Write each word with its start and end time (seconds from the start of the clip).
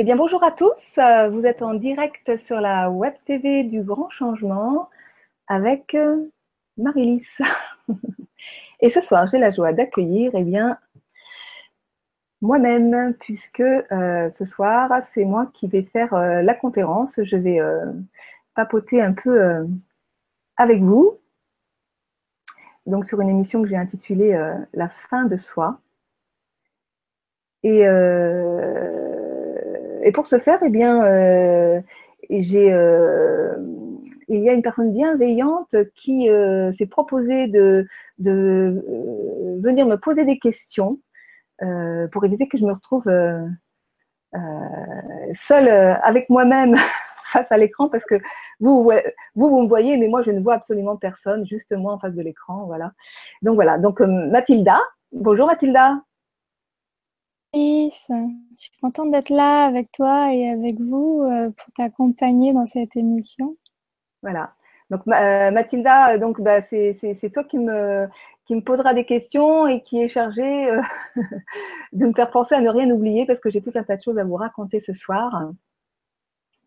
Eh 0.00 0.02
bien, 0.02 0.16
bonjour 0.16 0.42
à 0.42 0.50
tous. 0.50 0.96
Euh, 0.96 1.28
vous 1.28 1.44
êtes 1.44 1.60
en 1.60 1.74
direct 1.74 2.38
sur 2.38 2.58
la 2.58 2.88
web 2.90 3.12
TV 3.26 3.64
du 3.64 3.82
Grand 3.82 4.08
Changement 4.08 4.88
avec 5.46 5.94
euh, 5.94 6.16
Marie-Lys. 6.78 7.42
Et 8.80 8.88
ce 8.88 9.02
soir, 9.02 9.26
j'ai 9.26 9.36
la 9.36 9.50
joie 9.50 9.74
d'accueillir, 9.74 10.30
eh 10.32 10.42
bien, 10.42 10.78
moi-même, 12.40 13.12
puisque 13.20 13.60
euh, 13.60 14.30
ce 14.32 14.44
soir, 14.46 15.02
c'est 15.02 15.26
moi 15.26 15.50
qui 15.52 15.68
vais 15.68 15.82
faire 15.82 16.14
la 16.14 16.54
conférence. 16.54 17.20
Je 17.22 17.36
vais 17.36 17.60
papoter 18.54 19.02
un 19.02 19.12
peu 19.12 19.66
avec 20.56 20.80
vous. 20.80 21.18
Donc, 22.86 23.04
sur 23.04 23.20
une 23.20 23.28
émission 23.28 23.62
que 23.62 23.68
j'ai 23.68 23.76
intitulée 23.76 24.32
La 24.72 24.88
fin 25.10 25.26
de 25.26 25.36
soi. 25.36 25.78
Et 27.62 27.84
et 30.02 30.12
pour 30.12 30.26
ce 30.26 30.38
faire, 30.38 30.58
eh 30.64 30.70
bien, 30.70 31.04
euh, 31.04 31.80
euh, 32.30 33.56
il 34.28 34.40
y 34.40 34.48
a 34.48 34.52
une 34.52 34.62
personne 34.62 34.92
bienveillante 34.92 35.74
qui 35.94 36.28
euh, 36.30 36.72
s'est 36.72 36.86
proposée 36.86 37.48
de, 37.48 37.86
de 38.18 38.84
venir 39.62 39.86
me 39.86 39.96
poser 39.96 40.24
des 40.24 40.38
questions 40.38 40.98
pour 42.12 42.24
éviter 42.24 42.48
que 42.48 42.56
je 42.56 42.64
me 42.64 42.72
retrouve 42.72 43.04
seule 45.34 45.68
avec 45.68 46.30
moi-même 46.30 46.74
face 47.26 47.52
à 47.52 47.58
l'écran 47.58 47.90
parce 47.90 48.06
que 48.06 48.14
vous, 48.60 48.90
vous, 49.34 49.50
vous 49.50 49.62
me 49.62 49.68
voyez, 49.68 49.98
mais 49.98 50.08
moi, 50.08 50.22
je 50.22 50.30
ne 50.30 50.40
vois 50.40 50.54
absolument 50.54 50.96
personne, 50.96 51.46
juste 51.46 51.72
moi 51.76 51.92
en 51.92 51.98
face 51.98 52.14
de 52.14 52.22
l'écran. 52.22 52.64
Voilà. 52.64 52.92
Donc 53.42 53.56
voilà. 53.56 53.76
Donc 53.76 54.00
Mathilda. 54.00 54.80
Bonjour 55.12 55.46
Mathilda. 55.46 56.00
Je 57.52 57.90
suis 58.56 58.72
contente 58.80 59.10
d'être 59.10 59.30
là 59.30 59.64
avec 59.64 59.90
toi 59.92 60.32
et 60.32 60.48
avec 60.48 60.80
vous 60.80 61.22
euh, 61.22 61.50
pour 61.50 61.72
t'accompagner 61.76 62.52
dans 62.52 62.66
cette 62.66 62.96
émission. 62.96 63.56
Voilà. 64.22 64.54
Donc 64.90 65.02
euh, 65.06 65.50
Mathilda, 65.50 66.18
donc 66.18 66.40
bah, 66.40 66.60
c'est 66.60 67.30
toi 67.32 67.44
qui 67.44 67.58
me 67.58 68.08
qui 68.44 68.56
me 68.56 68.62
posera 68.62 68.94
des 68.94 69.04
questions 69.04 69.68
et 69.68 69.82
qui 69.82 70.02
est 70.02 70.08
chargée 70.08 70.70
euh, 70.70 70.82
de 71.92 72.06
me 72.06 72.12
faire 72.12 72.30
penser 72.30 72.56
à 72.56 72.60
ne 72.60 72.68
rien 72.68 72.90
oublier 72.90 73.24
parce 73.24 73.38
que 73.38 73.50
j'ai 73.50 73.62
tout 73.62 73.70
un 73.76 73.84
tas 73.84 73.96
de 73.96 74.02
choses 74.02 74.18
à 74.18 74.24
vous 74.24 74.34
raconter 74.34 74.80
ce 74.80 74.92
soir. 74.92 75.52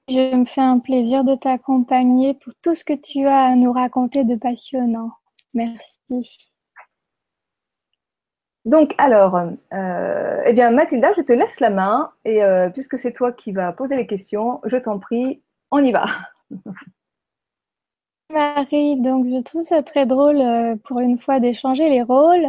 Je 0.10 0.36
me 0.36 0.46
fais 0.46 0.62
un 0.62 0.80
plaisir 0.80 1.24
de 1.24 1.36
t'accompagner 1.36 2.34
pour 2.36 2.54
tout 2.62 2.76
ce 2.76 2.86
que 2.86 2.94
tu 2.94 3.26
as 3.26 3.46
à 3.46 3.56
nous 3.56 3.74
raconter 3.74 4.24
de 4.24 4.36
passionnant. 4.36 5.12
Merci. 5.54 6.53
Donc, 8.66 8.96
alors, 8.98 9.36
euh, 9.74 10.42
eh 10.46 10.54
bien, 10.54 10.72
Mathilda, 10.72 11.12
je 11.18 11.22
te 11.22 11.34
laisse 11.34 11.60
la 11.60 11.70
main 11.70 12.12
et 12.24 12.44
euh, 12.44 12.70
puisque 12.70 12.98
c'est 12.98 13.12
toi 13.12 13.34
qui 13.34 13.52
vas 13.52 13.74
poser 13.74 13.98
les 13.98 14.08
questions, 14.08 14.62
je 14.66 14.78
t'en 14.78 15.00
prie, 15.00 15.42
on 15.72 15.84
y 15.84 15.92
va. 15.92 16.06
Marie, 18.32 19.00
donc 19.00 19.28
je 19.28 19.42
trouve 19.42 19.64
ça 19.64 19.84
très 19.84 20.06
drôle 20.06 20.40
euh, 20.42 20.76
pour 20.78 21.02
une 21.02 21.20
fois 21.20 21.40
d'échanger 21.40 21.90
les 21.90 22.02
rôles 22.02 22.48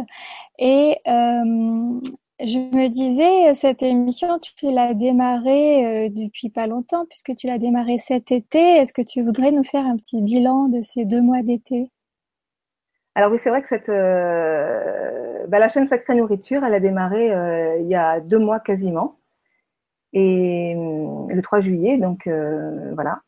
et 0.57 0.99
je 1.05 2.59
me 2.59 2.87
disais, 2.89 3.53
cette 3.53 3.81
émission, 3.83 4.39
tu 4.39 4.71
l'as 4.71 4.93
démarrée 4.93 6.09
depuis 6.09 6.49
pas 6.49 6.67
longtemps 6.67 7.05
puisque 7.05 7.35
tu 7.35 7.47
l'as 7.47 7.57
démarrée 7.59 7.97
cet 7.97 8.31
été. 8.31 8.59
Est-ce 8.59 8.93
que 8.93 9.01
tu 9.01 9.21
voudrais 9.21 9.51
nous 9.51 9.63
faire 9.63 9.85
un 9.85 9.95
petit 9.95 10.21
bilan 10.21 10.67
de 10.67 10.81
ces 10.81 11.05
deux 11.05 11.21
mois 11.21 11.43
d'été? 11.43 11.91
Alors 13.15 13.31
oui, 13.31 13.37
c'est 13.39 13.49
vrai 13.49 13.61
que 13.61 13.67
cette, 13.69 13.89
euh, 13.89 15.47
bah, 15.47 15.59
la 15.59 15.69
chaîne 15.69 15.87
Sacrée 15.87 16.15
Nourriture, 16.15 16.63
elle 16.65 16.73
a 16.73 16.79
démarré 16.81 17.33
euh, 17.33 17.77
il 17.79 17.87
y 17.87 17.95
a 17.95 18.19
deux 18.19 18.39
mois 18.39 18.59
quasiment, 18.59 19.19
et 20.13 20.75
euh, 20.77 21.33
le 21.33 21.41
3 21.41 21.61
juillet, 21.61 21.97
donc 21.97 22.27
voilà. 22.93 23.21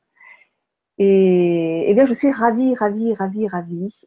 Et, 1.00 1.86
eh 1.90 1.94
bien, 1.94 2.06
je 2.06 2.14
suis 2.14 2.32
ravie, 2.32 2.76
ravie, 2.76 3.14
ravie, 3.14 3.48
ravie. 3.48 4.06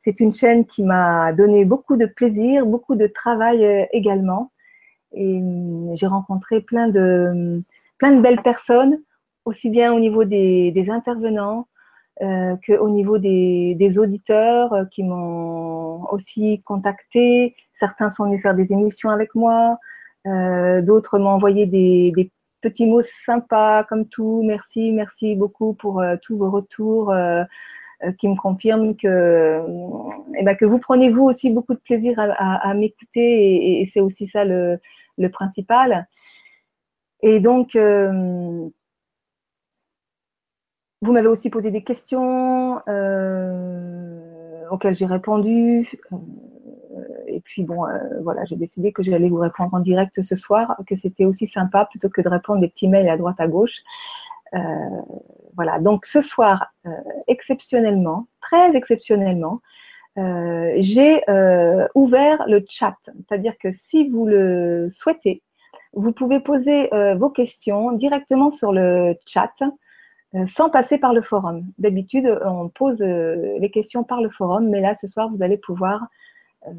c'est 0.00 0.20
une 0.20 0.32
chaîne 0.32 0.66
qui 0.66 0.82
m'a 0.84 1.32
donné 1.32 1.64
beaucoup 1.64 1.96
de 1.96 2.06
plaisir, 2.06 2.66
beaucoup 2.66 2.96
de 2.96 3.06
travail 3.06 3.88
également. 3.92 4.52
Et 5.12 5.40
j'ai 5.94 6.06
rencontré 6.06 6.60
plein 6.60 6.88
de, 6.88 7.62
plein 7.98 8.12
de 8.12 8.20
belles 8.20 8.42
personnes, 8.42 9.00
aussi 9.44 9.70
bien 9.70 9.92
au 9.94 10.00
niveau 10.00 10.24
des 10.24 10.86
intervenants, 10.90 11.68
euh, 12.20 12.56
qu'au 12.66 12.88
niveau 12.88 13.18
des, 13.18 13.98
auditeurs 13.98 14.72
euh, 14.72 14.84
qui 14.86 15.04
m'ont 15.04 16.04
aussi 16.10 16.60
contacté. 16.62 17.54
Certains 17.74 18.08
sont 18.08 18.24
venus 18.24 18.42
faire 18.42 18.56
des 18.56 18.72
émissions 18.72 19.10
avec 19.10 19.36
moi, 19.36 19.78
euh, 20.26 20.82
d'autres 20.82 21.20
m'ont 21.20 21.30
envoyé 21.30 21.66
des, 21.66 22.32
petits 22.60 22.86
mots 22.86 23.02
sympas 23.02 23.84
comme 23.84 24.08
tout. 24.08 24.42
Merci, 24.44 24.90
merci 24.90 25.36
beaucoup 25.36 25.74
pour 25.74 26.02
tous 26.22 26.36
vos 26.36 26.50
retours 26.50 27.14
qui 28.18 28.26
me 28.26 28.34
confirment 28.34 28.96
que, 28.96 29.62
eh 30.36 30.42
ben, 30.42 30.56
que 30.56 30.64
vous 30.64 30.78
prenez 30.80 31.08
vous 31.08 31.22
aussi 31.22 31.50
beaucoup 31.50 31.74
de 31.74 31.78
plaisir 31.78 32.16
à, 32.18 32.74
m'écouter 32.74 33.20
et, 33.20 33.80
et 33.82 33.86
c'est 33.86 34.00
aussi 34.00 34.26
ça 34.26 34.44
le, 34.44 34.80
le, 35.18 35.28
principal. 35.28 36.08
Et 37.22 37.38
donc, 37.38 37.76
vous 41.00 41.12
m'avez 41.12 41.28
aussi 41.28 41.48
posé 41.48 41.70
des 41.70 41.82
questions 41.82 42.80
euh, 42.88 44.68
auxquelles 44.70 44.96
j'ai 44.96 45.06
répondu. 45.06 45.88
Euh, 46.12 46.16
et 47.28 47.40
puis 47.40 47.62
bon, 47.62 47.86
euh, 47.86 47.98
voilà, 48.22 48.44
j'ai 48.46 48.56
décidé 48.56 48.92
que 48.92 49.02
j'allais 49.02 49.28
vous 49.28 49.38
répondre 49.38 49.72
en 49.74 49.80
direct 49.80 50.20
ce 50.20 50.34
soir, 50.34 50.76
que 50.86 50.96
c'était 50.96 51.24
aussi 51.24 51.46
sympa 51.46 51.84
plutôt 51.84 52.08
que 52.08 52.20
de 52.20 52.28
répondre 52.28 52.60
des 52.60 52.68
petits 52.68 52.88
mails 52.88 53.08
à 53.08 53.16
droite 53.16 53.38
à 53.38 53.46
gauche. 53.46 53.82
Voilà, 55.56 55.78
donc 55.80 56.06
ce 56.06 56.22
soir, 56.22 56.72
exceptionnellement, 57.26 58.28
très 58.40 58.74
exceptionnellement, 58.74 59.60
j'ai 60.16 61.20
ouvert 61.94 62.44
le 62.48 62.64
chat. 62.66 62.96
C'est-à-dire 63.04 63.58
que 63.58 63.70
si 63.70 64.08
vous 64.08 64.26
le 64.26 64.88
souhaitez, 64.90 65.42
vous 65.92 66.12
pouvez 66.12 66.40
poser 66.40 66.88
vos 67.16 67.28
questions 67.28 67.92
directement 67.92 68.50
sur 68.50 68.72
le 68.72 69.16
chat. 69.26 69.52
Euh, 70.34 70.44
sans 70.44 70.68
passer 70.68 70.98
par 70.98 71.14
le 71.14 71.22
forum. 71.22 71.64
D'habitude, 71.78 72.38
on 72.44 72.68
pose 72.68 73.00
euh, 73.00 73.58
les 73.58 73.70
questions 73.70 74.04
par 74.04 74.20
le 74.20 74.28
forum, 74.28 74.68
mais 74.68 74.80
là, 74.80 74.94
ce 75.00 75.06
soir, 75.06 75.30
vous 75.30 75.42
allez 75.42 75.56
pouvoir... 75.56 76.06
Euh, 76.66 76.72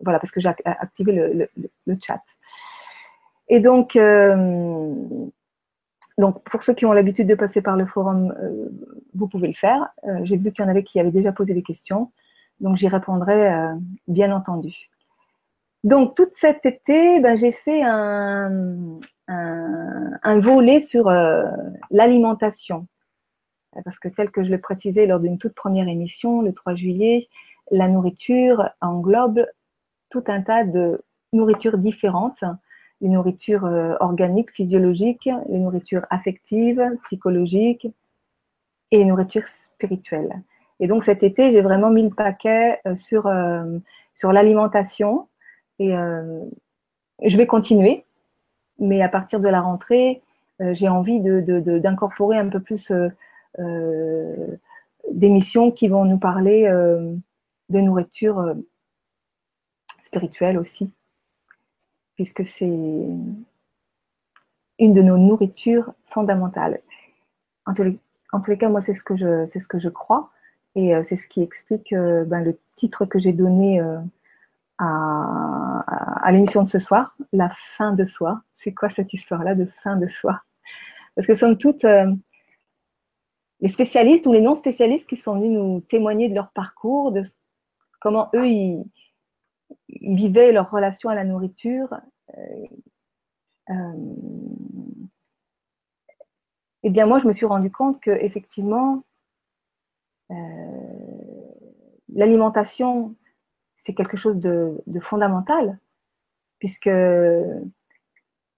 voilà, 0.00 0.18
parce 0.18 0.32
que 0.32 0.40
j'ai 0.40 0.48
activé 0.64 1.12
le, 1.12 1.98
chat. 2.02 2.22
Et 3.48 3.60
donc, 3.60 3.98
donc, 6.16 6.42
pour 6.44 6.62
ceux 6.62 6.72
qui 6.72 6.86
ont 6.86 6.94
l'habitude 6.94 7.28
de 7.28 7.34
passer 7.34 7.60
par 7.60 7.76
le 7.76 7.84
forum, 7.84 8.34
vous 9.14 9.28
pouvez 9.28 9.48
le 9.48 9.52
faire. 9.52 9.90
j'ai 10.22 10.38
vu 10.38 10.52
qu'il 10.52 10.64
y 10.64 10.66
en 10.66 10.70
avait 10.70 10.84
qui 10.84 10.98
avaient 11.00 11.10
déjà 11.10 11.32
posé 11.32 11.52
des 11.52 11.62
questions, 11.62 12.12
donc 12.60 12.78
j'y 12.78 12.88
répondrai 12.88 13.52
bien 14.08 14.34
entendu. 14.34 14.88
Donc, 15.82 16.14
tout 16.14 16.28
cet 16.32 16.66
été, 16.66 17.20
ben, 17.20 17.36
j'ai 17.36 17.52
fait 17.52 17.82
un, 17.82 18.98
volet 20.40 20.82
sur 20.82 21.08
euh, 21.08 21.44
l'alimentation. 21.90 22.86
Parce 23.84 23.98
que 23.98 24.08
tel 24.08 24.30
que 24.30 24.44
je 24.44 24.50
le 24.50 24.60
précisais 24.60 25.06
lors 25.06 25.20
d'une 25.20 25.38
toute 25.38 25.54
première 25.54 25.88
émission, 25.88 26.42
le 26.42 26.52
3 26.52 26.74
juillet, 26.74 27.28
la 27.70 27.88
nourriture 27.88 28.68
englobe 28.80 29.46
tout 30.10 30.24
un 30.26 30.42
tas 30.42 30.64
de 30.64 31.02
nourritures 31.32 31.78
différentes, 31.78 32.44
les 33.00 33.08
nourritures 33.08 33.64
euh, 33.64 33.94
organiques, 34.00 34.50
physiologiques, 34.50 35.30
les 35.48 35.58
nourritures 35.58 36.04
affectives, 36.10 36.82
psychologiques 37.04 37.86
et 38.90 38.98
les 38.98 39.04
nourritures 39.04 39.46
spirituelles. 39.46 40.42
Et 40.80 40.88
donc 40.88 41.04
cet 41.04 41.22
été, 41.22 41.52
j'ai 41.52 41.60
vraiment 41.62 41.90
mis 41.90 42.02
le 42.02 42.10
paquet 42.10 42.80
euh, 42.86 42.96
sur 42.96 44.32
l'alimentation 44.32 45.28
et 45.80 45.90
je 47.22 47.36
vais 47.36 47.46
continuer. 47.46 48.04
Mais 48.78 49.02
à 49.02 49.08
partir 49.08 49.40
de 49.40 49.48
la 49.48 49.60
rentrée, 49.60 50.22
euh, 50.60 50.74
j'ai 50.74 50.88
envie 50.88 51.20
d'incorporer 51.20 52.38
de, 52.38 52.42
de, 52.42 52.48
un 52.48 52.50
peu 52.50 52.60
plus 52.60 52.90
euh, 52.90 53.08
euh, 53.58 54.56
d'émissions 55.10 55.70
qui 55.70 55.88
vont 55.88 56.04
nous 56.04 56.18
parler 56.18 56.68
de 56.68 57.80
nourriture 57.80 58.54
spirituelle 60.02 60.58
aussi, 60.58 60.90
puisque 62.14 62.44
c'est 62.44 62.66
une 62.66 63.44
de 64.78 65.02
nos 65.02 65.16
nourritures 65.16 65.92
fondamentales. 66.06 66.80
En 67.66 67.74
tous 67.74 67.82
les, 67.84 68.58
cas, 68.58 68.68
moi, 68.68 68.80
c'est 68.80 68.94
ce 68.94 69.02
que 69.02 69.16
je, 69.16 69.46
ce 69.46 69.66
que 69.66 69.78
je 69.78 69.88
crois, 69.88 70.30
et 70.74 70.92
c'est 71.02 71.16
ce 71.16 71.28
qui 71.28 71.42
explique 71.42 71.92
ben, 71.92 72.44
le 72.44 72.58
titre 72.76 73.04
que 73.04 73.18
j'ai 73.18 73.32
donné 73.32 73.80
à, 74.80 76.32
l'émission 76.32 76.62
de 76.62 76.68
ce 76.68 76.78
soir, 76.78 77.16
la 77.32 77.52
fin 77.76 77.92
de 77.92 78.04
soi. 78.04 78.42
C'est 78.54 78.72
quoi 78.72 78.88
cette 78.88 79.12
histoire-là 79.12 79.54
de 79.54 79.66
fin 79.82 79.96
de 79.96 80.08
soi? 80.08 80.40
Parce 81.14 81.26
que 81.26 81.34
somme 81.34 81.58
toutes 81.58 81.84
euh, 81.84 82.10
les 83.60 83.68
spécialistes 83.68 84.26
ou 84.26 84.32
les 84.32 84.40
non-spécialistes 84.40 85.08
qui 85.08 85.16
sont 85.16 85.34
venus 85.34 85.52
nous 85.52 85.80
témoigner 85.82 86.28
de 86.28 86.34
leur 86.34 86.50
parcours, 86.52 87.12
de 87.12 87.22
comment 88.00 88.30
eux, 88.34 88.48
ils, 88.48 88.84
vivaient 90.00 90.52
leur 90.52 90.70
relation 90.70 91.10
à 91.10 91.14
la 91.14 91.24
nourriture, 91.24 91.94
euh, 92.36 92.66
eh 96.82 96.90
bien 96.90 97.06
moi, 97.06 97.20
je 97.20 97.26
me 97.26 97.32
suis 97.32 97.46
rendu 97.46 97.70
compte 97.70 98.00
que 98.00 98.10
effectivement, 98.10 99.04
l'alimentation, 102.08 103.14
c'est 103.82 103.94
quelque 103.94 104.16
chose 104.16 104.38
de, 104.38 104.82
fondamental, 105.00 105.78
puisque 106.58 106.90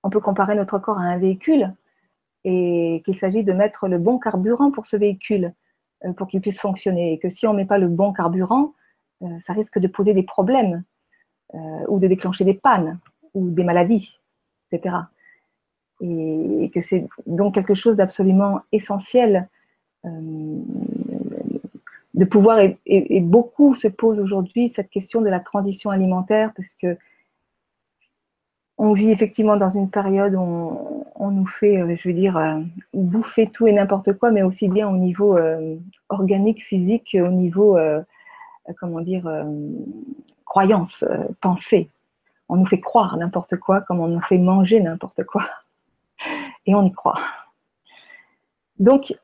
on 0.03 0.11
peut 0.11 0.21
comparer 0.21 0.55
notre 0.55 0.79
corps 0.79 0.99
à 0.99 1.03
un 1.03 1.19
véhicule 1.19 1.73
et 2.45 3.03
qu'il 3.05 3.17
s'agit 3.19 3.45
de 3.45 3.53
mettre 3.53 3.87
le 3.87 3.99
bon 3.99 4.19
carburant 4.19 4.73
pour 4.73 4.87
ce 4.87 4.97
véhicule, 4.97 5.55
euh, 6.05 6.13
pour 6.13 6.27
qu'il 6.27 6.41
puisse 6.41 6.59
fonctionner. 6.59 7.13
Et 7.13 7.19
que 7.21 7.29
si 7.29 7.47
on 7.47 7.53
ne 7.53 7.59
met 7.59 7.65
pas 7.65 7.79
le 7.79 7.87
bon 7.87 8.13
carburant, 8.13 8.75
euh, 9.23 9.39
ça 9.39 9.53
risque 9.53 9.79
de 9.79 9.87
poser 9.87 10.13
des 10.13 10.25
problèmes 10.25 10.83
euh, 11.55 11.85
ou 11.87 12.01
de 12.01 12.09
déclencher 12.09 12.45
des 12.45 12.55
pannes 12.55 12.99
ou 13.35 13.51
des 13.51 13.63
maladies, 13.63 14.19
etc. 14.71 14.97
Et, 16.01 16.69
que 16.75 16.81
c'est 16.81 17.07
donc 17.27 17.55
quelque 17.55 17.75
chose 17.75 17.97
d'absolument 17.97 18.63
essentiel 18.73 19.49
de 22.15 22.25
pouvoir, 22.25 22.59
et, 22.61 23.21
beaucoup 23.21 23.75
se 23.75 23.89
posent 23.89 24.21
aujourd'hui 24.21 24.69
cette 24.69 24.91
question 24.91 25.23
de 25.23 25.29
la 25.29 25.41
transition 25.41 25.91
alimentaire 25.91 26.53
parce 26.55 26.75
que 26.75 26.99
on 28.79 28.93
vit 28.95 29.11
effectivement 29.11 29.57
dans 29.57 29.71
une 29.71 29.91
période 29.91 30.35
où 30.35 31.05
on, 31.15 31.31
nous 31.31 31.47
fait, 31.47 31.81
euh, 31.81 31.95
je 31.95 32.09
veux 32.09 32.15
dire, 32.15 32.37
euh, 32.37 32.61
bouffer 32.93 33.47
tout 33.49 33.67
et 33.67 33.73
n'importe 33.73 34.15
quoi, 34.15 34.31
mais 34.31 34.43
aussi 34.43 34.69
bien 34.69 34.89
au 34.89 34.97
niveau 34.97 35.37
euh, 35.37 35.77
organique, 36.09 36.63
physique, 36.65 37.17
au 37.19 37.29
niveau, 37.29 37.79
comment 38.81 39.01
dire, 39.01 39.31
croyance, 40.45 41.05
pensée. 41.41 41.91
On 42.49 42.57
nous 42.57 42.67
fait 42.67 42.81
croire 42.81 43.17
n'importe 43.17 43.57
quoi 43.57 43.81
comme 43.83 44.01
on 44.01 44.09
nous 44.09 44.21
fait 44.23 44.39
manger 44.39 44.81
n'importe 44.81 45.25
quoi. 45.25 45.45
Et 46.67 46.75
on 46.75 46.85
y 46.85 46.93
croit. 46.93 47.21
Donc, 48.79 49.15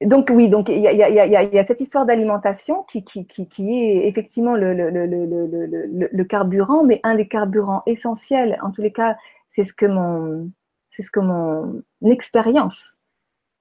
donc 0.00 0.30
oui, 0.30 0.48
donc 0.48 0.68
il 0.68 0.78
y 0.78 0.86
a, 0.86 1.62
cette 1.64 1.80
histoire 1.80 2.06
d'alimentation 2.06 2.84
qui, 2.84 2.98
est 2.98 4.06
effectivement 4.06 4.54
le, 4.54 6.22
carburant, 6.22 6.84
mais 6.84 7.00
un 7.02 7.16
des 7.16 7.26
carburants 7.26 7.82
essentiels. 7.86 8.58
En 8.62 8.70
tous 8.70 8.80
les 8.80 8.92
cas, 8.92 9.16
c'est 9.48 9.64
ce 9.64 9.72
que 9.72 9.86
mon, 9.86 10.52
expérience 12.04 12.96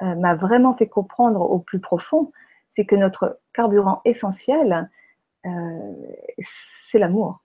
euh, 0.03 0.13
m'a 0.13 0.35
vraiment 0.35 0.75
fait 0.75 0.87
comprendre 0.87 1.41
au 1.41 1.57
plus 1.57 1.79
profond, 1.79 2.31
c'est 2.69 2.85
que 2.85 2.95
notre 2.95 3.39
carburant 3.53 4.01
essentiel, 4.05 4.91
euh, 5.47 5.93
c'est 6.39 6.99
l'amour. 6.99 7.41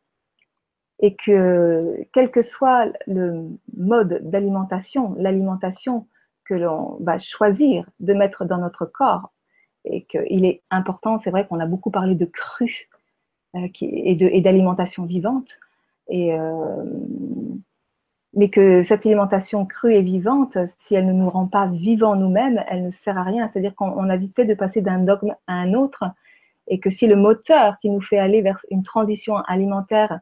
Et 0.99 1.17
que 1.17 1.97
quel 2.13 2.31
que 2.31 2.43
soit 2.43 2.93
le 3.07 3.49
mode 3.75 4.21
d'alimentation, 4.23 5.15
l'alimentation 5.17 6.07
que 6.45 6.55
l'on 6.55 6.97
va 7.01 7.19
choisir 7.19 7.87
de 8.01 8.15
mettre 8.15 8.45
dans 8.45 8.59
notre 8.59 8.87
corps 8.87 9.33
et 9.85 10.05
qu'il 10.05 10.45
est 10.45 10.63
important, 10.71 11.19
c'est 11.19 11.31
vrai 11.31 11.47
qu'on 11.47 11.61
a 11.61 11.67
beaucoup 11.67 11.91
parlé 11.91 12.15
de 12.15 12.25
cru 12.25 12.89
euh, 13.57 13.69
et 13.81 14.41
d'alimentation 14.41 15.05
vivante, 15.05 15.59
et, 16.09 16.35
euh, 16.35 16.85
mais 18.35 18.49
que 18.49 18.83
cette 18.83 19.05
alimentation 19.05 19.67
crue 19.67 19.95
et 19.95 20.03
vivante, 20.03 20.57
si 20.79 20.95
elle 20.95 21.07
ne 21.07 21.13
nous 21.13 21.29
rend 21.29 21.47
pas 21.47 21.67
vivants 21.67 22.17
nous-mêmes, 22.17 22.63
elle 22.69 22.85
ne 22.85 22.91
sert 22.91 23.19
à 23.19 23.23
rien. 23.23 23.49
C'est-à-dire 23.49 23.75
qu'on 23.75 24.09
a 24.09 24.17
vite 24.17 24.35
fait 24.35 24.45
de 24.45 24.55
passer 24.55 24.81
d'un 24.81 25.01
dogme 25.01 25.35
à 25.47 25.55
un 25.55 25.75
autre, 25.75 26.05
et 26.69 26.79
que 26.81 26.91
si 26.91 27.07
le 27.07 27.17
moteur 27.17 27.79
qui 27.81 27.91
nous 27.91 28.01
fait 28.01 28.19
aller 28.19 28.41
vers 28.41 28.59
une 28.71 28.83
transition 28.83 29.37
alimentaire 29.37 30.21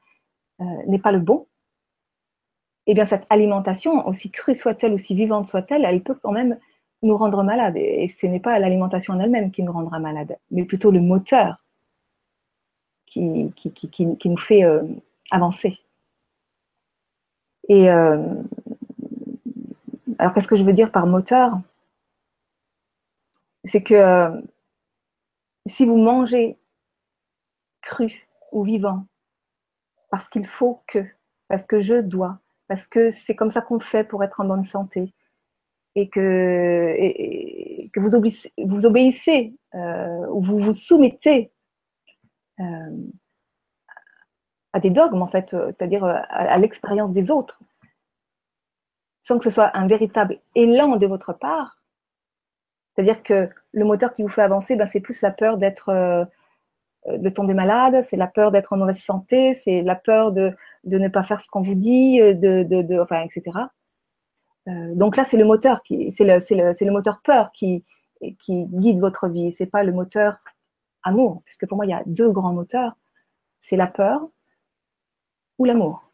euh, 0.61 0.65
n'est 0.87 0.99
pas 0.99 1.13
le 1.13 1.21
bon, 1.21 1.47
eh 2.91 2.95
bien 2.95 3.07
cette 3.07 3.27
alimentation, 3.31 4.07
aussi 4.09 4.31
crue 4.31 4.55
soit-elle, 4.55 4.93
aussi 4.95 5.15
vivante 5.15 5.49
soit-elle, 5.49 5.85
elle 5.85 6.03
peut 6.03 6.15
quand 6.15 6.33
même 6.33 6.59
nous 7.03 7.17
rendre 7.17 7.43
malades. 7.43 7.77
Et 7.77 8.09
ce 8.09 8.27
n'est 8.27 8.41
pas 8.41 8.59
l'alimentation 8.59 9.15
en 9.15 9.21
elle-même 9.21 9.53
qui 9.53 9.63
nous 9.63 9.73
rendra 9.73 9.99
malade, 9.99 10.37
mais 10.51 10.65
plutôt 10.65 10.91
le 10.91 11.01
moteur 11.01 11.57
qui, 13.07 13.53
qui, 13.55 14.29
nous 14.29 14.39
fait 14.39 14.65
euh, 14.65 14.83
avancer. 15.31 15.81
Et 17.69 17.91
euh, 17.91 18.35
alors 20.19 20.35
qu'est-ce 20.35 20.49
que 20.49 20.57
je 20.57 20.65
veux 20.65 20.73
dire 20.73 20.93
par 20.93 21.07
moteur? 21.07 21.61
C'est 23.65 23.83
que 23.83 23.95
euh, 23.95 24.41
si 25.67 25.87
vous 25.87 25.97
mangez 25.97 26.59
cru 27.83 28.27
ou 28.53 28.65
vivant, 28.65 29.07
parce 30.11 30.29
qu'il 30.29 30.47
faut 30.47 30.83
que, 30.87 31.05
parce 31.49 31.67
que 31.67 31.81
je 31.81 32.01
dois, 32.01 32.39
parce 32.71 32.87
que 32.87 33.11
c'est 33.11 33.35
comme 33.35 33.51
ça 33.51 33.63
qu'on 33.63 33.81
fait 33.81 34.05
pour 34.05 34.23
être 34.23 34.39
en 34.39 34.45
bonne 34.45 34.63
santé. 34.63 35.13
Et 35.97 36.09
que, 36.09 37.91
vous, 37.99 38.15
obéissez, 38.15 38.53
vous 38.59 38.87
euh, 39.75 40.27
ou 40.29 40.41
vous 40.41 40.73
soumettez 40.73 41.51
euh, 42.61 42.97
à 44.73 44.79
des 44.79 44.91
dogmes, 44.91 45.21
en 45.21 45.27
fait, 45.27 45.51
c'est-à-dire 45.51 46.05
à, 46.05 46.57
l'expérience 46.59 47.13
des 47.13 47.33
autres, 47.33 47.59
sans 49.23 49.39
que 49.39 49.45
ce 49.45 49.51
soit 49.51 49.77
un 49.77 49.89
véritable 49.89 50.39
élan 50.55 50.95
de 50.95 51.09
votre 51.09 51.33
part. 51.33 51.83
C'est-à-dire 52.95 53.25
que 53.25 53.51
le 53.73 53.85
moteur 53.85 54.13
qui 54.13 54.23
vous 54.23 54.29
fait 54.29 54.43
avancer, 54.43 54.77
ben, 54.77 54.87
c'est 54.87 55.01
plus 55.01 55.23
la 55.23 55.33
peur 55.33 55.59
d'être 55.59 55.89
euh, 55.89 56.25
euh, 56.25 56.27
de 57.07 57.29
tomber 57.31 57.55
malade, 57.55 58.03
c'est 58.03 58.17
la 58.17 58.27
peur 58.27 58.51
d'être 58.53 58.73
en 58.73 58.77
mauvaise 58.77 58.99
santé, 59.01 59.55
c'est 59.55 59.83
la 59.83 59.95
peur 59.97 60.33
de, 60.33 60.55
de, 60.85 60.99
ne 60.99 61.09
pas 61.09 61.23
faire 61.23 61.41
ce 61.41 61.49
qu'on 61.49 61.63
vous 61.63 61.75
dit, 61.75 62.21
euh, 62.21 62.35
de, 62.35 62.63
de, 62.63 62.83
de 62.83 63.01
enfin, 63.01 63.23
etc. 63.23 63.59
Euh, 64.69 64.95
donc 64.95 65.17
là, 65.17 65.25
c'est 65.25 65.39
le 65.39 65.45
moteur 65.45 65.83
qui, 65.83 66.13
c'est 66.13 66.25
le, 66.25 66.39
le, 66.51 66.85
le, 66.85 66.93
moteur 66.93 67.21
peur 67.23 67.53
qui, 67.53 67.85
qui 68.39 68.67
guide 68.67 69.01
votre 69.01 69.29
vie. 69.29 69.53
C'est 69.53 69.67
pas 69.67 69.83
le 69.83 69.93
moteur 69.93 70.37
amour, 71.03 71.43
puisque 71.47 71.67
pour 71.67 71.77
moi, 71.77 71.87
il 71.87 71.91
y 71.91 71.95
a 71.95 72.03
deux 72.07 72.31
grands 72.31 72.53
moteurs. 72.53 72.97
C'est 73.59 73.77
la 73.77 73.87
peur 73.87 74.29
ou 75.59 75.65
l'amour. 75.65 76.11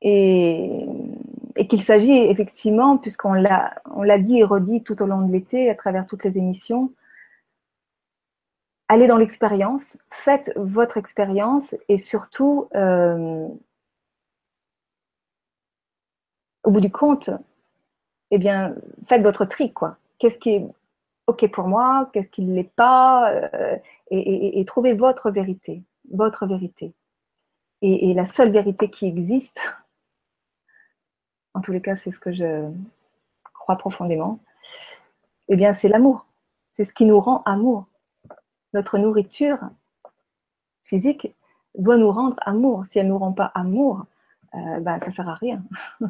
Et, 0.00 0.86
et 1.56 1.66
qu'il 1.68 1.82
s'agit 1.82 2.12
effectivement, 2.12 2.98
puisqu'on 2.98 3.32
l'a, 3.34 3.74
on 3.94 4.02
l'a 4.02 4.18
dit 4.18 4.38
et 4.38 4.44
redit 4.44 4.82
tout 4.82 5.02
au 5.02 5.06
long 5.06 5.26
de 5.26 5.32
l'été, 5.32 5.70
à 5.70 5.74
travers 5.74 6.06
toutes 6.06 6.24
les 6.24 6.36
émissions, 6.38 6.92
allez 8.88 9.06
dans 9.06 9.16
l'expérience, 9.16 9.98
faites 10.10 10.52
votre 10.56 10.96
expérience 10.96 11.74
et 11.88 11.98
surtout, 11.98 12.68
euh, 12.74 13.48
au 16.64 16.70
bout 16.70 16.80
du 16.80 16.90
compte, 16.90 17.30
eh 18.30 18.38
bien, 18.38 18.74
faites 19.08 19.22
votre 19.22 19.44
tri, 19.44 19.72
quoi. 19.72 19.96
Qu'est-ce 20.18 20.38
qui 20.38 20.50
est 20.50 20.66
OK 21.26 21.50
pour 21.50 21.66
moi, 21.66 22.10
qu'est-ce 22.12 22.30
qui 22.30 22.42
ne 22.42 22.54
l'est 22.54 22.74
pas, 22.74 23.30
euh, 23.32 23.76
et, 24.10 24.64
trouvez 24.66 24.94
votre 24.94 25.30
vérité, 25.30 25.82
votre 26.12 26.46
vérité. 26.46 26.92
Et, 27.82 28.10
et, 28.10 28.14
la 28.14 28.26
seule 28.26 28.50
vérité 28.50 28.90
qui 28.90 29.06
existe, 29.06 29.60
en 31.54 31.60
tous 31.60 31.72
les 31.72 31.80
cas, 31.80 31.96
c'est 31.96 32.12
ce 32.12 32.18
que 32.18 32.32
je 32.32 32.70
crois 33.54 33.76
profondément, 33.76 34.40
eh 35.48 35.56
bien, 35.56 35.72
c'est 35.72 35.88
l'amour. 35.88 36.26
C'est 36.72 36.84
ce 36.84 36.92
qui 36.92 37.04
nous 37.04 37.20
rend 37.20 37.42
amour 37.44 37.86
notre 38.74 38.98
nourriture 38.98 39.58
physique 40.84 41.34
doit 41.78 41.96
nous 41.96 42.10
rendre 42.10 42.36
amour. 42.42 42.84
Si 42.86 42.98
elle 42.98 43.06
ne 43.06 43.12
nous 43.12 43.18
rend 43.18 43.32
pas 43.32 43.50
amour, 43.54 44.04
euh, 44.54 44.80
ben, 44.80 44.98
ça 45.00 45.06
ne 45.06 45.12
sert 45.12 45.28
à 45.28 45.34
rien. 45.34 45.62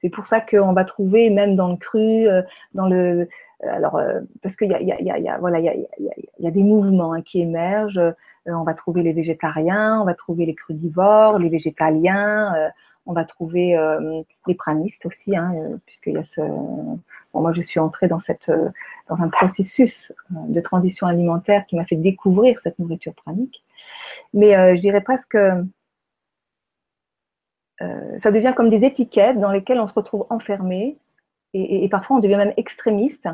c'est 0.00 0.10
pour 0.10 0.26
ça 0.26 0.40
qu'on 0.40 0.72
va 0.72 0.84
trouver, 0.84 1.30
même 1.30 1.56
dans 1.56 1.68
le 1.68 1.76
cru, 1.76 2.28
euh, 2.28 2.42
dans 2.74 2.88
le. 2.88 3.28
Euh, 3.64 3.74
alors, 3.74 4.00
parce 4.40 4.54
qu'il 4.54 4.70
y 4.70 5.28
a, 5.28 5.38
voilà, 5.38 5.58
y 5.58 6.46
a 6.46 6.50
des 6.50 6.62
mouvements 6.62 7.12
hein, 7.12 7.22
qui 7.22 7.40
émergent. 7.40 8.00
on 8.46 8.62
va 8.62 8.74
trouver 8.74 9.02
les 9.02 9.12
végétariens, 9.12 10.00
on 10.00 10.04
va 10.04 10.14
trouver 10.14 10.46
les 10.46 10.54
crudivores, 10.54 11.38
les 11.38 11.48
végétaliens, 11.48 12.70
on 13.08 13.14
va 13.14 13.24
trouver 13.24 13.74
les 14.46 14.54
pranistes 14.54 15.06
aussi, 15.06 15.34
hein, 15.34 15.52
puisqu'il 15.86 16.12
y 16.12 16.18
a 16.18 16.24
ce, 16.24 16.42
moi, 17.40 17.52
je 17.52 17.62
suis 17.62 17.80
entrée 17.80 18.08
dans, 18.08 18.20
cette, 18.20 18.48
euh, 18.48 18.70
dans 19.08 19.20
un 19.20 19.28
processus 19.28 20.12
euh, 20.32 20.34
de 20.48 20.60
transition 20.60 21.06
alimentaire 21.06 21.66
qui 21.66 21.76
m'a 21.76 21.84
fait 21.84 21.96
découvrir 21.96 22.60
cette 22.60 22.78
nourriture 22.78 23.14
pranique. 23.14 23.64
Mais 24.34 24.56
euh, 24.56 24.76
je 24.76 24.80
dirais 24.80 25.00
presque 25.00 25.32
que 25.32 25.64
ça 28.16 28.32
devient 28.32 28.54
comme 28.56 28.70
des 28.70 28.84
étiquettes 28.84 29.38
dans 29.38 29.52
lesquelles 29.52 29.78
on 29.78 29.86
se 29.86 29.94
retrouve 29.94 30.26
enfermé 30.30 30.98
et, 31.54 31.88
parfois 31.88 32.16
on 32.16 32.18
devient 32.18 32.36
même 32.36 32.52
extrémiste. 32.56 33.28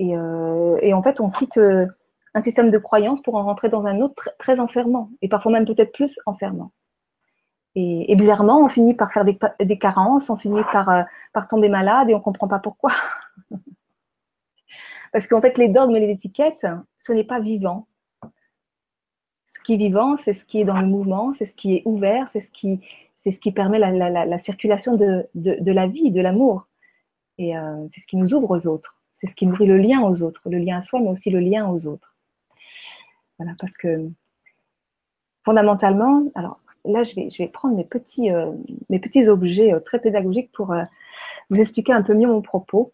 Et, 0.00 0.16
en 0.16 1.02
fait, 1.04 1.20
on 1.20 1.30
quitte 1.30 1.60
un 2.34 2.42
système 2.42 2.70
de 2.70 2.78
croyance 2.78 3.22
pour 3.22 3.36
en 3.36 3.44
rentrer 3.44 3.68
dans 3.68 3.86
un 3.86 4.00
autre 4.00 4.30
très 4.40 4.58
enfermant 4.58 5.10
et 5.22 5.28
parfois 5.28 5.52
même 5.52 5.66
peut-être 5.66 5.92
plus 5.92 6.18
enfermant. 6.26 6.72
Et, 7.76 8.16
bizarrement, 8.16 8.64
on 8.64 8.68
finit 8.68 8.94
par 8.94 9.12
faire 9.12 9.24
des, 9.24 9.78
carences, 9.78 10.28
on 10.28 10.36
finit 10.36 10.62
par, 10.72 10.88
euh, 10.88 11.02
par 11.32 11.46
tomber 11.46 11.68
malade 11.68 12.10
et 12.10 12.14
on 12.14 12.18
ne 12.18 12.22
comprend 12.22 12.48
pas 12.48 12.58
pourquoi. 12.58 12.90
Parce 15.12 15.26
qu'en 15.26 15.40
fait, 15.40 15.56
les 15.56 15.68
dogmes 15.68 15.96
et 15.96 16.00
les 16.00 16.12
étiquettes, 16.12 16.66
ce 16.98 17.12
n'est 17.12 17.24
pas 17.24 17.40
vivant. 17.40 17.86
ce 19.46 19.60
qui 19.60 19.74
est 19.74 19.76
vivant, 19.76 20.16
c'est 20.16 20.32
ce 20.32 20.44
qui 20.44 20.60
est 20.60 20.64
dans 20.64 20.80
le 20.80 20.86
mouvement, 20.86 21.32
c'est 21.34 21.46
ce 21.46 21.54
qui 21.54 21.76
est 21.76 21.82
ouvert, 21.84 22.28
c'est 22.28 22.40
ce 22.40 22.50
qui, 22.50 22.80
c'est 23.16 23.30
ce 23.30 23.40
qui 23.40 23.52
permet 23.52 23.78
la, 23.78 24.38
circulation 24.38 24.96
de, 24.96 25.28
la 25.34 25.86
vie, 25.86 26.10
de 26.10 26.20
l'amour. 26.20 26.66
Et 27.38 27.56
euh, 27.56 27.86
c'est 27.92 28.00
ce 28.00 28.06
qui 28.06 28.16
nous 28.16 28.34
ouvre 28.34 28.50
aux 28.56 28.66
autres. 28.66 28.96
C'est 29.14 29.26
ce 29.26 29.36
qui 29.36 29.46
nourrit 29.46 29.66
le 29.66 29.78
lien 29.78 30.00
aux 30.00 30.22
autres, 30.22 30.42
le 30.46 30.58
lien 30.58 30.78
à 30.78 30.82
soi, 30.82 31.00
mais 31.00 31.08
aussi 31.08 31.30
le 31.30 31.40
lien 31.40 31.68
aux 31.68 31.86
autres. 31.86 32.16
Voilà, 33.38 33.54
parce 33.58 33.76
que 33.76 34.08
fondamentalement, 35.44 36.24
alors 36.34 36.60
là, 36.84 37.02
je 37.02 37.14
vais, 37.38 37.48
prendre 37.48 37.76
mes 37.76 37.84
petits, 37.84 38.30
euh, 38.30 38.52
mes 38.88 38.98
petits 38.98 39.28
objets 39.28 39.72
euh, 39.72 39.80
très 39.80 40.00
pédagogiques 40.00 40.52
pour 40.52 40.74
vous 41.50 41.60
expliquer 41.60 41.92
un 41.92 42.02
peu 42.02 42.14
mieux 42.14 42.28
mon 42.28 42.42
propos 42.42 42.92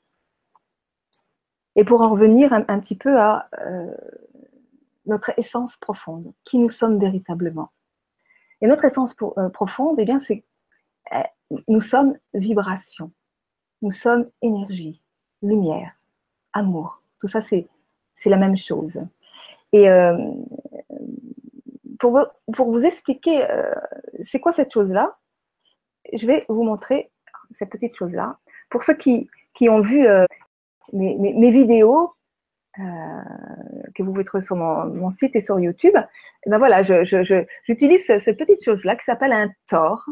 et 1.76 1.84
pour 1.84 2.00
en 2.00 2.10
revenir 2.10 2.52
un, 2.52 2.80
petit 2.80 2.96
peu 2.96 3.18
à 3.18 3.48
notre 5.06 5.38
essence 5.38 5.76
profonde, 5.76 6.32
qui 6.44 6.58
nous 6.58 6.70
sommes 6.70 6.98
véritablement. 6.98 7.70
Et 8.60 8.66
notre 8.66 8.84
essence 8.84 9.14
euh, 9.38 9.48
profonde, 9.48 9.98
eh 9.98 10.04
bien, 10.04 10.20
c'est 10.20 10.44
euh, 11.14 11.22
nous 11.68 11.80
sommes 11.80 12.16
vibration, 12.34 13.12
nous 13.82 13.90
sommes 13.90 14.28
énergie, 14.42 15.02
lumière, 15.42 15.92
amour. 16.52 17.02
Tout 17.20 17.28
ça, 17.28 17.40
c'est 17.40 17.68
la 18.24 18.36
même 18.36 18.56
chose. 18.56 19.00
Et 19.72 19.88
euh, 19.90 20.16
pour, 22.52 22.70
vous, 22.70 22.84
expliquer 22.84 23.46
c'est 24.20 24.40
quoi 24.40 24.52
cette 24.52 24.72
chose-là, 24.72 25.16
je 26.12 26.26
vais 26.26 26.44
vous 26.48 26.62
montrer 26.62 27.10
cette 27.50 27.70
petite 27.70 27.94
chose-là. 27.94 28.38
Pour 28.70 28.82
ceux 28.82 28.94
qui, 28.94 29.28
qui 29.54 29.68
ont 29.68 29.80
vu 29.80 30.06
mes, 30.92 31.16
mes, 31.16 31.50
vidéos, 31.50 32.16
euh, 32.78 32.82
que 33.94 34.02
vous 34.02 34.12
pouvez 34.12 34.24
trouver 34.24 34.44
sur 34.44 34.56
mon, 34.56 35.10
site 35.10 35.34
et 35.34 35.40
sur 35.40 35.58
YouTube, 35.58 35.94
eh 35.96 36.50
ben 36.50 36.58
voilà, 36.58 36.82
j'utilise 36.82 38.04
cette 38.04 38.38
petite 38.38 38.62
chose-là 38.62 38.96
qui 38.96 39.04
s'appelle 39.04 39.32
un 39.32 39.50
tor 39.66 40.04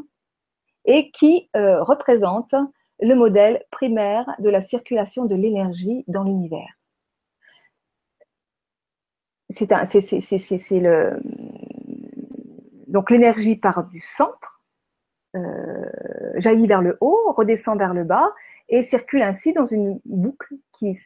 et 0.86 1.10
qui 1.10 1.50
euh, 1.56 1.82
représente 1.82 2.54
le 3.00 3.14
modèle 3.14 3.62
primaire 3.70 4.24
de 4.38 4.48
la 4.48 4.62
circulation 4.62 5.26
de 5.26 5.34
l'énergie 5.34 6.04
dans 6.08 6.22
l'univers. 6.22 6.72
C'est 9.50 9.70
le 10.80 11.20
donc 12.94 13.10
l'énergie 13.10 13.56
part 13.56 13.82
du 13.88 13.98
centre, 13.98 14.62
euh, 15.34 15.90
jaillit 16.36 16.68
vers 16.68 16.80
le 16.80 16.96
haut, 17.00 17.32
redescend 17.32 17.76
vers 17.76 17.92
le 17.92 18.04
bas 18.04 18.32
et 18.68 18.82
circule 18.82 19.22
ainsi 19.22 19.52
dans 19.52 19.64
une 19.64 20.00
boucle 20.04 20.54
qui 20.70 20.96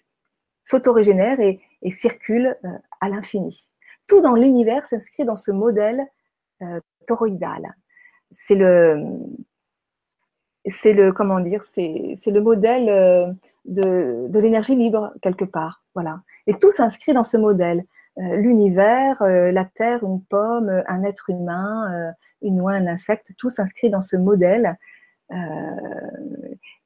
s'autorégénère 0.65 1.41
et, 1.41 1.61
circule 1.91 2.59
euh, 2.67 2.69
à 3.01 3.09
l'infini. 3.09 3.71
Tout 4.07 4.21
dans 4.21 4.35
l'univers 4.35 4.87
s'inscrit 4.87 5.25
dans 5.25 5.37
ce 5.37 5.51
modèle 5.51 6.07
euh, 6.61 6.79
toroïdal. 7.07 7.75
C'est 8.33 8.55
le, 8.55 9.03
c'est 10.67 10.93
le, 10.93 11.15
comment 11.15 11.41
dire, 11.41 11.65
c'est, 11.65 12.17
le 12.27 12.41
modèle 12.43 13.35
de, 13.65 14.27
de 14.29 14.39
l'énergie 14.39 14.77
libre 14.77 15.15
quelque 15.23 15.47
part, 15.47 15.83
voilà. 15.95 16.21
Et 16.47 16.53
tout 16.53 16.71
s'inscrit 16.71 17.15
dans 17.15 17.25
ce 17.25 17.39
modèle. 17.39 17.87
L'univers, 18.19 19.23
la 19.23 19.65
terre, 19.65 20.03
une 20.05 20.23
pomme, 20.23 20.83
un 20.87 21.03
être 21.05 21.31
humain, 21.31 22.13
une 22.43 22.61
oie, 22.61 22.73
un 22.73 22.87
insecte, 22.87 23.33
tout 23.39 23.51
s'inscrit 23.51 23.91
dans 23.91 24.01
ce 24.01 24.17
modèle 24.17 24.77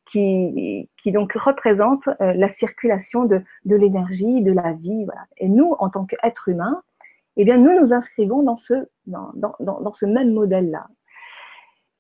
qui, 0.05 0.91
qui 1.01 1.13
donc 1.13 1.33
représente 1.33 2.09
euh, 2.21 2.33
la 2.35 2.49
circulation 2.49 3.25
de, 3.25 3.43
de 3.65 3.77
l'énergie, 3.77 4.43
de 4.43 4.53
la 4.53 4.73
vie. 4.73 5.07
Et 5.39 5.49
nous, 5.49 5.75
en 5.79 5.89
tant 5.91 6.05
qu'êtres 6.05 6.49
humains, 6.49 6.83
eh 7.37 7.45
bien, 7.45 7.57
nous 7.57 7.79
nous 7.79 7.93
inscrivons 7.95 8.43
dans 8.43 8.57
ce, 8.57 8.89
dans, 9.07 9.31
dans, 9.35 9.55
dans 9.59 9.93
ce 9.93 10.07
même 10.07 10.33
modèle-là. 10.33 10.87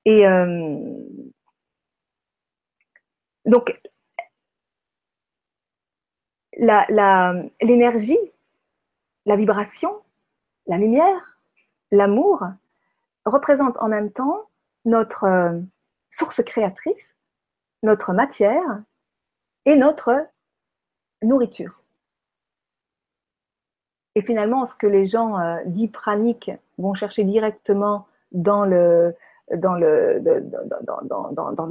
Et 0.05 0.27
euh, 0.27 0.79
donc, 3.47 3.81
l'énergie, 7.63 8.19
vibration, 9.27 9.95
la 10.67 10.79
lumière, 10.79 11.39
l'amour 11.91 12.45
représentent 13.25 13.79
en 13.79 13.89
même 13.89 14.11
temps 14.11 14.49
notre 14.85 15.25
euh, 15.25 15.61
source 16.11 16.43
créatrice 16.43 17.15
notre 17.83 18.13
matière 18.13 18.83
et 19.67 19.77
notre 19.77 20.27
nourriture. 21.23 21.81
Et 24.15 24.23
finalement, 24.23 24.67
ce 24.67 24.75
que 24.75 24.87
les 24.87 25.07
gens 25.07 25.39
euh, 25.39 25.59
dits 25.67 25.89
praniques 25.89 26.51
vont 26.79 26.95
chercher 26.95 27.25
directement 27.25 28.07
dans 28.33 28.65
le, 28.65 29.15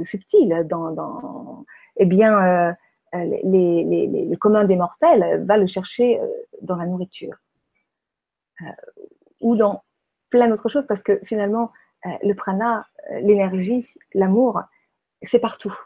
subtil, 0.04 0.66
eh 1.96 2.06
bien, 2.06 2.44
euh, 2.44 2.72
les, 3.12 3.42
les, 3.84 4.26
le 4.26 4.36
commun 4.36 4.64
des 4.64 4.76
mortels 4.76 5.44
va 5.44 5.56
le 5.56 5.66
chercher 5.66 6.20
euh, 6.20 6.26
dans 6.62 6.76
la 6.76 6.86
nourriture 6.86 7.36
ou 9.40 9.56
dans 9.56 9.82
plein 10.30 10.48
d'autres 10.48 10.68
choses, 10.68 10.86
parce 10.86 11.02
que 11.02 11.18
finalement, 11.24 11.72
le 12.22 12.32
prana, 12.34 12.86
l'énergie, 13.22 13.94
l'amour, 14.14 14.62
c'est 15.22 15.40
partout. 15.40 15.76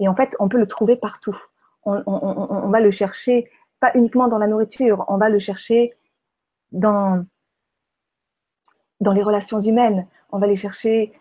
Et 0.00 0.08
en 0.08 0.14
fait, 0.14 0.36
on 0.38 0.48
peut 0.48 0.58
le 0.58 0.66
trouver 0.66 0.96
partout. 0.96 1.36
On, 1.84 2.68
va 2.68 2.80
le 2.80 2.90
chercher 2.90 3.50
pas 3.80 3.90
uniquement 3.94 4.28
dans 4.28 4.36
la 4.38 4.46
nourriture, 4.46 5.04
on 5.08 5.16
va 5.16 5.30
le 5.30 5.38
chercher 5.38 5.94
dans, 6.72 7.24
dans 9.00 9.12
les 9.12 9.22
relations 9.22 9.60
humaines, 9.60 10.06
on 10.30 10.38
va 10.38 10.46
les 10.46 10.56
chercher 10.56 11.18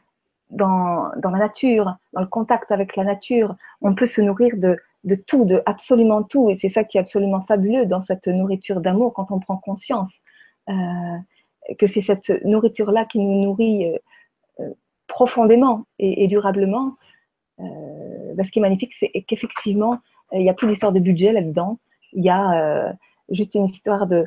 dans, 0.50 1.12
dans, 1.16 1.32
la 1.32 1.40
nature, 1.40 1.96
dans 2.12 2.22
le 2.22 2.28
contact 2.28 2.72
avec 2.72 2.98
la 2.98 3.06
nature. 3.06 3.56
On 3.82 3.96
peut 3.96 4.06
se 4.06 4.20
nourrir 4.20 4.58
de, 4.58 4.78
de 5.04 5.16
tout, 5.16 5.46
de 5.46 5.62
absolument 5.66 6.24
tout. 6.24 6.50
Et 6.50 6.56
c'est 6.56 6.70
ça 6.70 6.84
qui 6.84 6.98
est 6.98 7.02
absolument 7.02 7.42
fabuleux 7.42 7.86
dans 7.86 8.02
cette 8.02 8.28
nourriture 8.28 8.82
d'amour 8.82 9.14
quand 9.14 9.32
on 9.32 9.40
prend 9.40 9.58
conscience 9.58 10.22
euh, 10.70 11.18
que 11.78 11.88
c'est 11.88 12.02
cette 12.02 12.30
nourriture-là 12.46 13.06
qui 13.06 13.20
nous 13.20 13.44
nourrit 13.44 13.86
euh, 13.86 13.98
euh, 14.62 14.74
profondément 15.08 15.86
et, 16.00 16.28
durablement. 16.28 16.96
Bah, 17.58 18.46
ce 18.46 18.52
qui 18.52 18.60
est 18.60 18.62
magnifique, 18.62 18.94
c'est 18.94 19.12
qu'effectivement, 19.28 20.00
il 20.32 20.40
n'y 20.40 20.50
a 20.50 20.54
plus 20.54 20.68
d'histoire 20.68 20.94
de 20.94 21.00
budget 21.00 21.34
là-dedans. 21.34 21.78
Il 22.14 22.24
y 22.24 22.30
a 22.30 22.96
juste 23.30 23.56
une 23.56 23.66
histoire 23.66 24.08
de, 24.08 24.24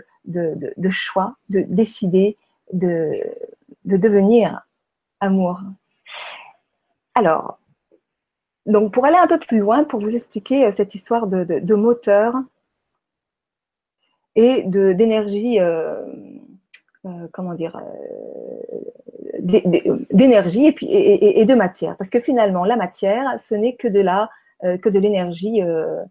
choix, 0.91 1.37
de 1.49 1.61
décider 1.63 2.37
de, 2.75 3.23
de 3.87 3.97
devenir 3.97 4.61
amour. 5.21 5.63
Alors, 7.15 7.59
donc 8.67 8.93
pour 8.93 9.05
aller 9.05 9.17
un 9.17 9.27
peu 9.27 9.39
plus 9.39 9.59
loin, 9.59 9.85
pour 9.85 10.01
vous 10.01 10.15
expliquer 10.15 10.71
cette 10.73 10.95
histoire 10.95 11.27
de, 11.27 11.75
moteur 11.75 12.35
et 14.35 14.63
d'énergie, 14.65 15.61
euh, 15.61 16.05
comment 17.33 17.55
dire, 17.55 17.79
d'énergie 19.43 20.75
et, 20.81 21.45
de 21.45 21.55
matière. 21.55 21.97
Parce 21.97 22.11
que 22.11 22.21
finalement, 22.21 22.65
la 22.65 22.77
matière, 22.77 23.39
ce 23.41 23.55
n'est 23.55 23.75
que 23.75 23.89
de 23.89 24.01
euh, 24.65 25.01
l'énergie 25.01 25.63
euh, 25.63 26.03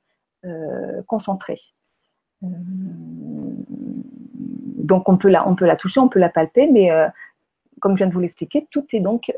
euh, 0.46 1.02
concentrée. 1.08 1.60
donc 2.42 2.58
on 5.08 5.18
peut, 5.18 5.30
la, 5.30 5.48
on 5.48 5.56
peut 5.56 5.66
la 5.66 5.76
toucher, 5.76 6.00
on 6.00 6.10
peut 6.10 6.20
la 6.20 6.30
palper, 6.30 6.68
mais 6.68 6.90
comme 7.80 7.94
je 7.94 7.98
viens 7.98 8.08
de 8.08 8.14
vous 8.14 8.20
l'expliquer, 8.20 8.68
tout 8.72 8.86
est 8.94 9.00
donc 9.00 9.32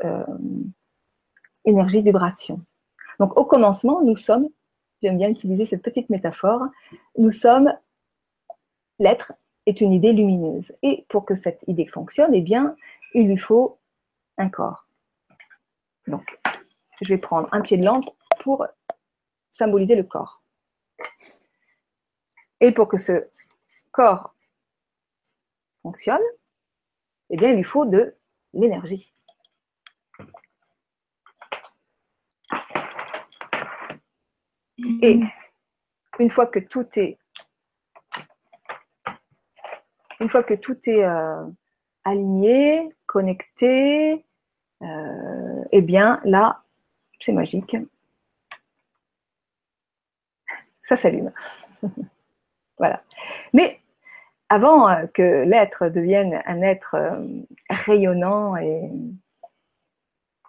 énergie, 1.64 2.02
vibration. 2.02 2.60
Donc 3.18 3.36
au 3.38 3.44
commencement, 3.44 4.02
nous 4.02 4.16
sommes, 4.16 4.48
j'aime 5.02 5.18
bien 5.18 5.30
utiliser 5.30 5.66
cette 5.66 5.82
petite 5.82 6.10
métaphore, 6.10 6.62
nous 7.18 7.30
sommes, 7.30 7.72
l'être 8.98 9.32
est 9.66 9.80
une 9.80 9.92
idée 9.92 10.12
lumineuse. 10.12 10.72
Et 10.82 11.06
pour 11.08 11.24
que 11.24 11.34
cette 11.34 11.64
idée 11.68 11.86
fonctionne, 11.86 12.34
eh 12.34 12.42
bien, 12.42 12.76
il 13.14 13.28
lui 13.28 13.38
faut 13.38 13.78
un 14.38 14.48
corps. 14.48 14.86
Donc, 16.06 16.38
je 17.00 17.08
vais 17.08 17.18
prendre 17.18 17.48
un 17.52 17.60
pied 17.60 17.76
de 17.76 17.84
lampe 17.84 18.10
pour 18.40 18.66
symboliser 19.50 19.94
le 19.94 20.02
corps. 20.02 20.42
Et 22.60 22.72
pour 22.72 22.88
que 22.88 22.96
ce 22.96 23.28
corps 23.90 24.34
fonctionne, 25.82 26.22
eh 27.30 27.36
bien, 27.36 27.50
il 27.50 27.56
lui 27.56 27.64
faut 27.64 27.84
de 27.84 28.16
l'énergie. 28.52 29.14
Et 34.78 35.20
une 36.18 36.30
fois 36.30 36.46
que 36.46 36.58
tout 36.58 36.86
est 36.96 37.18
une 40.20 40.28
fois 40.28 40.42
que 40.42 40.54
tout 40.54 40.78
est 40.86 41.04
euh, 41.04 41.44
aligné, 42.04 42.94
connecté, 43.06 44.24
euh, 44.82 45.64
eh 45.72 45.82
bien 45.82 46.20
là, 46.24 46.62
c'est 47.20 47.32
magique. 47.32 47.76
Ça 50.82 50.96
s'allume. 50.96 51.32
voilà. 52.78 53.02
Mais 53.52 53.80
avant 54.48 54.88
euh, 54.88 55.06
que 55.06 55.44
l'être 55.44 55.88
devienne 55.88 56.42
un 56.46 56.62
être 56.62 56.96
rayonnant 57.68 58.56
et 58.56 58.90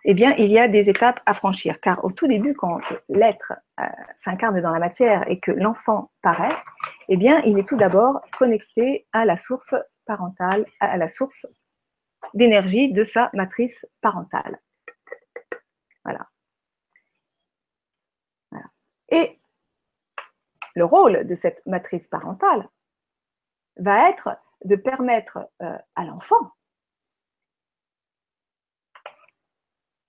eh 0.07 0.13
bien, 0.13 0.35
il 0.37 0.51
y 0.51 0.59
a 0.59 0.67
des 0.67 0.87
étapes 0.87 1.19
à 1.25 1.33
franchir. 1.33 1.79
Car 1.81 2.05
au 2.05 2.11
tout 2.11 2.27
début, 2.27 2.53
quand 2.53 2.79
l'être 3.09 3.53
s'incarne 4.15 4.61
dans 4.61 4.71
la 4.71 4.79
matière 4.79 5.29
et 5.29 5.39
que 5.39 5.51
l'enfant 5.51 6.11
paraît, 6.21 6.55
eh 7.09 7.17
bien, 7.17 7.41
il 7.45 7.57
est 7.57 7.67
tout 7.67 7.75
d'abord 7.75 8.21
connecté 8.37 9.07
à 9.13 9.25
la 9.25 9.35
source 9.35 9.75
parentale, 10.05 10.65
à 10.79 10.97
la 10.97 11.09
source 11.09 11.47
d'énergie 12.35 12.93
de 12.93 13.03
sa 13.03 13.31
matrice 13.33 13.87
parentale. 14.01 14.59
Voilà. 16.03 16.27
Et 19.09 19.39
le 20.75 20.85
rôle 20.85 21.25
de 21.25 21.35
cette 21.35 21.65
matrice 21.65 22.07
parentale 22.07 22.67
va 23.77 24.09
être 24.09 24.37
de 24.65 24.75
permettre 24.75 25.49
euh, 25.61 25.77
à 25.95 26.05
l'enfant 26.05 26.51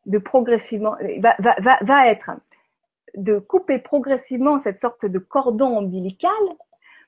de 0.06 0.18
progressivement, 0.18 0.96
va, 1.20 2.08
être 2.08 2.30
de 3.16 3.38
couper 3.38 3.78
progressivement 3.78 4.58
cette 4.58 4.78
sorte 4.78 5.06
de 5.06 5.18
cordon 5.18 5.78
ombilical 5.78 6.30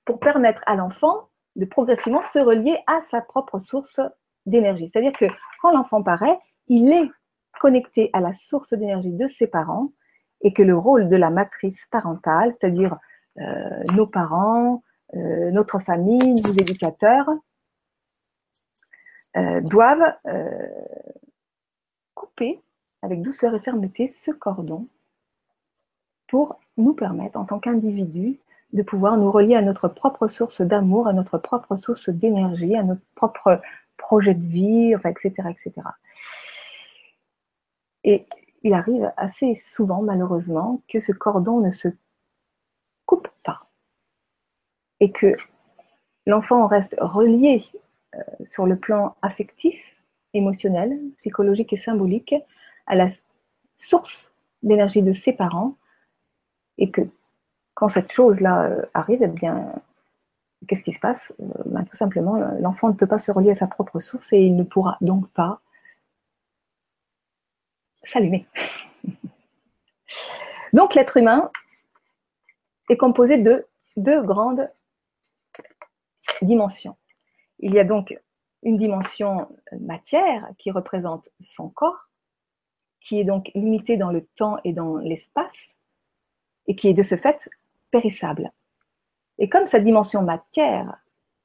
pour 0.05 0.21
permettre 0.21 0.63
à 0.67 0.75
l'enfant 0.75 1.29
de 1.57 1.65
progressivement 1.65 2.23
se 2.23 2.39
relier 2.39 2.79
à 2.87 3.01
sa 3.11 3.21
propre 3.21 3.59
source 3.59 4.01
d'énergie. 4.47 4.89
C'est-à-dire 4.89 5.13
que 5.13 5.27
quand 5.61 5.71
l'enfant 5.73 6.03
paraît, 6.03 6.39
il 6.69 6.93
est 6.93 7.11
connecté 7.61 8.11
à 8.13 8.21
la 8.21 8.35
source 8.35 8.73
d'énergie 8.75 9.13
de 9.13 9.27
ses 9.27 9.47
parents 9.47 9.93
et 10.41 10.53
que 10.53 10.63
le 10.63 10.77
rôle 10.77 11.09
de 11.09 11.17
la 11.17 11.31
matrice 11.31 11.87
parentale, 11.91 12.53
c'est-à-dire 12.53 12.97
euh, 13.41 13.85
nos 13.95 14.07
parents, 14.07 14.83
euh, 15.15 15.51
notre 15.51 15.79
famille, 15.81 16.35
nos 16.35 16.53
éducateurs, 16.53 17.29
euh, 19.37 19.61
doivent 19.63 20.15
couper 22.15 22.61
avec 23.03 23.23
douceur 23.23 23.55
et 23.55 23.61
fermeté 23.61 24.09
ce 24.09 24.31
cordon 24.31 24.89
pour 26.29 26.61
nous 26.77 26.95
permettre, 26.95 27.39
en 27.39 27.45
tant 27.45 27.59
qu'individus, 27.59 28.39
de 28.73 28.83
pouvoir 28.83 29.17
nous 29.17 29.31
relier 29.31 29.55
à 29.55 29.63
notre 29.63 29.89
propre 29.89 30.29
source 30.29 30.61
d'amour, 30.61 31.09
à 31.09 31.13
notre 31.13 31.39
propre 31.39 31.77
source 31.77 32.11
d'énergie, 32.11 32.77
à 32.77 32.83
notre 32.83 33.03
propre 33.15 33.61
projet 33.97 34.35
de 34.35 34.47
vie, 34.47 34.95
etc., 35.05 35.33
etc. 35.49 35.73
Et 38.05 38.27
il 38.63 38.75
arrive 38.75 39.13
assez 39.17 39.55
souvent, 39.55 40.03
malheureusement, 40.03 40.83
que 40.89 41.01
ce 41.01 41.13
cordon 41.13 41.61
ne 41.61 41.71
se 41.71 41.89
coupe 43.07 43.29
pas 43.45 43.67
et 45.01 45.13
que 45.13 45.37
l'enfant 46.27 46.67
reste 46.67 46.97
relié 47.01 47.63
euh, 48.15 48.23
sur 48.45 48.67
le 48.67 48.77
plan 48.77 49.17
affectif, 49.23 49.81
émotionnel, 50.35 50.99
psychologique 51.19 51.73
et 51.73 51.77
symbolique 51.77 52.35
à 52.89 52.97
la 52.97 53.09
source 53.77 54.33
d'énergie 54.63 55.03
de 55.03 55.13
ses 55.13 55.33
parents 55.33 55.77
et 56.79 56.91
que 56.91 57.03
quand 57.75 57.89
cette 57.89 58.11
chose-là 58.11 58.65
euh, 58.65 58.83
arrive, 58.95 59.23
eh 59.23 59.29
bien, 59.29 59.73
qu'est-ce 60.67 60.83
qui 60.83 60.93
se 60.93 60.99
passe? 60.99 61.33
Euh, 61.41 61.45
ben, 61.67 61.85
Tout 61.85 61.95
simplement, 61.97 62.37
l'enfant 62.59 62.89
ne 62.89 62.95
peut 62.95 63.07
pas 63.07 63.21
se 63.21 63.31
relier 63.31 63.53
à 63.53 63.55
sa 63.55 63.69
propre 63.69 64.01
source 64.01 64.33
et 64.33 64.41
il 64.41 64.57
ne 64.57 64.65
pourra 64.65 64.97
donc 65.01 65.29
pas 65.31 65.61
s'allumer. 68.03 68.47
donc 70.73 70.95
l'être 70.95 71.17
humain 71.17 71.51
est 72.89 72.97
composé 72.97 73.39
de 73.39 73.67
deux 73.97 74.23
grandes 74.23 74.71
dimensions. 76.43 76.97
Il 77.59 77.75
y 77.75 77.79
a 77.79 77.85
donc 77.85 78.19
une 78.63 78.77
dimension 78.77 79.49
matière 79.81 80.49
qui 80.59 80.71
représente 80.71 81.29
son 81.41 81.69
corps, 81.69 82.08
qui 83.01 83.21
est 83.21 83.25
donc 83.25 83.51
limitée 83.55 83.97
dans 83.97 84.11
le 84.11 84.27
temps 84.37 84.59
et 84.65 84.73
dans 84.73 84.97
l'espace, 84.97 85.77
et 86.67 86.77
qui 86.77 86.89
est 86.89 86.95
de 86.95 87.03
ce 87.03 87.17
fait 87.17 87.49
périssable. 87.91 88.53
Et 89.39 89.49
comme 89.49 89.67
sa 89.67 89.81
dimension 89.81 90.23
matière, 90.23 90.99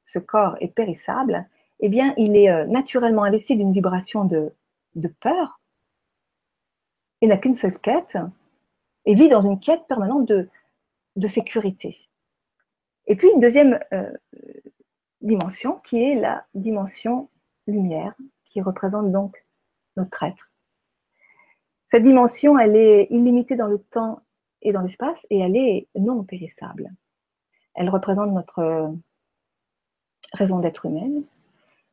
ce 0.05 0.19
corps 0.19 0.57
est 0.59 0.73
périssable, 0.73 1.47
eh 1.79 1.89
bien, 1.89 2.13
il 2.17 2.35
est 2.35 2.49
euh, 2.49 2.65
naturellement 2.65 3.23
investi 3.23 3.55
d'une 3.55 3.73
vibration 3.73 4.25
de, 4.25 4.53
peur 5.19 5.59
et 7.21 7.27
n'a 7.27 7.37
qu'une 7.37 7.55
seule 7.55 7.79
quête 7.79 8.17
et 9.05 9.15
vit 9.15 9.29
dans 9.29 9.41
une 9.41 9.59
quête 9.59 9.85
permanente 9.87 10.25
de, 10.25 11.27
sécurité. 11.27 11.97
Et 13.07 13.15
puis 13.15 13.29
une 13.33 13.39
deuxième 13.39 13.79
euh, 13.91 14.11
dimension 15.21 15.79
qui 15.79 16.01
est 16.01 16.15
la 16.15 16.45
dimension 16.53 17.29
lumière, 17.67 18.13
qui 18.45 18.61
représente 18.61 19.11
donc 19.11 19.45
notre 19.97 20.23
être. 20.23 20.52
Cette 21.93 22.01
dimension, 22.01 22.57
elle 22.57 22.75
est 22.75 23.07
illimitée 23.11 23.55
dans 23.55 23.67
le 23.67 23.77
temps 23.77 24.23
et 24.63 24.71
dans 24.71 24.81
l'espace 24.81 25.27
et 25.29 25.37
elle 25.37 25.55
est 25.55 25.87
non 25.93 26.23
périssable. 26.23 26.91
Elle 27.75 27.87
représente 27.91 28.31
notre 28.31 28.59
euh, 28.61 28.87
raison 30.31 30.57
d'être 30.57 30.87
humaine 30.87 31.23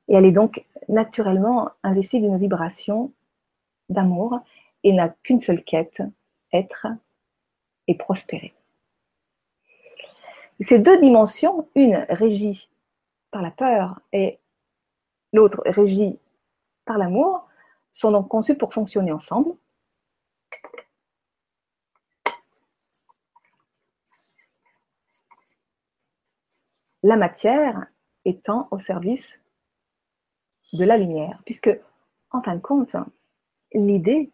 et 0.08 0.14
elle 0.14 0.24
est 0.24 0.32
donc 0.32 0.64
naturellement 0.88 1.68
investie 1.82 2.18
d'une 2.18 2.38
vibration 2.38 3.12
d'amour 3.90 4.40
et 4.84 4.94
n'a 4.94 5.10
qu'une 5.10 5.40
seule 5.40 5.62
quête, 5.62 6.00
être 6.54 6.86
et 7.86 7.94
prospérer. 7.94 8.54
Ces 10.60 10.78
deux 10.78 10.98
dimensions, 10.98 11.68
une 11.74 12.06
régie 12.08 12.70
par 13.30 13.42
la 13.42 13.50
peur 13.50 14.00
et 14.14 14.38
l'autre 15.34 15.62
régie 15.66 16.18
par 16.86 16.96
l'amour, 16.96 17.46
sont 17.92 18.12
donc 18.12 18.28
conçues 18.28 18.56
pour 18.56 18.72
fonctionner 18.72 19.12
ensemble 19.12 19.52
la 27.02 27.16
matière 27.16 27.86
étant 28.24 28.68
au 28.70 28.78
service 28.78 29.38
de 30.72 30.84
la 30.84 30.96
lumière. 30.96 31.40
Puisque, 31.44 31.70
en 32.30 32.42
fin 32.42 32.54
de 32.54 32.60
compte, 32.60 32.96
l'idée, 33.72 34.30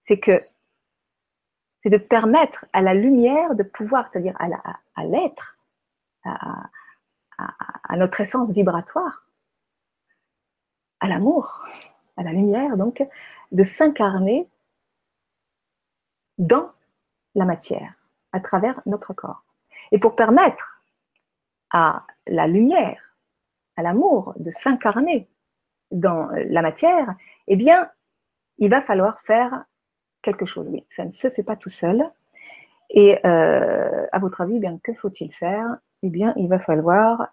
c'est 0.00 0.18
que 0.18 0.40
c'est 1.80 1.90
de 1.90 1.98
permettre 1.98 2.64
à 2.72 2.80
la 2.82 2.94
lumière 2.94 3.54
de 3.54 3.62
pouvoir, 3.62 4.08
c'est-à-dire 4.10 4.36
à 4.38 5.04
l'être, 5.04 5.58
à, 6.24 6.68
à, 7.38 7.96
notre 7.96 8.20
essence 8.20 8.50
vibratoire, 8.50 9.24
à 11.00 11.08
l'amour, 11.08 11.64
à 12.16 12.22
la 12.22 12.32
lumière, 12.32 12.76
donc, 12.76 13.06
de 13.52 13.62
s'incarner 13.62 14.48
dans 16.38 16.70
la 17.34 17.44
matière, 17.44 17.94
à 18.32 18.40
travers 18.40 18.80
notre 18.86 19.12
corps. 19.12 19.44
Et 19.92 19.98
pour 19.98 20.16
permettre 20.16 20.77
à 21.70 22.04
la 22.26 22.46
lumière, 22.46 23.00
à 23.76 23.82
l'amour, 23.82 24.34
de 24.36 24.50
s'incarner 24.50 25.28
dans 25.90 26.28
la 26.32 26.62
matière, 26.62 27.14
eh 27.46 27.56
bien, 27.56 27.90
il 28.58 28.70
va 28.70 28.82
falloir 28.82 29.20
faire 29.22 29.64
quelque 30.22 30.46
chose. 30.46 30.68
Ça 30.90 31.04
ne 31.04 31.12
se 31.12 31.30
fait 31.30 31.42
pas 31.42 31.56
tout 31.56 31.70
seul. 31.70 32.10
Et 32.90 33.18
euh, 33.26 34.06
à 34.12 34.18
votre 34.18 34.40
avis, 34.40 34.56
eh 34.56 34.60
bien, 34.60 34.78
que 34.82 34.94
faut-il 34.94 35.32
faire? 35.34 35.76
Eh 36.02 36.10
bien, 36.10 36.32
il 36.36 36.48
va 36.48 36.58
falloir 36.58 37.28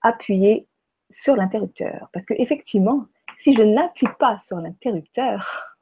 appuyer 0.00 0.68
sur 1.10 1.36
l'interrupteur. 1.36 2.08
Parce 2.12 2.26
que 2.26 2.34
effectivement, 2.34 3.06
si 3.38 3.54
je 3.54 3.62
n'appuie 3.62 4.08
pas 4.18 4.38
sur 4.40 4.56
l'interrupteur, 4.58 5.76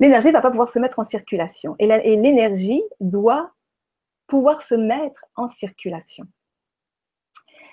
l'énergie 0.00 0.28
ne 0.28 0.32
va 0.32 0.40
pas 0.40 0.50
pouvoir 0.50 0.68
se 0.68 0.78
mettre 0.78 0.98
en 0.98 1.04
circulation. 1.04 1.76
Et 1.78 1.86
l'énergie 1.86 2.82
doit 3.00 3.52
pouvoir 4.30 4.62
se 4.62 4.74
mettre 4.74 5.26
en 5.34 5.48
circulation. 5.48 6.24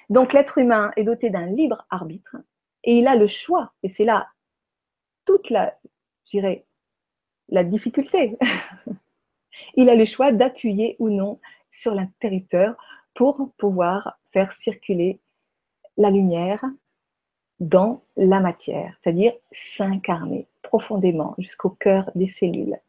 Donc 0.10 0.34
l'être 0.34 0.58
humain 0.58 0.92
est 0.98 1.04
doté 1.04 1.30
d'un 1.30 1.46
libre 1.46 1.86
arbitre 1.90 2.38
et 2.84 2.98
il 2.98 3.08
a 3.08 3.16
le 3.16 3.28
choix, 3.28 3.74
et 3.84 3.90
c'est 3.90 4.06
là 4.06 4.28
toute 5.26 5.50
la, 5.50 5.78
dirais, 6.32 6.66
la 7.50 7.64
difficulté. 7.64 8.38
il 9.76 9.90
a 9.90 9.96
le 9.96 10.06
choix 10.06 10.32
d'appuyer 10.32 10.96
ou 11.00 11.10
non 11.10 11.40
sur 11.70 11.94
l'interrupteur 11.94 12.76
pour 13.14 13.52
pouvoir 13.58 14.18
faire 14.32 14.54
circuler 14.54 15.20
la 15.98 16.10
lumière 16.10 16.64
dans 17.60 18.04
la 18.16 18.40
matière, 18.40 18.96
c'est-à-dire 19.02 19.34
s'incarner 19.52 20.48
profondément 20.62 21.36
jusqu'au 21.38 21.72
cœur 21.72 22.10
des 22.16 22.28
cellules. 22.28 22.80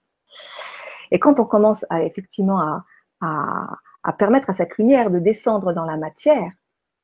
Et 1.10 1.18
quand 1.18 1.40
on 1.40 1.44
commence 1.44 1.84
à 1.90 2.02
effectivement 2.02 2.60
à, 2.60 2.84
à, 3.20 3.78
permettre 4.18 4.50
à 4.50 4.52
cette 4.52 4.78
lumière 4.78 5.10
de 5.10 5.18
descendre 5.18 5.72
dans 5.72 5.84
la 5.84 5.96
matière, 5.96 6.52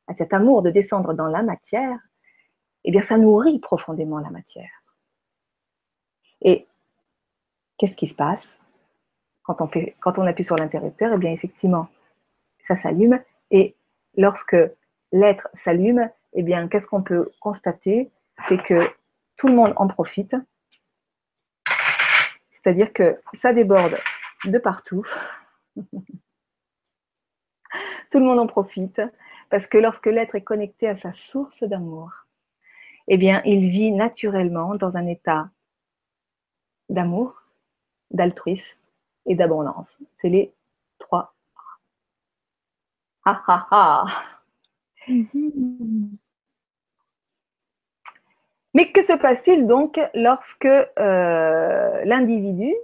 à 0.07 0.14
cet 0.14 0.33
amour 0.33 0.62
de 0.62 0.70
descendre 0.70 1.12
dans 1.14 1.29
la 1.29 1.42
matière, 1.42 1.98
eh 2.85 2.90
bien, 2.90 3.03
ça 3.03 3.16
nourrit 3.16 3.59
profondément 3.59 4.18
la 4.18 4.31
matière. 4.31 4.70
Et 6.42 6.66
qu'est-ce 7.79 7.96
qui 7.96 8.07
se 8.07 8.14
passe 8.14 8.59
quand 9.42 9.61
on, 9.61 9.70
quand 10.00 10.18
on 10.18 10.27
appuie 10.27 10.44
sur 10.44 10.57
l'interrupteur? 10.57 11.12
Eh 11.14 11.18
bien, 11.18 11.33
effectivement, 11.33 11.88
ça 12.59 12.77
s'allume. 12.77 13.20
Et 13.50 13.74
lorsque 14.16 14.57
l'être 15.12 15.48
s'allume, 15.55 16.11
eh 16.35 16.42
bien, 16.42 16.68
qu'est-ce 16.68 16.87
qu'on 16.87 17.03
peut 17.03 17.29
constater? 17.40 18.11
C'est 18.48 18.62
que 18.62 18.90
tout 19.37 19.48
le 19.48 19.55
monde 19.55 19.72
en 19.77 19.88
profite. 19.88 20.35
C'est-à-dire 22.50 22.92
que 22.92 23.20
ça 23.33 23.53
déborde 23.53 23.96
de 24.44 24.59
partout. 24.59 25.07
tout 28.10 28.18
le 28.18 28.24
monde 28.24 28.38
en 28.38 28.46
profite. 28.46 29.00
Parce 29.50 29.66
que 29.66 29.78
lorsque 29.78 30.06
l'être 30.06 30.34
est 30.34 30.42
connecté 30.42 30.88
à 30.88 30.96
sa 30.96 31.12
source 31.12 31.62
d'amour, 31.62 32.10
eh 33.08 33.18
bien, 33.18 33.42
il 33.44 33.68
vit 33.70 33.92
naturellement 33.92 34.74
dans 34.74 34.96
un 34.96 35.06
état 35.06 35.50
d'amour, 36.88 37.42
d'altruisme 38.10 38.80
et 39.26 39.34
d'abondance. 39.34 39.98
C'est 40.16 40.28
les 40.28 40.52
trois. 40.98 41.34
Ha 43.26 43.42
ha 43.46 43.66
ha. 43.70 44.06
Mm-hmm. 45.08 46.16
Mais 48.74 48.90
que 48.90 49.02
se 49.02 49.12
passe-t-il 49.12 49.66
donc 49.66 50.00
lorsque 50.14 50.66
euh, 50.66 52.04
l'individu, 52.04 52.74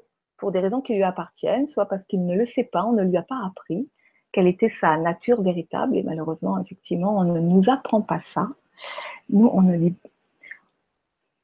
pour 0.41 0.51
des 0.51 0.61
raisons 0.61 0.81
qui 0.81 0.95
lui 0.95 1.03
appartiennent, 1.03 1.67
soit 1.67 1.87
parce 1.87 2.07
qu'il 2.07 2.27
ne 2.27 2.35
le 2.35 2.47
sait 2.47 2.65
pas, 2.65 2.85
on 2.85 2.93
ne 2.93 3.05
lui 3.05 3.17
a 3.17 3.23
pas 3.23 3.41
appris 3.47 3.89
quelle 4.33 4.47
était 4.47 4.69
sa 4.69 4.97
nature 4.97 5.43
véritable, 5.43 5.97
et 5.97 6.03
malheureusement, 6.03 6.59
effectivement, 6.61 7.19
on 7.19 7.25
ne 7.25 7.41
nous 7.41 7.69
apprend 7.69 8.01
pas 8.01 8.21
ça. 8.21 8.49
Nous, 9.29 9.51
on 9.53 9.63
ne 9.63 9.77
dit. 9.77 9.95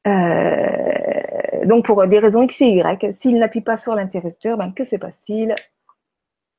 Euh, 0.07 1.65
donc, 1.65 1.85
pour 1.85 2.05
des 2.07 2.19
raisons 2.19 2.43
X 2.43 2.61
et 2.61 2.67
Y, 2.67 3.13
s'il 3.13 3.37
n'appuie 3.39 3.61
pas 3.61 3.77
sur 3.77 3.93
l'interrupteur, 3.93 4.57
ben, 4.57 4.71
que 4.71 4.85
se 4.85 4.95
passe-t-il? 4.95 5.53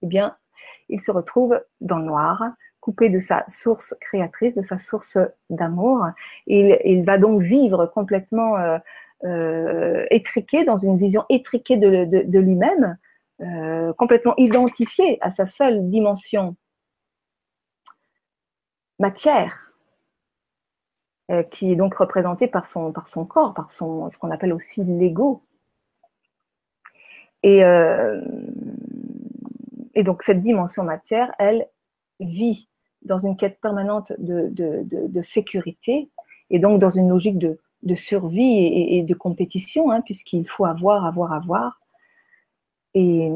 Eh 0.03 0.07
bien, 0.07 0.37
il 0.88 1.01
se 1.01 1.11
retrouve 1.11 1.61
dans 1.81 1.98
le 1.98 2.05
noir, 2.05 2.42
coupé 2.81 3.09
de 3.09 3.20
sa 3.20 3.44
source 3.48 3.94
créatrice, 4.01 4.55
de 4.55 4.62
sa 4.62 4.79
source 4.79 5.18
d'amour. 5.48 6.07
Il, 6.46 6.79
il, 6.85 7.05
va 7.05 7.16
donc 7.16 7.40
vivre 7.40 7.87
complètement 7.87 8.59
euh, 8.59 8.79
étriqué, 9.25 10.65
dans 10.65 10.79
une 10.79 10.97
vision 10.97 11.25
étriquée 11.29 11.77
de, 11.77 12.39
lui-même, 12.39 12.97
euh, 13.41 13.93
complètement 13.93 14.35
identifié 14.37 15.19
à 15.21 15.31
sa 15.31 15.47
seule 15.47 15.89
dimension 15.91 16.57
matière, 18.99 19.73
euh, 21.31 21.45
qui 21.45 21.71
est 21.71 21.77
donc 21.77 21.95
représentée 21.95 22.49
par 22.49 22.67
son, 22.67 22.91
par 22.91 23.07
son 23.07 23.25
corps, 23.25 23.55
par 23.55 23.71
son, 23.71 24.11
ce 24.11 24.19
qu'on 24.19 24.33
appelle 24.33 24.53
aussi 24.53 24.83
l'ego. 24.83 25.43
Euh, 27.47 28.21
et 29.95 30.03
donc 30.03 30.25
cette 30.25 30.41
dimension 30.41 30.83
matière, 30.83 31.33
elle 31.39 31.69
vit 32.19 32.69
dans 33.03 33.19
une 33.19 33.37
quête 33.37 33.61
permanente 33.61 34.13
de, 34.19 35.23
sécurité 35.23 36.11
et 36.51 36.59
donc 36.59 36.81
dans 36.81 36.91
une 36.91 37.09
logique 37.09 37.39
de, 37.39 37.61
survie 37.95 38.59
et, 38.64 39.03
de 39.03 39.14
compétition, 39.14 39.91
hein, 39.91 40.01
puisqu'il 40.01 40.49
faut 40.49 40.64
avoir, 40.64 41.05
avoir, 41.05 41.33
avoir. 41.33 41.81
Et 42.95 43.31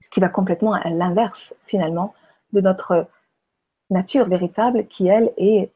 ce 0.00 0.08
qui 0.08 0.20
va 0.20 0.28
complètement 0.28 0.72
à 0.72 0.88
l'inverse, 0.90 1.54
finalement, 1.66 2.14
de 2.52 2.60
notre 2.60 3.08
nature 3.90 4.28
véritable 4.28 4.86
qui, 4.86 5.08
elle, 5.08 5.32
est 5.36 5.72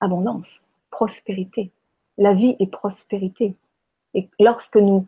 abondance, 0.00 0.62
prospérité. 0.90 1.72
La 2.16 2.34
vie 2.34 2.56
est 2.58 2.70
prospérité. 2.70 3.56
Et 4.14 4.28
lorsque 4.38 4.76
nous 4.76 5.06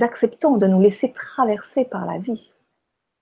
acceptons 0.00 0.56
de 0.56 0.66
nous 0.66 0.80
laisser 0.80 1.12
traverser 1.12 1.84
par 1.84 2.06
la 2.06 2.18
vie, 2.18 2.52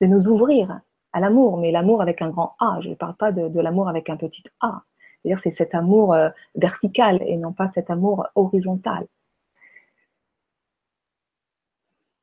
de 0.01 0.07
nous 0.07 0.29
ouvrir 0.29 0.81
à 1.13 1.21
l'amour, 1.21 1.59
mais 1.59 1.71
l'amour 1.73 2.03
avec 2.03 2.23
un 2.23 2.31
grand 2.31 2.57
A. 2.61 2.79
Je 2.81 2.89
ne 2.89 2.95
parle 2.95 3.15
pas 3.15 3.33
de, 3.33 3.61
l'amour 3.61 3.89
avec 3.89 4.09
un 4.11 4.17
petit 4.17 4.45
A. 4.61 4.83
C'est-à-dire 5.23 5.41
c'est 5.41 5.51
cet 5.51 5.75
amour 5.75 6.15
euh, 6.15 6.31
vertical 6.55 7.21
et 7.23 7.37
non 7.37 7.53
pas 7.53 7.71
cet 7.73 7.91
amour 7.91 8.27
horizontal. 8.35 9.07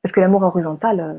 Parce 0.01 0.11
que 0.11 0.19
l'amour 0.19 0.43
horizontal, 0.43 0.99
euh, 0.99 1.13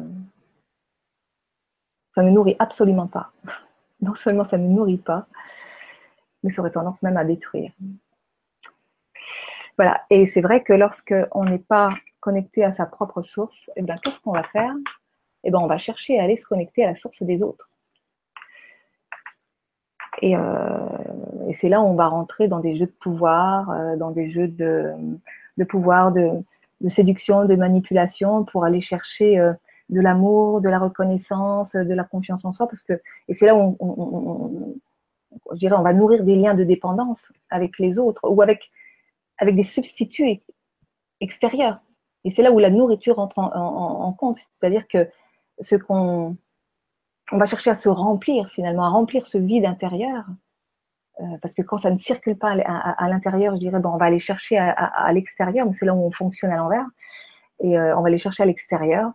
ça 2.14 2.22
ne 2.22 2.31
nourrit 2.31 2.57
absolument 2.59 3.07
pas. 3.07 3.33
Non 4.00 4.14
seulement 4.14 4.44
ça 4.44 4.57
ne 4.59 4.68
nourrit 4.68 4.98
pas, 4.98 5.26
mais 6.44 6.50
ça 6.50 6.62
aurait 6.62 6.70
tendance 6.70 7.02
même 7.02 7.16
à 7.16 7.24
détruire. 7.24 7.72
Voilà, 9.76 10.04
et 10.09 10.24
c'est 10.24 10.40
vrai 10.40 10.62
que 10.62 10.72
lorsque 10.72 11.14
on 11.33 11.44
n'est 11.44 11.59
pas 11.59 11.90
connecté 12.20 12.62
à 12.62 12.72
sa 12.72 12.87
propre 12.87 13.22
source, 13.22 13.72
eh 13.74 13.85
qu'est-ce 13.85 14.20
qu'on 14.20 14.31
va 14.31 14.44
faire? 14.44 14.72
Eh 15.44 15.51
ben, 15.51 15.59
on 15.59 15.66
va 15.66 15.79
chercher 15.79 16.18
à 16.18 16.24
aller 16.24 16.37
se 16.37 16.46
connecter 16.46 16.85
à 16.85 16.88
la 16.88 16.94
source 16.94 17.22
des 17.22 17.42
autres. 17.42 17.70
Et, 20.22 20.37
euh, 20.37 20.40
c'est 21.53 21.68
là 21.68 21.81
où 21.81 21.85
on 21.85 21.94
va 21.94 22.09
rentrer 22.09 22.48
dans 22.48 22.61
des 22.61 22.77
jeux 22.77 22.87
de 22.87 22.92
pouvoir, 22.92 23.70
euh, 23.70 23.96
dans 23.96 24.11
des 24.11 24.29
jeux 24.29 24.48
de, 24.48 24.94
pouvoir, 25.68 26.12
de, 26.12 26.31
séduction, 26.88 27.44
de 27.44 27.55
manipulation 27.55 28.44
pour 28.44 28.64
aller 28.64 28.81
chercher 28.81 29.38
euh, 29.38 29.53
de 29.88 30.01
l'amour, 30.01 30.61
de 30.61 30.68
la 30.68 30.79
reconnaissance, 30.79 31.74
de 31.74 31.94
la 31.94 32.05
confiance 32.05 32.44
en 32.44 32.53
soi. 32.53 32.66
Parce 32.68 32.83
que, 32.83 33.01
et 33.29 33.35
c'est 33.35 33.46
là 33.46 33.57
où 33.57 33.77
on, 33.81 34.74
je 35.53 35.59
dirais, 35.59 35.77
on 35.77 35.83
va 35.83 35.92
nourrir 35.92 36.24
des 36.24 36.37
liens 36.37 36.55
de 36.55 36.64
dépendance 36.64 37.33
avec 37.51 37.79
les 37.79 37.98
autres 37.98 38.29
ou 38.29 38.42
avec, 38.42 38.70
avec 39.38 39.57
des 39.57 39.62
substituts 39.62 40.40
extérieurs. 41.20 41.81
Et 42.24 42.31
c'est 42.31 42.42
là 42.42 42.51
où 42.51 42.59
la 42.59 42.70
nourriture 42.70 43.18
entre 43.18 43.38
en 43.38 44.12
compte. 44.12 44.38
C'est-à-dire 44.38 44.87
que 44.88 45.09
ce 45.61 45.77
qu'on 45.77 46.37
on 47.33 47.38
va 47.38 47.47
chercher 47.47 47.71
à 47.71 47.75
se 47.75 47.88
remplir 47.88 48.49
finalement, 48.51 48.85
à 48.85 48.88
remplir 48.88 49.27
ce 49.27 49.38
vide 49.38 49.64
intérieur. 49.64 50.25
Euh, 51.21 51.25
parce 51.42 51.55
que 51.55 51.62
quand 51.62 51.79
ça 51.79 51.90
ne 51.90 51.99
circule 51.99 52.38
pas 52.38 52.51
à, 52.51 53.09
l'intérieur, 53.09 53.55
je 53.55 53.61
dirais, 53.61 53.81
bon, 53.81 53.90
on 53.90 53.97
va 53.97 54.07
aller 54.07 54.21
chercher 54.21 54.57
à, 54.57 55.12
l'extérieur, 55.12 55.66
mais 55.66 55.73
c'est 55.73 55.85
là 55.85 55.94
où 55.94 56.05
on 56.05 56.12
fonctionne 56.12 56.53
à 56.53 56.57
l'envers. 56.57 56.87
Et 57.61 57.79
euh, 57.79 57.97
on 57.97 58.03
va 58.03 58.09
aller 58.09 58.18
chercher 58.18 58.44
à 58.44 58.47
l'extérieur. 58.47 59.11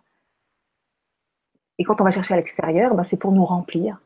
Et 1.78 1.84
quand 1.84 2.00
on 2.00 2.04
va 2.04 2.10
chercher 2.10 2.34
à 2.34 2.36
l'extérieur, 2.36 2.94
ben, 2.94 3.04
c'est 3.04 3.16
pour 3.16 3.32
nous 3.32 3.44
remplir. 3.44 3.98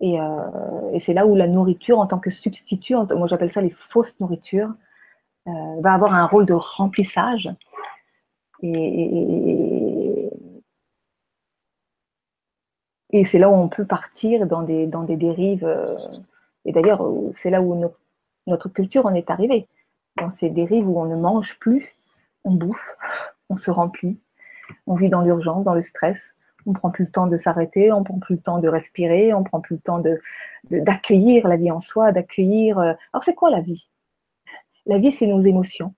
Et, 0.00 0.20
euh, 0.20 0.92
et 0.92 1.00
c'est 1.00 1.14
là 1.14 1.26
où 1.26 1.34
la 1.34 1.48
nourriture, 1.48 1.98
en 1.98 2.06
tant 2.06 2.18
que 2.18 2.30
substitut, 2.30 2.94
moi 2.94 3.26
j'appelle 3.26 3.50
ça 3.50 3.62
les 3.62 3.74
fausses 3.90 4.20
nourritures, 4.20 4.72
va 5.80 5.94
avoir 5.94 6.12
un 6.12 6.26
rôle 6.26 6.44
de 6.44 6.52
remplissage. 6.52 7.48
et 8.62 9.97
c'est 13.24 13.38
là 13.38 13.48
où 13.48 13.54
on 13.54 13.68
peut 13.68 13.86
partir 13.86 14.46
dans 14.46 14.62
des, 14.62 14.86
dans 14.86 15.02
des 15.02 15.16
dérives. 15.16 15.64
Euh, 15.64 15.96
et 16.64 16.72
d'ailleurs, 16.72 17.02
euh, 17.02 17.32
c'est 17.36 17.50
là 17.50 17.62
où 17.62 17.74
notre 18.46 18.68
culture 18.68 19.06
en 19.06 19.14
est 19.14 19.30
arrivée. 19.30 19.68
Dans 20.16 20.30
ces 20.30 20.50
dérives 20.50 20.88
où 20.88 21.00
on 21.00 21.06
ne 21.06 21.16
mange 21.16 21.58
plus, 21.58 21.88
on 22.44 22.54
bouffe, 22.54 22.96
on 23.48 23.56
se 23.56 23.70
remplit, 23.70 24.18
on 24.86 24.94
vit 24.94 25.08
dans 25.08 25.22
l'urgence, 25.22 25.64
dans 25.64 25.74
le 25.74 25.80
stress. 25.80 26.34
On 26.66 26.74
prend 26.74 26.90
plus 26.90 27.06
le 27.06 27.10
temps 27.10 27.26
de 27.26 27.38
s'arrêter, 27.38 27.92
on 27.92 28.04
prend 28.04 28.18
plus 28.18 28.34
le 28.34 28.42
temps 28.42 28.58
de 28.58 28.68
respirer, 28.68 29.32
on 29.32 29.42
prend 29.42 29.60
plus 29.60 29.76
le 29.76 29.80
temps 29.80 30.00
de, 30.00 30.20
d'accueillir 30.70 31.48
la 31.48 31.56
vie 31.56 31.70
en 31.70 31.80
soi, 31.80 32.12
d'accueillir. 32.12 32.78
Euh, 32.78 32.92
alors 33.12 33.24
c'est 33.24 33.34
quoi 33.34 33.50
la 33.50 33.60
vie? 33.60 33.88
La 34.84 34.98
vie, 34.98 35.12
c'est 35.12 35.26
nos 35.26 35.40
émotions. 35.40 35.94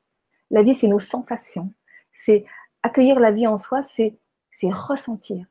La 0.50 0.62
vie, 0.62 0.74
c'est 0.74 0.86
nos 0.86 1.00
sensations. 1.00 1.72
C'est 2.12 2.44
accueillir 2.82 3.18
la 3.18 3.32
vie 3.32 3.46
en 3.48 3.58
soi, 3.58 3.82
c'est 3.84 4.16
ressentir 4.70 5.46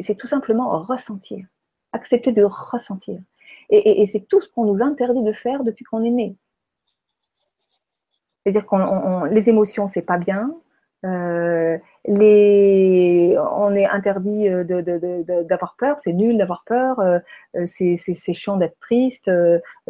c'est 0.00 0.14
tout 0.14 0.26
simplement 0.26 0.82
ressentir, 0.82 1.46
accepter 1.92 2.32
de 2.32 2.44
ressentir. 2.44 3.18
Et, 3.70 4.06
c'est 4.08 4.26
tout 4.26 4.40
ce 4.40 4.48
qu'on 4.48 4.64
nous 4.64 4.82
interdit 4.82 5.22
de 5.22 5.32
faire 5.32 5.62
depuis 5.62 5.84
qu'on 5.84 6.02
est 6.02 6.10
né. 6.10 6.36
C'est-à-dire 8.42 8.66
que 8.66 9.28
les 9.32 9.48
émotions, 9.48 9.86
c'est 9.86 10.02
pas 10.02 10.18
bien. 10.18 10.54
Euh, 11.06 11.78
on 12.04 13.74
est 13.74 13.86
interdit 13.86 14.48
euh, 14.48 14.64
d'avoir 15.44 15.76
peur, 15.76 15.98
c'est 15.98 16.12
nul 16.12 16.36
d'avoir 16.36 16.64
peur, 16.66 17.00
euh, 17.00 17.20
c'est 17.64 18.34
chiant 18.34 18.56
d'être 18.56 18.78
triste, 18.80 19.30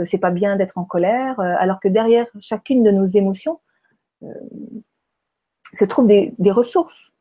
c'est 0.04 0.18
pas 0.18 0.30
bien 0.30 0.56
d'être 0.56 0.78
en 0.78 0.84
colère, 0.84 1.40
alors 1.40 1.80
que 1.80 1.88
derrière 1.88 2.26
chacune 2.40 2.82
de 2.82 2.90
nos 2.90 3.06
émotions 3.06 3.60
se 5.72 5.84
trouvent 5.84 6.06
des 6.06 6.50
ressources, 6.50 7.12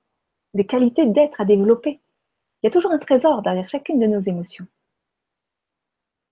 des 0.53 0.65
qualités 0.65 1.05
d'être 1.05 1.39
à 1.41 1.45
développer. 1.45 1.99
Il 2.61 2.65
y 2.65 2.67
a 2.67 2.71
toujours 2.71 2.91
un 2.91 2.97
trésor 2.97 3.41
derrière 3.41 3.69
chacune 3.69 3.99
de 3.99 4.07
nos 4.07 4.19
émotions. 4.19 4.67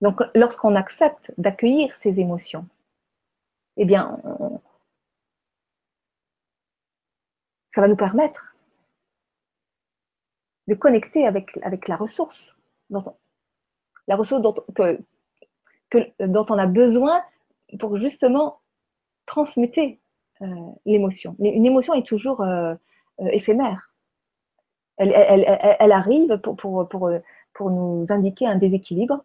Donc, 0.02 0.22
lorsqu'on 0.36 0.76
accepte 0.76 1.32
d'accueillir 1.38 1.96
ces 1.96 2.20
émotions, 2.20 2.68
eh 3.78 3.86
bien, 3.86 4.20
ça 7.70 7.82
va 7.82 7.88
nous 7.88 7.96
permettre 7.96 8.56
de 10.68 10.76
connecter 10.76 11.26
avec, 11.26 11.58
avec 11.64 11.88
la 11.88 11.96
ressource, 11.96 12.56
dont 12.90 13.16
la 14.08 14.16
ressource 14.16 14.42
dont, 14.42 14.56
dont 16.20 16.46
on 16.50 16.58
a 16.58 16.66
besoin 16.66 17.24
pour 17.80 17.98
justement 17.98 18.62
transmettre 19.26 19.80
euh, 20.42 20.46
l'émotion. 20.86 21.36
Une 21.40 21.66
émotion 21.66 21.94
est 21.94 22.06
toujours 22.06 22.42
euh, 22.42 22.74
euh, 23.22 23.28
éphémère. 23.32 23.92
Elle, 24.98 25.92
arrive 25.92 26.38
pour, 26.40 26.56
pour, 26.56 26.88
pour, 26.90 27.12
pour 27.54 27.72
nous 27.72 28.06
indiquer 28.10 28.48
un 28.48 28.56
déséquilibre 28.56 29.24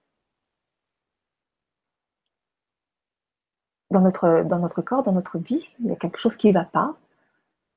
dans 3.93 4.01
notre, 4.01 4.45
dans 4.45 4.59
notre 4.59 4.83
corps, 4.83 5.03
dans 5.03 5.13
notre 5.13 5.39
vie. 5.39 5.69
Il 5.81 5.87
y 5.87 5.93
a 5.93 5.97
quelque 5.97 6.19
chose 6.19 6.37
qui 6.37 6.49
ne 6.49 6.55
va 6.55 6.65
pas. 6.65 6.97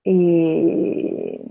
Et, 0.06 1.42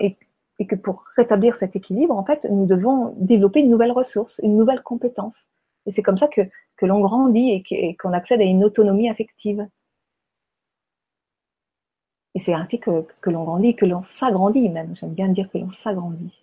et, 0.00 0.16
et, 0.58 0.66
que 0.66 0.76
pour 0.76 1.04
rétablir 1.16 1.56
cet 1.56 1.76
équilibre, 1.76 2.16
en 2.16 2.24
fait, 2.24 2.44
nous 2.50 2.66
devons 2.66 3.14
développer 3.18 3.60
une 3.60 3.70
nouvelle 3.70 3.92
ressource, 3.92 4.40
une 4.42 4.56
nouvelle 4.56 4.82
compétence. 4.82 5.46
Et 5.86 5.90
c'est 5.90 6.02
comme 6.02 6.16
ça 6.16 6.28
que, 6.28 6.42
que 6.76 6.86
l'on 6.86 7.00
grandit 7.00 7.64
et 7.70 7.96
qu'on 7.96 8.12
accède 8.12 8.40
à 8.40 8.44
une 8.44 8.64
autonomie 8.64 9.08
affective. 9.08 9.66
Et 12.34 12.40
c'est 12.40 12.52
ainsi 12.52 12.80
que, 12.80 13.06
l'on 13.26 13.44
grandit, 13.44 13.76
que 13.76 13.86
l'on 13.86 14.02
s'agrandit 14.02 14.68
même. 14.68 14.96
J'aime 14.96 15.14
bien 15.14 15.28
dire 15.28 15.48
que 15.50 15.58
l'on 15.58 15.70
s'agrandit. 15.70 16.42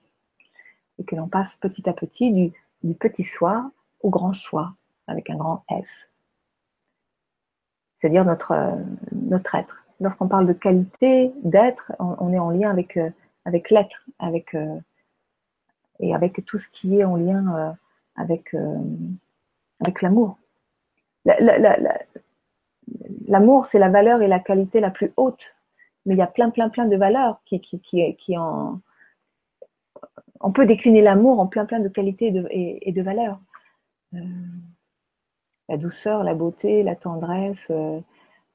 Et 0.97 1.04
que 1.04 1.15
l'on 1.15 1.27
passe 1.27 1.56
petit 1.58 1.88
à 1.89 1.93
petit 1.93 2.32
du, 2.32 2.93
petit 2.95 3.23
soi 3.23 3.71
au 4.01 4.10
grand 4.10 4.34
soi, 4.34 4.73
avec 5.08 5.30
un 5.30 5.36
grand 5.36 5.63
S. 5.69 6.10
C'est-à-dire 7.95 8.25
notre, 8.25 8.77
notre 9.12 9.54
être. 9.56 9.84
Lorsqu'on 9.99 10.27
parle 10.27 10.47
de 10.47 10.54
qualité, 10.54 11.34
d'être, 11.43 11.91
on, 11.99 12.32
est 12.32 12.39
en 12.39 12.49
lien 12.49 12.71
avec, 12.71 12.97
euh, 12.97 13.10
avec 13.45 13.69
l'être, 13.69 14.04
avec, 14.17 14.56
euh, 14.56 14.80
et 15.99 16.15
avec 16.15 16.43
tout 16.45 16.58
ce 16.58 16.69
qui 16.69 16.99
est 16.99 17.04
en 17.04 17.17
lien 17.17 17.56
euh, 17.56 17.71
avec, 18.15 18.56
avec 19.80 20.01
l'amour. 20.01 20.38
L'amour, 23.27 23.67
c'est 23.67 23.77
la 23.77 23.89
valeur 23.89 24.23
et 24.23 24.27
la 24.27 24.39
qualité 24.39 24.80
la 24.80 24.89
plus 24.89 25.13
haute 25.17 25.56
mais 26.06 26.16
il 26.16 26.18
y 26.18 26.22
a 26.22 26.28
plein, 26.28 26.50
plein, 26.50 26.70
plein 26.70 26.86
de 26.86 26.96
valeurs 26.96 27.42
qui, 27.46 27.60
qui, 27.62 27.80
qui, 27.80 28.16
qui 28.16 28.38
en... 28.38 28.80
On 30.40 30.52
peut 30.52 30.66
décliner 30.66 31.02
l'amour 31.02 31.40
en 31.40 31.48
plein, 31.48 31.66
plein 31.66 31.80
de 31.80 31.88
qualités 31.88 32.34
et 32.52 32.92
de, 32.92 33.02
valeurs. 33.02 33.40
Euh, 34.16 34.20
la 35.72 35.78
douceur, 35.78 36.24
la 36.24 36.34
beauté, 36.34 36.84
la 36.84 36.98
tendresse, 36.98 37.68
euh, 37.70 38.02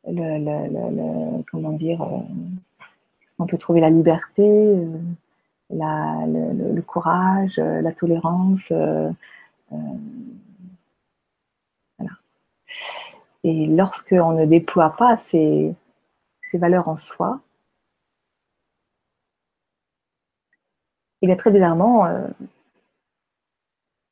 le, 0.06 1.42
comment 1.50 1.72
dire, 1.72 2.02
euh, 2.02 2.18
on 3.38 3.46
peut 3.46 3.56
trouver 3.56 3.80
la 3.80 3.88
liberté, 3.88 4.46
euh, 4.46 4.98
le, 5.70 6.80
courage, 6.82 7.56
la 7.56 7.92
tolérance. 7.92 8.70
voilà. 8.70 9.14
Et 13.44 13.66
lorsqu'on 13.66 14.32
ne 14.32 14.44
déploie 14.44 14.94
pas 14.96 15.16
ces, 15.16 15.74
valeurs 16.58 16.88
en 16.88 16.96
soi, 16.96 17.40
et 21.22 21.26
bien 21.26 21.36
très 21.36 21.50
bizarrement, 21.50 22.06
euh, 22.06 22.28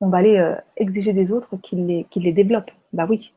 on 0.00 0.08
va 0.08 0.18
aller 0.18 0.36
euh, 0.38 0.56
exiger 0.76 1.12
des 1.12 1.32
autres 1.32 1.56
qu'ils 1.58 1.86
les, 1.86 2.06
les 2.14 2.32
développent. 2.32 2.70
Bah 2.92 3.06
oui. 3.08 3.32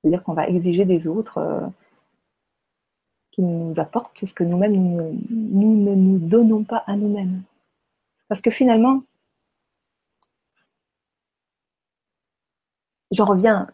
C'est-à-dire 0.00 0.22
qu'on 0.22 0.34
va 0.34 0.48
exiger 0.48 0.84
des 0.84 1.06
autres 1.06 1.38
euh, 1.38 1.66
qui 3.32 3.42
nous 3.42 3.78
apportent 3.78 4.24
ce 4.24 4.32
que 4.34 4.44
nous-mêmes, 4.44 4.72
nous, 4.72 5.18
nous, 5.30 5.76
ne 5.76 5.94
nous 5.94 6.18
donnons 6.18 6.64
pas 6.64 6.84
à 6.86 6.96
nous-mêmes. 6.96 7.42
Parce 8.28 8.40
que 8.40 8.50
finalement, 8.50 9.02
j'en 13.10 13.24
reviens 13.24 13.70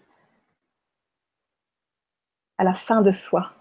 à 2.59 2.64
la 2.64 2.74
fin 2.74 3.03
de 3.03 3.12
soi 3.12 3.53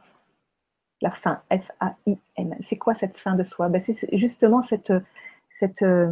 la 1.01 1.11
fin, 1.11 1.41
F-A-I-N. 1.51 2.55
C'est 2.61 2.77
quoi 2.77 2.95
cette 2.95 3.17
fin 3.17 3.35
de 3.35 3.43
soi? 3.43 3.69
Ben, 3.69 3.81
C'est 3.81 4.17
justement 4.17 4.61
euh, 4.71 6.11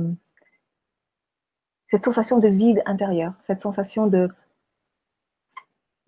cette 1.88 2.04
sensation 2.04 2.40
de 2.40 2.48
vide 2.48 2.82
intérieur, 2.86 3.34
cette 3.42 3.62
sensation 3.62 4.08
de, 4.08 4.30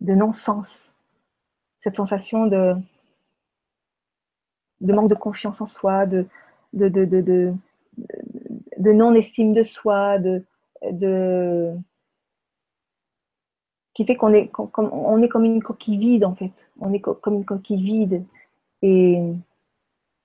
non-sens, 0.02 0.94
cette 1.78 1.96
sensation 1.96 2.48
de, 2.48 2.76
manque 4.82 5.10
de 5.10 5.16
confiance 5.16 5.60
en 5.62 5.66
soi, 5.66 6.06
de, 6.06 6.28
non-estime 8.80 9.54
de 9.54 9.64
soi, 9.64 10.20
qui 13.94 14.06
fait 14.06 14.16
qu'on 14.16 14.34
est, 14.34 14.52
on 14.78 15.22
est 15.24 15.30
comme 15.30 15.46
une 15.46 15.64
coquille 15.64 15.98
vide 15.98 16.26
en 16.26 16.36
fait. 16.36 16.70
On 16.80 16.94
est 16.94 17.00
comme 17.00 17.34
une 17.34 17.46
coquille 17.46 17.82
vide. 17.82 18.24
Et, 18.82 19.20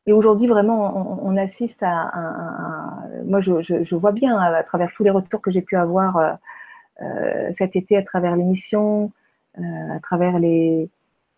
aujourd'hui, 0.07 0.47
vraiment, 0.47 1.21
on, 1.25 1.37
assiste 1.37 1.83
à 1.83 2.11
un. 2.15 3.09
moi, 3.25 3.41
je, 3.41 3.95
vois 3.95 4.13
bien 4.13 4.39
à, 4.39 4.63
travers 4.63 4.93
tous 4.93 5.05
les 5.05 5.11
retours 5.11 5.41
que 5.41 5.51
j'ai 5.51 5.63
pu 5.63 5.77
avoir 5.77 6.17
euh, 6.17 6.33
euh 7.03 7.49
cet 7.53 7.77
été, 7.77 7.97
à 7.97 8.03
travers 8.03 8.37
l'émission, 8.37 9.13
euh, 9.59 9.63
à 9.97 10.01
travers 10.01 10.39
les, 10.39 10.91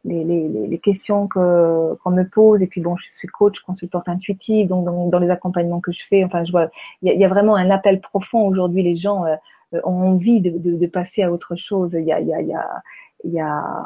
les, 0.05 0.25
les, 0.25 0.79
questions 0.79 1.29
qu'on 1.29 2.11
me 2.11 2.25
pose. 2.25 2.63
Et 2.63 2.67
puis, 2.67 2.81
bon, 2.81 2.97
je 2.97 3.11
suis 3.11 3.29
coach, 3.29 3.61
consultante 3.61 4.09
intuitive, 4.09 4.69
donc 4.69 5.11
dans, 5.11 5.19
les 5.19 5.31
accompagnements 5.31 5.81
que 5.81 5.93
je 5.93 6.05
fais, 6.09 6.25
enfin, 6.25 6.45
je 6.45 6.53
vois, 6.53 6.71
il 7.03 7.13
y, 7.13 7.25
a 7.25 7.29
vraiment 7.29 7.57
un 7.57 7.71
appel 7.71 8.01
profond 8.01 8.47
aujourd'hui. 8.47 8.83
Les 8.83 8.97
gens 8.97 9.25
ont 9.73 10.03
envie 10.09 10.41
de, 10.41 10.87
passer 10.87 11.23
à 11.23 11.33
autre 11.33 11.57
chose. 11.57 11.95
Il 11.95 12.05
y 12.05 12.13
a, 12.13 12.21
y 12.21 12.35
a, 12.35 12.41
y 12.43 12.55
a, 12.55 12.83
y 13.25 13.41
a 13.41 13.85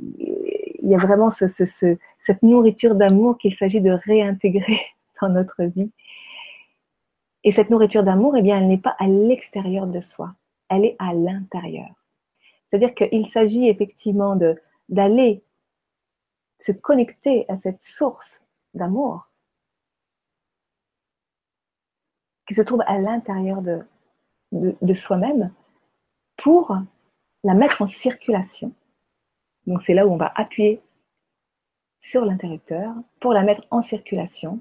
il 0.00 0.88
y 0.88 0.94
a 0.94 0.98
vraiment 0.98 1.30
cette 1.30 2.42
nourriture 2.42 2.94
d'amour 2.94 3.38
qu'il 3.38 3.54
s'agit 3.54 3.80
de 3.80 3.90
réintégrer 3.90 4.80
dans 5.20 5.28
notre 5.28 5.64
vie. 5.64 5.90
Et 7.44 7.52
cette 7.52 7.70
nourriture 7.70 8.02
d'amour, 8.02 8.36
eh 8.36 8.42
bien, 8.42 8.58
elle 8.58 8.68
n'est 8.68 8.78
pas 8.78 8.96
à 8.98 9.06
l'extérieur 9.06 9.86
de 9.86 10.00
soi, 10.00 10.34
elle 10.68 10.84
est 10.84 10.96
à 10.98 11.14
l'intérieur. 11.14 11.88
C'est-à-dire 12.68 12.94
qu'il 12.94 13.26
s'agit 13.26 13.68
effectivement 13.68 14.36
d'aller 14.88 15.42
se 16.58 16.72
connecter 16.72 17.46
à 17.48 17.56
cette 17.56 17.82
source 17.82 18.42
d'amour 18.74 19.28
qui 22.46 22.54
se 22.54 22.62
trouve 22.62 22.82
à 22.86 22.98
l'intérieur 22.98 23.62
de, 23.62 23.80
de 24.52 24.94
soi-même 24.94 25.52
pour 26.36 26.76
la 27.44 27.54
mettre 27.54 27.82
en 27.82 27.86
circulation 27.86 28.72
donc 29.70 29.82
c'est 29.82 29.94
là 29.94 30.04
où 30.04 30.12
on 30.12 30.16
va 30.16 30.32
appuyer 30.34 30.82
sur 32.00 32.24
l'interrupteur 32.24 32.92
pour 33.20 33.32
la 33.32 33.42
mettre 33.42 33.64
en 33.70 33.82
circulation 33.82 34.60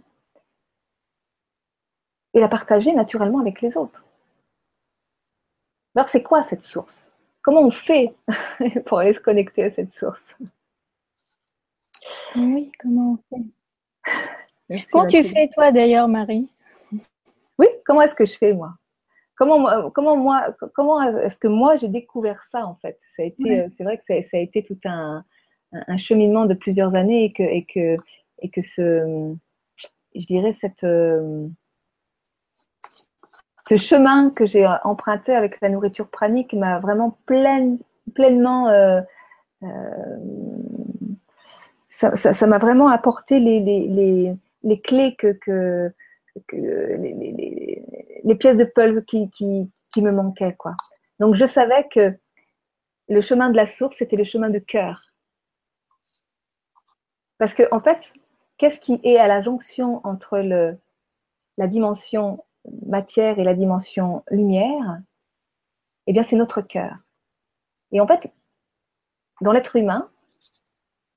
et 2.35 2.39
la 2.39 2.47
partager 2.47 2.93
naturellement 2.93 3.39
avec 3.39 3.61
les 3.61 3.75
autres. 3.75 4.05
Alors 5.95 6.09
c'est 6.09 6.21
quoi 6.21 6.43
cette 6.43 6.63
source? 6.63 7.11
Comment 7.41 7.61
on 7.61 7.71
fait 7.71 8.13
pour 8.85 8.99
aller 8.99 9.13
se 9.13 9.19
connecter 9.19 9.63
à 9.63 9.71
cette 9.71 9.91
source? 9.91 10.35
Oui, 12.35 12.71
comment 12.79 13.19
on 13.31 13.37
fait? 14.69 14.85
Comment 14.91 15.07
tu 15.07 15.23
fais 15.23 15.49
toi 15.51 15.71
d'ailleurs, 15.71 16.07
Marie? 16.07 16.53
Oui, 17.57 17.67
comment 17.83 18.03
est-ce 18.03 18.15
que 18.15 18.27
je 18.27 18.37
fais 18.37 18.53
moi? 18.53 18.75
Comment, 19.39 19.89
comment 19.89 20.17
moi, 20.17 20.55
comment 20.75 21.01
est-ce 21.01 21.39
que 21.39 21.47
moi 21.47 21.77
j'ai 21.77 21.87
découvert 21.87 22.43
ça 22.43 22.65
en 22.65 22.75
fait? 22.75 22.97
Ça 23.15 23.23
a 23.23 23.25
été, 23.25 23.67
c'est 23.71 23.83
vrai 23.83 23.97
que 23.97 24.03
ça, 24.03 24.13
a 24.13 24.37
été 24.37 24.63
tout 24.63 24.77
un, 24.85 25.23
un, 25.71 25.97
cheminement 25.97 26.45
de 26.45 26.53
plusieurs 26.53 26.93
années 26.93 27.23
et 27.25 27.33
que 27.33 27.43
et 27.43 27.65
que 27.65 27.95
et 28.41 28.49
que 28.49 28.61
ce, 28.61 29.33
je 30.13 30.25
dirais 30.25 30.51
cette 30.51 30.85
ce 33.69 33.77
chemin 33.77 34.31
que 34.31 34.45
j'ai 34.45 34.67
emprunté 34.83 35.33
avec 35.33 35.61
la 35.61 35.69
nourriture 35.69 36.09
pranique 36.09 36.53
m'a 36.53 36.79
vraiment 36.79 37.17
pleine, 37.25 37.77
pleinement 38.15 38.67
euh, 38.67 38.99
euh, 39.63 40.17
ça 41.89 42.47
m'a 42.47 42.57
vraiment 42.57 42.87
apporté 42.87 43.39
les, 43.39 43.59
les, 43.59 43.87
les, 43.87 44.33
les 44.63 44.79
clés 44.79 45.15
que, 45.15 45.33
que, 45.33 45.91
que 46.47 46.55
les, 46.55 47.48
les 48.23 48.35
pièces 48.35 48.57
de 48.57 48.63
puzzle 48.63 49.05
qui, 49.05 49.29
qui, 49.31 50.01
me 50.01 50.11
manquaient. 50.11 50.55
Quoi. 50.55 50.75
Donc 51.19 51.35
je 51.35 51.45
savais 51.45 51.87
que 51.89 52.17
le 53.07 53.21
chemin 53.21 53.49
de 53.49 53.55
la 53.55 53.65
source, 53.65 53.97
c'était 53.97 54.15
le 54.15 54.23
chemin 54.23 54.49
de 54.49 54.59
cœur. 54.59 55.01
Parce 57.37 57.53
que 57.53 57.63
en 57.71 57.79
fait, 57.81 58.13
qu'est-ce 58.57 58.79
qui 58.79 58.99
est 59.03 59.17
à 59.17 59.27
la 59.27 59.41
jonction 59.41 60.01
entre 60.05 60.39
le, 60.39 60.77
la 61.57 61.67
dimension 61.67 62.43
matière 62.85 63.39
et 63.39 63.43
la 63.43 63.53
dimension 63.53 64.23
lumière? 64.29 64.99
Eh 66.07 66.13
bien, 66.13 66.23
c'est 66.23 66.35
notre 66.35 66.61
cœur. 66.61 66.95
Et 67.91 68.01
en 68.01 68.07
fait, 68.07 68.31
dans 69.41 69.51
l'être 69.51 69.75
humain, 69.75 70.09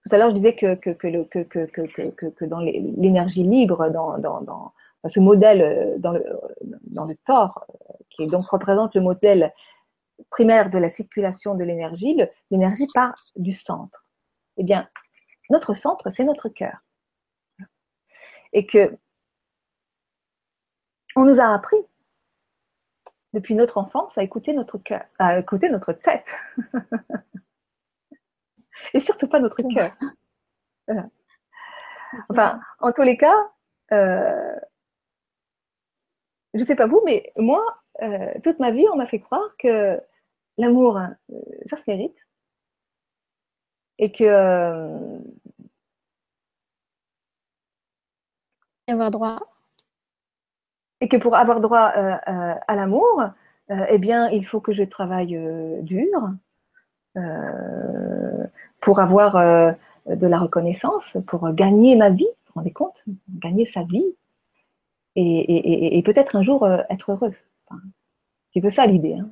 tout 0.05 0.15
à 0.15 0.19
l'heure, 0.19 0.31
je 0.31 0.35
disais 0.35 0.55
que, 0.55 0.75
que, 0.75 0.91
que, 0.91 1.09
que, 1.13 2.29
que 2.31 2.45
dans 2.45 2.59
l'énergie 2.59 3.45
libre, 3.45 3.89
dans, 3.91 4.19
dans, 4.19 4.73
ce 5.09 5.21
modèle 5.21 5.63
euh, 5.63 5.99
dans 5.99 6.13
le, 6.13 6.25
dans 6.83 7.05
le 7.05 7.17
euh, 7.29 7.47
qui 8.11 8.27
donc 8.27 8.47
représente 8.47 8.95
le 8.95 9.01
modèle 9.01 9.53
primaire 10.31 10.71
de 10.71 10.79
la 10.79 10.89
circulation 10.89 11.55
de 11.55 11.65
l'énergie, 11.65 12.17
l'énergie 12.51 12.87
part 12.95 13.25
du 13.37 13.53
centre. 13.53 14.05
Eh 14.57 14.63
bien, 14.63 14.89
notre 15.51 15.75
centre, 15.75 16.11
c'est 16.11 16.25
notre 16.25 16.49
cœur. 16.49 16.79
Et 18.53 18.67
que 18.67 18.97
nous 21.17 21.41
a 21.41 21.55
appris 21.55 21.77
depuis 23.33 23.55
notre 23.55 23.79
enfance 23.79 24.19
à 24.19 24.23
écouter 24.23 24.53
notre 24.53 24.79
cœur, 24.79 25.05
à 25.19 25.39
écouter 25.39 25.71
notre 25.71 25.93
tête. 25.93 26.35
Et 28.95 29.01
surtout 29.01 29.29
pas 29.29 29.41
notre 29.41 29.63
cœur. 29.75 29.91
Enfin, 32.29 32.61
en 32.81 32.93
tous 32.93 33.03
les 33.03 33.17
cas, 33.17 33.51
euh, 33.93 34.55
je 36.55 36.61
ne 36.61 36.65
sais 36.65 36.77
pas 36.77 36.87
vous, 36.87 37.03
mais 37.05 37.33
moi, 37.37 37.63
euh, 38.03 38.33
toute 38.43 38.59
ma 38.59 38.71
vie, 38.71 38.87
on 38.93 38.97
m'a 38.97 39.07
fait 39.07 39.21
croire 39.21 39.57
que 39.59 40.01
l'amour, 40.59 40.99
euh, 40.99 41.07
ça 41.67 41.77
se 41.77 41.91
mérite. 41.91 42.27
Et 43.99 44.11
que. 44.13 45.19
avoir 48.89 49.11
droit. 49.11 49.41
Et 51.01 51.09
que 51.09 51.17
pour 51.17 51.35
avoir 51.37 51.61
droit 51.61 51.81
à 51.81 52.77
l'amour, 52.77 53.25
eh 53.71 53.99
bien, 53.99 54.29
il 54.31 54.47
faut 54.47 54.61
que 54.61 54.73
je 54.73 54.83
travaille 54.85 55.37
dur 55.83 56.31
pour 58.81 59.01
avoir 59.01 59.35
de 60.07 60.27
la 60.27 60.39
reconnaissance, 60.39 61.17
pour 61.27 61.51
gagner 61.53 61.97
ma 61.97 62.11
vie, 62.11 62.25
vous 62.25 62.47
vous 62.47 62.53
rendez 62.55 62.73
compte? 62.73 63.03
Gagner 63.31 63.67
sa 63.67 63.83
vie 63.83 64.15
et, 65.17 66.03
peut-être 66.05 66.37
un 66.37 66.43
jour 66.43 66.65
euh, 66.65 66.83
être 66.91 67.13
heureux. 67.13 67.35
C'est 68.53 68.65
un 68.65 68.71
ça 68.71 68.87
l'idée. 68.87 69.15
Hein. 69.15 69.31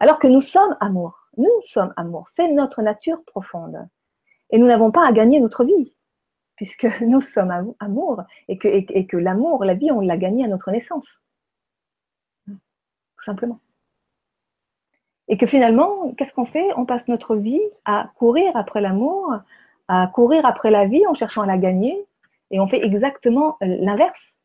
Alors 0.00 0.18
que 0.18 0.28
nous 0.28 0.40
sommes 0.40 0.76
amour. 0.80 1.28
Nous 1.36 1.60
sommes 1.60 1.92
amour. 1.96 2.28
C'est 2.28 2.48
notre 2.52 2.82
nature 2.82 3.22
profonde. 3.24 3.88
Et 4.50 4.58
nous 4.58 4.66
n'avons 4.66 4.90
pas 4.90 5.06
à 5.06 5.12
gagner 5.12 5.40
notre 5.40 5.64
vie, 5.64 5.94
puisque 6.56 6.86
nous 7.00 7.20
sommes 7.20 7.74
amour 7.80 8.22
et 8.48 8.58
que, 8.58 8.68
et 8.68 9.06
que 9.06 9.16
l'amour, 9.16 9.64
la 9.64 9.74
vie, 9.74 9.90
on 9.90 10.00
l'a 10.00 10.16
gagné 10.16 10.44
à 10.44 10.48
notre 10.48 10.70
naissance. 10.70 11.20
Tout 12.46 13.24
simplement. 13.24 13.60
Et 15.28 15.36
que 15.36 15.46
finalement, 15.46 16.12
qu'est-ce 16.14 16.32
qu'on 16.32 16.46
fait? 16.46 16.66
On 16.76 16.86
passe 16.86 17.06
notre 17.08 17.36
vie 17.36 17.60
à 17.84 18.10
courir 18.16 18.56
après 18.56 18.80
l'amour, 18.80 19.34
à 19.88 20.06
courir 20.06 20.46
après 20.46 20.70
la 20.70 20.86
vie 20.86 21.06
en 21.06 21.14
cherchant 21.14 21.42
à 21.42 21.46
la 21.46 21.58
gagner, 21.58 22.07
et 22.50 22.60
on 22.60 22.68
fait 22.68 22.84
exactement 22.84 23.56
l'inverse 23.60 24.36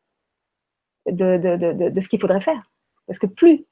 de, 1.06 1.36
de, 1.36 2.00
ce 2.00 2.08
qu'il 2.08 2.20
faudrait 2.20 2.40
faire. 2.40 2.70
Parce 3.06 3.18
que 3.18 3.26
plus 3.26 3.64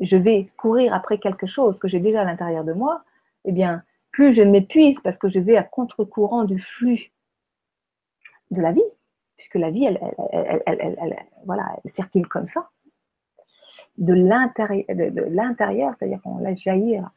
je 0.00 0.16
vais 0.16 0.50
courir 0.56 0.92
après 0.92 1.18
quelque 1.18 1.46
chose 1.46 1.78
que 1.78 1.86
j'ai 1.86 2.00
déjà 2.00 2.22
à 2.22 2.24
l'intérieur 2.24 2.64
de 2.64 2.72
moi, 2.72 3.04
eh 3.44 3.52
bien, 3.52 3.84
plus 4.10 4.34
je 4.34 4.42
m'épuise 4.42 5.00
parce 5.00 5.18
que 5.18 5.28
je 5.28 5.38
vais 5.38 5.56
à 5.56 5.62
contre-courant 5.62 6.44
du 6.44 6.58
flux 6.58 7.12
de 8.50 8.60
la 8.60 8.72
vie, 8.72 8.82
puisque 9.36 9.54
la 9.54 9.70
vie, 9.70 9.84
elle, 9.84 10.00
elle, 10.66 11.16
voilà, 11.44 11.76
elle 11.84 11.90
circule 11.90 12.26
comme 12.26 12.46
ça 12.46 12.70
de 13.98 14.14
l'intérieur, 14.14 15.94
c'est-à-dire 15.98 16.20
qu'on 16.22 16.38
laisse 16.38 16.58
jaillir 16.58 17.10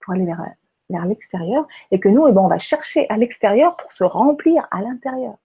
pour 0.00 0.14
aller 0.14 0.26
vers, 0.26 0.44
vers 0.90 1.06
l'extérieur, 1.06 1.66
et 1.90 2.00
que 2.00 2.08
nous, 2.08 2.26
eh 2.28 2.32
ben, 2.32 2.42
on 2.42 2.48
va 2.48 2.58
chercher 2.58 3.08
à 3.08 3.16
l'extérieur 3.16 3.76
pour 3.76 3.92
se 3.92 4.04
remplir 4.04 4.66
à 4.70 4.82
l'intérieur. 4.82 5.36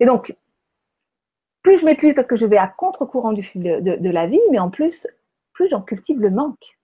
Et 0.00 0.06
donc, 0.06 0.34
plus 1.62 1.78
je 1.78 1.84
m'épuise 1.84 2.14
parce 2.14 2.26
que 2.26 2.36
je 2.36 2.46
vais 2.46 2.56
à 2.56 2.68
contre-courant 2.68 3.32
de, 3.32 3.42
de, 3.54 3.96
de, 3.96 4.10
la 4.10 4.26
vie, 4.26 4.40
mais 4.50 4.58
en 4.58 4.70
plus, 4.70 5.06
plus 5.52 5.68
j'en 5.68 5.82
cultive 5.82 6.20
le 6.20 6.30
manque. 6.30 6.78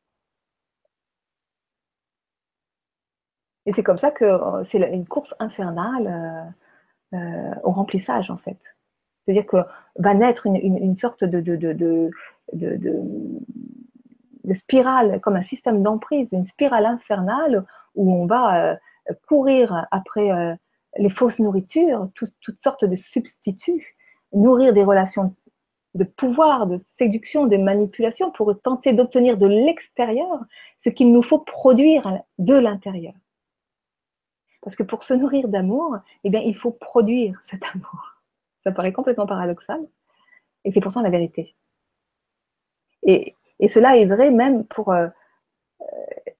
Et 3.67 3.73
c'est 3.73 3.83
comme 3.83 3.99
ça 3.99 4.11
que 4.11 4.25
euh, 4.25 4.65
c'est 4.65 4.79
une 4.93 5.07
course 5.07 5.35
infernale 5.39 6.55
euh, 7.15 7.19
euh, 7.19 7.55
au 7.63 7.71
remplissage, 7.71 8.31
en 8.31 8.37
fait. 8.37 8.59
C'est-à-dire 9.25 9.47
que 9.47 9.57
va 9.97 10.13
naître 10.13 10.47
une, 10.47 10.97
sorte 10.97 11.25
de, 11.25 11.41
de, 11.41 12.11
spirale, 14.53 15.21
comme 15.21 15.37
un 15.37 15.43
système 15.43 15.83
d'emprise, 15.83 16.33
une 16.33 16.45
spirale 16.45 16.85
infernale 16.85 17.65
où 17.95 18.13
on 18.13 18.27
va 18.27 18.73
euh, 18.73 18.77
courir 19.27 19.87
après 19.91 20.31
euh, 20.31 20.55
les 20.99 21.09
fausses 21.09 21.39
nourritures, 21.39 22.09
toutes 22.15 22.63
sortes 22.63 22.85
de 22.85 22.97
substituts, 22.97 23.97
nourrir 24.33 24.73
des 24.73 24.85
relations 24.85 25.35
de 25.95 26.05
pouvoir, 26.05 26.67
de 26.67 26.81
séduction, 26.99 27.47
de 27.47 27.57
manipulation 27.57 28.31
pour 28.33 28.61
tenter 28.61 28.93
d'obtenir 28.93 29.37
de 29.39 29.47
l'extérieur 29.47 30.45
ce 30.81 30.91
qu'il 30.91 31.13
nous 31.13 31.23
faut 31.23 31.39
produire 31.39 32.21
de 32.39 32.55
l'intérieur. 32.55 33.15
Parce 34.63 34.77
que 34.77 34.83
pour 34.83 35.05
se 35.05 35.15
nourrir 35.15 35.49
d'amour, 35.49 35.99
eh 36.25 36.31
bien, 36.31 36.41
il 36.41 36.57
faut 36.57 36.73
produire 36.73 37.39
cet 37.43 37.63
amour. 37.75 38.21
Ça 38.65 38.73
paraît 38.73 38.93
complètement 38.93 39.27
paradoxal, 39.27 39.81
et 40.65 40.71
c'est 40.71 40.81
pourtant 40.81 41.03
la 41.03 41.11
vérité. 41.11 41.55
Et, 43.03 43.35
cela 43.69 43.97
est 43.97 44.07
vrai 44.07 44.31
même 44.31 44.65
pour 44.65 44.93
euh, 44.93 45.07
euh, 45.81 45.87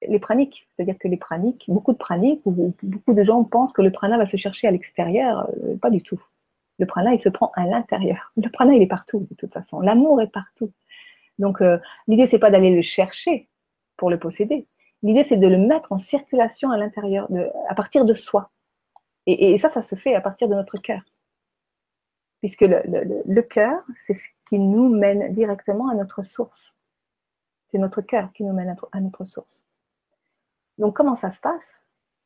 les 0.07 0.19
praniques. 0.19 0.67
C'est-à-dire 0.75 0.97
que 0.97 1.07
les 1.07 1.17
praniques, 1.17 1.65
beaucoup 1.67 1.93
de 1.93 1.97
praniques, 1.97 2.41
ou 2.45 2.73
beaucoup 2.83 3.13
de 3.13 3.23
gens 3.23 3.43
pensent 3.43 3.73
que 3.73 3.81
le 3.81 3.91
prana 3.91 4.17
va 4.17 4.25
se 4.25 4.37
chercher 4.37 4.67
à 4.67 4.71
l'extérieur. 4.71 5.49
Euh, 5.63 5.77
pas 5.77 5.89
du 5.89 6.01
tout. 6.01 6.21
Le 6.79 6.85
prana, 6.85 7.13
il 7.13 7.19
se 7.19 7.29
prend 7.29 7.51
à 7.55 7.65
l'intérieur. 7.65 8.33
Le 8.37 8.49
prana, 8.49 8.73
il 8.73 8.81
est 8.81 8.87
partout, 8.87 9.27
de 9.29 9.35
toute 9.35 9.53
façon. 9.53 9.79
L'amour 9.79 10.21
est 10.21 10.31
partout. 10.31 10.71
Donc, 11.39 11.61
l'idée, 12.07 12.27
c'est 12.27 12.39
pas 12.39 12.49
d'aller 12.49 12.73
le 12.73 12.81
chercher 12.81 13.49
pour 13.97 14.09
le 14.09 14.17
posséder. 14.17 14.67
L'idée, 15.03 15.25
c'est 15.25 15.35
de 15.35 15.47
le 15.47 15.57
mettre 15.57 15.91
en 15.91 15.97
circulation 15.97 16.71
à 16.71 16.77
l'intérieur, 16.77 17.27
à 17.67 17.75
partir 17.75 18.05
de 18.05 18.13
soi. 18.13 18.51
et, 19.25 19.57
ça, 19.57 19.67
ça 19.67 19.81
se 19.81 19.95
fait 19.95 20.15
à 20.15 20.21
partir 20.21 20.47
de 20.47 20.55
notre 20.55 20.77
cœur 20.77 21.01
puisque 22.45 22.61
le, 22.61 23.41
cœur, 23.41 23.81
c'est 23.95 24.13
ce 24.13 24.27
qui 24.47 24.59
nous 24.59 24.87
mène 24.87 25.33
directement 25.33 25.89
à 25.89 25.95
notre 25.95 26.21
source. 26.21 26.74
C'est 27.65 27.77
notre 27.77 28.01
cœur 28.01 28.31
qui 28.33 28.43
nous 28.43 28.53
mène 28.53 28.75
à 28.91 28.99
notre 28.99 29.23
source. 29.23 29.65
Donc 30.77 30.95
comment 30.95 31.15
ça 31.15 31.31
se 31.31 31.39
passe? 31.39 31.79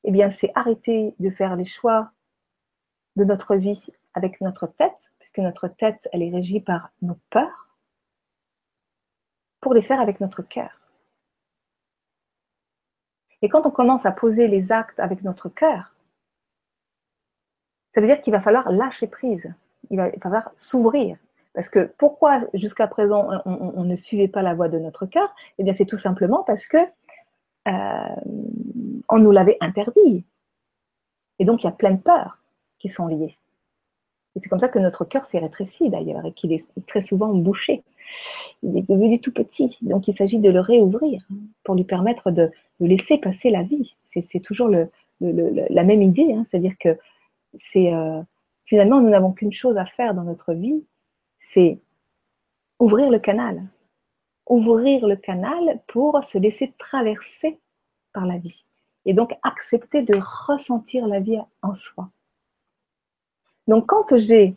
Eh 0.03 0.11
bien, 0.11 0.29
c'est 0.31 0.51
arrêter 0.55 1.15
de 1.19 1.29
faire 1.29 1.55
les 1.55 1.65
choix 1.65 2.11
de 3.15 3.23
notre 3.23 3.55
vie 3.55 3.87
avec 4.13 4.41
notre 4.41 4.67
tête, 4.67 5.11
puisque 5.19 5.39
notre 5.39 5.67
tête, 5.67 6.07
elle 6.13 6.23
est 6.23 6.31
régie 6.31 6.61
par 6.61 6.91
nos 7.01 7.17
peurs, 7.29 7.67
pour 9.59 9.73
les 9.73 9.81
faire 9.81 9.99
avec 9.99 10.19
notre 10.19 10.41
cœur. 10.41 10.79
Et 13.41 13.49
quand 13.49 13.65
on 13.65 13.71
commence 13.71 14.05
à 14.05 14.11
poser 14.11 14.47
les 14.47 14.71
actes 14.71 14.99
avec 14.99 15.23
notre 15.23 15.49
cœur, 15.49 15.93
ça 17.93 18.01
veut 18.01 18.07
dire 18.07 18.21
qu'il 18.21 18.33
va 18.33 18.41
falloir 18.41 18.71
lâcher 18.71 19.07
prise 19.07 19.53
il 19.89 19.97
va 19.97 20.11
falloir 20.21 20.51
s'ouvrir. 20.55 21.17
Parce 21.59 21.67
que 21.67 21.91
pourquoi 21.97 22.43
jusqu'à 22.53 22.87
présent 22.87 23.27
on, 23.43 23.83
ne 23.83 23.97
suivait 23.97 24.29
pas 24.29 24.41
la 24.41 24.53
voie 24.53 24.69
de 24.69 24.79
notre 24.79 25.05
cœur? 25.05 25.27
Eh 25.57 25.65
bien, 25.65 25.73
c'est 25.73 25.83
tout 25.83 25.97
simplement 25.97 26.41
parce 26.43 26.65
que 26.67 26.77
euh, 27.67 28.15
on 29.09 29.17
nous 29.19 29.31
l'avait 29.31 29.57
interdit. 29.59 30.23
Et 31.37 31.43
donc, 31.43 31.61
il 31.61 31.65
y 31.65 31.69
a 31.69 31.73
plein 31.73 31.91
de 31.91 32.01
peurs 32.01 32.37
qui 32.77 32.87
sont 32.87 33.07
liées. 33.07 33.35
Et 34.35 34.39
c'est 34.39 34.47
comme 34.47 34.59
ça 34.59 34.69
que 34.69 34.79
notre 34.79 35.03
cœur 35.03 35.25
s'est 35.25 35.39
rétréci 35.39 35.89
d'ailleurs 35.89 36.25
et 36.25 36.31
qu'il 36.31 36.53
est 36.53 36.65
très 36.87 37.01
souvent 37.01 37.33
bouché. 37.33 37.83
Il 38.63 38.77
est 38.77 38.89
devenu 38.89 39.19
tout 39.19 39.33
petit. 39.33 39.77
Donc, 39.81 40.07
il 40.07 40.13
s'agit 40.13 40.39
de 40.39 40.49
le 40.49 40.61
réouvrir 40.61 41.27
pour 41.65 41.75
lui 41.75 41.83
permettre 41.83 42.31
de, 42.31 42.49
laisser 42.79 43.17
passer 43.17 43.49
la 43.49 43.63
vie. 43.63 43.97
C'est 44.05 44.39
toujours 44.39 44.69
la 45.19 45.83
même 45.83 46.03
idée. 46.03 46.31
Hein. 46.31 46.45
C'est-à-dire 46.45 46.77
que. 46.79 46.97
Euh, 47.75 48.23
finalement, 48.63 49.01
nous 49.01 49.09
n'avons 49.09 49.33
qu'une 49.33 49.51
chose 49.51 49.75
à 49.75 49.85
faire 49.85 50.13
dans 50.13 50.23
notre 50.23 50.53
vie, 50.53 50.85
c'est 51.39 51.79
ouvrir 52.77 53.09
le 53.09 53.19
canal. 53.19 53.67
Ouvrir 54.47 55.07
le 55.07 55.15
canal 55.15 55.81
pour 55.87 56.23
se 56.23 56.37
laisser 56.37 56.73
traverser 56.77 57.59
par 58.13 58.25
la 58.25 58.37
vie. 58.37 58.65
Et 59.05 59.13
donc 59.13 59.33
accepter 59.43 60.03
de 60.03 60.17
ressentir 60.17 61.07
la 61.07 61.19
vie 61.19 61.39
en 61.61 61.73
soi. 61.73 62.09
Donc 63.67 63.87
quand 63.87 64.17
j'ai 64.17 64.55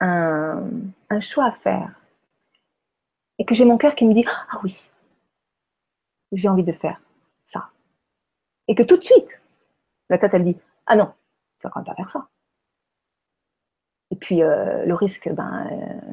un, 0.00 1.20
choix 1.20 1.46
à 1.46 1.52
faire 1.52 1.94
et 3.38 3.44
que 3.44 3.54
j'ai 3.54 3.64
mon 3.64 3.78
cœur 3.78 3.94
qui 3.94 4.06
me 4.06 4.12
dit 4.12 4.24
Ah 4.50 4.60
oui, 4.62 4.90
j'ai 6.32 6.48
envie 6.48 6.64
de 6.64 6.72
faire 6.72 7.00
ça. 7.46 7.70
Et 8.66 8.74
que 8.74 8.82
tout 8.82 8.96
de 8.96 9.04
suite, 9.04 9.40
la 10.10 10.18
tête 10.18 10.34
elle 10.34 10.44
dit 10.44 10.56
Ah 10.86 10.96
non, 10.96 11.12
tu 11.60 11.66
vas 11.66 11.70
quand 11.70 11.80
même 11.80 11.86
pas 11.86 11.94
faire 11.94 12.10
ça. 12.10 12.28
Et 14.10 14.16
puis 14.16 14.42
euh, 14.42 14.84
le 14.84 14.94
risque, 14.94 15.30
ben, 15.32 15.68
euh, 15.72 16.12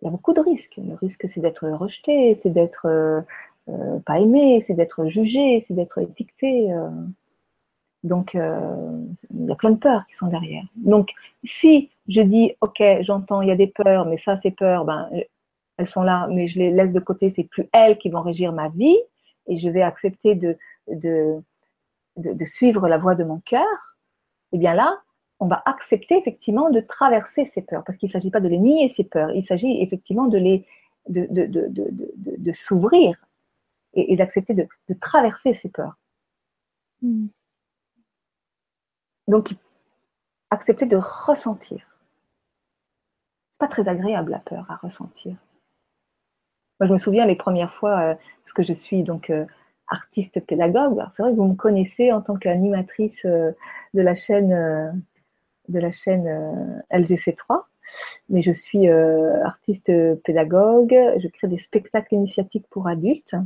il 0.00 0.04
y 0.04 0.08
a 0.08 0.10
beaucoup 0.10 0.32
de 0.32 0.40
risques. 0.40 0.78
Le 0.78 0.94
risque, 0.94 1.26
c'est 1.28 1.40
d'être 1.40 1.68
rejeté, 1.68 2.34
c'est 2.34 2.50
d'être 2.50 2.86
euh, 2.86 3.98
pas 4.04 4.20
aimé, 4.20 4.60
c'est 4.60 4.74
d'être 4.74 5.06
jugé, 5.06 5.62
c'est 5.66 5.74
d'être 5.74 5.98
étiqueté. 5.98 6.68
Donc, 8.04 8.34
il 8.34 9.46
y 9.48 9.52
a 9.52 9.56
plein 9.56 9.70
de 9.70 9.78
peurs 9.78 10.06
qui 10.06 10.14
sont 10.14 10.28
derrière. 10.28 10.62
Donc, 10.76 11.10
si 11.42 11.90
je 12.06 12.20
dis, 12.20 12.52
OK, 12.60 12.80
j'entends, 13.00 13.42
il 13.42 13.48
y 13.48 13.50
a 13.50 13.56
des 13.56 13.66
peurs, 13.66 14.06
mais 14.06 14.16
ça, 14.16 14.38
ces 14.38 14.52
peurs, 14.52 14.84
ben, 14.84 15.10
elles 15.78 15.88
sont 15.88 16.02
là, 16.02 16.28
mais 16.30 16.46
je 16.46 16.58
les 16.58 16.70
laisse 16.70 16.92
de 16.92 17.00
côté, 17.00 17.30
c'est 17.30 17.44
plus 17.44 17.68
elles 17.72 17.98
qui 17.98 18.08
vont 18.10 18.20
régir 18.20 18.52
ma 18.52 18.68
vie, 18.68 18.96
et 19.48 19.56
je 19.56 19.68
vais 19.68 19.82
accepter 19.82 20.36
de, 20.36 20.56
de, 20.88 21.42
de, 22.16 22.32
de 22.32 22.44
suivre 22.44 22.88
la 22.88 22.98
voie 22.98 23.16
de 23.16 23.24
mon 23.24 23.40
cœur, 23.40 23.96
eh 24.52 24.58
bien 24.58 24.74
là, 24.74 25.00
on 25.38 25.46
va 25.46 25.62
accepter 25.66 26.16
effectivement 26.18 26.70
de 26.70 26.80
traverser 26.80 27.44
ces 27.44 27.62
peurs, 27.62 27.84
parce 27.84 27.98
qu'il 27.98 28.08
ne 28.08 28.12
s'agit 28.12 28.30
pas 28.30 28.40
de 28.40 28.48
les 28.48 28.58
nier, 28.58 28.88
ces 28.88 29.04
peurs, 29.04 29.30
il 29.32 29.42
s'agit 29.42 29.82
effectivement 29.82 30.26
de 30.26 30.38
les 30.38 30.66
de, 31.08 31.26
de, 31.30 31.46
de, 31.46 32.14
de 32.16 32.52
s'ouvrir 32.52 33.16
et, 33.94 34.16
d'accepter 34.16 34.54
de, 34.54 34.68
traverser 35.00 35.54
ces 35.54 35.68
peurs. 35.68 35.96
Hmm. 37.02 37.26
Donc, 39.26 39.54
accepter 40.50 40.86
de 40.86 40.96
ressentir. 40.96 41.86
C'est 43.50 43.58
pas 43.58 43.68
très 43.68 43.88
agréable 43.88 44.32
la 44.32 44.38
peur 44.38 44.66
à 44.70 44.76
ressentir. 44.76 45.36
Moi, 46.78 46.88
je 46.88 46.92
me 46.92 46.98
souviens 46.98 47.26
les 47.26 47.36
premières 47.36 47.74
fois, 47.74 48.00
euh, 48.00 48.14
parce 48.42 48.52
que 48.52 48.62
je 48.62 48.72
suis 48.72 49.02
donc 49.02 49.30
euh, 49.30 49.46
artiste 49.88 50.44
pédagogue. 50.44 51.02
C'est 51.10 51.22
vrai 51.22 51.32
que 51.32 51.36
vous 51.36 51.48
me 51.48 51.54
connaissez 51.54 52.12
en 52.12 52.20
tant 52.20 52.36
qu'animatrice 52.36 53.24
euh, 53.24 53.52
de 53.94 54.02
la 54.02 54.14
chaîne 54.14 55.02
de 55.68 55.78
la 55.78 55.90
chaîne 55.90 56.82
LGC3, 56.90 57.62
mais 58.28 58.42
je 58.42 58.52
suis 58.52 58.88
artiste 58.88 59.92
pédagogue. 60.22 60.96
Je 61.18 61.28
crée 61.28 61.48
des 61.48 61.58
spectacles 61.58 62.14
initiatiques 62.14 62.66
pour 62.70 62.88
adultes. 62.88 63.36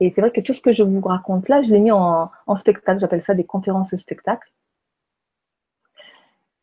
Et 0.00 0.10
c'est 0.12 0.20
vrai 0.20 0.32
que 0.32 0.40
tout 0.40 0.52
ce 0.52 0.60
que 0.60 0.72
je 0.72 0.82
vous 0.82 1.00
raconte 1.00 1.48
là, 1.48 1.62
je 1.62 1.70
l'ai 1.70 1.78
mis 1.78 1.92
en, 1.92 2.30
en 2.46 2.56
spectacle. 2.56 3.00
J'appelle 3.00 3.22
ça 3.22 3.34
des 3.34 3.44
conférences 3.44 3.94
spectacles. 3.96 4.52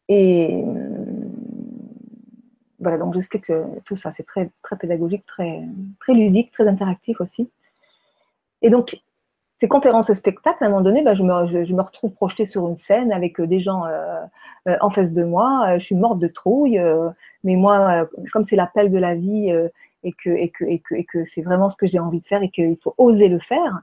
Et 0.10 0.64
voilà, 2.82 2.98
donc 2.98 3.14
j'explique 3.14 3.52
tout 3.86 3.96
ça. 3.96 4.12
C'est 4.12 4.24
très, 4.24 4.50
très 4.62 4.78
pédagogique, 4.78 5.26
très, 5.26 5.62
très 6.00 6.14
ludique, 6.14 6.52
très 6.52 6.68
interactif 6.68 7.22
aussi. 7.22 7.50
Et 8.62 8.70
donc, 8.70 9.02
ces 9.62 9.68
conférences 9.68 10.12
spectacles, 10.12 10.64
à 10.64 10.66
un 10.66 10.70
moment 10.72 10.82
donné, 10.82 11.04
bah, 11.04 11.14
je, 11.14 11.22
me, 11.22 11.66
je, 11.66 11.74
me, 11.76 11.82
retrouve 11.84 12.12
projetée 12.14 12.48
sur 12.48 12.68
une 12.68 12.78
scène 12.78 13.12
avec 13.12 13.40
euh, 13.40 13.46
des 13.46 13.60
gens 13.60 13.86
euh, 13.86 14.20
euh, 14.68 14.76
en 14.82 14.90
face 14.90 15.14
de 15.14 15.24
moi. 15.24 15.78
Je 15.78 15.84
suis 15.84 15.94
morte 15.94 16.18
de 16.18 16.28
trouille, 16.28 16.82
mais 17.44 17.56
moi, 17.56 18.08
comme 18.34 18.44
c'est 18.44 18.56
l'appel 18.56 18.90
de 18.90 18.98
la 18.98 19.14
vie 19.14 19.52
et 20.04 20.14
que, 20.14 20.32
et 20.32 20.50
que, 20.50 20.66
et 20.66 20.80
que, 20.80 20.96
et 20.96 21.04
que 21.06 21.26
c'est 21.26 21.44
vraiment 21.44 21.70
ce 21.70 21.78
que 21.78 21.86
j'ai 21.86 22.00
envie 22.00 22.22
de 22.22 22.26
faire 22.26 22.42
et 22.42 22.50
qu'il 22.50 22.76
faut 22.84 22.96
oser 22.98 23.28
le 23.28 23.38
faire, 23.38 23.82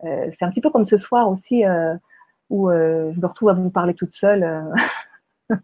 c'est 0.00 0.46
un 0.46 0.48
petit 0.48 0.62
peu 0.62 0.70
comme 0.70 0.86
ce 0.86 0.96
soir 0.96 1.28
aussi 1.28 1.62
où 2.48 2.70
je 2.70 3.20
me 3.20 3.26
retrouve 3.26 3.50
à 3.50 3.52
vous 3.52 3.68
parler 3.68 3.92
toute 3.92 4.14
seule. 4.14 4.64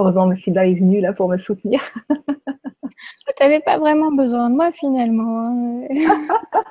Heureusement, 0.00 0.26
Mephiba 0.26 0.66
est 0.66 0.74
venue 0.74 1.00
là 1.00 1.12
pour 1.12 1.28
me 1.28 1.36
soutenir. 1.38 1.80
tu 2.10 3.42
n'avais 3.42 3.60
pas 3.60 3.78
vraiment 3.78 4.10
besoin 4.10 4.50
de 4.50 4.56
moi 4.56 4.72
finalement. 4.72 5.86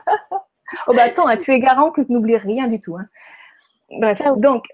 Bah 0.96 1.04
attends, 1.04 1.28
hein, 1.28 1.38
tu 1.38 1.52
es 1.52 1.60
garant 1.60 1.92
que 1.92 2.02
tu 2.02 2.12
n'oublies 2.12 2.38
rien 2.38 2.68
du 2.68 2.80
tout. 2.80 2.98
Hein. 2.98 3.08
donc, 4.38 4.66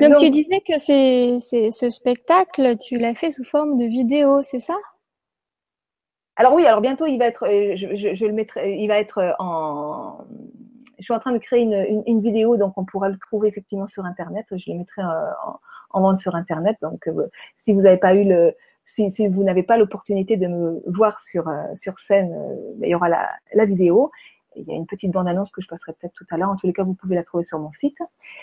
donc, 0.00 0.16
tu 0.18 0.30
disais 0.30 0.60
que 0.60 0.78
c'est, 0.78 1.38
ce 1.70 1.88
spectacle, 1.88 2.76
tu 2.78 2.98
l'as 2.98 3.14
fait 3.14 3.30
sous 3.30 3.44
forme 3.44 3.76
de 3.78 3.84
vidéo, 3.84 4.42
c'est 4.42 4.60
ça? 4.60 4.76
Alors 6.36 6.54
oui, 6.54 6.66
alors 6.66 6.80
bientôt 6.80 7.06
il 7.06 7.18
va 7.18 7.26
être, 7.26 7.46
euh, 7.46 7.76
je, 7.76 8.24
le 8.24 8.32
mettrai, 8.32 8.76
il 8.78 8.88
va 8.88 8.98
être 8.98 9.18
euh, 9.18 9.32
en, 9.38 10.24
je 11.00 11.04
suis 11.04 11.14
en 11.14 11.18
train 11.18 11.32
de 11.32 11.38
créer 11.38 11.62
une, 11.62 12.20
vidéo, 12.20 12.56
donc 12.58 12.74
on 12.76 12.84
pourra 12.84 13.08
le 13.08 13.16
trouver 13.16 13.48
effectivement 13.48 13.86
sur 13.86 14.04
Internet. 14.04 14.46
Je 14.50 14.70
le 14.70 14.78
mettrai 14.78 15.02
euh, 15.02 15.30
en, 15.90 16.00
vente 16.02 16.20
sur 16.20 16.34
Internet. 16.34 16.76
Donc, 16.82 17.08
euh, 17.08 17.28
si 17.56 17.72
vous 17.72 17.80
n'avez 17.80 17.96
pas 17.96 18.14
eu 18.14 18.24
le, 18.24 18.54
si, 18.90 19.28
vous 19.28 19.44
n'avez 19.44 19.62
pas 19.62 19.76
l'opportunité 19.76 20.36
de 20.36 20.46
me 20.46 20.82
voir 20.86 21.22
sur, 21.22 21.48
euh, 21.48 21.62
sur 21.76 21.98
scène, 21.98 22.34
il 22.82 22.88
y 22.88 22.94
aura 22.94 23.08
la, 23.08 23.64
vidéo. 23.64 24.10
Il 24.56 24.64
y 24.66 24.72
a 24.72 24.74
une 24.74 24.86
petite 24.86 25.12
bande-annonce 25.12 25.50
que 25.52 25.62
je 25.62 25.68
passerai 25.68 25.92
peut-être 25.92 26.14
tout 26.14 26.26
à 26.30 26.36
l'heure. 26.36 26.50
En 26.50 26.56
tous 26.56 26.66
les 26.66 26.72
cas, 26.72 26.82
vous 26.82 26.94
pouvez 26.94 27.14
la 27.14 27.22
trouver 27.22 27.44
sur 27.44 27.58
mon 27.58 27.72
site. 27.72 27.98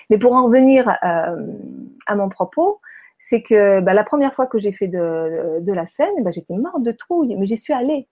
Mais 0.10 0.18
pour 0.18 0.34
en 0.34 0.45
revenir 0.45 0.98
à 1.02 2.16
mon 2.16 2.30
propos, 2.30 2.80
c'est 3.20 3.41
que 3.41 3.82
bah, 3.82 3.93
la 3.93 4.06
première 4.06 4.34
fois 4.34 4.48
que 4.48 4.58
j'ai 4.58 4.72
fait 4.72 4.88
de, 4.88 5.72
la 5.72 5.86
scène, 5.86 6.24
bah, 6.24 6.32
j'étais 6.32 6.54
morte 6.54 6.82
de 6.82 6.91
trouille, 6.91 7.36
mais 7.36 7.45
j'y 7.45 7.58
suis 7.58 7.74
allée 7.74 8.08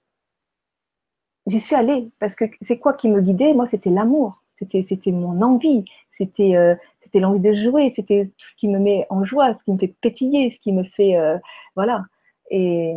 j'y 1.48 1.60
suis 1.60 1.76
allée 1.76 2.10
parce 2.20 2.36
que 2.36 2.46
c'est 2.62 2.80
quoi 2.80 2.94
qui 2.94 3.10
me 3.10 3.22
guidait? 3.22 3.54
Moi, 3.54 3.68
c'était 3.68 3.90
l'amour, 3.90 4.42
c'était 4.56 5.12
mon 5.12 5.42
envie, 5.42 5.86
c'était 6.12 6.56
euh, 6.56 6.76
l'envie 7.14 7.40
de 7.40 7.54
jouer, 7.54 7.90
c'était 7.90 8.26
tout 8.38 8.48
ce 8.48 8.56
qui 8.56 8.68
me 8.68 8.80
met 8.80 9.06
en 9.10 9.24
joie, 9.24 9.54
ce 9.54 9.64
qui 9.64 9.72
me 9.72 9.78
fait 9.78 9.94
pétiller, 10.02 10.50
ce 10.50 10.60
qui 10.60 10.74
me 10.74 10.84
fait 10.84 11.18
euh, 11.18 11.38
voilà. 11.76 12.06
Et 12.50 12.93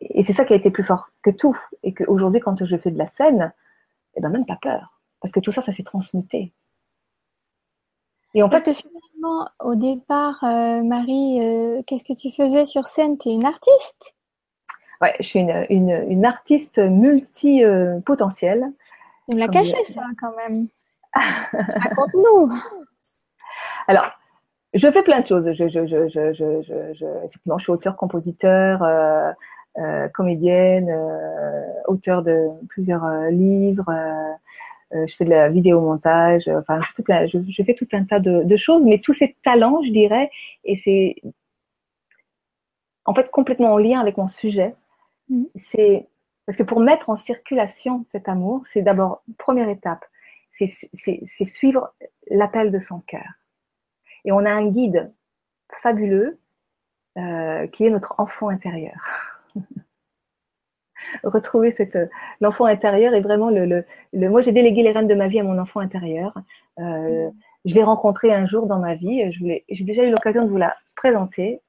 et 0.00 0.22
c'est 0.22 0.32
ça 0.32 0.44
qui 0.44 0.52
a 0.52 0.56
été 0.56 0.70
plus 0.70 0.84
fort 0.84 1.08
que 1.22 1.30
tout 1.30 1.58
et 1.82 1.92
qu'aujourd'hui, 1.92 2.40
quand 2.40 2.64
je 2.64 2.76
fais 2.76 2.90
de 2.90 2.98
la 2.98 3.08
scène, 3.08 3.52
eh 4.14 4.20
ben 4.20 4.28
même 4.28 4.46
pas 4.46 4.58
peur 4.60 4.96
parce 5.20 5.32
que 5.32 5.40
tout 5.40 5.52
ça, 5.52 5.62
ça 5.62 5.72
s'est 5.72 5.82
transmuté. 5.82 6.52
Et 8.34 8.42
en 8.42 8.48
Parce 8.48 8.62
fait, 8.62 8.74
que 8.74 8.76
finalement, 8.76 9.48
au 9.60 9.74
départ, 9.74 10.42
euh, 10.44 10.82
Marie, 10.82 11.40
qu'est-ce 11.86 12.04
que 12.04 12.12
tu 12.12 12.30
faisais 12.30 12.64
sur 12.64 12.86
scène? 12.86 13.18
Tu 13.18 13.30
es 13.30 13.32
une 13.32 13.46
artiste? 13.46 14.14
Ouais, 15.00 15.14
je 15.20 15.24
suis 15.24 15.40
une, 15.40 15.66
une, 15.68 16.04
une 16.08 16.24
artiste 16.24 16.78
multi-potentielle. 16.78 18.66
Tu 19.28 19.34
me 19.34 19.40
l'as 19.40 19.48
caché, 19.48 19.82
ça, 19.84 20.02
quand 20.20 20.34
même. 20.36 20.68
Raconte-nous. 21.14 22.52
Alors, 23.88 24.10
je 24.78 24.90
fais 24.90 25.02
plein 25.02 25.20
de 25.20 25.26
choses. 25.26 25.50
Je, 25.52 25.68
je, 25.68 25.86
je, 25.86 26.92
je 26.94 27.24
effectivement, 27.24 27.58
je 27.58 27.64
suis 27.64 27.72
auteur, 27.72 27.96
compositeur, 27.96 28.82
euh, 28.82 29.32
euh, 29.78 30.08
comédienne, 30.08 30.88
euh, 30.88 31.82
auteur 31.86 32.22
de 32.22 32.48
plusieurs 32.68 33.04
euh, 33.04 33.30
livres. 33.30 33.92
Je 34.92 35.14
fais 35.14 35.24
de 35.26 35.30
la 35.30 35.50
vidéo-montage. 35.50 36.48
Enfin, 36.48 36.80
je 36.80 37.02
fais, 37.02 37.28
je, 37.28 37.62
fais 37.62 37.74
tout 37.74 37.88
un 37.92 38.04
tas 38.04 38.18
de, 38.20 38.44
de, 38.44 38.56
choses, 38.56 38.84
mais 38.86 39.00
tous 39.00 39.12
ces 39.12 39.36
talents, 39.44 39.82
je 39.84 39.90
dirais, 39.90 40.30
et 40.64 40.76
c'est 40.76 41.16
en 43.04 43.12
fait 43.14 43.30
complètement 43.30 43.74
en 43.74 43.78
lien 43.78 44.00
avec 44.00 44.16
mon 44.16 44.28
sujet. 44.28 44.74
Mm. 45.28 45.44
C'est 45.56 46.06
parce 46.46 46.56
que 46.56 46.62
pour 46.62 46.80
mettre 46.80 47.10
en 47.10 47.16
circulation 47.16 48.06
cet 48.10 48.28
amour, 48.28 48.62
c'est 48.66 48.82
d'abord 48.82 49.22
première 49.36 49.68
étape, 49.68 50.04
c'est 50.50 50.66
suivre 51.46 51.92
l'appel 52.30 52.70
de 52.70 52.78
son 52.78 53.00
cœur. 53.00 53.26
Et 54.26 54.32
on 54.32 54.44
a 54.44 54.52
un 54.52 54.66
guide 54.66 55.12
fabuleux 55.82 56.38
euh, 57.16 57.66
qui 57.68 57.86
est 57.86 57.90
notre 57.90 58.14
enfant 58.18 58.48
intérieur. 58.48 58.98
Retrouver 61.24 61.70
cette 61.70 61.98
l'enfant 62.40 62.64
intérieur 62.66 63.14
est 63.14 63.20
vraiment 63.20 63.48
le, 63.48 63.84
moi 64.12 64.42
j'ai 64.42 64.52
délégué 64.52 64.82
les 64.82 64.92
rênes 64.92 65.06
de 65.06 65.14
ma 65.14 65.28
vie 65.28 65.40
à 65.40 65.44
mon 65.44 65.58
enfant 65.58 65.80
intérieur. 65.80 66.34
Euh, 66.78 67.30
je 67.64 67.74
l'ai 67.74 67.82
rencontré 67.82 68.34
un 68.34 68.46
jour 68.46 68.66
dans 68.66 68.78
ma 68.78 68.94
vie. 68.94 69.32
J'ai 69.68 69.84
déjà 69.84 70.04
eu 70.04 70.10
l'occasion 70.10 70.44
de 70.44 70.50
vous 70.50 70.56
la 70.56 70.76
présenter 70.94 71.62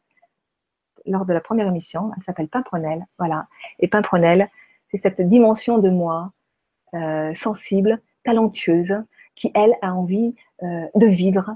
lors 1.06 1.26
de 1.26 1.34
la 1.34 1.42
première 1.42 1.68
émission. 1.68 2.12
Elle 2.16 2.24
s'appelle 2.24 2.48
Pimprenelle. 2.48 3.06
Voilà. 3.18 3.48
Et 3.80 3.88
Pimprenelle, 3.88 4.50
c'est 4.90 4.98
cette 4.98 5.22
dimension 5.22 5.78
de 5.78 5.90
moi 5.90 6.32
euh, 6.94 7.34
sensible, 7.34 8.02
talentueuse, 8.24 8.96
qui, 9.36 9.52
elle, 9.54 9.74
a 9.82 9.94
envie 9.94 10.36
euh, 10.64 10.88
de 10.96 11.08
vivre 11.08 11.56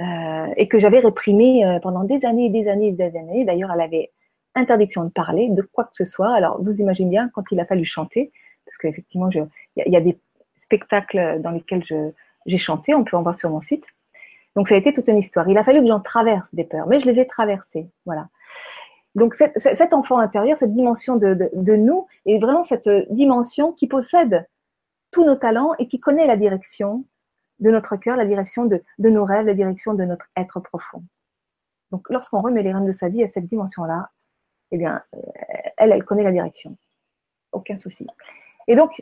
euh, 0.00 0.46
et 0.56 0.68
que 0.68 0.78
j'avais 0.78 0.98
réprimée 0.98 1.64
euh, 1.64 1.78
pendant 1.80 2.04
des 2.04 2.24
années 2.24 2.46
et 2.46 2.50
des 2.50 2.68
années 2.68 2.88
et 2.88 2.92
des 2.92 3.16
années. 3.16 3.44
D'ailleurs, 3.44 3.70
elle 3.72 3.80
avait 3.80 4.10
interdiction 4.54 5.04
de 5.04 5.10
parler 5.10 5.48
de 5.50 5.62
quoi 5.62 5.84
que 5.84 5.94
ce 5.94 6.04
soit. 6.04 6.32
Alors, 6.32 6.62
vous 6.62 6.80
imaginez 6.80 7.10
bien 7.10 7.30
quand 7.34 7.50
il 7.50 7.60
a 7.60 7.66
fallu 7.66 7.84
chanter, 7.84 8.32
parce 8.64 8.78
qu'effectivement, 8.78 9.28
il 9.30 9.48
y, 9.76 9.96
a 9.96 10.00
des 10.00 10.18
spectacles 10.56 11.40
dans 11.40 11.50
lesquels 11.50 11.84
j'ai 12.46 12.58
chanté, 12.58 12.94
on 12.94 13.04
peut 13.04 13.16
en 13.16 13.22
voir 13.22 13.34
sur 13.34 13.50
mon 13.50 13.60
site. 13.60 13.84
Donc, 14.54 14.68
ça 14.68 14.76
a 14.76 14.78
été 14.78 14.94
toute 14.94 15.08
une 15.08 15.18
histoire. 15.18 15.48
Il 15.48 15.58
a 15.58 15.64
fallu 15.64 15.80
que 15.80 15.88
j'en 15.88 16.00
traverse 16.00 16.48
des 16.54 16.64
peurs, 16.64 16.86
mais 16.86 17.00
je 17.00 17.06
les 17.06 17.18
ai 17.18 17.26
traversées. 17.26 17.88
Voilà. 18.06 18.28
Donc 19.14 19.34
cet 19.34 19.94
enfant 19.94 20.18
intérieur, 20.18 20.58
cette 20.58 20.72
dimension 20.72 21.16
de, 21.16 21.76
nous, 21.76 22.06
est 22.26 22.38
vraiment 22.38 22.64
cette 22.64 22.88
dimension 23.10 23.72
qui 23.72 23.86
possède 23.86 24.46
tous 25.12 25.24
nos 25.24 25.36
talents 25.36 25.72
et 25.78 25.86
qui 25.86 26.00
connaît 26.00 26.26
la 26.26 26.36
direction 26.36 27.04
de 27.64 27.70
notre 27.70 27.96
cœur, 27.96 28.16
la 28.18 28.26
direction 28.26 28.66
de, 28.66 28.82
nos 28.98 29.24
rêves, 29.24 29.46
la 29.46 29.54
direction 29.54 29.94
de 29.94 30.04
notre 30.04 30.26
être 30.36 30.60
profond. 30.60 31.02
Donc 31.90 32.10
lorsqu'on 32.10 32.40
remet 32.40 32.62
les 32.62 32.72
rênes 32.72 32.84
de 32.84 32.92
sa 32.92 33.08
vie 33.08 33.24
à 33.24 33.28
cette 33.28 33.46
dimension-là, 33.46 34.10
eh 34.70 34.76
bien, 34.76 35.02
euh, 35.14 35.20
elle, 35.78 35.92
elle 35.92 36.04
connaît 36.04 36.22
la 36.22 36.30
direction. 36.30 36.76
Aucun 37.52 37.78
souci. 37.78 38.06
Et 38.68 38.76
donc, 38.76 39.00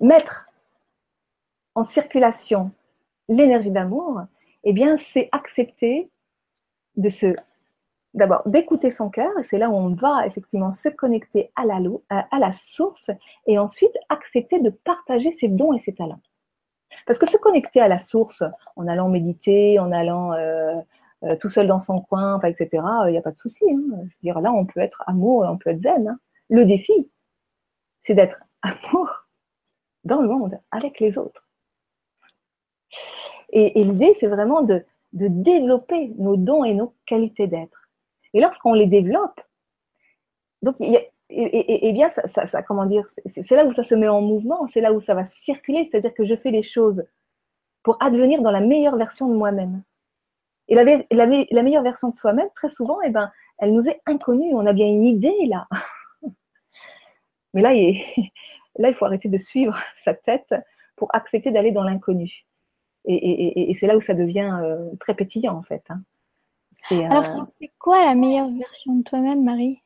mettre 0.00 0.48
en 1.74 1.82
circulation 1.82 2.70
l'énergie 3.28 3.70
d'amour, 3.70 4.22
eh 4.62 4.72
bien, 4.72 4.96
c'est 4.96 5.28
accepter 5.32 6.10
de 6.96 7.10
se 7.10 7.34
d'abord 8.14 8.42
d'écouter 8.46 8.90
son 8.90 9.10
cœur, 9.10 9.30
et 9.38 9.44
c'est 9.44 9.58
là 9.58 9.68
où 9.68 9.74
on 9.74 9.94
va 9.94 10.26
effectivement 10.26 10.72
se 10.72 10.88
connecter 10.88 11.50
à 11.56 11.64
la, 11.64 12.52
source, 12.52 13.10
et 13.46 13.58
ensuite 13.58 13.92
accepter 14.08 14.60
de 14.60 14.70
partager 14.70 15.30
ses 15.30 15.48
dons 15.48 15.72
et 15.72 15.78
ses 15.78 15.94
talents. 15.94 16.20
Parce 17.06 17.18
que 17.18 17.28
se 17.28 17.36
connecter 17.36 17.80
à 17.80 17.88
la 17.88 17.98
source, 17.98 18.44
en 18.76 18.86
allant 18.86 19.08
méditer, 19.08 19.78
en 19.78 19.90
allant 19.90 20.32
euh, 20.32 20.76
euh, 21.24 21.36
tout 21.40 21.48
seul 21.48 21.66
dans 21.66 21.80
son 21.80 21.98
coin, 21.98 22.40
etc., 22.40 22.82
il 23.06 23.10
n'y 23.10 23.18
a 23.18 23.22
pas 23.22 23.32
de 23.32 23.38
souci. 23.38 23.64
Hein. 23.68 23.82
Je 23.90 23.96
veux 23.96 24.08
dire, 24.22 24.40
là, 24.40 24.52
on 24.52 24.64
peut 24.64 24.80
être 24.80 25.02
amour, 25.06 25.44
on 25.48 25.58
peut 25.58 25.70
être 25.70 25.80
zen. 25.80 26.08
Hein. 26.08 26.18
Le 26.50 26.64
défi, 26.64 27.10
c'est 28.00 28.14
d'être 28.14 28.38
amour 28.62 29.08
dans 30.04 30.20
le 30.20 30.28
monde, 30.28 30.60
avec 30.70 31.00
les 31.00 31.18
autres. 31.18 31.48
Et, 33.50 33.84
l'idée, 33.84 34.14
c'est 34.14 34.26
vraiment 34.26 34.62
de, 34.62 34.84
développer 35.12 36.08
nos 36.18 36.36
dons 36.36 36.64
et 36.64 36.74
nos 36.74 36.92
qualités 37.06 37.46
d'être. 37.46 37.83
Et 38.34 38.40
lorsqu'on 38.40 38.74
les 38.74 38.86
développe, 38.86 39.40
donc 40.62 40.76
et, 41.30 41.92
bien, 41.92 42.10
ça, 42.26 42.62
comment 42.62 42.86
dire, 42.86 43.06
c'est 43.26 43.56
là 43.56 43.64
où 43.64 43.72
ça 43.72 43.82
se 43.82 43.94
met 43.94 44.08
en 44.08 44.20
mouvement, 44.20 44.66
c'est 44.66 44.80
là 44.80 44.92
où 44.92 45.00
ça 45.00 45.14
va 45.14 45.24
circuler, 45.24 45.84
c'est-à-dire 45.84 46.12
que 46.14 46.24
je 46.24 46.36
fais 46.36 46.50
les 46.50 46.62
choses 46.62 47.04
pour 47.82 47.96
advenir 48.00 48.42
dans 48.42 48.50
la 48.50 48.60
meilleure 48.60 48.96
version 48.96 49.28
de 49.28 49.34
moi-même. 49.34 49.82
Et 50.68 50.74
la, 50.74 50.84
meilleure 51.62 51.82
version 51.82 52.08
de 52.08 52.14
soi-même, 52.14 52.48
très 52.54 52.68
souvent, 52.68 52.98
eh 53.02 53.10
ben, 53.10 53.30
elle 53.58 53.72
nous 53.72 53.88
est 53.88 54.00
inconnue. 54.06 54.54
On 54.54 54.66
a 54.66 54.72
bien 54.72 54.86
une 54.86 55.04
idée 55.04 55.46
là. 55.46 55.66
Mais 57.54 57.62
là, 57.62 57.74
il, 57.74 58.00
là, 58.76 58.88
il 58.88 58.94
faut 58.94 59.04
arrêter 59.04 59.28
de 59.28 59.38
suivre 59.38 59.78
sa 59.94 60.14
tête 60.14 60.54
pour 60.96 61.14
accepter 61.14 61.50
d'aller 61.50 61.72
dans 61.72 61.84
l'inconnu. 61.84 62.46
Et, 63.06 63.72
c'est 63.74 63.86
là 63.86 63.96
où 63.96 64.00
ça 64.00 64.14
devient 64.14 64.58
euh, 64.62 64.90
très 64.98 65.14
pétillant, 65.14 65.56
en 65.58 65.62
fait. 65.62 65.82
Hein. 65.90 66.00
Alors, 66.90 67.24
euh, 67.24 67.44
c'est 67.58 67.72
quoi 67.78 68.04
la 68.04 68.14
meilleure 68.14 68.50
version 68.50 68.94
de 68.94 69.02
toi-même, 69.02 69.44
Marie? 69.44 69.80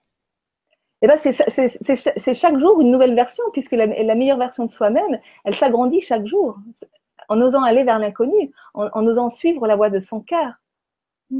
Eh 1.00 1.06
ben, 1.06 1.16
c'est 1.16 2.34
chaque 2.34 2.58
jour 2.58 2.80
une 2.80 2.90
nouvelle 2.90 3.14
version, 3.14 3.44
puisque 3.52 3.72
la, 3.72 3.86
meilleure 3.86 4.38
version 4.38 4.66
de 4.66 4.70
soi-même, 4.70 5.20
elle 5.44 5.54
s'agrandit 5.54 6.00
chaque 6.00 6.26
jour, 6.26 6.58
en 7.28 7.40
osant 7.40 7.62
aller 7.62 7.84
vers 7.84 7.98
l'inconnu, 7.98 8.50
en, 8.74 9.06
osant 9.06 9.30
suivre 9.30 9.66
la 9.66 9.76
voie 9.76 9.90
de 9.90 10.00
son 10.00 10.20
cœur. 10.20 10.54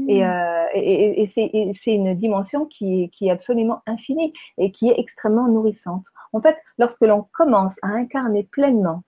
Et, 0.07 0.23
hmm. 0.23 0.27
euh, 0.27 1.25
c'est 1.25 1.93
une 1.93 2.13
dimension 2.13 2.65
qui, 2.67 3.09
qui, 3.09 3.27
est 3.27 3.31
absolument 3.31 3.81
infinie 3.85 4.33
et 4.57 4.71
qui 4.71 4.89
est 4.89 4.99
extrêmement 4.99 5.47
nourrissante. 5.47 6.05
En 6.31 6.41
fait, 6.41 6.57
lorsque 6.77 7.01
l'on 7.01 7.27
commence 7.33 7.77
à 7.81 7.87
incarner 7.87 8.43
pleinement 8.43 9.03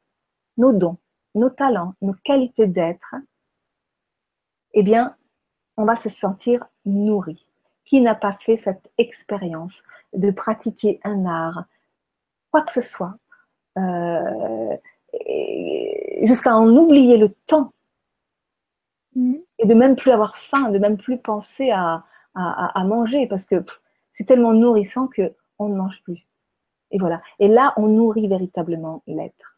nos 0.57 0.73
dons, 0.73 0.97
nos 1.35 1.49
talents, 1.49 1.93
nos 2.01 2.15
qualités 2.25 2.67
d'être, 2.67 3.15
eh 4.73 4.83
bien, 4.83 5.15
on 5.81 5.85
va 5.85 5.95
se 5.95 6.09
sentir 6.09 6.65
nourri. 6.85 7.47
Qui 7.85 8.01
n'a 8.01 8.15
pas 8.15 8.33
fait 8.33 8.55
cette 8.55 8.91
expérience 8.97 9.83
de 10.13 10.31
pratiquer 10.31 10.99
un 11.03 11.25
art, 11.25 11.65
quoi 12.51 12.61
que 12.61 12.71
ce 12.71 12.81
soit, 12.81 13.15
euh, 13.77 14.77
jusqu'à 16.23 16.55
en 16.55 16.67
oublier 16.69 17.17
le 17.17 17.29
temps 17.47 17.73
mm. 19.15 19.35
et 19.59 19.65
de 19.65 19.73
même 19.73 19.95
plus 19.95 20.11
avoir 20.11 20.37
faim, 20.37 20.69
de 20.69 20.77
même 20.77 20.97
plus 20.97 21.17
penser 21.17 21.71
à, 21.71 22.01
manger 22.85 23.27
parce 23.27 23.45
que 23.45 23.65
c'est 24.13 24.25
tellement 24.25 24.53
nourrissant 24.53 25.07
que 25.07 25.33
on 25.59 25.67
ne 25.67 25.75
mange 25.75 26.01
plus. 26.03 26.27
Et 26.91 26.99
voilà. 26.99 27.21
Et 27.39 27.47
là, 27.47 27.73
on 27.77 27.87
nourrit 27.87 28.27
véritablement 28.27 29.03
l'être. 29.07 29.57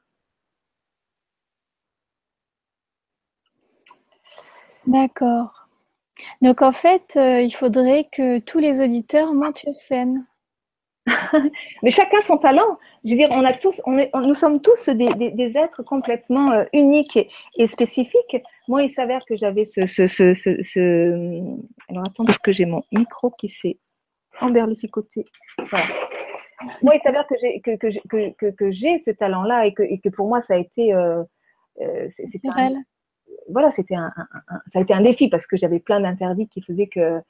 D'accord. 4.88 5.63
Donc 6.42 6.62
en 6.62 6.72
fait, 6.72 7.14
euh, 7.16 7.42
il 7.42 7.52
faudrait 7.52 8.04
que 8.12 8.40
tous 8.40 8.60
les 8.60 8.82
auditeurs 8.82 9.34
montent 9.34 9.58
sur 9.58 9.74
scène. 9.76 10.26
Mais 11.84 11.92
chacun 11.92 12.22
son 12.22 12.38
talent. 12.38 12.78
Je 13.04 13.12
veux 13.12 13.18
dire, 13.18 13.30
on 13.32 13.44
a 13.44 13.54
tous, 13.54 13.82
on 13.86 13.98
est, 13.98 14.10
nous 14.14 14.36
sommes 14.36 14.62
tous 14.62 14.88
des, 14.90 15.54
êtres 15.56 15.84
complètement 15.84 16.52
euh, 16.52 16.64
uniques 16.72 17.20
et, 17.58 17.68
spécifiques. 17.68 18.38
Moi, 18.68 18.84
il 18.84 18.90
s'avère 18.90 19.26
que 19.26 19.36
j'avais 19.36 19.66
ce, 19.66 19.86
ce, 19.86 20.08
ce, 20.08 20.34
ce, 20.34 21.42
Alors 21.90 22.06
attends, 22.06 22.26
parce 22.26 22.38
que 22.38 22.54
j'ai 22.54 22.66
mon 22.66 22.82
micro 22.92 23.32
qui 23.32 23.50
s'est 23.50 23.78
emberlificoté. 24.40 25.26
Voilà. 25.58 25.86
Moi, 26.82 26.96
il 26.96 27.02
s'avère 27.02 27.28
que 27.28 27.36
j'ai 27.42 27.60
que, 27.60 27.76
que, 27.76 28.34
que, 28.38 28.52
que 28.52 28.72
j'ai 28.72 28.98
ce 29.00 29.12
talent-là 29.12 29.66
et 29.66 29.74
que, 29.74 29.84
et 29.84 30.00
que 30.00 30.10
pour 30.10 30.28
moi, 30.28 30.40
ça 30.40 30.54
a 30.54 30.58
été. 30.58 30.94
Euh, 30.94 31.24
euh 31.82 32.06
c'est 32.08 32.40
un, 32.46 32.82
voilà, 33.50 33.72
c'était 33.72 33.96
un, 33.96 34.12
ça 34.68 34.80
a 34.80 34.82
été 34.82 34.94
un 34.94 35.02
défi 35.02 35.30
parce 35.30 35.48
que 35.48 35.58
j'avais 35.58 35.80
plein 35.80 36.00
d'interdits 36.00 36.48
qui 36.48 36.62
faisaient 36.62 36.88
que, 36.88 37.22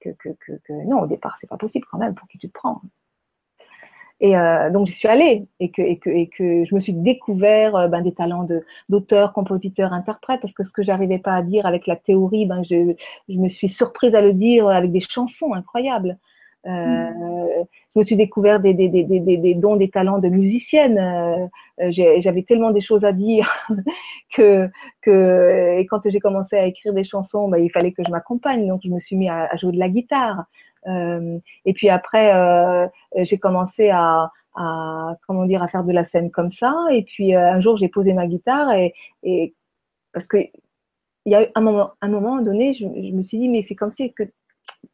que, 0.00 0.10
que, 0.12 0.72
non, 0.86 1.00
au 1.00 1.06
départ, 1.06 1.36
c'est 1.38 1.48
pas 1.48 1.56
possible 1.56 1.86
quand 1.90 1.98
même, 1.98 2.14
pour 2.14 2.28
qui 2.28 2.38
tu 2.38 2.48
te 2.48 2.52
prends 2.52 2.80
et 4.20 4.36
euh, 4.36 4.70
donc, 4.70 4.86
j'y 4.86 4.94
suis 4.94 5.08
allée 5.08 5.46
et 5.60 5.70
que, 5.70 5.82
et, 5.82 5.98
que, 5.98 6.64
je 6.64 6.74
me 6.74 6.80
suis 6.80 6.94
découvert 6.94 7.76
euh, 7.76 7.88
ben, 7.88 8.00
des 8.00 8.14
talents 8.14 8.46
d'auteur, 8.88 9.32
compositeur, 9.34 9.92
interprète, 9.92 10.40
parce 10.40 10.54
que 10.54 10.62
ce 10.62 10.72
que 10.72 10.82
j'arrivais 10.82 11.18
pas 11.18 11.34
à 11.34 11.42
dire 11.42 11.66
avec 11.66 11.86
la 11.86 11.96
théorie, 11.96 12.46
ben, 12.46 12.62
je, 12.64 12.94
me 13.28 13.48
suis 13.48 13.68
surprise 13.68 14.14
à 14.14 14.22
le 14.22 14.32
dire 14.32 14.68
avec 14.68 14.90
des 14.90 15.00
chansons 15.00 15.52
incroyables. 15.52 16.18
Euh. 16.66 17.64
Je 17.96 18.00
me 18.00 18.04
suis 18.04 18.16
découvert 18.16 18.60
des, 18.60 18.74
dons, 19.54 19.76
des 19.76 19.88
talents 19.88 20.18
de 20.18 20.28
musicienne. 20.28 20.98
Euh, 20.98 21.90
j'avais 21.90 22.42
tellement 22.42 22.70
des 22.70 22.82
choses 22.82 23.06
à 23.06 23.12
dire 23.12 23.50
que, 24.34 24.68
quand 25.02 26.00
j'ai 26.06 26.20
commencé 26.20 26.56
à 26.56 26.66
écrire 26.66 26.92
des 26.92 27.04
chansons, 27.04 27.48
ben, 27.48 27.56
il 27.56 27.70
fallait 27.70 27.92
que 27.92 28.02
je 28.04 28.10
m'accompagne. 28.10 28.68
Donc, 28.68 28.82
je 28.84 28.90
me 28.90 29.00
suis 29.00 29.16
mis 29.16 29.30
à, 29.30 29.48
jouer 29.56 29.72
de 29.72 29.78
la 29.78 29.88
guitare. 29.88 30.44
Euh, 30.86 31.38
et 31.64 31.72
puis 31.72 31.88
après, 31.88 32.34
euh, 32.34 32.86
j'ai 33.16 33.38
commencé 33.38 33.88
à, 33.90 34.30
comment 35.26 35.46
dire, 35.46 35.62
à 35.62 35.68
faire 35.68 35.84
de 35.84 35.92
la 35.92 36.04
scène 36.04 36.30
comme 36.30 36.50
ça. 36.50 36.74
Et 36.92 37.02
puis 37.02 37.34
euh, 37.34 37.52
un 37.52 37.60
jour, 37.60 37.78
j'ai 37.78 37.88
posé 37.88 38.12
ma 38.12 38.26
guitare 38.26 38.72
et, 39.22 39.54
parce 40.12 40.26
que 40.26 40.36
il 40.36 41.32
y 41.32 41.34
a 41.34 41.60
moment, 41.60 41.92
un 42.02 42.08
moment 42.08 42.40
donné, 42.40 42.72
je, 42.74 42.84
je 42.84 43.12
me 43.12 43.22
suis 43.22 43.38
dit, 43.38 43.48
mais 43.48 43.62
c'est 43.62 43.74
comme 43.74 43.90
si 43.90 44.12
que 44.12 44.22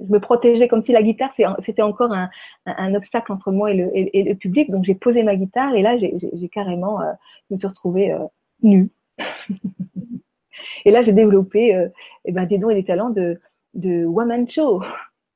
je 0.00 0.12
me 0.12 0.20
protégeais 0.20 0.68
comme 0.68 0.82
si 0.82 0.92
la 0.92 1.02
guitare 1.02 1.32
c'était 1.58 1.82
encore 1.82 2.12
un, 2.12 2.30
un, 2.66 2.94
obstacle 2.94 3.32
entre 3.32 3.52
moi 3.52 3.70
et 3.70 3.74
le, 3.74 3.90
et, 3.94 4.22
le 4.22 4.34
public. 4.34 4.70
Donc 4.70 4.84
j'ai 4.84 4.94
posé 4.94 5.22
ma 5.22 5.36
guitare 5.36 5.74
et 5.74 5.82
là 5.82 5.96
j'ai 5.98 6.48
carrément, 6.48 7.00
je 7.48 7.54
me 7.54 7.58
suis 7.58 7.68
retrouvée 7.68 8.14
nue. 8.62 8.90
et 10.84 10.90
là 10.90 11.02
j'ai 11.02 11.12
développé 11.12 11.74
euh, 11.74 11.88
eh 12.24 12.32
ben, 12.32 12.46
des 12.46 12.58
dons 12.58 12.70
et 12.70 12.74
des 12.74 12.84
talents 12.84 13.10
de, 13.10 13.40
de 13.74 14.04
woman 14.04 14.48
show 14.48 14.82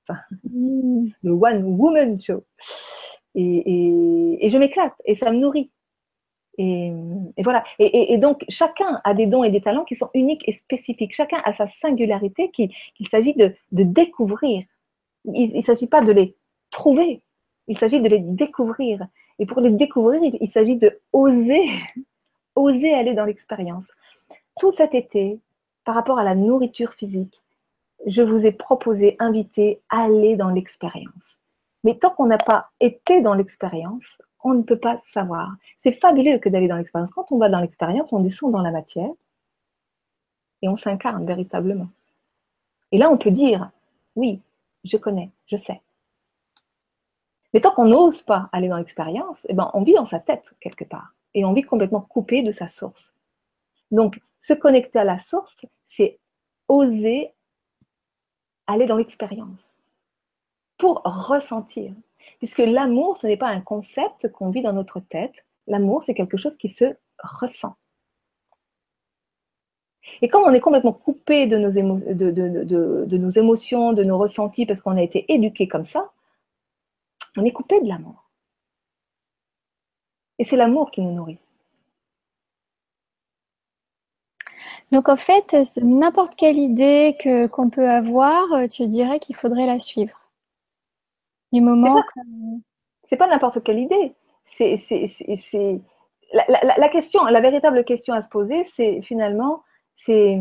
le 0.53 1.31
One 1.31 1.65
Woman 1.65 2.21
Show. 2.21 2.45
Et, 3.35 4.49
je 4.51 4.59
m'éclate 4.59 4.95
et 5.05 5.15
ça 5.15 5.31
me 5.33 5.39
nourrit. 5.39 5.71
Et, 6.59 6.93
voilà. 7.39 7.65
Et, 7.79 8.17
donc, 8.19 8.45
chacun 8.49 9.01
a 9.05 9.15
des 9.15 9.27
dons 9.27 9.45
et 9.45 9.51
des 9.51 9.61
talents 9.61 9.85
qui 9.85 9.95
sont 9.95 10.11
uniques 10.15 10.43
et 10.47 10.53
spécifiques. 10.53 11.15
Chacun 11.15 11.41
a 11.45 11.53
sa 11.53 11.67
singularité 11.67 12.51
qu'il 12.51 13.09
s'agit 13.11 13.35
de, 13.35 13.55
découvrir. 13.73 14.65
Il 15.25 15.57
ne 15.57 15.61
s'agit 15.61 15.87
pas 15.87 16.03
de 16.03 16.13
les 16.13 16.35
trouver, 16.71 17.23
il 17.69 17.79
s'agit 17.79 18.01
de 18.01 18.09
les 18.09 18.21
découvrir. 18.21 19.07
Et 19.39 19.47
pour 19.47 19.61
les 19.61 19.71
découvrir, 19.71 20.21
il, 20.23 20.49
s'agit 20.49 20.77
de 20.77 20.99
oser, 21.13 21.65
oser 22.55 22.95
aller 22.95 23.15
dans 23.15 23.25
l'expérience. 23.25 23.91
Tout 24.59 24.71
cet 24.71 24.95
été, 24.95 25.39
par 25.85 25.95
rapport 25.95 26.19
à 26.19 26.25
la 26.25 26.35
nourriture 26.35 26.95
physique, 26.95 27.43
je 28.07 28.23
vous 28.23 28.47
ai 28.47 28.53
proposé, 28.53 29.17
invité 29.19 29.81
à 29.91 30.05
aller 30.05 30.37
dans 30.37 30.51
l'expérience. 30.51 31.39
Mais 31.85 31.97
tant 31.97 32.11
qu'on 32.11 32.27
n'a 32.27 32.39
pas 32.39 32.71
été 32.81 33.21
dans 33.21 33.35
l'expérience, 33.35 34.21
on 34.45 34.55
ne 34.55 34.63
peut 34.63 34.79
pas 34.79 35.01
savoir. 35.05 35.57
C'est 35.77 35.93
fabuleux 35.93 36.39
que 36.39 36.49
d'aller 36.49 36.69
dans 36.69 36.77
l'expérience. 36.77 37.11
Quand 37.11 37.31
on 37.33 37.39
va 37.39 37.49
dans 37.49 37.61
l'expérience, 37.61 38.13
on 38.13 38.21
descend 38.21 38.53
dans 38.53 38.63
la 38.63 38.71
matière 38.71 39.11
et 40.63 40.69
on 40.69 40.77
s'incarne 40.77 41.27
véritablement. 41.27 41.89
Et 42.93 42.99
là, 42.99 43.11
on 43.11 43.19
peut 43.19 43.31
dire, 43.31 43.71
oui, 44.15 44.41
je 44.85 44.97
connais, 44.97 45.31
je 45.47 45.57
sais. 45.57 45.83
Mais 47.53 47.61
tant 47.61 47.73
qu'on 47.73 47.87
n'ose 47.87 48.23
pas 48.23 48.49
aller 48.53 48.69
dans 48.69 48.77
l'expérience, 48.77 49.47
eh 49.49 49.55
ben, 49.55 49.71
on 49.75 49.83
vit 49.83 49.95
dans 49.95 50.05
sa 50.05 50.21
tête 50.21 50.55
quelque 50.61 50.85
part 50.85 51.15
et 51.35 51.45
on 51.45 51.53
vit 51.53 51.63
complètement 51.63 52.01
coupé 52.01 52.43
de 52.43 52.53
sa 52.53 52.69
source. 52.69 53.13
Donc, 53.91 54.21
se 54.41 54.53
connecter 54.53 54.99
à 54.99 55.05
la 55.05 55.19
source, 55.19 55.67
c'est 55.87 56.19
oser 56.69 57.33
aller 58.67 58.87
dans 58.87 58.97
l'expérience 58.97 59.77
pour 60.79 61.03
ressentir. 61.05 61.93
Puisque 62.39 62.59
l'amour, 62.59 63.19
ce 63.19 63.27
n'est 63.27 63.37
pas 63.37 63.49
un 63.49 63.61
concept 63.61 64.31
qu'on 64.33 64.51
vit 64.51 64.63
dans 64.63 64.73
notre 64.73 65.01
tête. 65.01 65.47
L'amour, 65.67 66.05
c'est 66.05 66.15
quelque 66.15 66.37
chose 66.37 66.57
qui 66.57 66.69
se 66.69 66.85
ressent. 67.19 67.77
Et 70.23 70.29
quand 70.29 70.43
on 70.43 70.53
est 70.53 70.61
complètement 70.61 70.93
coupé 70.93 71.47
de 71.47 71.57
nos, 71.59 71.71
émotions, 73.31 73.93
de 73.93 74.05
nos 74.05 74.19
ressentis, 74.19 74.67
parce 74.67 74.81
qu'on 74.81 74.97
a 74.97 75.03
été 75.03 75.31
éduqué 75.33 75.69
comme 75.69 75.85
ça, 75.85 76.13
on 77.37 77.45
est 77.45 77.53
coupé 77.53 77.81
de 77.81 77.89
l'amour. 77.89 78.31
Et 80.39 80.45
c'est 80.45 80.57
l'amour 80.57 80.91
qui 80.91 81.01
nous 81.01 81.13
nourrit. 81.13 81.39
Donc 84.93 85.09
en 85.09 85.17
fait, 85.17 85.57
n'importe 85.77 86.37
quelle 86.37 86.59
idée 86.59 87.17
qu'on 87.51 87.71
peut 87.71 87.89
avoir, 87.91 88.45
tu 88.71 88.87
dirais 88.87 89.19
qu'il 89.19 89.35
faudrait 89.35 89.67
la 89.67 89.81
suivre. 89.81 90.26
Du 91.53 91.61
moment 91.61 92.03
c'est 93.07 93.17
pas 93.17 93.29
n'importe 93.29 93.63
quelle 93.63 93.79
idée. 93.79 94.15
C'est 94.45 94.77
la, 96.33 96.89
question, 96.89 97.25
la 97.25 97.41
véritable 97.41 97.85
question 97.85 98.15
à 98.15 98.23
se 98.23 98.29
poser, 98.29 98.65
c'est 98.65 99.01
finalement, 99.03 99.63
c'est 99.95 100.41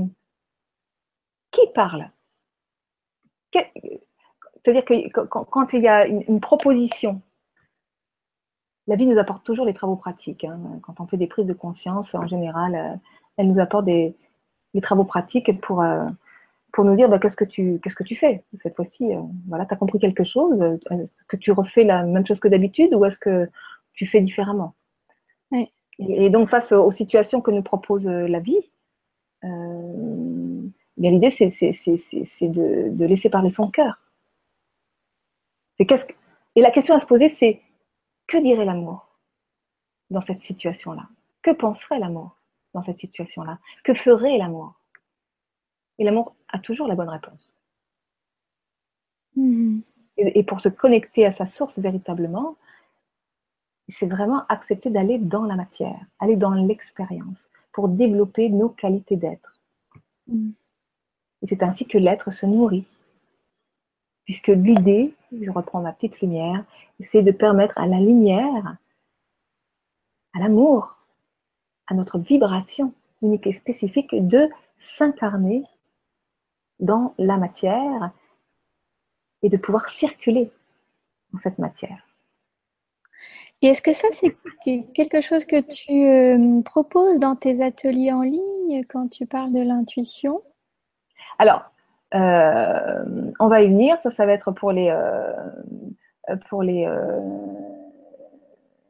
qui 1.51 1.61
parle? 1.73 2.09
C'est-à-dire 3.53 4.83
que 4.83 5.19
quand, 5.25 5.73
il 5.73 5.83
y 5.83 5.87
a 5.87 6.05
une, 6.07 6.41
proposition, 6.41 7.21
la 8.87 8.95
vie 8.95 9.05
nous 9.05 9.17
apporte 9.17 9.45
toujours 9.45 9.65
les 9.65 9.73
travaux 9.73 9.95
pratiques. 9.95 10.43
Hein. 10.43 10.59
Quand 10.81 10.99
on 10.99 11.07
fait 11.07 11.17
des 11.17 11.27
prises 11.27 11.45
de 11.45 11.53
conscience, 11.53 12.15
en 12.15 12.27
général, 12.27 12.75
euh, 12.75 12.95
elle 13.37 13.47
nous 13.51 13.61
apporte 13.61 13.85
des, 13.85 14.15
travaux 14.81 15.05
pratiques 15.05 15.61
pour, 15.61 15.81
pour 16.75 16.83
nous 16.83 16.95
dire 16.95 17.07
bah, 17.07 17.19
qu'est-ce 17.19 17.37
que 17.37 17.45
tu 17.45 17.79
qu'est-ce 17.81 17.95
que 17.95 18.03
tu 18.03 18.17
fais 18.17 18.43
cette 18.61 18.75
fois-ci. 18.75 19.05
voilà, 19.47 19.65
tu 19.65 19.73
as 19.73 19.77
compris 19.77 19.97
quelque 19.97 20.25
chose. 20.25 20.61
Est-ce 20.91 21.13
que 21.29 21.37
tu 21.37 21.53
refais 21.53 21.85
la 21.85 22.03
même 22.03 22.27
chose 22.27 22.41
que 22.41 22.49
d'habitude 22.49 22.93
ou 22.93 23.05
est-ce 23.05 23.17
que 23.17 23.49
tu 23.93 24.05
fais 24.05 24.19
différemment? 24.19 24.75
Et, 25.97 26.29
donc 26.29 26.49
face 26.49 26.73
aux 26.73 26.91
situations 26.91 27.39
que 27.39 27.51
nous 27.51 27.61
propose 27.63 28.05
la 28.05 28.41
vie, 28.41 28.59
l'idée 30.97 31.31
c'est 31.31 31.47
de, 31.47 32.89
de 32.89 33.05
laisser 33.05 33.29
parler 33.29 33.51
son 33.51 33.71
cœur. 33.71 34.01
C'est 35.75 35.85
qu'est-ce 35.85 36.05
que... 36.05 36.13
Et 36.57 36.61
la 36.61 36.71
question 36.71 36.93
à 36.93 36.99
se 36.99 37.05
poser, 37.05 37.29
c'est 37.29 37.61
que 38.27 38.37
dirait 38.37 38.65
l'amour 38.65 39.07
dans 40.09 40.21
cette 40.21 40.39
situation-là? 40.39 41.07
Que 41.41 41.51
penserait 41.51 41.99
l'amour 41.99 42.35
dans 42.73 42.81
cette 42.81 42.97
situation-là? 42.97 43.59
Que 43.85 43.93
ferait 43.93 44.37
l'amour? 44.37 44.73
Et 45.97 46.03
l'amour 46.03 46.35
a 46.55 46.59
toujours 46.59 46.87
la 46.87 46.95
bonne 46.95 47.09
réponse. 47.09 47.53
Mm-hmm. 49.37 49.81
Et, 50.17 50.43
pour 50.43 50.61
se 50.61 50.69
connecter 50.69 51.25
à 51.25 51.33
sa 51.33 51.45
source 51.45 51.77
véritablement, 51.77 52.55
c'est 53.89 54.07
vraiment 54.07 54.45
accepter 54.47 54.89
d'aller 54.89 55.19
dans 55.19 55.43
la 55.43 55.55
matière, 55.55 55.99
aller 56.19 56.37
dans 56.37 56.53
l'expérience, 56.53 57.49
pour 57.73 57.89
développer 57.89 58.49
nos 58.49 58.69
qualités 58.69 59.17
d'être. 59.17 59.53
Mm. 60.27 60.51
Et 61.41 61.47
c'est 61.47 61.63
ainsi 61.63 61.85
que 61.85 61.97
l'être 61.97 62.31
se 62.31 62.45
nourrit. 62.45 62.85
Puisque 64.23 64.47
l'idée, 64.47 65.13
je 65.31 65.51
reprends 65.51 65.81
ma 65.81 65.91
petite 65.91 66.19
lumière, 66.21 66.63
c'est 66.99 67.21
de 67.21 67.31
permettre 67.31 67.77
à 67.77 67.85
la 67.85 67.99
lumière, 67.99 68.77
à 70.33 70.39
l'amour, 70.39 70.97
à 71.87 71.93
notre 71.93 72.17
vibration 72.17 72.93
unique 73.21 73.45
et 73.45 73.53
spécifique 73.53 74.15
de 74.15 74.49
s'incarner 74.79 75.63
dans 76.79 77.13
la 77.17 77.37
matière 77.37 78.11
et 79.41 79.49
de 79.49 79.57
pouvoir 79.57 79.89
circuler 79.89 80.51
dans 81.31 81.39
cette 81.39 81.59
matière. 81.59 82.05
Et 83.61 83.67
est-ce 83.67 83.81
que 83.81 83.93
ça, 83.93 84.07
c'est 84.11 84.33
quelque 84.93 85.21
chose 85.21 85.45
que 85.45 85.61
tu 85.61 86.05
euh, 86.05 86.61
proposes 86.61 87.19
dans 87.19 87.35
tes 87.35 87.63
ateliers 87.63 88.11
en 88.11 88.21
ligne 88.21 88.83
quand 88.89 89.07
tu 89.07 89.25
parles 89.25 89.53
de 89.53 89.61
l'intuition? 89.61 90.41
Alors, 91.39 91.63
euh, 92.13 93.31
on 93.39 93.47
va 93.47 93.61
y 93.61 93.67
venir. 93.67 93.97
Ça, 93.99 94.09
ça 94.09 94.25
va 94.25 94.33
être 94.33 94.51
pour 94.51 94.71
les, 94.71 94.89
euh, 94.89 96.35
pour 96.49 96.63
les, 96.63 96.85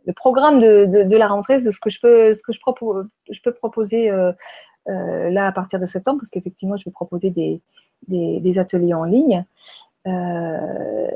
le 0.06 0.14
programme 0.14 0.60
de, 0.60 1.16
la 1.16 1.28
rentrée, 1.28 1.60
de 1.60 1.72
ce 1.72 1.80
que 1.80 1.90
je 1.90 2.00
peux, 2.02 2.34
ce 2.34 2.42
que 2.42 2.54
je, 2.54 2.60
propose, 2.60 3.08
je 3.30 3.40
peux 3.42 3.54
proposer 3.54 4.12
là 4.88 5.48
à 5.48 5.52
partir 5.52 5.80
de 5.80 5.86
septembre, 5.86 6.20
parce 6.20 6.30
qu'effectivement, 6.30 6.78
je 6.78 6.86
vais 6.86 6.92
proposer 6.92 7.30
des, 7.30 7.62
des, 8.08 8.58
ateliers 8.60 8.94
en 8.94 9.04
ligne. 9.04 9.44
là, 10.06 11.12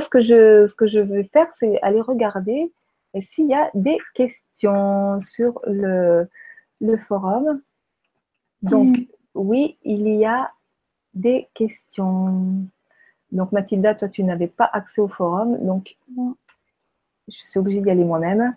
ce 0.00 0.08
que 0.08 0.20
je, 0.20 0.66
ce 0.66 0.74
que 0.74 0.86
je 0.86 1.00
vais 1.00 1.24
faire, 1.24 1.48
c'est 1.54 1.80
aller 1.82 2.00
regarder 2.00 2.72
s'il 3.20 3.48
y 3.48 3.54
a 3.54 3.70
des 3.74 3.98
questions 4.14 5.20
sur 5.20 5.60
le, 5.66 6.28
le 6.80 6.96
forum. 6.96 7.60
Donc, 8.62 8.98
mm. 8.98 9.06
oui, 9.34 9.78
il 9.82 10.08
y 10.08 10.24
a 10.24 10.48
des 11.14 11.48
questions. 11.54 12.66
Donc 13.32 13.52
Mathilda, 13.52 13.94
toi 13.94 14.08
tu 14.08 14.22
n'avais 14.22 14.46
pas 14.46 14.68
accès 14.72 15.00
au 15.00 15.08
forum, 15.08 15.58
donc 15.64 15.96
je 17.28 17.36
suis 17.36 17.58
obligée 17.58 17.80
d'y 17.80 17.90
aller 17.90 18.04
moi-même. 18.04 18.54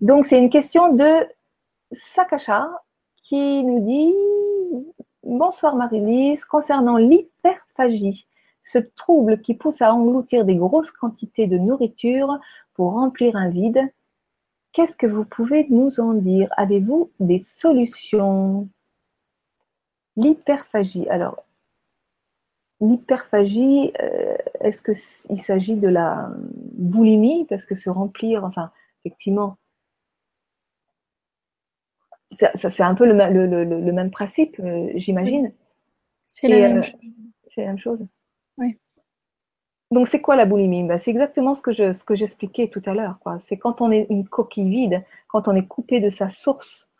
Donc 0.00 0.26
c'est 0.26 0.38
une 0.38 0.50
question 0.50 0.92
de 0.92 1.26
Sakasha 1.92 2.68
qui 3.34 3.64
nous 3.64 3.80
dit 3.80 4.14
Bonsoir 5.24 5.74
Marie-Lise, 5.74 6.44
concernant 6.44 6.96
l'hyperphagie, 6.96 8.28
ce 8.62 8.78
trouble 8.78 9.40
qui 9.40 9.54
pousse 9.54 9.82
à 9.82 9.92
engloutir 9.92 10.44
des 10.44 10.54
grosses 10.54 10.92
quantités 10.92 11.48
de 11.48 11.58
nourriture 11.58 12.38
pour 12.74 12.92
remplir 12.92 13.34
un 13.34 13.48
vide, 13.48 13.80
qu'est-ce 14.72 14.94
que 14.94 15.08
vous 15.08 15.24
pouvez 15.24 15.66
nous 15.68 15.98
en 15.98 16.14
dire? 16.14 16.48
Avez-vous 16.56 17.10
des 17.18 17.40
solutions? 17.40 18.68
L'hyperphagie. 20.16 21.08
Alors, 21.08 21.42
L'hyperphagie, 22.80 23.92
euh, 24.00 24.36
est-ce 24.60 24.80
qu'il 24.80 25.40
s'agit 25.40 25.76
de 25.76 25.88
la 25.88 26.30
boulimie 26.72 27.46
Parce 27.46 27.64
que 27.64 27.74
se 27.74 27.90
remplir, 27.90 28.44
enfin, 28.44 28.70
effectivement, 29.04 29.56
c'est 32.54 32.82
un 32.82 32.94
peu 32.94 33.06
le, 33.06 33.92
même 33.92 34.10
principe, 34.10 34.58
euh, 34.60 34.90
j'imagine. 34.96 35.52
C'est 36.28 36.48
la, 36.48 36.68
même 36.68 36.82
chose. 36.82 37.00
C'est 37.46 37.60
la 37.62 37.66
même 37.68 37.78
chose. 37.78 38.00
Oui. 38.58 38.78
Donc, 39.90 40.08
c'est 40.08 40.20
quoi 40.20 40.34
la 40.34 40.46
boulimie? 40.46 40.82
Ben, 40.82 40.98
C'est 40.98 41.10
exactement 41.10 41.54
ce 41.54 41.62
que, 41.62 41.72
je, 41.72 41.92
ce 41.92 42.04
que 42.04 42.14
j'expliquais 42.14 42.68
tout 42.68 42.82
à 42.86 42.94
l'heure. 42.94 43.18
C'est 43.40 43.56
quand 43.56 43.80
on 43.80 43.90
est 43.90 44.06
une 44.10 44.26
coquille 44.26 44.68
vide, 44.68 45.04
quand 45.28 45.46
on 45.48 45.54
est 45.54 45.66
coupé 45.66 46.00
de 46.00 46.10
sa 46.10 46.30
source, 46.30 46.90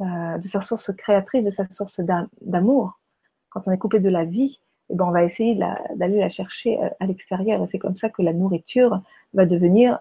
euh, 0.00 0.38
de 0.38 0.46
sa 0.46 0.60
source 0.60 0.92
créatrice, 0.92 1.44
de 1.44 1.50
sa 1.50 1.64
source 1.70 2.00
d'amour, 2.40 3.00
quand 3.48 3.62
on 3.66 3.70
est 3.70 3.78
coupé 3.78 4.00
de 4.00 4.10
la 4.10 4.24
vie, 4.24 4.60
eh 4.90 4.94
ben, 4.94 5.06
on 5.06 5.10
va 5.10 5.24
essayer 5.24 5.54
d'aller 5.94 6.18
la, 6.18 6.28
chercher 6.28 6.82
euh, 6.82 6.88
à, 7.00 7.06
l'extérieur. 7.06 7.62
Et 7.62 7.66
c'est 7.66 7.78
comme 7.78 7.96
ça 7.96 8.10
que 8.10 8.22
la 8.22 8.32
nourriture 8.32 9.00
va 9.32 9.46
devenir 9.46 10.00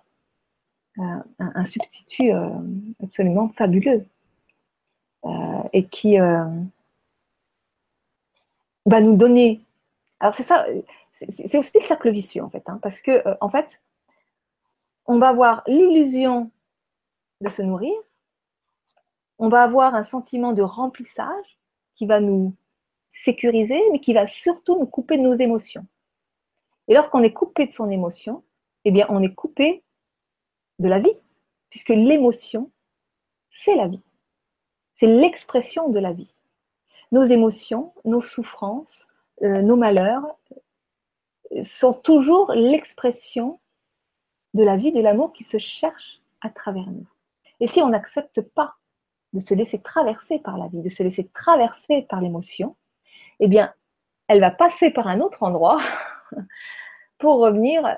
euh, 0.99 1.19
un, 1.39 1.65
substitut 1.65 2.33
euh, 2.33 2.49
absolument 3.01 3.49
fabuleux 3.57 4.05
et 5.73 5.87
qui 5.87 6.17
va 6.17 6.49
nous 9.01 9.15
donner. 9.15 9.61
Alors 10.19 10.35
c'est 10.35 10.43
ça, 10.43 10.65
c'est 11.13 11.57
aussi 11.57 11.71
le 11.75 11.85
cercle 11.85 12.11
vicieux 12.11 12.43
en 12.43 12.49
fait, 12.49 12.63
hein, 12.67 12.79
parce 12.81 13.01
que 13.01 13.23
en 13.41 13.49
fait, 13.49 13.81
on 15.05 15.19
va 15.19 15.29
avoir 15.29 15.63
l'illusion 15.67 16.51
de 17.41 17.49
se 17.49 17.61
nourrir, 17.61 17.93
on 19.39 19.49
va 19.49 19.63
avoir 19.63 19.95
un 19.95 20.03
sentiment 20.03 20.53
de 20.53 20.61
remplissage 20.61 21.57
qui 21.95 22.05
va 22.05 22.19
nous 22.19 22.55
sécurisé, 23.11 23.79
mais 23.91 23.99
qui 23.99 24.13
va 24.13 24.27
surtout 24.27 24.79
nous 24.79 24.87
couper 24.87 25.17
de 25.17 25.21
nos 25.21 25.35
émotions. 25.35 25.85
Et 26.87 26.93
lorsqu'on 26.93 27.23
est 27.23 27.33
coupé 27.33 27.67
de 27.67 27.71
son 27.71 27.89
émotion, 27.89 28.43
eh 28.85 28.91
bien, 28.91 29.05
on 29.09 29.21
est 29.21 29.33
coupé 29.33 29.83
de 30.79 30.87
la 30.87 30.99
vie, 30.99 31.15
puisque 31.69 31.89
l'émotion, 31.89 32.71
c'est 33.49 33.75
la 33.75 33.87
vie. 33.87 34.01
C'est 34.95 35.07
l'expression 35.07 35.89
de 35.89 35.99
la 35.99 36.13
vie. 36.13 36.33
Nos 37.11 37.23
émotions, 37.23 37.93
nos 38.05 38.21
souffrances, 38.21 39.07
euh, 39.43 39.61
nos 39.61 39.75
malheurs 39.75 40.25
sont 41.61 41.93
toujours 41.93 42.51
l'expression 42.53 43.59
de 44.53 44.63
la 44.63 44.77
vie, 44.77 44.91
de 44.91 45.01
l'amour 45.01 45.33
qui 45.33 45.43
se 45.43 45.57
cherche 45.57 46.21
à 46.41 46.49
travers 46.49 46.87
nous. 46.87 47.07
Et 47.59 47.67
si 47.67 47.81
on 47.81 47.89
n'accepte 47.89 48.41
pas 48.41 48.75
de 49.33 49.39
se 49.39 49.53
laisser 49.53 49.81
traverser 49.81 50.39
par 50.39 50.57
la 50.57 50.67
vie, 50.67 50.81
de 50.81 50.89
se 50.89 51.03
laisser 51.03 51.27
traverser 51.33 52.03
par 52.03 52.21
l'émotion, 52.21 52.75
eh 53.39 53.47
bien, 53.47 53.73
elle 54.27 54.39
va 54.39 54.51
passer 54.51 54.91
par 54.91 55.07
un 55.07 55.21
autre 55.21 55.43
endroit 55.43 55.79
pour 57.17 57.39
revenir 57.39 57.85
euh, 57.85 57.93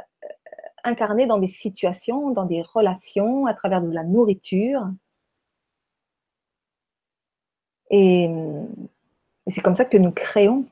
incarner 0.83 1.25
dans 1.25 1.37
des 1.37 1.47
situations, 1.47 2.31
dans 2.31 2.45
des 2.45 2.61
relations, 2.61 3.45
à 3.45 3.53
travers 3.53 3.81
de 3.81 3.91
la 3.91 4.03
nourriture. 4.03 4.87
Et, 7.89 8.29
c'est 9.47 9.61
comme 9.61 9.75
ça 9.75 9.85
que 9.85 9.97
nous 9.97 10.11
créons 10.11 10.65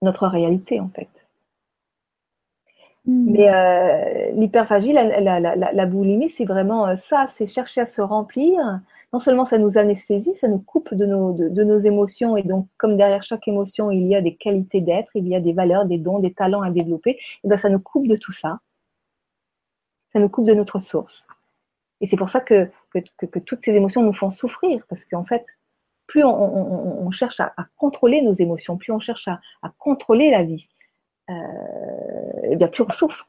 notre 0.00 0.26
réalité, 0.26 0.80
en 0.80 0.88
fait. 0.88 1.08
Hmm. 3.04 3.32
Mais 3.32 3.52
euh, 3.52 4.30
l'hyperphagie, 4.32 4.92
la, 4.92 5.86
boulimie, 5.86 6.30
c'est 6.30 6.44
vraiment 6.44 6.86
euh, 6.86 6.96
ça, 6.96 7.26
c'est 7.32 7.48
chercher 7.48 7.80
à 7.80 7.86
se 7.86 8.00
remplir 8.00 8.80
non 9.12 9.18
seulement 9.18 9.44
ça 9.44 9.58
nous 9.58 9.76
anesthésie, 9.76 10.34
ça 10.34 10.48
nous 10.48 10.58
coupe 10.58 10.94
de 10.94 11.04
nos, 11.04 11.32
de, 11.32 11.64
nos 11.64 11.78
émotions. 11.78 12.36
Et 12.36 12.42
donc, 12.42 12.66
comme 12.78 12.96
derrière 12.96 13.22
chaque 13.22 13.46
émotion, 13.46 13.90
il 13.90 14.06
y 14.06 14.16
a 14.16 14.22
des 14.22 14.34
qualités 14.34 14.80
d'être, 14.80 15.10
il 15.14 15.28
y 15.28 15.36
a 15.36 15.40
des 15.40 15.52
valeurs, 15.52 15.84
des 15.84 15.98
dons, 15.98 16.18
des 16.18 16.32
talents 16.32 16.62
à 16.62 16.70
développer, 16.70 17.18
et 17.44 17.48
bien 17.48 17.58
ça 17.58 17.68
nous 17.68 17.80
coupe 17.80 18.08
de 18.08 18.16
tout 18.16 18.32
ça. 18.32 18.60
Ça 20.12 20.18
nous 20.18 20.28
coupe 20.28 20.46
de 20.46 20.54
notre 20.54 20.80
source. 20.80 21.26
Et 22.00 22.06
c'est 22.06 22.16
pour 22.16 22.30
ça 22.30 22.40
que, 22.40 22.70
que, 22.92 23.38
toutes 23.38 23.64
ces 23.64 23.72
émotions 23.72 24.02
nous 24.02 24.14
font 24.14 24.30
souffrir, 24.30 24.84
parce 24.88 25.04
qu'en 25.04 25.24
fait, 25.24 25.44
plus 26.12 26.24
on, 26.24 27.10
cherche 27.10 27.40
à, 27.40 27.54
contrôler 27.78 28.20
nos 28.20 28.34
émotions, 28.34 28.76
plus 28.76 28.92
on 28.92 29.00
cherche 29.00 29.28
à, 29.28 29.40
contrôler 29.78 30.30
la 30.30 30.42
vie, 30.42 30.68
euh, 31.30 32.50
et 32.50 32.56
bien 32.56 32.68
plus 32.68 32.82
on 32.82 32.90
souffre. 32.90 33.26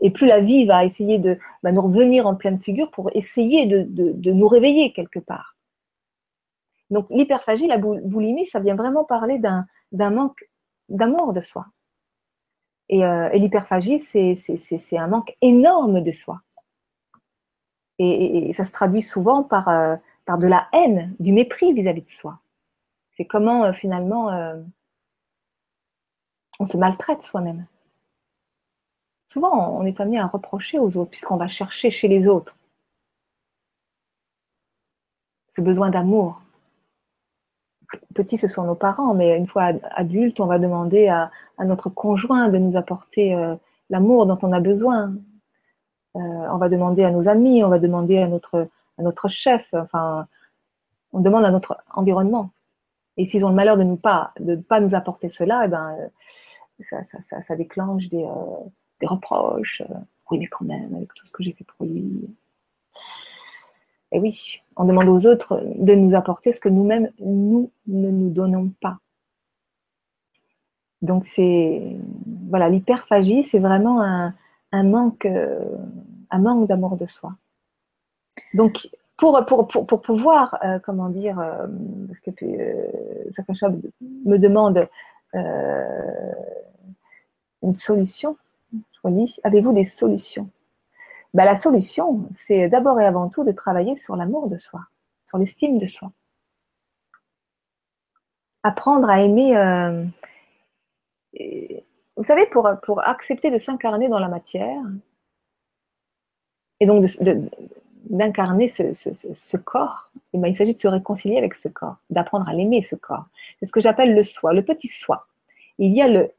Et 0.00 0.10
plus 0.10 0.26
la 0.26 0.40
vie 0.40 0.64
va 0.64 0.86
essayer 0.86 1.18
de 1.18 1.38
nous 1.62 1.82
revenir 1.82 2.26
en 2.26 2.34
pleine 2.34 2.62
figure 2.62 2.90
pour 2.90 3.10
essayer 3.14 3.66
de, 3.66 4.32
nous 4.32 4.48
réveiller 4.48 4.94
quelque 4.94 5.18
part. 5.18 5.54
Donc 6.88 7.08
l'hyperphagie, 7.10 7.66
la 7.66 7.76
boulimie, 7.76 8.46
ça 8.46 8.58
vient 8.58 8.74
vraiment 8.74 9.04
parler 9.04 9.38
d'un 9.38 9.66
manque 9.92 10.48
d'amour 10.88 11.34
de 11.34 11.42
soi. 11.42 11.66
Et, 12.88 13.04
euh, 13.04 13.28
l'hyperphagie, 13.34 14.00
c'est 14.00 14.96
un 14.96 15.08
manque 15.08 15.36
énorme 15.42 16.00
de 16.00 16.12
soi. 16.12 16.40
Et, 17.98 18.50
ça 18.54 18.64
se 18.64 18.72
traduit 18.72 19.02
souvent 19.02 19.42
par, 19.42 19.68
euh, 19.68 19.96
par 20.26 20.38
de 20.38 20.46
la 20.46 20.68
haine, 20.72 21.14
du 21.20 21.32
mépris 21.32 21.72
vis-à-vis 21.72 22.02
de 22.02 22.10
soi. 22.10 22.40
C'est 23.12 23.24
comment 23.24 23.64
euh, 23.64 23.72
finalement 23.72 24.30
euh, 24.30 24.60
on 26.58 26.68
se 26.68 26.76
maltraite 26.76 27.22
soi-même. 27.22 27.66
Souvent, 29.28 29.76
on 29.76 29.84
est 29.86 30.00
amené 30.00 30.18
à 30.18 30.26
reprocher 30.26 30.78
aux 30.78 30.96
autres 30.96 31.10
puisqu'on 31.10 31.36
va 31.36 31.48
chercher 31.48 31.90
chez 31.90 32.08
les 32.08 32.26
autres 32.26 32.56
ce 35.48 35.62
besoin 35.62 35.88
d'amour. 35.88 36.42
Petit, 38.14 38.36
ce 38.36 38.48
sont 38.48 38.64
nos 38.64 38.74
parents, 38.74 39.14
mais 39.14 39.38
une 39.38 39.46
fois 39.46 39.70
adulte, 39.92 40.40
on 40.40 40.46
va 40.46 40.58
demander 40.58 41.08
à, 41.08 41.30
notre 41.64 41.88
conjoint 41.88 42.48
de 42.48 42.58
nous 42.58 42.76
apporter 42.76 43.34
euh, 43.34 43.54
l'amour 43.88 44.26
dont 44.26 44.38
on 44.42 44.52
a 44.52 44.60
besoin. 44.60 45.14
on 46.14 46.58
va 46.58 46.68
demander 46.68 47.04
à 47.04 47.10
nos 47.10 47.28
amis, 47.28 47.64
on 47.64 47.68
va 47.68 47.78
demander 47.78 48.18
à 48.18 48.28
notre, 48.28 48.68
à 48.98 49.02
notre 49.02 49.28
chef. 49.28 49.66
Enfin, 49.72 50.26
on 51.12 51.20
demande 51.20 51.44
à 51.44 51.50
notre 51.50 51.78
environnement. 51.94 52.50
Et 53.16 53.24
s'ils 53.24 53.44
ont 53.44 53.48
le 53.48 53.54
malheur 53.54 53.76
de 53.76 53.82
ne 53.82 53.96
pas, 53.96 54.32
de 54.40 54.56
pas 54.56 54.80
nous 54.80 54.94
apporter 54.94 55.30
cela, 55.30 55.62
eh 55.64 55.68
ben, 55.68 55.96
ça, 56.80 57.02
ça, 57.04 57.40
ça, 57.40 57.56
déclenche 57.56 58.08
des, 58.08 58.24
euh, 58.24 58.68
des 59.00 59.06
reproches. 59.06 59.82
oui, 60.30 60.38
mais 60.38 60.46
quand 60.46 60.64
même, 60.64 60.94
avec 60.94 61.14
tout 61.14 61.24
ce 61.26 61.32
que 61.32 61.42
j'ai 61.42 61.52
fait 61.52 61.64
pour 61.64 61.86
lui. 61.86 62.28
Et 64.12 64.20
oui, 64.20 64.60
on 64.76 64.84
demande 64.84 65.08
aux 65.08 65.26
autres 65.26 65.62
de 65.76 65.94
nous 65.94 66.14
apporter 66.14 66.52
ce 66.52 66.60
que 66.60 66.68
nous-mêmes, 66.68 67.10
nous 67.18 67.70
ne 67.86 68.10
nous 68.10 68.30
donnons 68.30 68.70
pas. 68.80 68.98
Donc 71.02 71.26
c'est 71.26 71.96
voilà 72.48 72.68
l'hyperphagie, 72.68 73.42
c'est 73.42 73.58
vraiment 73.58 74.02
un, 74.02 74.34
un 74.72 74.82
manque, 74.82 75.26
euh, 75.26 75.64
un 76.30 76.38
manque 76.38 76.68
d'amour 76.68 76.96
de 76.96 77.06
soi. 77.06 77.34
Donc 78.54 78.88
pour, 79.16 79.44
pour, 79.46 79.66
pour, 79.66 79.86
pour 79.86 80.02
pouvoir, 80.02 80.58
euh, 80.64 80.78
comment 80.78 81.08
dire, 81.08 81.40
euh, 81.40 81.66
parce 82.08 82.20
que 82.20 82.30
euh, 82.44 83.76
me 84.24 84.36
demande 84.38 84.88
une 87.62 87.74
solution, 87.78 88.36
je 88.72 89.10
dis, 89.10 89.38
avez-vous 89.44 89.72
des 89.72 89.84
solutions? 89.84 90.50
Ben, 91.34 91.44
La 91.44 91.56
solution, 91.56 92.28
c'est 92.32 92.68
d'abord 92.68 93.00
et 93.00 93.06
avant 93.06 93.28
tout 93.28 93.44
de 93.44 93.52
travailler 93.52 93.96
sur 93.96 94.16
l'amour 94.16 94.48
de 94.48 94.56
soi, 94.56 94.80
sur 95.26 95.38
l'estime 95.38 95.78
de 95.78 95.86
soi. 95.86 96.12
Apprendre 98.62 99.08
à 99.08 99.20
aimer. 99.22 99.54
vous 102.16 102.22
savez, 102.22 102.46
pour, 102.46 102.68
pour 102.82 103.06
accepter 103.06 103.50
de 103.50 103.58
s'incarner 103.58 104.08
dans 104.08 104.18
la 104.18 104.28
matière, 104.28 104.82
et 106.80 106.86
donc 106.86 107.04
de, 107.20 107.48
d'incarner 108.10 108.68
ce, 108.68 109.56
corps, 109.56 110.10
et 110.16 110.20
eh 110.34 110.38
ben, 110.38 110.48
il 110.48 110.56
s'agit 110.56 110.74
de 110.74 110.80
se 110.80 110.88
réconcilier 110.88 111.38
avec 111.38 111.54
ce 111.54 111.68
corps, 111.68 111.96
d'apprendre 112.10 112.48
à 112.48 112.52
l'aimer 112.52 112.82
ce 112.82 112.96
corps. 112.96 113.26
C'est 113.58 113.66
ce 113.66 113.72
que 113.72 113.80
j'appelle 113.80 114.14
le 114.14 114.22
soi, 114.22 114.52
le 114.52 114.64
petit 114.64 114.88
soi. 114.88 115.26
Il 115.78 115.92
y 115.92 116.00
a 116.00 116.08
le 116.08 116.30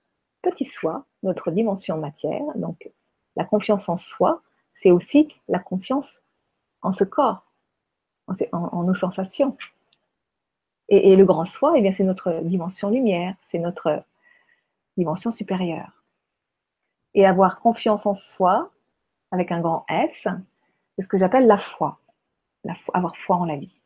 petit 0.42 0.66
soi, 0.66 1.06
notre 1.24 1.52
dimension 1.52 1.98
matière, 1.98 2.44
donc 2.56 2.90
la 3.36 3.44
confiance 3.44 3.90
en 3.90 3.98
soi, 3.98 4.42
c'est 4.74 4.92
aussi 4.92 5.34
la 5.48 5.60
confiance 5.60 6.22
en 6.82 6.92
ce 6.92 7.04
corps, 7.04 7.44
en, 8.52 8.84
nos 8.84 8.94
sensations. 8.94 9.58
Et, 10.90 11.16
le 11.16 11.26
grand 11.26 11.44
soi, 11.44 11.74
eh 11.76 11.82
bien, 11.82 11.92
c'est 11.92 12.04
notre 12.04 12.40
dimension 12.44 12.90
lumière, 12.90 13.36
c'est 13.42 13.60
notre 13.60 14.04
dimension 14.96 15.32
supérieure. 15.32 15.92
Et 17.14 17.26
avoir 17.26 17.60
confiance 17.60 18.06
en 18.06 18.14
soi, 18.14 18.72
avec 19.32 19.52
un 19.52 19.60
grand 19.60 19.86
S, 19.90 20.28
c'est 20.98 21.04
ce 21.04 21.08
que 21.08 21.18
j'appelle 21.18 21.46
la 21.46 21.60
foi. 21.60 22.00
avoir 22.94 23.16
foi 23.16 23.36
en 23.38 23.46
la 23.46 23.56
vie. 23.56 23.80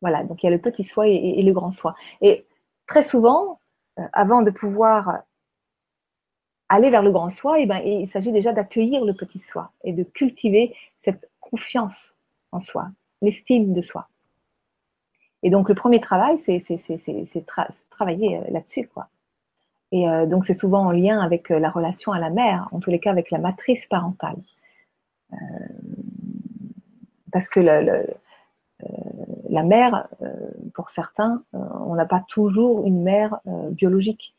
Voilà, 0.00 0.24
donc 0.24 0.42
il 0.42 0.46
y 0.46 0.48
a 0.48 0.52
le 0.52 0.60
petit 0.60 0.84
soi 0.84 1.08
et, 1.08 1.42
le 1.42 1.52
grand 1.52 1.72
soi. 1.72 1.94
Et 2.20 2.46
très 2.86 3.02
souvent, 3.02 3.60
euh, 3.98 4.02
avant 4.12 4.42
de 4.42 4.50
pouvoir 4.50 5.22
aller 6.68 6.90
vers 6.90 7.02
le 7.02 7.10
grand 7.10 7.30
soi, 7.30 7.60
eh 7.60 7.66
ben, 7.66 7.78
il 7.78 8.06
s'agit 8.06 8.32
déjà 8.32 8.52
d'accueillir 8.52 9.04
le 9.04 9.14
petit 9.14 9.38
soi 9.38 9.72
et 9.84 9.92
de 9.92 10.04
cultiver 10.04 10.74
cette 10.98 11.28
confiance 11.40 12.14
en 12.52 12.60
soi, 12.60 12.88
l'estime 13.20 13.72
de 13.72 13.82
soi. 13.82 14.08
Et 15.42 15.50
donc 15.50 15.68
le 15.68 15.74
premier 15.74 16.00
travail, 16.00 16.38
c'est 16.38 16.58
travailler 17.90 18.38
euh, 18.38 18.44
là-dessus. 18.50 18.86
quoi. 18.88 19.08
Et 19.90 20.08
euh, 20.08 20.26
donc 20.26 20.44
c'est 20.44 20.58
souvent 20.58 20.86
en 20.86 20.92
lien 20.92 21.20
avec 21.20 21.48
la 21.48 21.68
relation 21.68 22.12
à 22.12 22.20
la 22.20 22.30
mère, 22.30 22.68
en 22.70 22.78
tous 22.78 22.90
les 22.90 23.00
cas 23.00 23.10
avec 23.10 23.30
la 23.30 23.38
matrice 23.38 23.86
parentale. 23.86 24.38
Parce 27.32 27.48
que 27.48 27.60
euh, 27.60 28.04
la 29.48 29.62
mère, 29.62 30.08
euh, 30.22 30.32
pour 30.74 30.90
certains, 30.90 31.42
on 31.52 31.94
n'a 31.94 32.06
pas 32.06 32.24
toujours 32.28 32.86
une 32.86 33.02
mère 33.02 33.38
biologique. 33.70 34.34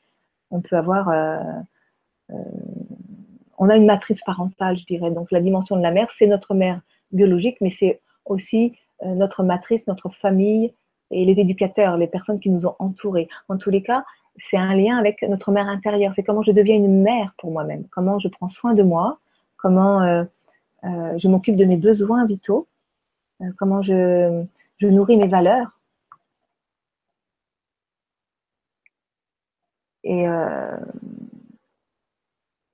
On 0.52 0.62
peut 0.62 0.78
avoir 0.78 1.12
on 3.58 3.70
a 3.70 3.78
une 3.78 3.86
matrice 3.86 4.22
parentale, 4.24 4.78
je 4.78 4.86
dirais. 4.86 5.12
Donc 5.12 5.32
la 5.32 5.40
dimension 5.40 5.78
de 5.78 5.82
la 5.82 5.92
mère, 5.92 6.08
c'est 6.12 6.28
notre 6.28 6.54
mère 6.54 6.82
biologique, 7.12 7.58
mais 7.62 7.70
c'est 7.70 8.02
aussi 8.26 8.76
notre 9.06 9.44
matrice, 9.44 9.88
notre 9.88 10.10
famille 10.10 10.74
et 11.12 11.26
les 11.26 11.40
éducateurs, 11.40 11.98
les 11.98 12.08
personnes 12.08 12.40
qui 12.40 12.50
nous 12.50 12.66
ont 12.66 12.76
entourés. 12.80 13.30
En 13.50 13.58
tous 13.58 13.70
les 13.70 13.84
cas, 13.84 14.04
c'est 14.38 14.58
un 14.58 14.76
lien 14.76 14.98
avec 14.98 15.22
notre 15.22 15.52
mère 15.52 15.68
intérieure. 15.68 16.14
C'est 16.16 16.24
comment 16.24 16.42
je 16.42 16.52
deviens 16.52 16.76
une 16.76 17.02
mère 17.02 17.34
pour 17.38 17.52
moi-même, 17.52 17.86
comment 17.92 18.20
je 18.20 18.28
prends 18.28 18.48
soin 18.50 18.74
de 18.74 18.84
moi, 18.84 19.20
comment 19.58 20.26
euh, 20.84 21.18
je 21.18 21.28
m'occupe 21.28 21.56
de 21.56 21.66
mes 21.66 21.78
besoins 21.78 22.26
vitaux, 22.26 22.68
euh, 22.68 22.73
comment 23.58 23.82
je, 23.82 24.46
nourris 24.82 25.18
mes 25.18 25.28
valeurs. 25.28 25.80
Et, 30.04 30.28
euh, 30.28 30.78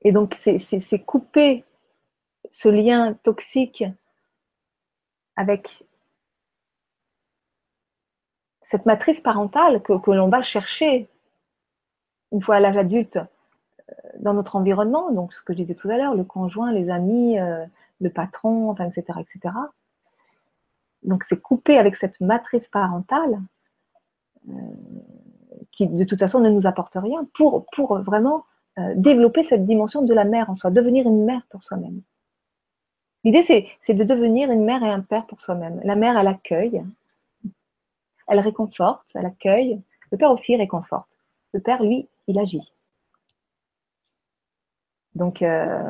donc, 0.05 0.33
c'est 0.35 0.99
couper 0.99 1.63
ce 2.51 2.69
lien 2.69 3.13
toxique 3.23 3.83
avec 5.35 5.85
cette 8.61 8.85
matrice 8.85 9.21
parentale 9.21 9.81
que, 9.81 9.93
l'on 10.11 10.29
va 10.29 10.41
chercher 10.41 11.07
une 12.31 12.41
fois 12.41 12.55
à 12.55 12.59
l'âge 12.59 12.77
adulte 12.77 13.19
dans 14.19 14.33
notre 14.33 14.55
environnement, 14.55 15.11
donc 15.11 15.33
ce 15.33 15.41
que 15.43 15.53
je 15.53 15.57
disais 15.57 15.75
tout 15.75 15.89
à 15.89 15.97
l'heure, 15.97 16.15
le 16.15 16.23
conjoint, 16.23 16.71
les 16.71 16.89
amis, 16.89 17.37
le 17.99 18.09
patron, 18.09 18.75
etc., 18.75 19.19
etc. 19.19 19.53
Donc 21.03 21.23
c'est 21.23 21.39
coupé 21.39 21.77
avec 21.77 21.95
cette 21.95 22.19
matrice 22.19 22.67
parentale 22.67 23.41
euh, 24.49 24.53
qui 25.71 25.87
de 25.87 26.03
toute 26.03 26.19
façon 26.19 26.39
ne 26.39 26.49
nous 26.49 26.67
apporte 26.67 26.95
rien 26.95 27.27
pour, 27.33 27.65
vraiment 28.01 28.45
euh, 28.77 28.93
développer 28.95 29.43
cette 29.43 29.65
dimension 29.65 30.01
de 30.01 30.13
la 30.13 30.25
mère 30.25 30.49
en 30.49 30.55
soi, 30.55 30.71
devenir 30.71 31.07
une 31.07 31.25
mère 31.25 31.41
pour 31.49 31.63
soi-même. 31.63 32.01
L'idée 33.23 33.43
c'est 33.43 33.93
de 33.93 34.03
devenir 34.03 34.49
une 34.51 34.63
mère 34.63 34.83
et 34.83 34.89
un 34.89 35.01
père 35.01 35.25
pour 35.25 35.41
soi-même. 35.41 35.81
La 35.83 35.95
mère, 35.95 36.17
elle 36.17 36.27
accueille, 36.27 36.81
elle 38.27 38.39
réconforte, 38.39 39.09
elle 39.13 39.25
accueille. 39.25 39.81
Le 40.11 40.17
père 40.17 40.31
aussi 40.31 40.55
réconforte. 40.55 41.09
Le 41.53 41.59
père, 41.59 41.83
lui, 41.83 42.07
il 42.27 42.39
agit. 42.39 42.73
Donc, 45.15 45.41
euh, 45.41 45.83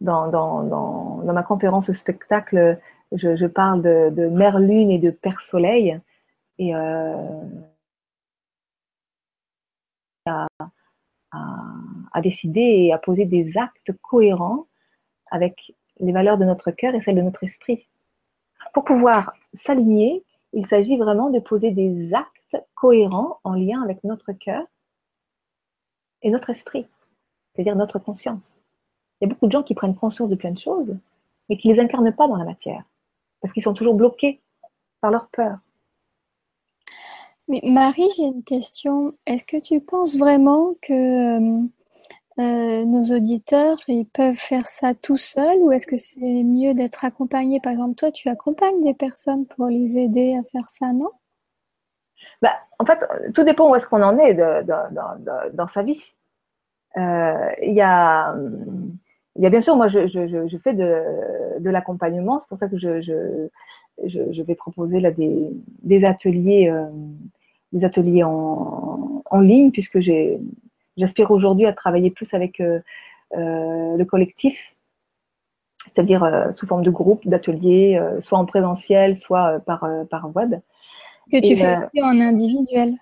dans 0.00 1.22
ma 1.24 1.42
conférence 1.42 1.90
spectacle, 1.92 2.78
je, 3.16 3.46
parle 3.46 3.82
de, 3.82 4.10
de, 4.10 4.28
Mère 4.28 4.58
Lune 4.58 4.90
et 4.90 4.98
de 4.98 5.10
Père 5.10 5.40
Soleil. 5.42 5.98
Et 6.58 6.74
euh, 6.74 7.42
à, 10.26 10.46
à, 12.12 12.20
décider 12.20 12.60
et 12.60 12.92
à 12.92 12.98
poser 12.98 13.26
des 13.26 13.58
actes 13.58 13.92
cohérents 14.02 14.66
avec 15.30 15.74
les 16.00 16.12
valeurs 16.12 16.38
de 16.38 16.44
notre 16.44 16.70
cœur 16.70 16.94
et 16.94 17.00
celles 17.00 17.16
de 17.16 17.22
notre 17.22 17.44
esprit. 17.44 17.86
Pour 18.72 18.84
pouvoir 18.84 19.34
s'aligner, 19.54 20.24
il 20.52 20.66
s'agit 20.66 20.96
vraiment 20.96 21.30
de 21.30 21.38
poser 21.38 21.70
des 21.70 22.14
actes 22.14 22.56
cohérents 22.74 23.40
en 23.44 23.54
lien 23.54 23.82
avec 23.82 24.02
notre 24.04 24.32
cœur 24.32 24.64
et 26.22 26.30
notre 26.30 26.50
esprit, 26.50 26.86
c'est-à-dire 27.54 27.76
notre 27.76 27.98
conscience. 27.98 28.56
Il 29.20 29.24
y 29.24 29.30
a 29.30 29.34
beaucoup 29.34 29.46
de 29.46 29.52
gens 29.52 29.62
qui 29.62 29.74
prennent 29.74 29.94
conscience 29.94 30.28
de 30.28 30.34
plein 30.34 30.52
de 30.52 30.58
choses, 30.58 30.96
mais 31.48 31.56
qui 31.56 31.68
ne 31.68 31.74
les 31.74 31.80
incarnent 31.80 32.14
pas 32.14 32.28
dans 32.28 32.36
la 32.36 32.44
matière, 32.44 32.84
parce 33.46 33.52
qu'ils 33.52 33.62
sont 33.62 33.74
toujours 33.74 33.94
bloqués 33.94 34.42
par 35.00 35.12
leur 35.12 35.28
peur. 35.28 35.58
Mais 37.46 37.60
Marie, 37.62 38.08
j'ai 38.16 38.24
une 38.24 38.42
question. 38.42 39.16
Est-ce 39.24 39.44
que 39.44 39.60
tu 39.62 39.80
penses 39.80 40.16
vraiment 40.16 40.74
que 40.82 40.92
euh, 40.92 41.62
euh, 42.40 42.84
nos 42.84 43.16
auditeurs 43.16 43.78
ils 43.86 44.04
peuvent 44.04 44.34
faire 44.34 44.66
ça 44.66 44.94
tout 44.94 45.16
seuls 45.16 45.58
ou 45.60 45.70
est-ce 45.70 45.86
que 45.86 45.96
c'est 45.96 46.42
mieux 46.42 46.74
d'être 46.74 47.04
accompagné 47.04 47.60
Par 47.60 47.70
exemple, 47.70 47.94
toi, 47.94 48.10
tu 48.10 48.28
accompagnes 48.28 48.82
des 48.82 48.94
personnes 48.94 49.46
pour 49.46 49.66
les 49.66 49.96
aider 49.96 50.36
à 50.36 50.42
faire 50.50 50.68
ça, 50.68 50.92
non? 50.92 51.10
Bah, 52.42 52.56
En 52.80 52.84
fait, 52.84 52.98
tout 53.32 53.44
dépend 53.44 53.70
où 53.70 53.76
est-ce 53.76 53.86
qu'on 53.86 54.02
en 54.02 54.18
est 54.18 54.34
dans 54.34 55.68
sa 55.68 55.84
vie. 55.84 56.14
Euh, 56.96 57.52
il 57.62 57.74
y 57.74 57.80
a 57.80 58.34
il 59.38 59.42
y 59.42 59.46
a 59.46 59.50
bien 59.50 59.60
sûr, 59.60 59.76
moi, 59.76 59.88
je, 59.88 60.06
je, 60.06 60.48
je 60.48 60.58
fais 60.58 60.72
de, 60.72 61.60
de 61.60 61.70
l'accompagnement. 61.70 62.38
C'est 62.38 62.48
pour 62.48 62.58
ça 62.58 62.68
que 62.68 62.78
je, 62.78 64.42
vais 64.42 64.54
proposer 64.54 65.00
là 65.00 65.10
des, 65.10 65.50
des 65.82 66.04
ateliers, 66.04 66.70
euh, 66.70 66.86
des 67.72 67.84
ateliers 67.84 68.24
en, 68.24 69.22
en 69.30 69.40
ligne, 69.40 69.70
puisque 69.70 69.98
j'aspire 70.96 71.30
aujourd'hui 71.30 71.66
à 71.66 71.72
travailler 71.72 72.10
plus 72.10 72.32
avec 72.34 72.60
euh, 72.60 72.80
euh, 73.36 73.96
le 73.96 74.04
collectif, 74.04 74.58
c'est-à-dire 75.84 76.50
sous 76.56 76.66
forme 76.66 76.82
de 76.82 76.90
groupe, 76.90 77.26
d'ateliers, 77.26 78.00
soit 78.20 78.38
en 78.38 78.44
présentiel, 78.44 79.16
soit 79.16 79.60
par, 79.60 79.88
par 80.10 80.34
web. 80.34 80.56
Que 81.30 81.40
tu 81.40 81.56
fais 81.56 81.76
aussi 81.76 82.02
en 82.02 82.20
individuel 82.20 82.94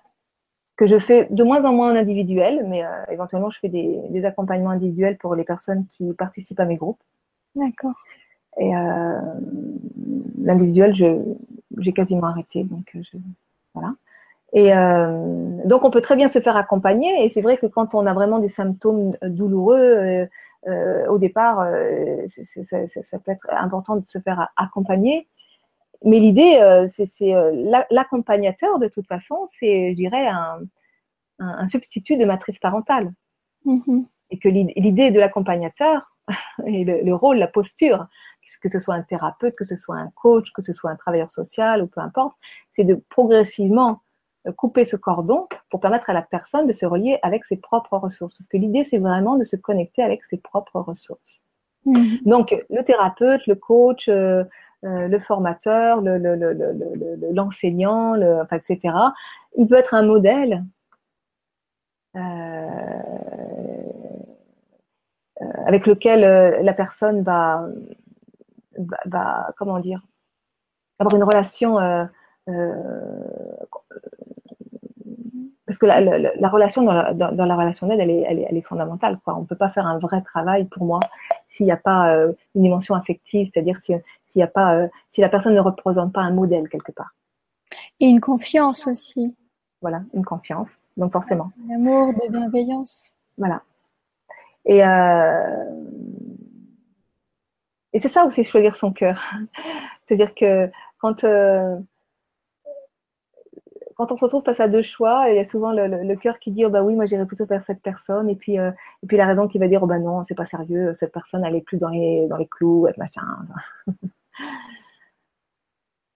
que 0.75 0.87
je 0.87 0.99
fais 0.99 1.27
de 1.29 1.43
moins 1.43 1.63
en 1.65 1.73
moins 1.73 1.91
en 1.91 1.95
individuel, 1.95 2.65
mais 2.67 2.83
euh, 2.83 2.89
éventuellement 3.09 3.49
je 3.49 3.59
fais 3.59 3.69
des, 3.69 4.01
des, 4.09 4.25
accompagnements 4.25 4.71
individuels 4.71 5.17
pour 5.17 5.35
les 5.35 5.43
personnes 5.43 5.85
qui 5.87 6.11
participent 6.13 6.59
à 6.59 6.65
mes 6.65 6.75
groupes. 6.75 6.99
D'accord. 7.55 7.93
Et 8.57 8.75
euh, 8.75 9.19
l'individuel, 10.41 10.93
j'ai 11.77 11.93
quasiment 11.93 12.27
arrêté, 12.27 12.63
donc 12.63 12.91
euh, 12.95 13.01
je, 13.03 13.17
voilà. 13.73 13.93
Et 14.53 14.73
euh, 14.73 15.65
donc 15.65 15.83
on 15.83 15.91
peut 15.91 16.01
très 16.01 16.15
bien 16.15 16.29
se 16.29 16.39
faire 16.39 16.55
accompagner, 16.55 17.25
et 17.25 17.29
c'est 17.29 17.41
vrai 17.41 17.57
que 17.57 17.65
quand 17.65 17.93
on 17.93 18.05
a 18.05 18.13
vraiment 18.13 18.39
des 18.39 18.47
symptômes 18.47 19.17
douloureux 19.23 20.27
euh, 20.67 21.07
au 21.07 21.17
départ, 21.17 21.67
ça, 22.27 22.87
ça, 22.87 23.19
peut 23.19 23.31
être 23.31 23.47
important 23.51 23.97
de 23.97 24.05
se 24.07 24.19
faire 24.19 24.49
accompagner 24.55 25.27
mais 26.03 26.19
l'idée, 26.19 26.57
euh, 26.61 26.87
c'est 26.87 27.33
euh, 27.33 27.83
l'accompagnateur, 27.89 28.79
de 28.79 28.87
toute 28.87 29.07
façon, 29.07 29.45
c'est, 29.49 29.91
je 29.91 29.95
dirais, 29.95 30.27
un, 30.27 30.59
un, 31.39 31.67
substitut 31.67 32.17
de 32.17 32.25
matrice 32.25 32.59
parentale. 32.59 33.13
Mm-hmm. 33.65 34.05
Et 34.31 34.39
que 34.39 34.49
l'idée 34.49 35.11
de 35.11 35.19
l'accompagnateur, 35.19 36.15
et 36.65 36.83
le, 36.83 37.15
rôle, 37.15 37.37
la 37.37 37.47
posture, 37.47 38.07
que 38.61 38.69
ce 38.69 38.79
soit 38.79 38.95
un 38.95 39.03
thérapeute, 39.03 39.55
que 39.55 39.65
ce 39.65 39.75
soit 39.75 39.95
un 39.95 40.11
coach, 40.15 40.51
que 40.53 40.61
ce 40.61 40.73
soit 40.73 40.91
un 40.91 40.95
travailleur 40.95 41.31
social 41.31 41.81
ou 41.81 41.87
peu 41.87 42.01
importe, 42.01 42.35
c'est 42.69 42.83
de 42.83 42.95
progressivement 43.09 44.01
euh, 44.47 44.51
couper 44.51 44.85
ce 44.85 44.95
cordon 44.95 45.47
pour 45.69 45.79
permettre 45.79 46.09
à 46.09 46.13
la 46.13 46.21
personne 46.21 46.67
de 46.67 46.73
se 46.73 46.85
relier 46.85 47.19
avec 47.21 47.45
ses 47.45 47.57
propres 47.57 47.97
ressources. 47.97 48.33
Parce 48.33 48.47
que 48.47 48.57
l'idée, 48.57 48.83
c'est 48.83 48.97
vraiment 48.97 49.35
de 49.35 49.43
se 49.43 49.55
connecter 49.55 50.03
avec 50.03 50.23
ses 50.25 50.37
propres 50.37 50.79
ressources. 50.79 51.41
Mm-hmm. 51.85 52.23
Donc, 52.25 52.55
le 52.69 52.83
thérapeute, 52.83 53.45
le 53.45 53.55
coach, 53.55 54.07
euh, 54.09 54.43
le 54.83 55.19
formateur, 55.19 56.01
l'enseignant, 57.33 58.15
le, 58.15 58.41
enfin, 58.41 58.57
etc. 58.57 58.95
Il 59.57 59.67
peut 59.67 59.75
être 59.75 59.93
un 59.93 60.03
modèle. 60.03 60.63
Euh, 62.15 62.19
euh, 65.41 65.45
avec 65.65 65.85
lequel 65.85 66.21
la 66.63 66.73
personne 66.73 67.23
va, 67.23 67.67
va, 69.05 69.53
comment 69.57 69.79
dire, 69.79 70.01
avoir 70.99 71.15
une 71.15 71.23
relation 71.23 71.77
parce 75.65 75.79
que 75.79 75.85
la, 75.87 75.99
la, 75.99 76.49
relation 76.49 76.83
dans 76.83 76.93
la, 76.93 77.13
dans, 77.13 77.45
la 77.45 77.55
relationnelle, 77.55 77.99
elle 77.99 78.11
est, 78.11 78.21
elle, 78.21 78.39
est, 78.39 78.45
elle 78.49 78.57
est, 78.57 78.61
fondamentale. 78.61 79.19
Quoi. 79.23 79.35
On 79.35 79.41
ne 79.41 79.45
peut 79.45 79.55
pas 79.55 79.69
faire 79.71 79.87
un 79.87 79.97
vrai 79.97 80.21
travail, 80.21 80.65
pour 80.65 80.85
moi, 80.85 80.99
s'il 81.47 81.65
n'y 81.65 81.71
a 81.71 81.77
pas 81.77 82.13
euh, 82.13 82.33
une 82.53 82.61
dimension 82.61 82.93
affective, 82.93 83.49
c'est-à-dire 83.51 83.77
s'il 83.79 84.01
y 84.35 84.43
a 84.43 84.47
pas, 84.47 84.75
euh, 84.75 84.87
si 85.09 85.21
la 85.21 85.29
personne 85.29 85.55
ne 85.55 85.59
représente 85.59 86.13
pas 86.13 86.21
un 86.21 86.31
modèle 86.31 86.69
quelque 86.69 86.91
part. 86.91 87.15
Et 87.99 88.05
une 88.05 88.19
confiance 88.19 88.85
aussi. 88.85 89.35
Voilà, 89.81 90.03
une 90.13 90.23
confiance, 90.23 90.79
donc 90.97 91.11
forcément. 91.11 91.51
L'amour, 91.67 92.13
de 92.13 92.31
bienveillance. 92.31 93.13
Voilà. 93.37 93.61
Et, 94.65 94.85
euh, 94.85 95.65
et 97.91 97.99
c'est 97.99 98.09
ça 98.09 98.25
aussi 98.25 98.43
choisir 98.43 98.75
son 98.75 98.91
cœur. 98.91 99.19
c'est-à-dire 100.05 100.35
que 100.35 100.69
quand 100.99 101.23
quand 103.95 104.11
on 104.11 104.17
se 104.17 104.25
retrouve 104.25 104.43
face 104.43 104.59
à 104.59 104.67
deux 104.67 104.81
choix, 104.81 105.29
il 105.29 105.37
y 105.37 105.39
a 105.39 105.45
souvent 105.45 105.71
le, 105.71 106.15
cœur 106.15 106.39
qui 106.39 106.51
dit 106.51 106.65
oh 106.65 106.69
bah 106.69 106.83
oui, 106.83 106.95
moi 106.95 107.05
j'irais 107.05 107.25
plutôt 107.25 107.45
vers 107.45 107.63
cette 107.63 107.81
personne, 107.81 108.29
et 108.29 108.35
puis 108.35 108.59
euh, 108.59 108.71
et 109.03 109.07
puis 109.07 109.17
la 109.17 109.25
raison 109.25 109.47
qui 109.47 109.57
va 109.57 109.67
dire 109.67 109.81
oh 109.83 109.87
bah 109.87 109.99
non, 109.99 110.23
c'est 110.23 110.35
pas 110.35 110.45
sérieux, 110.45 110.93
cette 110.93 111.13
personne 111.13 111.43
elle 111.45 111.55
est 111.55 111.61
plus 111.61 111.77
dans 111.77 111.89
les 111.89 112.27
dans 112.27 112.37
les 112.37 112.47
clous, 112.47 112.87
machin. 112.97 113.21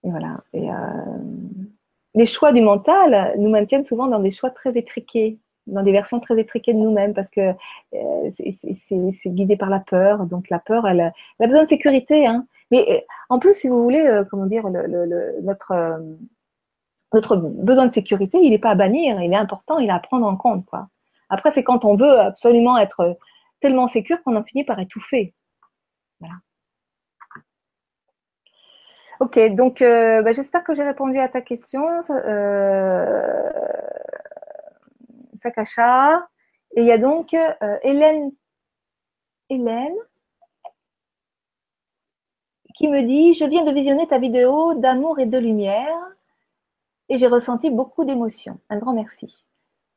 et 0.04 0.12
voilà. 0.12 0.42
Euh, 0.56 0.68
les 2.16 2.26
choix 2.26 2.52
du 2.52 2.62
mental 2.62 3.34
nous 3.38 3.50
maintiennent 3.50 3.84
souvent 3.86 4.08
dans 4.08 4.20
des 4.20 4.32
choix 4.32 4.50
très 4.50 4.78
étriqués, 4.78 5.40
dans 5.68 5.84
des 5.84 5.92
versions 5.94 6.20
très 6.20 6.38
étriquées 6.40 6.74
de 6.74 6.80
nous-mêmes, 6.80 7.14
parce 7.14 7.30
que 7.30 7.54
euh, 7.94 8.30
c'est 8.30 9.30
guidé 9.30 9.56
par 9.56 9.70
la 9.70 9.80
peur. 9.80 10.26
Donc 10.26 10.50
la 10.50 10.60
peur, 10.60 10.86
elle, 10.86 11.14
elle 11.40 11.46
a 11.46 11.48
besoin 11.48 11.64
de 11.64 11.70
sécurité. 11.70 12.28
Hein. 12.28 12.46
Mais 12.72 13.06
en 13.30 13.40
plus, 13.40 13.54
si 13.54 13.70
vous 13.70 13.82
voulez, 13.82 14.22
comment 14.30 14.48
dire, 14.48 14.68
le, 14.70 15.42
notre 15.42 16.02
notre 17.14 17.38
besoin 17.38 17.88
de 17.88 17.93
sécurité, 17.93 18.38
il 18.41 18.51
n'est 18.51 18.60
pas 18.60 18.72
à 18.72 18.76
bannir, 18.76 19.22
il 19.22 19.34
est 19.34 19.38
important, 19.38 19.80
il 19.80 19.89
est 19.89 19.91
à 19.91 19.99
prendre 19.99 20.28
en 20.28 20.36
compte. 20.38 20.68
Après, 21.30 21.51
c'est 21.51 21.64
quand 21.64 21.86
on 21.86 21.95
veut 21.95 22.20
absolument 22.20 22.78
être 22.78 23.18
tellement 23.62 23.88
sécure 23.88 24.22
qu'on 24.24 24.36
en 24.36 24.43
finit 24.43 24.64
par 24.64 24.80
étouffer. 24.80 25.34
Voilà. 26.20 26.36
Ok, 29.20 29.38
donc 29.53 29.82
euh, 29.82 30.22
bah, 30.22 30.32
j'espère 30.32 30.64
que 30.64 30.74
j'ai 30.74 30.84
répondu 30.84 31.20
à 31.20 31.28
ta 31.28 31.41
question, 31.41 31.86
euh, 32.10 33.49
Sakasha. 35.41 36.28
Et 36.76 36.82
il 36.82 36.88
y 36.88 36.91
a 36.91 36.97
donc 36.97 37.34
euh, 37.34 37.78
Hélène, 37.82 38.32
Hélène 39.49 39.95
qui 42.76 42.88
me 42.88 43.01
dit 43.01 43.34
Je 43.34 43.43
viens 43.45 43.66
de 43.66 43.72
visionner 43.72 44.07
ta 44.07 44.20
vidéo 44.20 44.74
d'amour 44.76 45.20
et 45.20 45.26
de 45.26 45.38
lumière 45.38 45.97
et 47.10 47.18
j'ai 47.18 47.28
ressenti 47.28 47.70
beaucoup 47.70 48.05
d'émotions. 48.05 48.60
Un 48.70 48.78
grand 48.78 48.93
merci. 48.93 49.45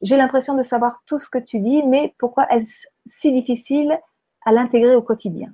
J'ai 0.02 0.16
l'impression 0.16 0.54
de 0.54 0.62
savoir 0.62 1.02
tout 1.06 1.18
ce 1.18 1.28
que 1.28 1.38
tu 1.38 1.60
dis, 1.60 1.82
mais 1.84 2.14
pourquoi 2.18 2.50
est-ce 2.52 2.86
si 3.06 3.32
difficile 3.32 3.98
à 4.44 4.52
l'intégrer 4.52 4.96
au 4.96 5.02
quotidien? 5.02 5.52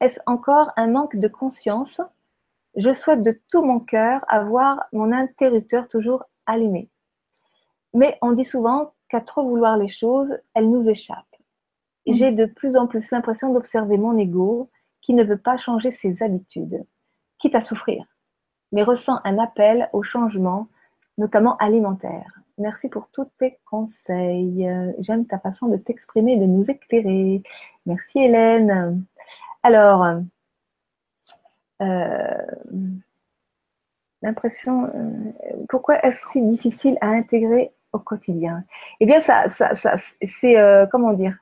Est-ce 0.00 0.20
encore 0.26 0.70
un 0.76 0.86
manque 0.86 1.16
de 1.16 1.28
conscience? 1.28 2.00
Je 2.76 2.92
souhaite 2.92 3.22
de 3.22 3.40
tout 3.50 3.62
mon 3.62 3.80
cœur 3.80 4.24
avoir 4.28 4.84
mon 4.92 5.12
interrupteur 5.12 5.88
toujours 5.88 6.24
allumé. 6.46 6.90
Mais 7.94 8.18
on 8.22 8.32
dit 8.32 8.44
souvent 8.44 8.94
qu'à 9.08 9.20
trop 9.20 9.46
vouloir 9.46 9.76
les 9.76 9.88
choses, 9.88 10.38
elles 10.54 10.70
nous 10.70 10.88
échappent. 10.88 11.36
J'ai 12.06 12.32
de 12.32 12.46
plus 12.46 12.76
en 12.76 12.86
plus 12.86 13.10
l'impression 13.10 13.52
d'observer 13.52 13.96
mon 13.96 14.16
ego 14.16 14.70
qui 15.00 15.14
ne 15.14 15.24
veut 15.24 15.38
pas 15.38 15.56
changer 15.56 15.90
ses 15.90 16.22
habitudes, 16.22 16.84
quitte 17.38 17.54
à 17.54 17.60
souffrir, 17.60 18.04
mais 18.70 18.82
ressent 18.82 19.20
un 19.24 19.38
appel 19.38 19.88
au 19.92 20.02
changement 20.02 20.68
notamment 21.18 21.56
alimentaire. 21.58 22.40
Merci 22.58 22.88
pour 22.88 23.08
tous 23.12 23.26
tes 23.38 23.58
conseils. 23.64 24.68
J'aime 24.98 25.26
ta 25.26 25.38
façon 25.38 25.68
de 25.68 25.76
t'exprimer 25.76 26.34
et 26.34 26.38
de 26.38 26.46
nous 26.46 26.70
éclairer. 26.70 27.42
Merci 27.86 28.20
Hélène. 28.20 29.04
Alors, 29.62 30.22
euh, 31.82 32.46
l'impression, 34.22 34.84
euh, 34.86 35.64
pourquoi 35.68 36.04
est-ce 36.04 36.26
si 36.30 36.42
difficile 36.42 36.96
à 37.00 37.08
intégrer 37.08 37.72
au 37.92 37.98
quotidien? 37.98 38.64
Eh 39.00 39.06
bien, 39.06 39.20
ça, 39.20 39.48
ça, 39.48 39.72
c'est, 40.22 40.58
euh, 40.58 40.86
comment 40.86 41.12
dire, 41.12 41.36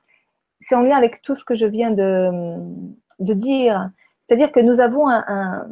c'est 0.59 0.75
en 0.75 0.81
lien 0.81 0.97
avec 0.97 1.21
tout 1.21 1.35
ce 1.35 1.45
que 1.45 1.55
je 1.55 1.65
viens 1.65 1.91
de, 1.91 3.33
dire. 3.33 3.89
C'est-à-dire 4.27 4.51
que 4.51 4.59
nous 4.59 4.79
avons 4.79 5.07
un, 5.07 5.23
un, 5.27 5.67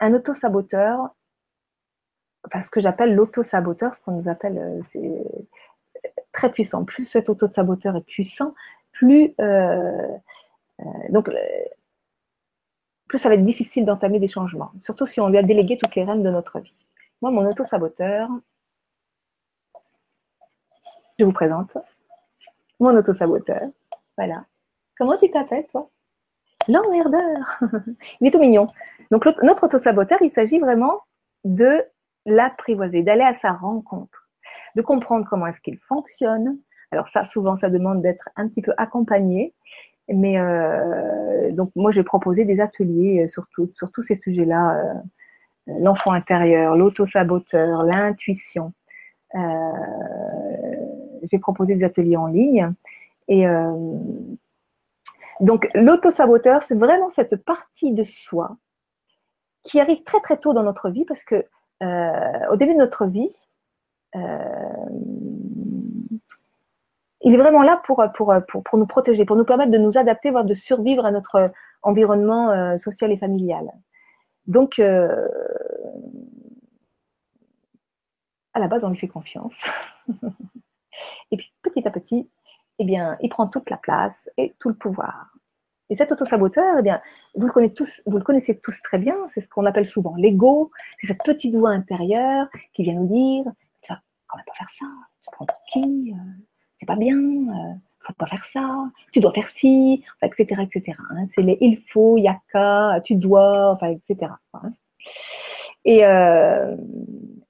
un 0.00 0.14
autosaboteur 0.14 1.14
ce 2.62 2.70
que 2.70 2.80
j'appelle 2.80 3.14
l'auto-saboteur, 3.14 3.94
ce 3.94 4.00
qu'on 4.00 4.12
nous 4.12 4.28
appelle, 4.28 4.58
euh, 4.58 4.80
c'est 4.82 5.24
très 6.32 6.50
puissant. 6.50 6.84
Plus 6.84 7.04
cet 7.04 7.28
auto-saboteur 7.28 7.96
est 7.96 8.06
puissant, 8.06 8.54
plus 8.92 9.34
euh, 9.40 10.08
euh, 10.80 10.84
donc 11.10 11.30
plus 13.08 13.18
ça 13.18 13.28
va 13.28 13.34
être 13.34 13.44
difficile 13.44 13.84
d'entamer 13.84 14.18
des 14.18 14.28
changements, 14.28 14.72
surtout 14.80 15.06
si 15.06 15.20
on 15.20 15.28
lui 15.28 15.38
a 15.38 15.42
délégué 15.42 15.78
toutes 15.78 15.94
les 15.94 16.04
rênes 16.04 16.22
de 16.22 16.30
notre 16.30 16.60
vie. 16.60 16.74
Moi, 17.20 17.30
mon 17.30 17.46
auto-saboteur, 17.46 18.28
je 21.18 21.24
vous 21.24 21.32
présente 21.32 21.76
mon 22.80 22.96
auto-saboteur. 22.96 23.62
Voilà. 24.16 24.44
Comment 24.98 25.16
tu 25.16 25.30
t'appelles, 25.30 25.66
toi? 25.70 25.88
L'emmerdeur. 26.68 27.60
il 28.20 28.26
est 28.26 28.30
tout 28.30 28.40
mignon. 28.40 28.66
Donc, 29.10 29.24
notre 29.42 29.64
auto-saboteur, 29.64 30.18
il 30.20 30.30
s'agit 30.30 30.58
vraiment 30.58 31.00
de 31.44 31.84
l'apprivoiser, 32.26 33.02
d'aller 33.02 33.22
à 33.22 33.34
sa 33.34 33.52
rencontre, 33.52 34.28
de 34.76 34.82
comprendre 34.82 35.26
comment 35.28 35.46
est-ce 35.46 35.60
qu'il 35.60 35.78
fonctionne. 35.78 36.58
Alors 36.90 37.08
ça, 37.08 37.24
souvent, 37.24 37.56
ça 37.56 37.70
demande 37.70 38.02
d'être 38.02 38.28
un 38.36 38.48
petit 38.48 38.62
peu 38.62 38.72
accompagné. 38.76 39.54
Mais 40.08 40.38
euh, 40.38 41.50
donc 41.52 41.70
moi, 41.76 41.92
j'ai 41.92 42.02
proposé 42.02 42.44
des 42.44 42.60
ateliers 42.60 43.28
sur, 43.28 43.46
tous 43.48 44.02
ces 44.02 44.16
sujets-là. 44.16 44.76
Euh, 44.78 44.94
l'enfant 45.66 46.12
intérieur, 46.12 46.76
l'auto-saboteur, 46.76 47.84
l'intuition. 47.84 48.72
Euh, 49.34 49.38
j'ai 51.30 51.38
proposé 51.38 51.76
des 51.76 51.84
ateliers 51.84 52.16
en 52.16 52.26
ligne. 52.26 52.72
Et, 53.28 53.46
Donc, 55.40 55.68
l'auto-saboteur, 55.74 56.64
c'est 56.64 56.74
vraiment 56.74 57.08
cette 57.10 57.36
partie 57.36 57.92
de 57.92 58.02
soi 58.02 58.56
qui 59.64 59.80
arrive 59.80 60.02
très 60.02 60.20
très 60.20 60.36
tôt 60.36 60.52
dans 60.52 60.64
notre 60.64 60.90
vie 60.90 61.04
parce 61.04 61.22
que 61.22 61.46
au 61.82 62.56
début 62.56 62.74
de 62.74 62.78
notre 62.78 63.06
vie, 63.06 63.34
euh, 64.16 64.38
il 67.22 67.34
est 67.34 67.38
vraiment 67.38 67.62
là 67.62 67.80
pour, 67.84 68.04
pour, 68.14 68.34
pour, 68.64 68.78
nous 68.78 68.86
protéger, 68.86 69.24
pour 69.24 69.36
nous 69.36 69.44
permettre 69.44 69.70
de 69.70 69.78
nous 69.78 69.96
adapter, 69.96 70.30
voire 70.30 70.44
de 70.44 70.54
survivre 70.54 71.04
à 71.04 71.10
notre 71.10 71.52
environnement 71.82 72.50
euh, 72.50 72.78
social 72.78 73.12
et 73.12 73.16
familial. 73.16 73.70
Donc, 74.46 74.78
à 74.78 75.28
la 78.58 78.68
base, 78.68 78.84
on 78.84 78.90
lui 78.90 78.98
fait 78.98 79.08
confiance. 79.08 79.62
et 81.30 81.36
puis, 81.36 81.52
petit 81.62 81.86
à 81.86 81.90
petit, 81.90 82.28
eh 82.78 82.84
bien, 82.84 83.16
il 83.20 83.28
prend 83.28 83.46
toute 83.46 83.70
la 83.70 83.76
place 83.76 84.28
et 84.36 84.54
tout 84.58 84.68
le 84.68 84.74
pouvoir. 84.74 85.31
Et 85.92 85.94
cet 85.94 86.10
autosaboteur, 86.10 86.76
eh 86.78 86.82
bien, 86.82 87.02
vous 87.34 87.46
le, 87.46 87.52
connaissez 88.22 88.58
tous, 88.58 88.80
très 88.82 88.96
bien, 88.96 89.14
c'est 89.28 89.42
ce 89.42 89.48
qu'on 89.50 89.66
appelle 89.66 89.86
souvent 89.86 90.14
l'ego, 90.16 90.70
c'est 90.98 91.06
cette 91.06 91.22
petite 91.22 91.54
voix 91.54 91.68
intérieure 91.68 92.46
qui 92.72 92.82
vient 92.82 92.94
nous 92.94 93.06
dire 93.06 93.44
Tu 93.82 93.92
vas 93.92 94.00
quand 94.26 94.38
même 94.38 94.46
pas 94.46 94.54
faire 94.54 94.70
ça, 94.70 94.86
tu 95.22 95.30
prends 95.32 95.44
pour 95.44 95.60
qui 95.70 96.14
euh, 96.14 96.30
C'est 96.78 96.86
pas 96.86 96.96
bien, 96.96 97.18
euh, 97.18 97.74
faut 98.06 98.14
pas 98.14 98.24
faire 98.24 98.42
ça, 98.42 98.88
tu 99.12 99.20
dois 99.20 99.34
faire 99.34 99.46
ci, 99.50 100.02
etc. 100.22 100.62
etc. 100.62 100.96
Hein. 101.10 101.26
c'est 101.26 101.42
les 101.42 101.58
il 101.60 101.82
faut, 101.92 102.16
il 102.16 102.22
y 102.22 102.28
a 102.28 102.40
qu'à, 102.50 102.98
tu 103.04 103.14
dois, 103.16 103.78
etc. 103.82 104.32
Hein. 104.54 104.72
Et 105.84 106.06
euh, 106.06 106.74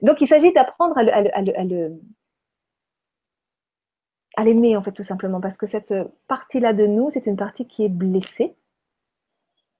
donc, 0.00 0.20
il 0.20 0.26
s'agit 0.26 0.52
d'apprendre 0.52 0.98
à 0.98 1.04
le 1.04 1.96
l'aimer 4.38 4.76
en 4.76 4.82
fait 4.82 4.92
tout 4.92 5.02
simplement 5.02 5.40
parce 5.40 5.56
que 5.56 5.66
cette 5.66 5.94
partie-là 6.28 6.72
de 6.72 6.86
nous, 6.86 7.10
c'est 7.10 7.26
une 7.26 7.36
partie 7.36 7.66
qui 7.66 7.84
est 7.84 7.88
blessée 7.88 8.54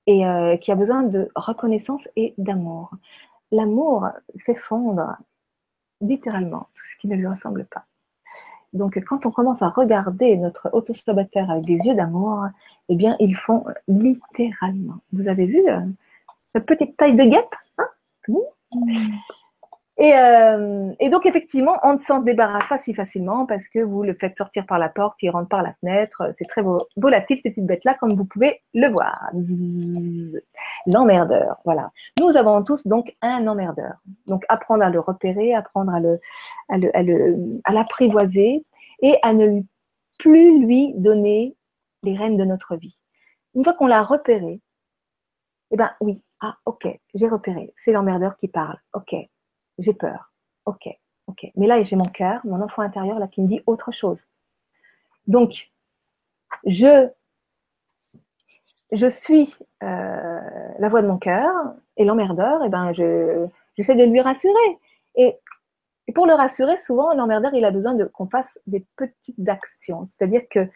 et 0.06 0.26
euh, 0.26 0.56
qui 0.56 0.72
a 0.72 0.74
besoin 0.74 1.02
de 1.02 1.30
reconnaissance 1.34 2.08
et 2.16 2.34
d'amour. 2.38 2.90
L'amour 3.50 4.08
fait 4.44 4.54
fondre 4.54 5.16
littéralement 6.00 6.68
tout 6.74 6.84
ce 6.84 6.96
qui 6.96 7.08
ne 7.08 7.16
lui 7.16 7.26
ressemble 7.26 7.66
pas. 7.66 7.84
Donc 8.72 8.98
quand 9.06 9.26
on 9.26 9.30
commence 9.30 9.62
à 9.62 9.68
regarder 9.68 10.36
notre 10.36 10.70
autosaboteur 10.72 11.50
avec 11.50 11.64
des 11.64 11.76
yeux 11.76 11.94
d'amour, 11.94 12.46
eh 12.88 12.96
bien 12.96 13.16
ils 13.20 13.36
font 13.36 13.64
littéralement. 13.86 14.98
Vous 15.12 15.28
avez 15.28 15.46
vu 15.46 15.62
euh, 15.68 15.80
cette 16.54 16.66
petite 16.66 16.96
taille 16.96 17.14
de 17.14 17.24
guêpe 17.24 17.54
hein 17.78 17.88
euh, 20.02 20.92
et, 20.98 21.08
donc, 21.08 21.26
effectivement, 21.26 21.78
on 21.82 21.94
ne 21.94 21.98
s'en 21.98 22.20
débarrasse 22.20 22.68
pas 22.68 22.78
si 22.78 22.92
facilement 22.92 23.46
parce 23.46 23.68
que 23.68 23.78
vous 23.78 24.02
le 24.02 24.14
faites 24.14 24.36
sortir 24.36 24.66
par 24.66 24.78
la 24.78 24.88
porte, 24.88 25.22
il 25.22 25.30
rentre 25.30 25.48
par 25.48 25.62
la 25.62 25.74
fenêtre. 25.74 26.30
C'est 26.32 26.48
très 26.48 26.62
volatile, 26.96 27.38
cette 27.42 27.52
petite 27.52 27.66
bête-là, 27.66 27.94
comme 27.94 28.14
vous 28.14 28.24
pouvez 28.24 28.58
le 28.74 28.88
voir. 28.88 29.30
L'emmerdeur, 30.86 31.58
voilà. 31.64 31.90
Nous 32.20 32.36
avons 32.36 32.62
tous 32.64 32.86
donc 32.86 33.14
un 33.22 33.46
emmerdeur. 33.46 33.94
Donc, 34.26 34.44
apprendre 34.48 34.82
à 34.82 34.90
le 34.90 34.98
repérer, 34.98 35.54
apprendre 35.54 35.92
à 35.94 36.00
le, 36.00 36.18
à 37.64 37.72
l'apprivoiser 37.72 38.64
et 39.02 39.16
à 39.22 39.32
ne 39.32 39.60
plus 40.18 40.64
lui 40.64 40.94
donner 40.94 41.56
les 42.02 42.16
rênes 42.16 42.36
de 42.36 42.44
notre 42.44 42.76
vie. 42.76 43.02
Une 43.54 43.64
fois 43.64 43.74
qu'on 43.74 43.86
l'a 43.86 44.02
repéré, 44.02 44.60
eh 45.70 45.76
ben 45.76 45.90
oui, 46.00 46.24
ah 46.40 46.56
ok, 46.66 46.88
j'ai 47.14 47.28
repéré, 47.28 47.72
c'est 47.76 47.92
l'emmerdeur 47.92 48.36
qui 48.36 48.48
parle, 48.48 48.78
ok, 48.94 49.14
j'ai 49.78 49.94
peur. 49.94 50.32
Ok, 50.66 50.88
ok. 51.26 51.46
Mais 51.56 51.66
là, 51.66 51.82
j'ai 51.82 51.96
mon 51.96 52.04
cœur, 52.04 52.40
mon 52.44 52.60
enfant 52.60 52.82
intérieur 52.82 53.18
là 53.18 53.26
qui 53.26 53.42
me 53.42 53.48
dit 53.48 53.60
autre 53.66 53.92
chose. 53.92 54.26
Donc, 55.26 55.70
je, 56.66 57.08
je 58.92 59.06
suis 59.06 59.56
euh, 59.82 60.40
la 60.78 60.88
voix 60.88 61.02
de 61.02 61.06
mon 61.06 61.18
cœur 61.18 61.52
et 61.96 62.04
l'emmerdeur, 62.04 62.62
et 62.62 62.66
eh 62.66 62.68
ben, 62.68 62.92
je, 62.92 63.46
j'essaie 63.76 63.94
de 63.94 64.04
lui 64.04 64.20
rassurer. 64.20 64.78
Et, 65.16 65.38
pour 66.14 66.26
le 66.26 66.34
rassurer, 66.34 66.76
souvent, 66.76 67.14
l'emmerdeur, 67.14 67.54
il 67.54 67.64
a 67.64 67.70
besoin 67.70 67.94
de 67.94 68.04
qu'on 68.04 68.26
fasse 68.26 68.58
des 68.66 68.84
petites 68.96 69.48
actions. 69.48 70.04
C'est-à-dire 70.04 70.42
que 70.50 70.68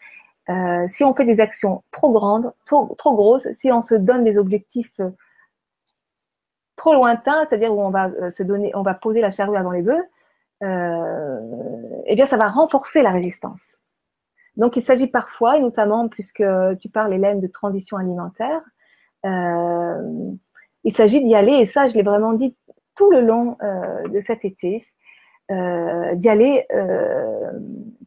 euh, 0.49 0.87
si 0.87 1.03
on 1.03 1.13
fait 1.13 1.25
des 1.25 1.39
actions 1.39 1.83
trop 1.91 2.11
grandes, 2.11 2.53
trop, 2.65 2.95
trop 2.97 3.13
grosses, 3.13 3.51
si 3.51 3.71
on 3.71 3.81
se 3.81 3.93
donne 3.93 4.23
des 4.23 4.37
objectifs 4.37 4.99
trop 6.77 6.93
lointain, 6.93 7.43
c'est-à-dire 7.45 7.75
où 7.75 7.81
on 7.81 7.89
va 7.89 8.07
euh, 8.07 8.29
se 8.29 8.43
donner, 8.43 8.71
on 8.73 8.83
va 8.83 8.93
poser 8.93 9.19
la 9.19 9.31
charrue 9.31 9.57
avant 9.57 9.71
les 9.71 9.81
bœufs, 9.81 10.05
euh, 10.63 11.39
eh 12.05 12.15
bien, 12.15 12.25
ça 12.25 12.37
va 12.37 12.47
renforcer 12.47 13.01
la 13.01 13.11
résistance. 13.11 13.79
Donc, 14.55 14.77
il 14.77 14.81
s'agit 14.81 15.07
parfois, 15.07 15.57
et 15.57 15.59
notamment 15.59 16.07
puisque 16.07 16.43
tu 16.79 16.89
parles, 16.89 17.13
Hélène, 17.13 17.41
de 17.41 17.47
transition 17.47 17.97
alimentaire, 17.97 18.61
euh, 19.25 20.31
il 20.83 20.93
s'agit 20.93 21.21
d'y 21.21 21.35
aller, 21.35 21.53
et 21.53 21.65
ça, 21.65 21.89
je 21.89 21.95
l'ai 21.95 22.03
vraiment 22.03 22.33
dit 22.33 22.55
tout 22.95 23.11
le 23.11 23.21
long 23.21 23.57
de 24.09 24.19
cet 24.19 24.45
été, 24.45 24.83
d'y 25.49 26.29
aller 26.29 26.65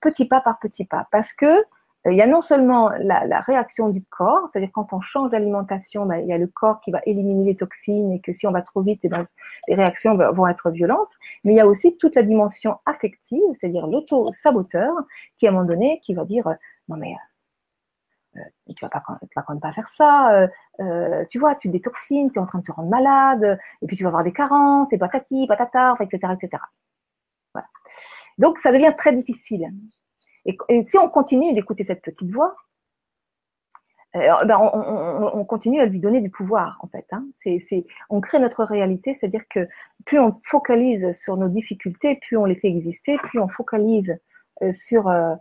petit 0.00 0.24
pas 0.24 0.40
par 0.40 0.58
petit 0.58 0.84
pas, 0.84 1.06
parce 1.12 1.32
que 1.32 1.62
il 2.06 2.14
y 2.14 2.22
a 2.22 2.26
non 2.26 2.40
seulement 2.40 2.90
la, 2.98 3.40
réaction 3.40 3.90
du 3.90 4.02
corps, 4.04 4.48
c'est-à-dire 4.50 4.70
quand 4.72 4.92
on 4.92 5.00
change 5.00 5.30
d'alimentation, 5.30 6.06
ben, 6.06 6.16
il 6.16 6.26
y 6.26 6.32
a 6.32 6.38
le 6.38 6.46
corps 6.46 6.80
qui 6.80 6.90
va 6.90 7.00
éliminer 7.04 7.44
les 7.44 7.56
toxines 7.56 8.12
et 8.12 8.20
que 8.20 8.32
si 8.32 8.46
on 8.46 8.52
va 8.52 8.62
trop 8.62 8.80
vite, 8.80 9.00
eh 9.04 9.08
ben, 9.08 9.26
les 9.68 9.74
réactions 9.74 10.16
vont 10.16 10.46
être 10.46 10.70
violentes, 10.70 11.12
mais 11.44 11.52
il 11.52 11.56
y 11.56 11.60
a 11.60 11.66
aussi 11.66 11.98
toute 11.98 12.14
la 12.14 12.22
dimension 12.22 12.78
affective, 12.86 13.42
c'est-à-dire 13.52 13.86
l'auto-saboteur, 13.86 14.94
qui 15.38 15.46
à 15.46 15.50
un 15.50 15.52
moment 15.52 15.66
donné, 15.66 16.00
qui 16.02 16.14
va 16.14 16.24
dire, 16.24 16.46
euh, 16.46 16.54
non 16.88 16.96
mais 16.96 17.14
euh, 18.36 18.40
euh, 18.40 18.72
tu 18.74 18.82
vas 18.82 18.88
pas, 18.88 19.02
vas 19.36 19.42
quand 19.42 19.52
même 19.52 19.60
pas 19.60 19.72
faire 19.72 19.88
ça, 19.90 20.48
tu 21.28 21.38
vois, 21.38 21.54
tu 21.56 21.68
détoxines, 21.68 22.30
tu 22.30 22.38
es 22.38 22.42
en 22.42 22.46
train 22.46 22.60
de 22.60 22.64
te 22.64 22.72
rendre 22.72 22.88
malade, 22.88 23.58
et 23.82 23.86
puis 23.86 23.96
tu 23.96 24.04
vas 24.04 24.08
avoir 24.08 24.24
des 24.24 24.32
carences, 24.32 24.90
et 24.92 24.98
patati, 24.98 25.46
patata, 25.46 25.96
etc., 26.00 26.32
etc. 26.34 26.62
Voilà. 27.52 27.68
Donc 28.38 28.58
ça 28.58 28.72
devient 28.72 28.94
très 28.96 29.12
difficile. 29.12 29.70
Et, 30.46 30.82
si 30.82 30.98
on 30.98 31.08
continue 31.08 31.52
d'écouter 31.52 31.84
cette 31.84 32.02
petite 32.02 32.30
voix, 32.30 32.54
euh, 34.16 34.44
ben 34.44 34.58
on, 34.58 35.44
continue 35.44 35.80
à 35.80 35.86
lui 35.86 36.00
donner 36.00 36.20
du 36.20 36.30
pouvoir, 36.30 36.78
en 36.82 36.88
fait. 36.88 37.06
Hein. 37.12 37.26
On 38.08 38.20
crée 38.20 38.40
notre 38.40 38.64
réalité, 38.64 39.14
c'est-à-dire 39.14 39.46
que 39.48 39.60
plus 40.04 40.18
on 40.18 40.40
focalise 40.44 41.12
sur 41.12 41.36
nos 41.36 41.48
difficultés, 41.48 42.18
plus 42.26 42.36
on 42.36 42.44
les 42.44 42.56
fait 42.56 42.68
exister, 42.68 43.18
plus 43.18 43.38
on 43.38 43.48
focalise 43.48 44.16
euh, 44.62 44.72
sur, 44.72 45.08
euh, 45.08 45.34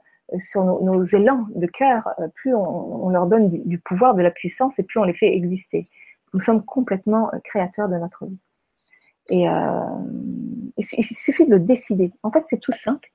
nos, 0.55 1.03
élans 1.03 1.47
de 1.55 1.65
cœur, 1.65 2.09
plus 2.35 2.53
on, 2.53 3.09
leur 3.09 3.25
donne 3.25 3.49
du, 3.49 3.79
pouvoir, 3.79 4.13
de 4.13 4.21
la 4.21 4.31
puissance, 4.31 4.77
et 4.77 4.83
plus 4.83 4.99
on 4.99 5.03
les 5.03 5.13
fait 5.13 5.33
exister. 5.33 5.89
Nous 6.35 6.41
sommes 6.41 6.63
complètement 6.63 7.31
créateurs 7.43 7.89
de 7.89 7.97
notre 7.97 8.27
vie. 8.27 8.37
Et 9.31 9.45
il 10.77 10.83
suffit 10.83 11.45
de 11.47 11.51
le 11.51 11.59
décider. 11.59 12.09
En 12.21 12.31
fait, 12.31 12.43
c'est 12.45 12.59
tout 12.59 12.71
simple. 12.71 13.09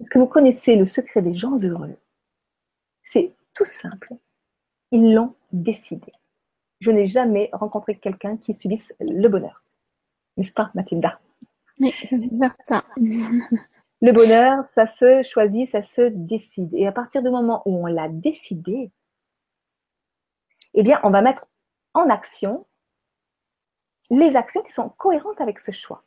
Est-ce 0.00 0.10
que 0.10 0.18
vous 0.18 0.26
connaissez 0.26 0.76
le 0.76 0.84
secret 0.84 1.22
des 1.22 1.34
gens 1.34 1.56
heureux 1.62 1.96
C'est 3.02 3.34
tout 3.54 3.66
simple. 3.66 4.14
Ils 4.92 5.12
l'ont 5.12 5.34
décidé. 5.52 6.12
Je 6.80 6.90
n'ai 6.90 7.08
jamais 7.08 7.50
rencontré 7.52 7.98
quelqu'un 7.98 8.36
qui 8.36 8.54
subisse 8.54 8.92
le 9.00 9.28
bonheur. 9.28 9.62
N'est-ce 10.36 10.52
pas, 10.52 10.70
Mathilda? 10.74 11.20
Oui, 11.80 11.92
c'est 12.04 12.18
certain. 12.18 12.84
le 12.96 14.12
bonheur, 14.12 14.64
ça 14.68 14.86
se 14.86 15.22
choisit, 15.24 15.68
ça 15.68 15.82
se 15.82 16.02
décide. 16.02 16.72
Et 16.74 16.86
à 16.86 16.92
partir 16.92 17.22
du 17.22 17.30
moment 17.30 17.62
où 17.66 17.84
on 17.84 17.86
l'a 17.86 18.08
décidé, 18.08 18.92
eh 20.74 20.82
bien, 20.82 21.00
on 21.02 21.10
va 21.10 21.22
mettre 21.22 21.46
en 21.94 22.08
action 22.08 22.66
les 24.10 24.36
actions 24.36 24.62
qui 24.62 24.72
sont 24.72 24.90
cohérentes 24.90 25.40
avec 25.40 25.58
ce 25.58 25.72
choix. 25.72 26.04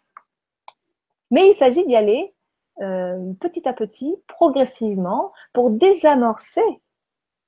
Mais 1.29 1.49
il 1.49 1.55
s'agit 1.57 1.85
d'y 1.85 1.95
aller 1.95 2.33
euh, 2.79 3.33
petit 3.39 3.67
à 3.67 3.73
petit, 3.73 4.15
progressivement, 4.27 5.33
pour 5.53 5.69
désamorcer. 5.69 6.63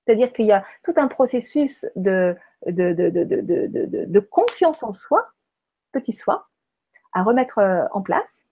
C'est-à-dire 0.05 0.34
qu'il 0.34 0.45
y 0.45 0.51
a 0.51 0.65
tout 0.84 0.93
un 0.97 1.07
processus 1.07 1.86
de, 1.95 2.36
de, 2.67 2.91
de, 2.91 4.05
de, 4.05 4.19
confiance 4.19 4.84
en 4.84 4.91
soi, 4.91 5.28
petit 5.91 6.13
soi, 6.13 6.49
à 7.13 7.24
remettre 7.24 7.59
euh, 7.59 7.86
en 7.91 8.01
place. 8.01 8.45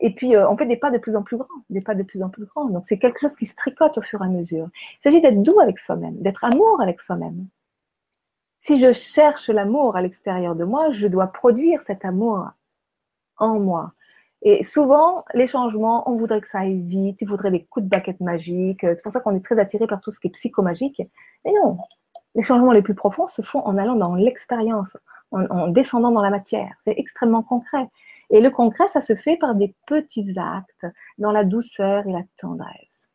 Et 0.00 0.14
puis, 0.14 0.36
euh, 0.36 0.48
on 0.48 0.56
fait 0.56 0.66
des 0.66 0.76
pas 0.76 0.90
de 0.90 0.98
plus 0.98 1.16
en 1.16 1.22
plus 1.22 1.36
grands, 1.36 1.48
des 1.70 1.80
pas 1.80 1.94
de 1.94 2.02
plus 2.02 2.22
en 2.22 2.30
plus 2.30 2.46
grands. 2.46 2.66
Donc, 2.66 2.86
c'est 2.86 2.98
quelque 2.98 3.20
chose 3.20 3.36
qui 3.36 3.46
se 3.46 3.56
tricote 3.56 3.98
au 3.98 4.02
fur 4.02 4.22
et 4.22 4.26
à 4.26 4.28
mesure. 4.28 4.68
Il 4.94 5.02
s'agit 5.02 5.20
d'être 5.20 5.42
doux 5.42 5.60
avec 5.60 5.78
soi-même, 5.78 6.16
d'être 6.22 6.44
amour 6.44 6.80
avec 6.80 7.00
soi-même. 7.00 7.46
Si 8.60 8.80
je 8.80 8.92
cherche 8.92 9.48
l'amour 9.48 9.96
à 9.96 10.02
l'extérieur 10.02 10.54
de 10.54 10.64
moi, 10.64 10.90
je 10.92 11.06
dois 11.06 11.28
produire 11.28 11.82
cet 11.82 12.04
amour 12.04 12.48
en 13.36 13.58
moi. 13.58 13.92
Et 14.42 14.62
souvent, 14.62 15.24
les 15.34 15.46
changements, 15.46 16.08
on 16.08 16.16
voudrait 16.16 16.40
que 16.40 16.48
ça 16.48 16.60
aille 16.60 16.80
vite, 16.80 17.18
il 17.20 17.28
faudrait 17.28 17.50
des 17.50 17.64
coups 17.64 17.84
de 17.84 17.90
baguette 17.90 18.20
magique. 18.20 18.80
C'est 18.82 19.02
pour 19.02 19.12
ça 19.12 19.20
qu'on 19.20 19.34
est 19.34 19.44
très 19.44 19.58
attiré 19.58 19.86
par 19.86 20.00
tout 20.00 20.12
ce 20.12 20.20
qui 20.20 20.28
est 20.28 20.30
psychomagique. 20.30 21.02
Mais 21.44 21.52
non, 21.52 21.78
les 22.34 22.42
changements 22.42 22.72
les 22.72 22.82
plus 22.82 22.94
profonds 22.94 23.26
se 23.26 23.42
font 23.42 23.60
en 23.60 23.76
allant 23.76 23.96
dans 23.96 24.14
l'expérience, 24.14 24.96
en, 25.32 25.68
descendant 25.68 26.12
dans 26.12 26.22
la 26.22 26.30
matière. 26.30 26.72
C'est 26.82 26.94
extrêmement 26.96 27.42
concret. 27.42 27.88
Et 28.30 28.40
le 28.40 28.50
concret, 28.50 28.84
ça 28.92 29.00
se 29.00 29.16
fait 29.16 29.36
par 29.36 29.54
des 29.54 29.74
petits 29.86 30.34
actes, 30.38 30.86
dans 31.18 31.32
la 31.32 31.44
douceur 31.44 32.06
et 32.06 32.12
la 32.12 32.22
tendresse 32.36 33.08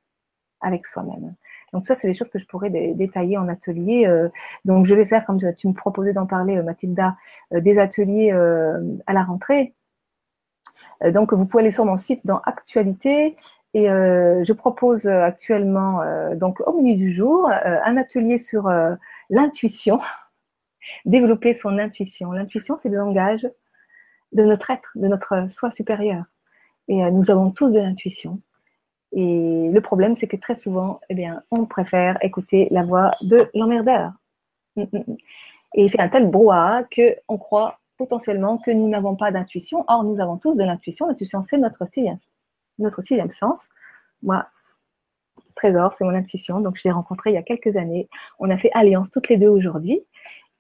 avec 0.60 0.88
soi-même. 0.88 1.36
Donc 1.74 1.86
ça, 1.88 1.96
c'est 1.96 2.08
des 2.08 2.14
choses 2.14 2.30
que 2.30 2.40
je 2.40 2.46
pourrais 2.46 2.70
détailler 2.70 3.38
en 3.38 3.50
atelier. 3.50 4.10
donc 4.64 4.86
je 4.86 4.96
vais 4.96 5.06
faire, 5.06 5.26
comme 5.26 5.40
tu 5.58 5.68
me 5.68 5.74
proposais 5.74 6.14
d'en 6.14 6.26
parler, 6.26 6.62
Mathilda, 6.62 7.18
des 7.52 7.78
ateliers 7.78 8.32
à 8.32 9.14
la 9.14 9.24
rentrée. 9.24 9.74
Donc 11.14 11.34
vous 11.34 11.46
pouvez 11.46 11.64
aller 11.64 11.72
sur 11.72 11.86
mon 11.86 11.98
site 11.98 12.26
dans 12.26 12.40
Actualité 12.40 13.36
et 13.74 13.86
je 13.88 14.54
propose 14.54 15.08
actuellement, 15.08 16.02
donc 16.36 16.62
au 16.68 16.80
milieu 16.80 16.96
du 16.96 17.14
jour, 17.14 17.50
un 17.50 17.98
atelier 17.98 18.38
sur 18.38 18.72
l'intuition, 19.30 20.00
développer 21.06 21.54
son 21.54 21.78
intuition. 21.80 22.32
L'intuition, 22.32 22.78
c'est 22.80 22.90
le 22.90 22.98
langage 22.98 23.48
de 24.34 24.44
notre 24.44 24.70
être, 24.72 24.92
de 24.96 25.08
notre 25.08 25.50
soi 25.50 25.72
supérieur. 25.72 26.26
Et 26.88 27.04
euh, 27.04 27.12
nous 27.12 27.32
avons 27.32 27.52
tous 27.52 27.72
de 27.72 27.80
l'intuition. 27.80 28.42
Et 29.12 29.70
le 29.72 29.82
problème, 29.82 30.16
c'est 30.16 30.28
que 30.28 30.38
très 30.38 30.56
souvent, 30.56 31.00
eh 31.10 31.14
bien, 31.14 31.44
on 31.52 31.66
préfère 31.66 32.18
écouter 32.24 32.68
la 32.72 32.84
voix 32.84 33.12
de 33.22 33.50
l'emmerdeur. 33.54 34.12
Mm, 34.76 34.82
mm, 34.82 34.98
mm. 35.08 35.18
Et 35.76 35.88
fait 35.88 36.00
un 36.00 36.10
tel 36.10 36.30
brouhaha 36.30 36.84
qu'on 36.84 37.38
croit 37.38 37.80
potentiellement 38.04 38.58
que 38.58 38.72
nous 38.72 38.90
n'avons 38.90 39.16
pas 39.16 39.32
d'intuition. 39.32 39.86
Or, 39.88 40.04
nous 40.04 40.20
avons 40.20 40.38
tous 40.38 40.56
de 40.56 40.64
l'intuition. 40.64 41.08
L'intuition, 41.08 41.42
c'est 41.42 41.58
notre 41.58 41.88
sixième, 41.88 42.18
notre 42.80 43.02
sixième 43.02 43.30
sens. 43.30 43.70
Moi, 44.22 44.46
Trésor, 45.56 45.94
c'est 45.94 46.04
mon 46.04 46.16
intuition. 46.16 46.60
Donc, 46.60 46.78
je 46.78 46.84
l'ai 46.84 46.92
rencontré 46.92 47.32
il 47.32 47.34
y 47.34 47.38
a 47.38 47.44
quelques 47.44 47.76
années. 47.78 48.10
On 48.40 48.50
a 48.50 48.58
fait 48.58 48.72
alliance 48.74 49.10
toutes 49.10 49.30
les 49.30 49.38
deux 49.38 49.48
aujourd'hui. 49.48 50.02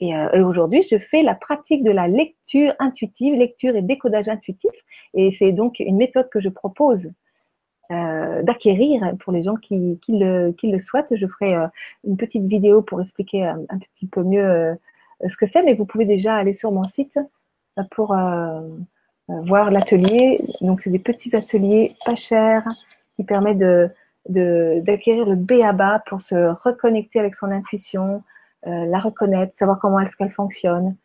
Euh, 0.02 0.30
et, 0.34 0.41
aujourd'hui, 0.41 0.84
je 0.89 0.98
fais 0.98 1.24
la 1.24 1.36
pratique 1.36 1.84
de 1.84 1.91
la 1.91 2.08
lecture 2.08 2.74
intuitive, 2.80 3.36
lecture 3.36 3.76
et 3.76 3.82
décodage 3.82 4.28
intuitif. 4.28 4.72
Et 5.14 5.32
c'est 5.32 5.52
donc 5.52 5.80
une 5.80 5.98
méthode 5.98 6.30
que 6.30 6.39
je 6.39 6.50
propose 6.50 7.12
euh, 7.91 8.41
d'acquérir 8.44 9.14
pour 9.20 9.34
les 9.34 9.44
gens 9.44 9.56
qui, 9.56 10.00
le, 10.08 10.80
souhaitent. 10.80 11.16
Je 11.16 11.28
ferai 11.28 11.56
euh, 11.56 11.68
une 12.06 12.18
petite 12.18 12.46
vidéo 12.46 12.82
pour 12.82 13.02
expliquer 13.02 13.46
un, 13.46 13.80
petit 13.96 14.08
peu 14.08 14.24
mieux 14.24 14.78
ce 15.28 15.38
que 15.38 15.45
c'est, 15.45 15.63
mais 15.63 15.74
vous 15.74 15.86
pouvez 15.86 16.05
déjà 16.05 16.36
aller 16.36 16.53
sur 16.53 16.71
mon 16.71 16.84
site 16.84 17.19
pour 17.91 18.15
voir 19.28 19.71
l'atelier. 19.71 20.43
Donc, 20.61 20.80
c'est 20.80 20.89
des 20.89 20.99
petits 20.99 21.36
ateliers 21.36 21.95
pas 22.05 22.15
chers 22.15 22.67
qui 23.15 23.24
permettent 23.24 23.63
d'acquérir 24.30 25.26
le 25.26 25.36
B 25.36 25.53
à 25.63 25.74
bas 25.74 26.03
pour 26.07 26.21
se 26.21 26.36
reconnecter 26.63 27.19
avec 27.19 27.36
son 27.36 27.51
intuition, 27.51 28.24
euh, 28.67 28.86
la 28.86 28.99
reconnaître, 28.99 29.57
savoir 29.57 29.80
comment 29.80 29.99
est-ce 29.99 30.15
qu'elle 30.15 30.32
fonctionne. 30.32 30.95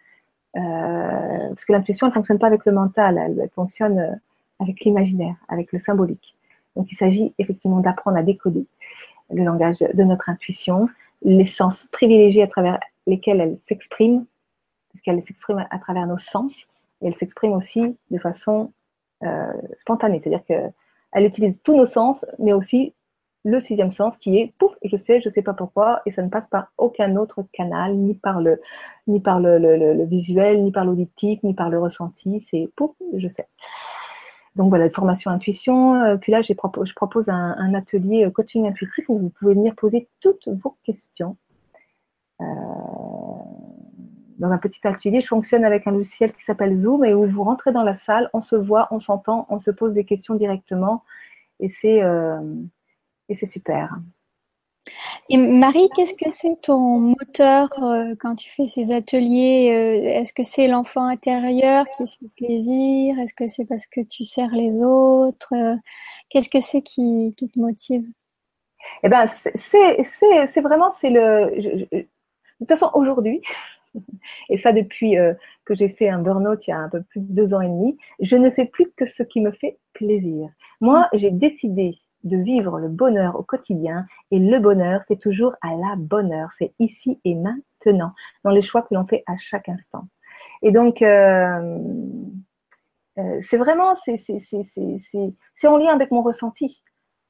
Euh, 0.57 1.49
parce 1.49 1.65
que 1.65 1.73
l'intuition, 1.73 2.07
elle 2.07 2.13
ne 2.13 2.15
fonctionne 2.15 2.39
pas 2.39 2.47
avec 2.47 2.65
le 2.65 2.73
mental, 2.73 3.19
elle, 3.19 3.49
fonctionne 3.55 3.99
euh, 3.99 4.13
avec 4.61 4.81
l'imaginaire, 4.81 5.35
avec 5.49 5.73
le 5.73 5.79
symbolique. 5.79 6.37
Donc 6.77 6.91
il 6.93 6.95
s'agit 6.95 7.35
effectivement 7.39 7.81
d'apprendre 7.81 8.17
à 8.17 8.23
décoder 8.23 8.67
le 9.31 9.45
langage 9.45 9.79
de, 9.79 10.03
notre 10.05 10.29
intuition, 10.29 10.89
les 11.23 11.47
sens 11.47 11.87
privilégiés 11.91 12.43
à 12.43 12.47
travers 12.47 12.79
lesquels 13.09 13.41
elle 13.41 13.59
s'exprime, 13.59 14.25
puisqu'elle 14.91 15.21
s'exprime 15.23 15.67
à, 15.71 15.79
travers 15.81 16.07
nos 16.07 16.19
sens, 16.19 16.67
et 17.03 17.09
elle 17.09 17.17
s'exprime 17.17 17.53
aussi 17.53 17.97
de 18.11 18.19
façon 18.19 18.73
spontanée, 19.79 20.21
c'est-à-dire 20.21 20.45
qu'elle 20.45 21.25
utilise 21.27 21.59
tous 21.65 21.77
nos 21.77 21.87
sens, 21.87 22.25
mais 22.39 22.53
aussi 22.53 22.95
le 23.45 23.61
sixième 23.61 23.91
sens 23.91 24.17
qui 24.17 24.39
est 24.39 24.53
pouf, 24.59 24.73
je 24.83 24.97
sais, 24.97 25.21
je 25.21 25.29
sais 25.29 25.43
pas 25.43 25.55
pourquoi, 25.55 26.03
et 26.07 26.11
ça 26.11 26.23
ne 26.23 26.29
passe 26.29 26.47
par 26.49 26.73
aucun 26.77 27.17
autre 27.17 27.45
canal, 27.53 27.97
ni 27.97 28.15
par 28.15 28.41
le, 28.41 28.61
ni 29.07 29.21
par 29.21 29.41
le, 29.41 30.05
visuel, 30.05 30.63
ni 30.63 30.73
par 30.73 30.85
l'auditif, 30.85 31.43
ni 31.43 31.55
par 31.55 31.71
le 31.71 31.79
ressenti, 31.79 32.41
c'est 32.41 32.69
pouf, 32.77 32.91
je 33.17 33.29
sais. 33.29 33.49
Donc 34.57 34.71
voilà, 34.71 34.91
formation 34.91 35.31
intuition. 35.31 35.95
Euh, 35.95 36.17
puis 36.17 36.33
là, 36.33 36.43
je 36.43 36.53
propose 36.53 37.29
un, 37.29 37.75
atelier 37.75 38.25
euh, 38.25 38.31
coaching 38.31 38.67
intuitif 38.67 39.09
où 39.09 39.19
vous 39.19 39.29
pouvez 39.31 39.55
venir 39.55 39.75
poser 39.77 40.09
toutes 40.21 40.49
vos 40.49 40.77
questions. 40.83 41.37
Euh, 42.41 42.45
dans 44.39 44.51
un 44.51 44.59
petit 44.59 44.81
atelier, 44.87 45.21
je 45.21 45.27
fonctionne 45.27 45.65
avec 45.65 45.87
un 45.87 45.91
logiciel 45.91 46.33
qui 46.33 46.45
s'appelle 46.45 46.77
Zoom 46.79 47.05
et 47.05 47.15
où 47.15 47.27
vous 47.27 47.43
rentrez 47.43 47.73
dans 47.73 47.83
la 47.83 47.97
salle, 47.97 48.31
on 48.33 48.41
se 48.41 48.55
voit, 48.55 48.89
on 48.91 49.01
s'entend, 49.01 49.47
on 49.49 49.59
se 49.59 49.71
pose 49.71 49.95
des 49.95 50.05
questions 50.05 50.35
directement. 50.35 51.03
Et 51.61 51.69
c'est 51.69 52.03
et 53.29 53.35
c'est 53.35 53.47
super. 53.47 53.99
Et 55.31 55.37
Marie, 55.37 55.91
qu'est-ce 55.95 56.15
que 56.15 56.31
c'est 56.31 56.57
ton 56.63 56.99
moteur 57.01 57.69
euh, 57.83 58.15
quand 58.19 58.35
tu 58.35 58.51
fais 58.51 58.67
ces 58.67 58.93
ateliers 58.95 59.71
euh, 59.75 60.21
Est-ce 60.21 60.33
que 60.33 60.43
c'est 60.43 60.69
l'enfant 60.69 61.07
intérieur 61.07 61.85
qui 61.91 62.07
se 62.07 62.17
fait 62.19 62.47
plaisir 62.47 63.19
Est-ce 63.19 63.35
que 63.35 63.47
c'est 63.47 63.67
parce 63.67 63.87
que 63.87 64.01
tu 64.01 64.25
sers 64.25 64.51
les 64.51 64.81
autres 64.81 65.53
euh, 65.55 65.77
Qu'est-ce 66.31 66.49
que 66.49 66.61
c'est 66.61 66.81
qui, 66.81 67.35
te 67.37 67.61
motive? 67.61 68.05
Eh 69.03 69.09
ben, 69.11 69.27
c'est 69.27 70.61
vraiment 70.63 70.91
c'est 70.93 71.11
le. 71.11 72.07
De 72.61 72.67
toute 72.67 72.69
façon, 72.69 72.91
aujourd'hui, 72.95 73.41
et 74.49 74.57
ça 74.57 74.73
depuis 74.73 75.17
que 75.65 75.75
j'ai 75.75 75.89
fait 75.89 76.09
un 76.09 76.19
burn-out 76.19 76.67
il 76.67 76.71
y 76.71 76.73
a 76.73 76.79
un 76.79 76.89
peu 76.89 77.03
plus 77.03 77.21
de 77.21 77.33
deux 77.33 77.55
ans 77.55 77.61
et 77.61 77.69
demi, 77.69 77.97
je 78.21 78.37
ne 78.37 78.51
fais 78.51 78.67
plus 78.67 78.91
que 78.97 79.07
ce 79.07 79.23
qui 79.23 79.41
me 79.41 79.51
fait 79.53 79.79
plaisir. 79.93 80.51
Moi, 80.81 81.09
j'ai 81.13 81.31
décidé 81.31 81.95
de 82.25 82.37
vivre 82.37 82.79
le 82.79 82.89
bonheur 82.89 83.37
au 83.37 83.43
quotidien. 83.43 84.07
Et 84.31 84.39
le 84.39 84.59
bonheur, 84.59 85.03
c'est 85.07 85.19
toujours 85.19 85.55
à 85.63 85.75
la 85.75 85.95
bonne 85.97 86.33
heure. 86.33 86.51
C'est 86.57 86.73
ici 86.79 87.21
et 87.25 87.35
maintenant, 87.35 88.13
dans 88.45 88.51
les 88.51 88.63
choix 88.63 88.83
que 88.83 88.95
l'on 88.95 89.07
fait 89.07 89.25
à 89.27 89.37
chaque 89.39 89.69
instant. 89.69 90.09
Et 90.63 90.73
donc, 90.73 91.03
euh, 91.03 91.79
euh, 93.19 93.39
c'est 93.41 93.59
vraiment, 93.59 93.95
c'est 93.95 95.69
en 95.69 95.77
lien 95.77 95.95
avec 95.95 96.11
mon 96.11 96.23
ressenti. 96.23 96.83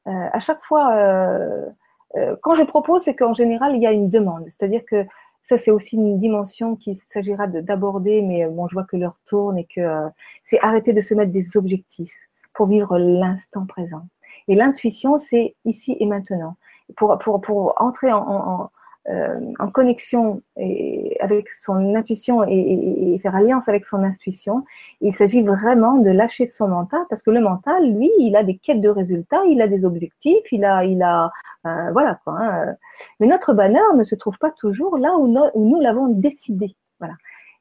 Euh, 0.06 0.28
à 0.32 0.38
chaque 0.40 0.64
fois, 0.64 0.94
quand 2.42 2.54
je 2.54 2.62
propose, 2.64 3.02
c'est 3.02 3.14
qu'en 3.14 3.34
général, 3.34 3.76
il 3.76 3.82
y 3.82 3.86
a 3.86 3.92
une 3.92 4.08
demande. 4.08 4.44
C'est-à-dire 4.44 4.84
que 4.84 5.04
ça, 5.42 5.56
c'est 5.58 5.70
aussi 5.70 5.96
une 5.96 6.18
dimension 6.18 6.76
qu'il 6.76 6.98
s'agira 7.08 7.46
d'aborder, 7.46 8.22
mais 8.22 8.46
bon, 8.46 8.68
je 8.68 8.74
vois 8.74 8.84
que 8.84 8.96
l'heure 8.96 9.16
tourne 9.26 9.58
et 9.58 9.64
que 9.64 9.96
c'est 10.44 10.58
arrêter 10.60 10.92
de 10.92 11.00
se 11.00 11.14
mettre 11.14 11.32
des 11.32 11.56
objectifs 11.56 12.14
pour 12.54 12.66
vivre 12.66 12.98
l'instant 12.98 13.66
présent. 13.66 14.02
Et 14.48 14.54
l'intuition, 14.54 15.18
c'est 15.18 15.54
ici 15.64 15.96
et 16.00 16.06
maintenant. 16.06 16.56
Pour, 16.96 17.18
pour, 17.18 17.40
pour 17.40 17.74
entrer 17.76 18.12
en, 18.12 18.26
en, 18.26 18.70
euh, 19.08 19.40
en 19.58 19.68
connexion 19.68 20.42
et 20.56 21.16
avec 21.20 21.50
son 21.50 21.94
intuition 21.94 22.44
et, 22.44 23.18
faire 23.22 23.34
alliance 23.34 23.68
avec 23.68 23.86
son 23.86 24.02
intuition, 24.02 24.64
il 25.00 25.14
s'agit 25.14 25.42
vraiment 25.42 25.96
de 25.96 26.10
lâcher 26.10 26.46
son 26.46 26.68
mental 26.68 27.00
parce 27.08 27.22
que 27.22 27.30
le 27.30 27.40
mental, 27.40 27.90
lui, 27.90 28.10
il 28.18 28.36
a 28.36 28.44
des 28.44 28.56
quêtes 28.58 28.80
de 28.80 28.88
résultats, 28.88 29.42
il 29.46 29.62
a 29.62 29.68
des 29.68 29.84
objectifs, 29.84 30.52
il 30.52 30.64
a, 30.64 30.84
il 30.84 31.02
a, 31.02 31.30
euh, 31.66 31.90
voilà 31.92 32.20
quoi. 32.24 32.38
Hein. 32.38 32.74
Mais 33.18 33.26
notre 33.26 33.54
bonheur 33.54 33.94
ne 33.94 34.04
se 34.04 34.14
trouve 34.14 34.38
pas 34.38 34.50
toujours 34.50 34.98
là 34.98 35.16
où, 35.16 35.26
où 35.54 35.68
nous 35.68 35.80
l'avons 35.80 36.08
décidé. 36.08 36.76
Voilà. 37.00 37.14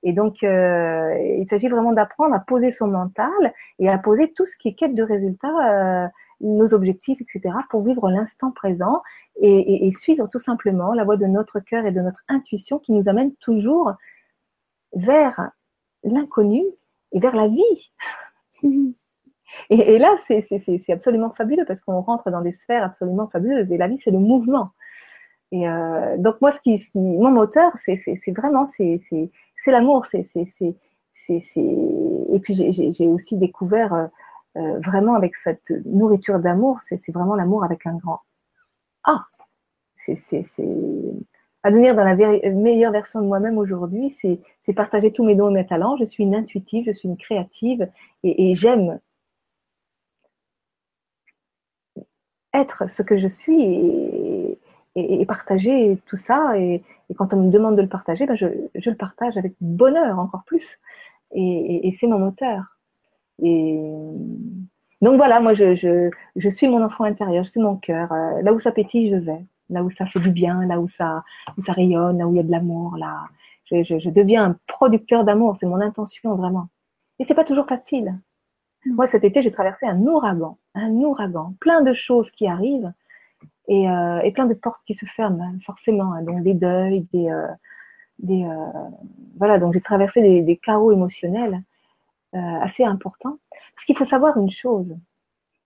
Et 0.03 0.13
donc, 0.13 0.43
euh, 0.43 1.17
il 1.37 1.45
s'agit 1.45 1.67
vraiment 1.67 1.91
d'apprendre 1.91 2.35
à 2.35 2.39
poser 2.39 2.71
son 2.71 2.87
mental 2.87 3.53
et 3.79 3.89
à 3.89 3.97
poser 3.97 4.31
tout 4.31 4.45
ce 4.45 4.55
qui 4.57 4.69
est 4.69 4.73
quête 4.73 4.95
de 4.95 5.03
résultats 5.03 6.05
euh, 6.05 6.07
nos 6.41 6.73
objectifs, 6.73 7.19
etc., 7.21 7.55
pour 7.69 7.83
vivre 7.83 8.09
l'instant 8.09 8.51
présent 8.51 9.01
et, 9.41 9.91
suivre 9.93 10.27
tout 10.31 10.39
simplement 10.39 10.93
la 10.93 11.03
voie 11.03 11.17
de 11.17 11.25
notre 11.25 11.59
cœur 11.59 11.85
et 11.85 11.91
de 11.91 12.01
notre 12.01 12.23
intuition 12.27 12.79
qui 12.79 12.91
nous 12.91 13.09
amène 13.09 13.33
toujours 13.35 13.93
vers 14.93 15.51
l'inconnu 16.03 16.63
et 17.11 17.19
vers 17.19 17.35
la 17.35 17.47
vie. 17.47 17.91
et, 19.69 19.97
là, 19.97 20.15
c'est 20.19 20.91
absolument 20.91 21.31
fabuleux 21.31 21.65
parce 21.65 21.81
qu'on 21.81 22.01
rentre 22.01 22.29
dans 22.29 22.41
des 22.41 22.51
sphères 22.51 22.83
absolument 22.83 23.27
fabuleuses 23.27 23.71
et 23.71 23.77
la 23.77 23.87
vie, 23.87 23.97
c'est 23.97 24.11
le 24.11 24.19
mouvement. 24.19 24.71
Et 25.51 25.67
euh, 25.67 26.17
donc 26.17 26.39
moi, 26.41 26.51
ce 26.51 26.61
qui, 26.61 26.79
mon 26.95 27.31
moteur, 27.31 27.71
c'est 27.77 27.97
vraiment 28.35 28.65
c'est 28.65 28.99
l'amour, 29.67 30.05
et 30.13 30.23
puis 32.41 32.93
j'ai 32.93 33.07
aussi 33.07 33.37
découvert 33.37 34.09
euh, 34.57 34.79
vraiment 34.79 35.15
avec 35.15 35.35
cette 35.35 35.71
nourriture 35.85 36.39
d'amour, 36.39 36.79
c'est 36.81 37.11
vraiment 37.11 37.35
l'amour 37.35 37.63
avec 37.63 37.85
un 37.85 37.95
grand 37.95 38.21
A. 39.03 39.25
C'est 39.95 40.15
à 41.63 41.71
devenir 41.71 41.95
dans 41.95 42.03
la 42.03 42.15
meilleure 42.15 42.91
version 42.91 43.21
de 43.21 43.25
moi-même 43.25 43.57
aujourd'hui, 43.57 44.09
c'est 44.11 44.73
partager 44.73 45.11
tous 45.11 45.25
mes 45.25 45.35
dons 45.35 45.49
et 45.49 45.53
mes 45.53 45.65
talents. 45.65 45.97
Je 45.97 46.05
suis 46.05 46.23
une 46.23 46.35
intuitive, 46.35 46.85
je 46.87 46.91
suis 46.91 47.09
une 47.09 47.17
créative 47.17 47.89
et, 48.23 48.55
j'aime 48.55 48.99
être 52.53 52.89
ce 52.89 53.03
que 53.03 53.17
je 53.17 53.27
suis 53.27 53.61
et, 54.95 55.25
partager 55.25 56.01
tout 56.05 56.15
ça. 56.15 56.57
Et, 56.57 56.83
quand 57.17 57.33
on 57.33 57.43
me 57.43 57.51
demande 57.51 57.75
de 57.75 57.81
le 57.81 57.89
partager, 57.89 58.25
ben 58.25 58.35
je, 58.35 58.47
je, 58.75 58.89
le 58.89 58.95
partage 58.95 59.37
avec 59.37 59.53
bonheur 59.61 60.19
encore 60.19 60.43
plus. 60.45 60.79
Et, 61.33 61.91
c'est 61.99 62.07
mon 62.07 62.19
moteur. 62.19 62.76
Et 63.41 63.79
donc 65.01 65.17
voilà, 65.17 65.39
moi 65.39 65.53
je, 65.53 65.75
je, 65.75 66.09
je, 66.35 66.49
suis 66.49 66.67
mon 66.67 66.83
enfant 66.83 67.03
intérieur, 67.03 67.43
je 67.43 67.49
suis 67.49 67.59
mon 67.61 67.75
cœur. 67.75 68.11
Euh, 68.11 68.41
là 68.41 68.53
où 68.53 68.59
ça 68.59 68.71
pétille, 68.71 69.11
je 69.11 69.15
vais. 69.15 69.45
Là 69.69 69.83
où 69.83 69.89
ça 69.89 70.05
fait 70.05 70.19
du 70.19 70.31
bien, 70.31 70.65
là 70.65 70.79
où 70.79 70.87
ça, 70.87 71.23
où 71.57 71.61
ça 71.61 71.73
rayonne, 71.73 72.17
là 72.17 72.27
où 72.27 72.33
il 72.33 72.37
y 72.37 72.39
a 72.39 72.43
de 72.43 72.51
l'amour, 72.51 72.95
là, 72.97 73.25
je, 73.65 73.83
je, 73.83 74.09
deviens 74.09 74.45
un 74.45 74.57
producteur 74.67 75.23
d'amour. 75.23 75.57
C'est 75.57 75.67
mon 75.67 75.81
intention 75.81 76.35
vraiment. 76.35 76.69
Et 77.19 77.23
c'est 77.25 77.35
pas 77.35 77.43
toujours 77.43 77.67
facile. 77.67 78.17
Moi 78.85 79.07
cet 79.07 79.23
été, 79.23 79.41
j'ai 79.41 79.51
traversé 79.51 79.85
un 79.85 80.01
ouragan, 80.03 80.57
un 80.75 80.91
ouragan, 80.91 81.53
plein 81.59 81.81
de 81.81 81.93
choses 81.93 82.31
qui 82.31 82.47
arrivent. 82.47 82.91
et, 83.67 83.85
et, 84.23 84.31
plein 84.31 84.45
de 84.45 84.53
portes 84.53 84.81
qui 84.85 84.93
se 84.93 85.05
ferment, 85.05 85.43
hein, 85.43 85.57
forcément. 85.65 86.13
Hein, 86.13 86.23
donc 86.23 86.43
des 86.43 86.53
deuils, 86.53 87.07
des, 87.13 87.29
des 88.19 88.47
voilà. 89.37 89.59
Donc 89.59 89.73
j'ai 89.73 89.81
traversé 89.81 90.21
des, 90.21 90.41
des, 90.41 90.57
chaos 90.57 90.91
émotionnels 90.91 91.61
assez 92.33 92.83
importants. 92.83 93.39
Parce 93.75 93.85
qu'il 93.85 93.97
faut 93.97 94.05
savoir 94.05 94.37
une 94.37 94.49
chose, 94.49 94.95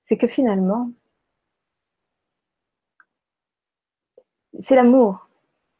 c'est 0.03 0.17
que 0.17 0.27
finalement, 0.27 0.91
c'est 4.59 4.75
l'amour 4.75 5.27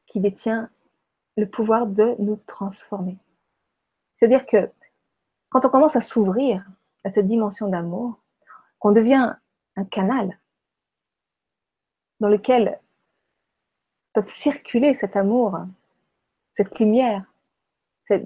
qui 0.07 0.19
détient 0.19 0.69
le 1.37 1.49
pouvoir 1.49 1.87
de 1.87 2.15
nous 2.19 2.37
transformer. 2.47 3.17
C'est-à-dire 4.15 4.45
que 4.45 4.69
quand 5.49 5.65
on 5.65 5.69
commence 5.69 5.95
à 5.95 6.01
s'ouvrir 6.01 6.65
à 7.03 7.09
cette 7.09 7.27
dimension 7.27 7.67
d'amour, 7.67 8.19
qu'on 8.79 8.91
devient 8.91 9.35
un 9.75 9.85
canal 9.85 10.39
dans 12.19 12.29
lequel 12.29 12.79
peut 14.13 14.23
circuler 14.27 14.93
cet 14.95 15.15
amour, 15.15 15.59
cette 16.51 16.77
lumière, 16.79 17.25
le 18.09 18.25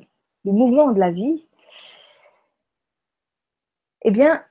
mouvement 0.52 0.92
de 0.92 1.00
la 1.00 1.12
vie, 1.12 1.48
eh 4.08 4.12
bien, 4.12 4.44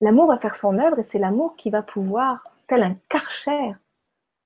l'amour 0.00 0.26
va 0.26 0.36
faire 0.38 0.56
son 0.56 0.80
œuvre 0.80 0.98
et 0.98 1.04
c'est 1.04 1.20
l'amour 1.20 1.54
qui 1.54 1.70
va 1.70 1.80
pouvoir, 1.80 2.42
tel 2.66 2.82
un 2.82 2.96
karcher, 3.08 3.76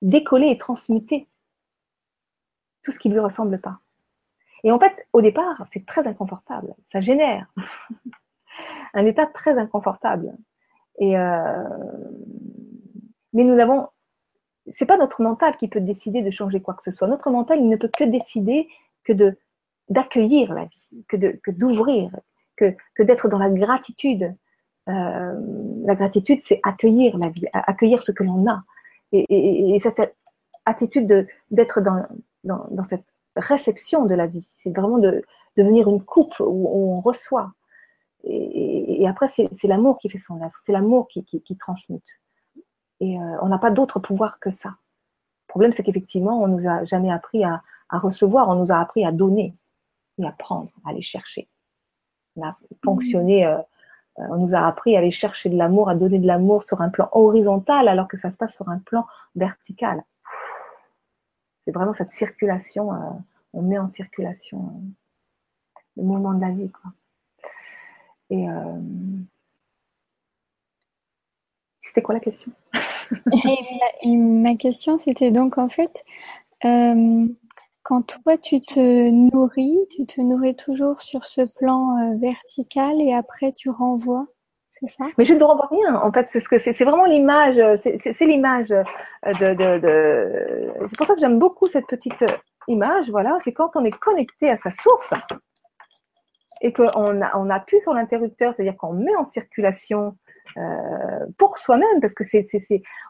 décoller 0.03 0.51
et 0.51 0.57
transmuter 0.59 1.27
tout 2.83 2.91
ce 2.91 2.99
qui 2.99 3.09
ne 3.09 3.15
lui 3.15 3.19
ressemble 3.19 3.59
pas. 3.59 3.79
Et 4.63 4.71
en 4.71 4.77
fait, 4.77 5.07
au 5.13 5.23
départ, 5.23 5.65
c'est 5.71 5.83
très 5.87 6.05
inconfortable. 6.05 6.75
Ça 6.91 7.01
génère 7.01 7.51
un 8.93 9.05
état 9.07 9.25
très 9.25 9.57
inconfortable. 9.57 10.37
Euh, 11.01 11.63
mais 13.33 13.43
nous 13.43 13.57
avons, 13.57 13.87
c'est 14.67 14.85
pas 14.85 14.97
notre 14.97 15.23
mental 15.23 15.57
qui 15.57 15.69
peut 15.69 15.81
décider 15.81 16.21
de 16.21 16.29
changer 16.29 16.61
quoi 16.61 16.75
que 16.75 16.83
ce 16.83 16.91
soit. 16.91 17.07
Notre 17.07 17.31
mental, 17.31 17.57
il 17.57 17.67
ne 17.67 17.77
peut 17.77 17.89
que 17.89 18.03
décider 18.03 18.67
que 19.03 19.13
d'accueillir 19.89 20.53
la 20.53 20.65
vie, 20.65 21.03
que 21.07 21.49
d'ouvrir, 21.49 22.11
que, 22.59 23.03
d'être 23.03 23.29
dans 23.29 23.39
la 23.39 23.49
gratitude. 23.49 24.35
Euh, 24.87 25.33
la 25.85 25.95
gratitude, 25.95 26.39
c'est 26.43 26.59
accueillir 26.63 27.17
la 27.17 27.29
vie, 27.29 27.45
accueillir 27.53 28.03
ce 28.03 28.11
que 28.11 28.23
l'on 28.23 28.49
a. 28.49 28.63
Et, 29.11 29.75
et, 29.75 29.79
cette 29.79 29.99
attitude 30.65 31.27
d'être 31.51 31.81
dans, 31.81 32.83
cette 32.87 33.05
réception 33.35 34.05
de 34.05 34.15
la 34.15 34.27
vie, 34.27 34.47
c'est 34.57 34.75
vraiment 34.75 34.99
de 34.99 35.23
devenir 35.57 35.89
une 35.89 36.03
coupe 36.03 36.39
où 36.39 36.67
on 36.67 37.01
reçoit. 37.01 37.53
Et, 38.23 39.07
après, 39.07 39.27
c'est 39.27 39.67
l'amour 39.67 39.97
qui 39.99 40.09
fait 40.09 40.17
son 40.17 40.41
œuvre, 40.41 40.55
c'est 40.61 40.71
l'amour 40.71 41.07
qui, 41.07 41.23
qui, 41.23 41.57
transmute. 41.57 42.19
Et 42.99 43.17
euh, 43.17 43.37
on 43.41 43.47
n'a 43.47 43.57
pas 43.57 43.71
d'autre 43.71 43.99
pouvoir 43.99 44.39
que 44.39 44.49
ça. 44.49 44.69
Le 44.69 45.51
problème, 45.51 45.71
c'est 45.71 45.83
qu'effectivement, 45.83 46.41
on 46.41 46.47
nous 46.47 46.67
a 46.67 46.83
jamais 46.83 47.11
appris 47.11 47.43
à, 47.43 47.63
à, 47.89 47.97
recevoir, 47.97 48.49
on 48.49 48.55
nous 48.55 48.71
a 48.71 48.77
appris 48.77 49.05
à 49.05 49.11
donner 49.11 49.55
et 50.17 50.25
à 50.27 50.31
prendre, 50.31 50.69
à 50.85 50.89
aller 50.89 51.01
chercher. 51.01 51.47
On 52.35 52.47
a 52.47 52.57
fonctionné, 52.83 53.45
euh, 53.45 53.57
euh, 54.19 54.23
on 54.29 54.37
nous 54.37 54.55
a 54.55 54.65
appris 54.65 54.95
à 54.95 54.99
aller 54.99 55.11
chercher 55.11 55.49
de 55.49 55.57
l'amour, 55.57 55.89
à 55.89 55.95
donner 55.95 56.19
de 56.19 56.27
l'amour 56.27 56.63
sur 56.63 56.81
un 56.81 56.89
plan 56.89 57.09
horizontal, 57.11 57.87
alors 57.87 58.07
que 58.07 58.17
ça 58.17 58.31
se 58.31 58.37
passe 58.37 58.55
sur 58.55 58.69
un 58.69 58.79
plan 58.79 59.05
vertical. 59.35 60.03
C'est 61.65 61.71
vraiment 61.71 61.93
cette 61.93 62.11
circulation, 62.11 62.89
on 63.53 63.61
met 63.61 63.77
en 63.77 63.89
circulation 63.89 64.71
le 65.97 66.03
mouvement 66.03 66.33
de 66.33 66.41
la 66.41 66.51
vie. 66.51 66.71
Quoi. 66.71 66.91
Et 68.29 68.49
euh, 68.49 68.79
c'était 71.79 72.01
quoi 72.01 72.15
la 72.15 72.21
question? 72.21 72.51
Ma 74.05 74.55
question, 74.55 74.99
c'était 74.99 75.31
donc 75.31 75.57
en 75.57 75.69
fait, 75.69 76.03
euh, 76.65 77.27
quand 77.89 78.03
toi 78.03 78.37
tu 78.37 78.59
te 78.59 79.09
nourris, 79.09 79.79
tu 79.89 80.05
te 80.05 80.21
nourris 80.21 80.55
toujours 80.55 81.01
sur 81.01 81.25
ce 81.25 81.41
plan 81.57 81.97
euh, 81.97 82.17
vertical 82.21 83.01
et 83.01 83.15
après 83.15 83.51
tu 83.51 83.71
renvoies. 83.71 84.27
Ça? 84.85 85.05
Mais 85.17 85.25
je 85.25 85.33
ne 85.33 85.43
renvoie 85.43 85.67
rien. 85.69 85.95
En 85.95 86.11
fait, 86.13 86.27
c'est 86.27 86.39
ce 86.39 86.47
que 86.47 86.57
c'est, 86.59 86.71
vraiment 86.85 87.05
l'image. 87.05 87.59
C'est, 87.81 88.25
l'image 88.25 88.69
de. 88.69 89.53
de, 89.53 89.79
de... 89.79 90.71
C'est 90.87 90.97
pour 90.97 91.05
ça 91.05 91.15
que 91.15 91.19
j'aime 91.19 91.39
beaucoup 91.39 91.67
cette 91.67 91.87
petite 91.87 92.23
image. 92.67 93.09
Voilà, 93.09 93.37
c'est 93.43 93.51
quand 93.51 93.75
on 93.75 93.83
est 93.83 93.97
connecté 93.97 94.49
à 94.49 94.55
sa 94.55 94.71
source 94.71 95.13
et 96.61 96.71
qu'on 96.71 96.89
on 96.95 97.49
appuie 97.49 97.81
sur 97.81 97.93
l'interrupteur, 97.93 98.53
c'est-à-dire 98.55 98.77
qu'on 98.77 98.93
met 98.93 99.15
en 99.15 99.25
circulation 99.25 100.15
euh, 100.57 101.25
pour 101.37 101.57
soi-même, 101.57 102.01
parce 102.01 102.13
que 102.13 102.23
c'est, 102.23 102.43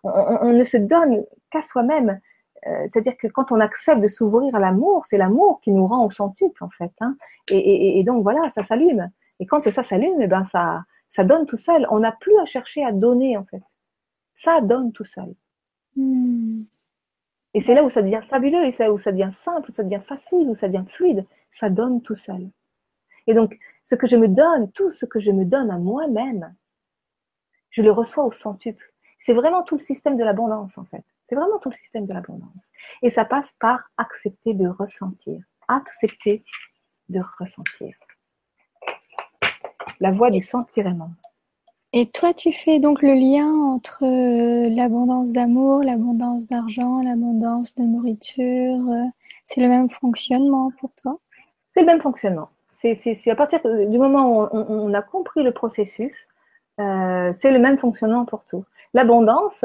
on, 0.03 0.51
ne 0.51 0.63
se 0.63 0.77
donne 0.77 1.23
qu'à 1.51 1.63
soi-même. 1.63 2.19
Euh, 2.67 2.87
c'est-à-dire 2.91 3.15
que 3.17 3.27
quand 3.27 3.51
on 3.51 3.59
accepte 3.59 4.01
de 4.01 4.07
s'ouvrir 4.07 4.53
à 4.55 4.59
l'amour, 4.59 5.05
c'est 5.05 5.17
l'amour 5.17 5.61
qui 5.61 5.71
nous 5.71 5.87
rend 5.87 6.05
au 6.05 6.09
centuple 6.09 6.63
en 6.63 6.69
fait. 6.69 6.91
Hein. 6.99 7.15
Et, 7.49 7.57
et, 7.57 7.99
et, 7.99 8.03
donc 8.03 8.23
voilà, 8.23 8.49
ça 8.49 8.63
s'allume. 8.63 9.09
Et 9.39 9.45
quand 9.45 9.67
ça 9.69 9.83
s'allume, 9.83 10.21
eh 10.21 10.27
ben 10.27 10.43
ça, 10.43 10.83
ça 11.07 11.23
donne 11.23 11.45
tout 11.45 11.57
seul. 11.57 11.87
On 11.89 11.99
n'a 11.99 12.11
plus 12.11 12.37
à 12.39 12.45
chercher 12.45 12.83
à 12.83 12.91
donner 12.91 13.37
en 13.37 13.45
fait. 13.45 13.63
Ça 14.35 14.61
donne 14.61 14.91
tout 14.91 15.05
seul. 15.05 15.33
Hmm. 15.95 16.63
Et 17.53 17.61
c'est 17.61 17.73
là 17.73 17.83
où 17.83 17.89
ça 17.89 18.01
devient 18.01 18.21
fabuleux, 18.29 18.65
et 18.65 18.71
c'est 18.71 18.83
là 18.83 18.93
où 18.93 18.99
ça 18.99 19.11
devient 19.11 19.31
simple, 19.31 19.71
où 19.71 19.73
ça 19.73 19.83
devient 19.83 20.01
facile, 20.07 20.49
où 20.49 20.55
ça 20.55 20.67
devient 20.67 20.85
fluide. 20.87 21.25
Ça 21.51 21.69
donne 21.69 22.01
tout 22.01 22.15
seul. 22.15 22.49
Et 23.25 23.33
donc, 23.33 23.57
ce 23.83 23.95
que 23.95 24.07
je 24.07 24.15
me 24.15 24.27
donne, 24.27 24.71
tout 24.71 24.91
ce 24.91 25.05
que 25.05 25.19
je 25.19 25.31
me 25.31 25.45
donne 25.45 25.71
à 25.71 25.77
moi-même, 25.77 26.55
je 27.71 27.81
le 27.81 27.91
reçois 27.91 28.23
au 28.25 28.31
centuple. 28.31 28.93
C'est 29.19 29.33
vraiment 29.33 29.63
tout 29.63 29.75
le 29.75 29.81
système 29.81 30.17
de 30.17 30.23
l'abondance, 30.23 30.77
en 30.77 30.85
fait. 30.85 31.03
C'est 31.25 31.35
vraiment 31.35 31.59
tout 31.59 31.69
le 31.69 31.75
système 31.75 32.05
de 32.07 32.13
l'abondance. 32.13 32.57
Et 33.01 33.09
ça 33.09 33.25
passe 33.25 33.53
par 33.59 33.81
accepter 33.97 34.53
de 34.53 34.67
ressentir. 34.67 35.41
Accepter 35.67 36.43
de 37.09 37.21
ressentir. 37.39 37.93
La 39.99 40.11
voie 40.11 40.31
du 40.31 40.41
sentirément. 40.41 41.11
Et 41.91 42.07
toi, 42.07 42.33
tu 42.33 42.51
fais 42.51 42.79
donc 42.79 43.01
le 43.01 43.13
lien 43.13 43.51
entre 43.51 44.03
euh, 44.03 44.69
l'abondance 44.69 45.31
d'amour, 45.31 45.83
l'abondance 45.83 46.47
d'argent, 46.47 47.01
l'abondance 47.01 47.75
de 47.75 47.83
nourriture. 47.83 48.89
Euh, 48.89 49.05
c'est 49.45 49.61
le 49.61 49.67
même 49.67 49.89
fonctionnement 49.89 50.71
pour 50.79 50.95
toi? 50.95 51.19
C'est 51.71 51.81
le 51.81 51.87
même 51.87 52.01
fonctionnement 52.01 52.49
c'est 52.79 53.29
à 53.29 53.35
partir 53.35 53.59
du 53.63 53.97
moment 53.97 54.43
où 54.43 54.47
on, 54.53 54.93
a 54.93 55.01
compris 55.01 55.43
le 55.43 55.51
processus, 55.51 56.27
euh, 56.79 57.31
c'est 57.33 57.51
le 57.51 57.59
même 57.59 57.77
fonctionnement 57.77 58.25
pour 58.25 58.45
tout. 58.45 58.63
L'abondance, 58.93 59.63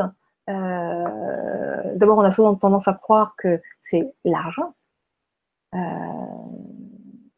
euh, 0.49 1.95
d'abord, 1.97 2.19
on 2.19 2.23
a 2.23 2.31
souvent 2.31 2.55
tendance 2.55 2.89
à 2.89 2.95
croire 2.95 3.35
que 3.37 3.61
c'est 3.81 4.15
l'argent. 4.25 4.75
Euh, 5.75 5.79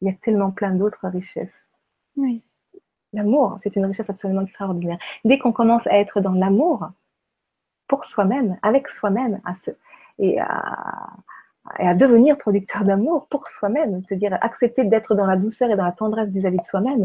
il 0.00 0.08
y 0.08 0.10
a 0.10 0.14
tellement 0.20 0.50
plein 0.50 0.72
d'autres 0.74 1.08
richesses. 1.08 1.64
Oui. 2.16 2.42
L'amour, 3.12 3.58
c'est 3.62 3.76
une 3.76 3.86
richesse 3.86 4.10
absolument 4.10 4.42
extraordinaire. 4.42 4.98
Dès 5.24 5.38
qu'on 5.38 5.52
commence 5.52 5.86
à 5.86 5.98
être 5.98 6.20
dans 6.20 6.32
l'amour 6.32 6.90
pour 7.88 8.04
soi-même, 8.04 8.58
avec 8.62 8.88
soi-même, 8.88 9.40
à 9.44 9.54
se, 9.54 9.70
et 10.18 10.40
à, 10.40 11.12
et 11.78 11.86
à 11.86 11.94
devenir 11.94 12.36
producteur 12.36 12.84
d'amour 12.84 13.26
pour 13.28 13.46
soi-même, 13.46 14.02
c'est-à-dire 14.06 14.36
accepter 14.40 14.84
d'être 14.84 15.14
dans 15.14 15.26
la 15.26 15.36
douceur 15.36 15.70
et 15.70 15.76
dans 15.76 15.84
la 15.84 15.92
tendresse 15.92 16.30
vis-à-vis 16.30 16.58
de 16.58 16.64
soi-même, 16.64 17.02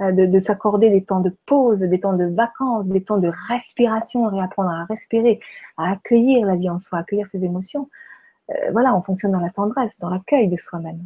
euh, 0.00 0.10
de, 0.10 0.38
s'accorder 0.40 0.90
des 0.90 1.04
temps 1.04 1.20
de 1.20 1.32
pause, 1.46 1.78
des 1.78 2.00
temps 2.00 2.14
de 2.14 2.24
vacances, 2.24 2.84
des 2.86 3.04
temps 3.04 3.18
de 3.18 3.30
respiration, 3.48 4.26
réapprendre 4.26 4.70
à 4.70 4.84
respirer, 4.86 5.38
à 5.76 5.92
accueillir 5.92 6.46
la 6.46 6.56
vie 6.56 6.68
en 6.68 6.80
soi, 6.80 6.98
accueillir 6.98 7.28
ses 7.28 7.44
émotions. 7.44 7.88
Euh, 8.50 8.54
voilà, 8.72 8.96
on 8.96 9.02
fonctionne 9.02 9.30
dans 9.30 9.40
la 9.40 9.50
tendresse, 9.50 9.96
dans 10.00 10.10
l'accueil 10.10 10.48
de 10.48 10.56
soi-même. 10.56 11.00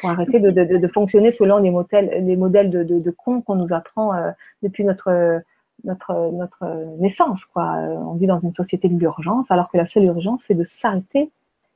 Pour 0.00 0.10
arrêter 0.10 0.38
de, 0.38 0.88
fonctionner 0.88 1.30
selon 1.30 1.58
les 1.58 1.70
modèles, 1.70 2.26
les 2.26 2.36
modèles 2.36 2.68
de, 2.68 2.82
de, 2.82 3.10
con 3.10 3.40
qu'on 3.40 3.54
nous 3.54 3.72
apprend 3.72 4.14
euh, 4.14 4.32
depuis 4.62 4.84
notre, 4.84 5.40
notre, 5.84 6.30
notre 6.32 6.66
naissance. 6.98 7.46
Quoi. 7.46 7.64
On 7.64 8.14
vit 8.14 8.26
dans 8.26 8.40
une 8.40 8.54
société 8.54 8.88
de 8.88 8.98
l'urgence, 8.98 9.50
alors 9.50 9.70
que 9.70 9.78
la 9.78 9.86
seule 9.86 10.04
urgence, 10.08 10.42
c'est 10.46 10.54
de 10.54 10.64
s'arrêter 10.64 11.30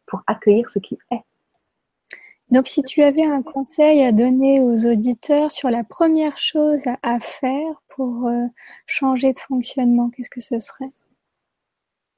pour 0.07 0.25
accueillir 0.27 0.69
ce 0.69 0.79
qui 0.79 0.99
est. 1.13 1.23
Donc, 2.51 2.67
si 2.67 2.81
tu 2.83 3.03
avais 3.03 3.25
un 3.25 3.43
conseil 3.43 4.03
à 4.03 4.11
donner 4.11 4.61
aux 4.63 4.87
auditeurs 4.87 5.51
sur 5.51 5.69
la 5.69 5.85
première 5.85 6.39
chose 6.39 6.83
à, 7.03 7.21
faire 7.21 7.83
pour 7.95 8.27
euh, 8.27 8.47
changer 8.87 9.35
de 9.35 9.39
fonctionnement, 9.39 10.09
qu'est-ce 10.09 10.31
que 10.31 10.41
ce 10.41 10.59
serait? 10.59 10.89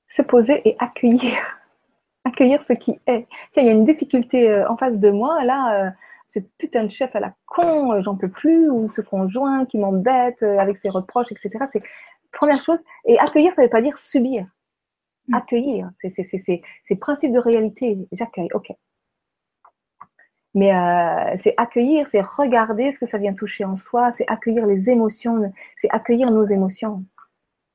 Se 0.07 0.23
poser 0.23 0.63
et 0.69 0.77
accueillir. 0.79 1.37
Accueillir 2.25 2.63
ce 2.63 2.75
qui 2.75 3.01
est. 3.07 3.27
Tiens, 3.51 3.63
il 3.63 3.67
y 3.67 3.69
a 3.71 3.73
une 3.73 3.85
difficulté 3.85 4.49
euh, 4.49 4.69
en 4.69 4.77
face 4.77 5.01
de 5.01 5.11
moi, 5.11 5.43
là, 5.45 5.87
euh, 5.87 5.91
ce 6.29 6.39
putain 6.59 6.85
de 6.85 6.91
chef 6.91 7.17
à 7.17 7.21
la 7.21 7.35
con, 7.47 8.01
j'en 8.03 8.15
peux 8.15 8.31
plus, 8.31 8.71
ou 8.71 8.87
ce 8.87 9.01
conjoint 9.01 9.65
qui 9.67 9.79
m'embête 9.79 10.45
avec 10.45 10.77
ses 10.77 10.91
reproches, 10.91 11.33
etc. 11.33 11.65
C'est 11.73 11.83
première 12.31 12.63
chose. 12.63 12.79
Et 13.07 13.19
accueillir, 13.19 13.53
ça 13.55 13.63
ne 13.63 13.67
veut 13.67 13.71
pas 13.71 13.83
dire 13.83 13.99
subir. 13.99 14.47
Mm. 15.27 15.35
Accueillir, 15.35 15.87
c'est 15.99 16.97
principe 17.01 17.33
de 17.33 17.41
réalité. 17.41 17.99
J'accueille, 18.13 18.51
ok. 18.55 18.69
Mais 20.55 20.75
euh, 20.75 21.37
c'est 21.39 21.55
accueillir, 21.57 22.09
c'est 22.09 22.21
regarder 22.21 22.91
ce 22.91 22.99
que 22.99 23.07
ça 23.07 23.19
vient 23.19 23.35
toucher 23.35 23.65
en 23.65 23.77
soi, 23.77 24.11
c'est 24.13 24.29
accueillir 24.29 24.67
les 24.67 24.91
émotions, 24.91 25.53
c'est 25.77 25.91
accueillir 25.91 26.29
nos 26.31 26.45
émotions 26.45 27.05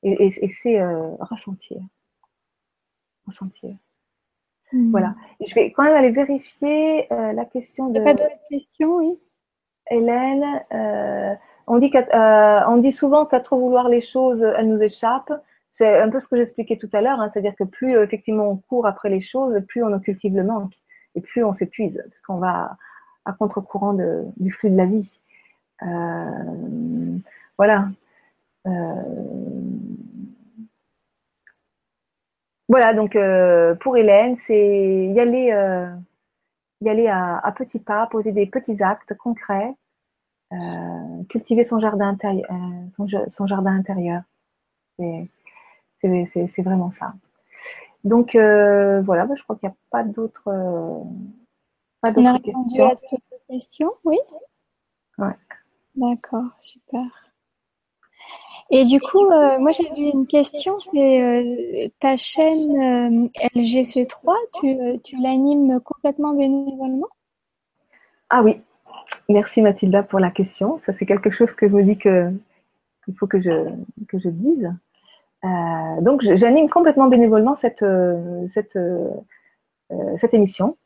et, 0.04 0.30
c'est 0.50 0.80
euh, 0.80 1.12
ressentir. 1.20 1.78
en 3.28 3.32
sentier. 3.32 3.78
Hmm. 4.74 4.92
Voilà. 4.92 5.16
Je 5.46 5.56
vais 5.56 5.72
quand 5.72 5.84
même 5.84 5.96
aller 5.96 6.12
vérifier 6.12 7.12
euh, 7.14 7.32
la 7.32 7.46
question 7.46 7.90
de. 7.90 8.02
pas 8.02 8.14
d'autres 8.14 8.48
questions, 8.50 8.98
oui. 8.98 9.20
Hélène, 9.90 10.64
on, 11.68 11.78
dit 11.78 11.92
on 12.12 12.78
dit 12.78 12.92
souvent 12.92 13.26
qu'à 13.26 13.40
trop 13.40 13.60
vouloir 13.60 13.88
les 13.88 14.02
choses, 14.02 14.42
elles 14.42 14.68
nous 14.68 14.82
échappent. 14.82 15.34
C'est 15.72 16.00
un 16.00 16.10
peu 16.10 16.20
ce 16.20 16.28
que 16.28 16.36
j'expliquais 16.36 16.78
tout 16.78 16.90
à 16.94 17.02
l'heure, 17.02 17.20
hein. 17.20 17.30
c'est-à-dire 17.30 17.56
que 17.56 17.64
plus 17.64 17.96
effectivement 18.02 18.50
on 18.50 18.58
court 18.58 18.88
après 18.88 19.10
les 19.10 19.22
choses, 19.22 19.62
plus 19.68 19.84
on 19.84 19.94
en 19.94 20.00
cultive 20.00 20.36
le 20.36 20.44
manque 20.44 20.74
et 21.16 21.22
plus 21.22 21.44
on 21.44 21.52
s'épuise, 21.52 22.04
parce 22.10 22.22
qu'on 22.22 22.38
va 22.38 22.78
à 23.26 23.34
contre-courant 23.34 23.94
du 24.38 24.52
flux 24.52 24.70
de 24.70 24.78
la 24.78 24.86
vie. 24.86 25.22
voilà. 27.58 27.90
Voilà, 32.68 32.94
donc 32.94 33.16
euh, 33.16 33.76
pour 33.76 33.96
Hélène, 33.96 34.36
c'est 34.38 35.12
y 35.14 35.20
aller, 35.20 35.52
euh, 35.52 35.94
y 36.82 36.90
aller 36.90 37.08
à, 37.08 37.54
petits 37.56 37.80
pas, 37.80 38.08
poser 38.08 38.32
des 38.32 38.48
petits 38.48 38.82
actes 38.82 39.14
concrets, 39.16 39.76
euh, 40.52 41.24
cultiver 41.30 41.64
son 41.64 41.80
jardin 41.80 42.10
intérieur. 42.10 42.48
Son, 43.30 43.48
jardin 43.48 43.76
intérieur. 43.76 44.24
C'est 44.98 46.62
vraiment 46.64 46.92
ça. 46.92 47.14
Donc 48.06 48.36
voilà, 48.36 49.26
bah, 49.26 49.36
je 49.36 49.44
crois 49.44 49.58
qu'il 49.58 49.68
n'y 49.68 49.74
a 49.74 49.78
pas 49.90 50.04
d'autres 50.04 50.52
pas 52.02 52.12
d'autres 52.12 52.38
questions. 52.38 52.90
à 52.90 52.96
toutes 52.96 53.20
les 53.32 53.56
questions, 53.56 53.92
oui. 54.06 54.18
Ouais. 55.18 55.36
D'accord, 55.96 56.52
super. 56.58 57.06
Et 58.72 58.84
du 58.84 59.00
coup, 59.00 59.26
euh, 59.26 59.60
moi 59.60 59.72
j'avais 59.72 60.10
une 60.10 60.26
question, 60.26 60.78
c'est 60.78 61.22
euh, 61.22 61.88
ta 62.00 62.18
chaîne 62.18 63.28
euh, 63.28 63.50
LGC3, 63.56 64.34
tu, 64.60 65.00
tu 65.04 65.18
l'animes 65.22 65.80
complètement 65.82 66.34
bénévolement? 66.34 67.08
Ah 68.30 68.42
oui, 68.42 68.62
merci 69.30 69.62
Mathilda 69.62 70.02
pour 70.02 70.20
la 70.20 70.32
question. 70.32 70.80
Ça 70.82 70.94
c'est 70.94 71.06
quelque 71.06 71.30
chose 71.30 71.54
que 71.54 71.68
je 71.68 71.74
me 71.74 71.84
dis 71.84 71.98
que 71.98 72.32
il 73.08 73.16
faut 73.16 73.28
que 73.28 73.40
je, 73.40 73.70
que 74.08 74.18
je 74.18 74.30
dise. 74.30 74.74
Donc 76.02 76.22
j'anime 76.24 76.70
complètement 76.70 77.08
bénévolement 77.08 77.56
cette, 77.56 77.86
cette, 78.48 78.78
cette 80.18 80.34
émission. 80.34 80.78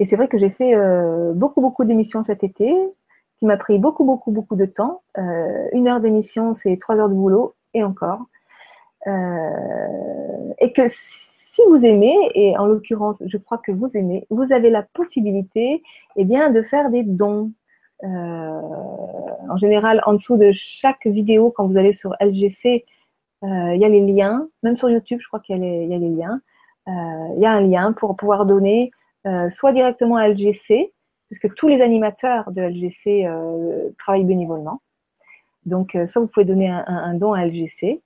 Et 0.00 0.04
c'est 0.04 0.16
vrai 0.16 0.28
que 0.28 0.38
j'ai 0.38 0.50
fait 0.50 0.74
beaucoup, 1.34 1.60
beaucoup 1.60 1.84
d'émissions 1.84 2.22
cet 2.22 2.44
été 2.44 2.74
qui 3.38 3.46
m'a 3.46 3.56
pris 3.56 3.78
beaucoup, 3.78 4.04
beaucoup, 4.04 4.30
beaucoup 4.30 4.56
de 4.56 4.66
temps. 4.66 5.02
Euh, 5.18 5.68
une 5.72 5.88
heure 5.88 6.00
d'émission, 6.00 6.54
c'est 6.54 6.78
trois 6.80 6.96
heures 6.96 7.08
de 7.08 7.14
boulot 7.14 7.54
et 7.74 7.82
encore. 7.82 8.20
Euh, 9.06 10.52
et 10.58 10.72
que 10.72 10.82
si 10.88 11.60
vous 11.68 11.84
aimez, 11.84 12.16
et 12.34 12.56
en 12.56 12.66
l'occurrence, 12.66 13.22
je 13.26 13.36
crois 13.36 13.58
que 13.58 13.72
vous 13.72 13.96
aimez, 13.96 14.26
vous 14.30 14.52
avez 14.52 14.70
la 14.70 14.82
possibilité 14.82 15.82
eh 16.16 16.24
bien, 16.24 16.50
de 16.50 16.62
faire 16.62 16.90
des 16.90 17.02
dons. 17.02 17.52
Euh, 18.02 18.08
en 18.08 19.56
général, 19.56 20.02
en 20.06 20.14
dessous 20.14 20.36
de 20.36 20.50
chaque 20.52 21.06
vidéo, 21.06 21.52
quand 21.54 21.66
vous 21.66 21.76
allez 21.76 21.92
sur 21.92 22.14
LGC, 22.20 22.84
il 23.44 23.78
y 23.78 23.84
a 23.84 23.88
les 23.88 24.00
liens. 24.00 24.48
Même 24.62 24.76
sur 24.76 24.90
YouTube, 24.90 25.20
je 25.20 25.28
crois 25.28 25.40
qu'il 25.40 25.56
y, 25.56 25.86
y, 25.86 25.94
a 25.94 25.98
les 25.98 26.10
liens. 26.10 26.40
Il 26.86 27.38
y 27.38 27.46
a 27.46 27.52
un 27.52 27.60
lien 27.60 27.92
pour 27.92 28.16
pouvoir 28.16 28.46
donner 28.46 28.90
soit 29.50 29.72
directement 29.72 30.16
à 30.16 30.28
LGC, 30.28 30.92
puisque 31.34 31.54
tous 31.54 31.68
les 31.68 31.80
animateurs 31.80 32.50
de 32.52 32.62
LGC 32.62 33.26
euh, 33.26 33.90
travaillent 33.98 34.24
bénévolement. 34.24 34.80
Donc, 35.66 35.94
euh, 35.94 36.06
soit 36.06 36.22
vous 36.22 36.28
pouvez 36.28 36.44
donner 36.44 36.68
un, 36.68 37.14
don 37.14 37.32
à 37.32 37.44
LGC, 37.46 38.02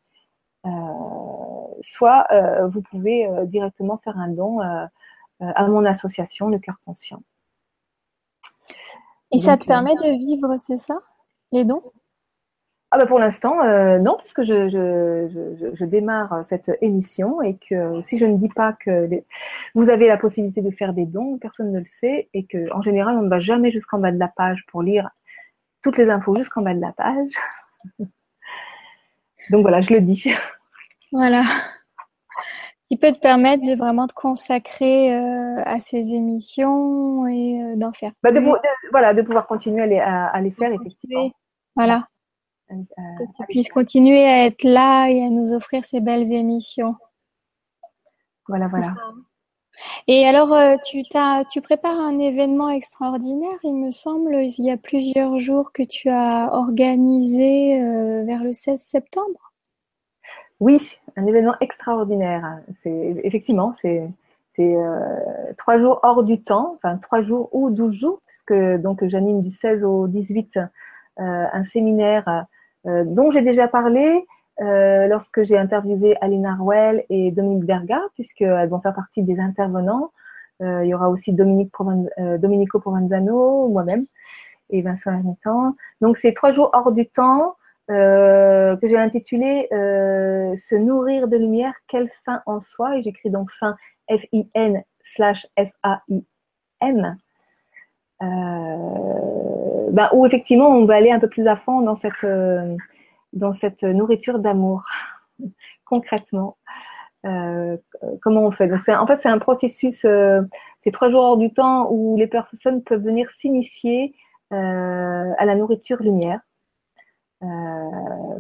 euh, 0.65 0.71
soit 1.83 2.27
vous 2.73 2.83
pouvez 2.83 3.29
directement 3.47 3.99
faire 3.99 4.19
un 4.19 4.29
don 4.29 4.61
à 4.61 5.67
mon 5.69 5.85
association, 5.85 6.49
le 6.49 6.59
cœur 6.59 6.77
conscient. 6.85 7.23
Et 9.31 9.39
ça 9.39 9.57
te 9.57 9.67
permet 9.67 9.95
de 9.95 10.19
vivre, 10.19 10.57
c'est 10.57 10.79
ça, 10.79 10.99
les 11.53 11.65
dons? 11.65 11.83
Ah 12.91 12.97
bah 12.97 13.07
pour 13.07 13.19
l'instant, 13.19 13.63
euh, 13.65 13.99
non, 13.99 14.17
puisque 14.19 14.43
je, 14.45 14.71
je, 14.71 15.75
je, 15.75 15.85
démarre 15.85 16.43
cette 16.43 16.71
émission 16.81 17.43
et 17.43 17.59
que 17.59 18.01
si 18.01 18.17
je 18.17 18.25
ne 18.25 18.39
dis 18.39 18.49
pas 18.49 18.73
que 18.73 19.11
vous 19.75 19.91
avez 19.91 20.07
la 20.07 20.17
possibilité 20.17 20.63
de 20.63 20.71
faire 20.71 20.95
des 20.95 21.05
dons, 21.05 21.37
personne 21.37 21.71
ne 21.71 21.81
le 21.81 21.87
sait 21.87 22.31
et 22.33 22.47
que 22.47 22.73
en 22.73 22.81
général, 22.81 23.19
on 23.19 23.23
ne 23.23 23.29
va 23.29 23.41
jamais 23.41 23.71
jusqu'en 23.71 23.99
bas 23.99 24.11
de 24.11 24.19
la 24.19 24.29
page 24.29 24.65
pour 24.69 24.83
lire 24.83 25.11
toutes 25.83 25.99
les 25.99 26.09
infos 26.09 26.35
jusqu'en 26.35 26.63
bas 26.63 26.73
de 26.73 26.81
la 26.81 26.93
page. 26.93 27.33
Donc 29.51 29.63
voilà, 29.63 29.83
je 29.83 29.93
le 29.93 30.01
dis. 30.01 30.25
Voilà. 31.11 31.43
Qui 32.91 32.99
peut 32.99 33.13
te 33.13 33.19
permettre 33.19 33.65
de 33.65 33.75
vraiment 33.75 34.07
te 34.07 34.13
consacrer 34.13 35.15
euh, 35.15 35.63
à 35.65 35.81
ces 35.81 36.13
émissions 36.13 37.27
et 37.27 37.63
euh, 37.63 37.77
d'en 37.77 37.95
faire. 37.95 38.13
Bah 38.23 38.31
de, 38.31 38.41
voilà, 38.91 39.15
de 39.15 39.23
pouvoir 39.23 39.47
continuer 39.47 39.83
à 39.83 39.87
les, 39.87 39.99
à 39.99 40.39
les 40.43 40.51
faire, 40.51 40.71
effectivement. 40.71 41.31
Voilà 41.75 42.09
que 42.69 43.25
tu 43.37 43.47
puisses 43.49 43.69
continuer 43.69 44.25
à 44.25 44.47
être 44.47 44.65
là 44.65 45.09
et 45.09 45.23
à 45.23 45.31
nous 45.31 45.53
offrir 45.53 45.85
ces 45.85 46.01
belles 46.01 46.33
émissions. 46.33 46.97
Voilà, 48.49 48.67
voilà. 48.69 48.95
Et 50.07 50.27
alors, 50.27 50.53
euh, 50.53 50.77
tu, 50.85 51.03
tu 51.51 51.61
prépares 51.61 51.99
un 51.99 52.19
événement 52.19 52.71
extraordinaire, 52.71 53.59
il 53.63 53.75
me 53.75 53.91
semble. 53.91 54.35
Il 54.35 54.65
y 54.65 54.71
a 54.71 54.77
plusieurs 54.77 55.39
jours 55.39 55.73
que 55.73 55.83
tu 55.83 56.09
as 56.09 56.53
organisé 56.53 57.81
euh, 57.81 58.25
vers 58.25 58.43
le 58.43 58.53
16 58.53 58.81
septembre. 58.81 59.53
Oui, 60.61 60.99
un 61.17 61.27
événement 61.27 61.55
extraordinaire. 61.61 62.61
C'est 62.83 63.21
effectivement, 63.23 63.73
c'est 63.75 64.11
euh, 64.59 65.53
trois 65.57 65.79
jours 65.79 66.01
hors 66.03 66.25
du 66.25 66.41
temps, 66.41 66.75
enfin 66.77 66.97
trois 66.99 67.23
jours 67.23 67.49
ou 67.53 67.71
douze 67.71 67.95
jours, 67.95 68.21
puisque 68.27 68.55
donc 68.81 69.07
j'anime 69.07 69.41
du 69.41 69.51
16 69.51 69.85
au 69.85 70.09
18 70.09 70.59
un 71.19 71.65
séminaire 71.65 72.29
euh, 72.29 72.41
dont 72.85 73.31
j'ai 73.31 73.43
déjà 73.43 73.69
parlé 73.69 74.25
euh, 74.61 75.07
lorsque 75.07 75.45
j'ai 75.45 75.57
interviewé 75.57 76.17
Aline 76.21 76.47
Arwell 76.47 77.05
et 77.11 77.31
Dominique 77.31 77.65
Berga, 77.65 78.01
puisqu'elles 78.15 78.69
vont 78.69 78.81
faire 78.81 78.95
partie 78.95 79.23
des 79.23 79.39
intervenants. 79.39 80.11
Euh, 80.63 80.85
il 80.85 80.89
y 80.89 80.95
aura 80.95 81.11
aussi 81.11 81.33
Dominique 81.33 81.71
Provenzano, 81.73 83.69
moi-même, 83.69 84.03
et 84.71 84.83
Vincent 84.83 85.13
Hermitan. 85.13 85.77
Donc, 86.01 86.17
c'est 86.17 86.33
trois 86.33 86.53
jours 86.53 86.71
hors 86.73 86.93
du 86.93 87.07
temps 87.09 87.55
que 87.89 88.77
j'ai 88.83 88.99
intitulé 88.99 89.67
Se 89.71 90.75
nourrir 90.75 91.27
de 91.27 91.39
lumière, 91.39 91.73
quelle 91.87 92.11
fin 92.27 92.43
en 92.45 92.61
soi 92.61 92.99
Et 92.99 93.03
j'écris 93.03 93.31
donc 93.31 93.51
fin 93.59 93.77
F-I-N 94.11 94.83
slash 95.05 95.47
F-A-I-M. 95.57 97.17
Bah, 99.93 100.11
où 100.13 100.27
effectivement 100.27 100.69
on 100.69 100.85
va 100.85 100.97
aller 100.97 101.11
un 101.11 101.21
peu 101.21 101.29
plus 101.29 101.47
à 101.47 101.57
fond 101.57 101.81
dans 101.83 101.97
cette, 101.97 102.25
euh, 102.25 102.77
dans 103.33 103.53
cette 103.53 103.83
nourriture 103.83 104.39
d'amour, 104.39 104.85
concrètement. 105.85 106.57
Euh, 107.27 107.77
comment 108.23 108.43
on 108.43 108.53
fait? 108.53 108.69
Donc 108.69 108.81
en 108.89 109.07
fait 109.07 109.21
c'est 109.21 109.29
un 109.29 109.39
processus, 109.39 110.05
euh, 110.05 110.43
c'est 110.79 110.93
trois 110.93 111.11
jours 111.11 111.23
hors 111.23 111.37
du 111.37 111.53
temps 111.53 111.89
où 111.91 112.17
les 112.17 112.29
personnes 112.29 112.83
peuvent 112.83 113.03
venir 113.03 113.31
s'initier 113.31 114.15
à 114.51 115.45
la 115.45 115.55
nourriture 115.55 116.03
lumière. 116.03 116.41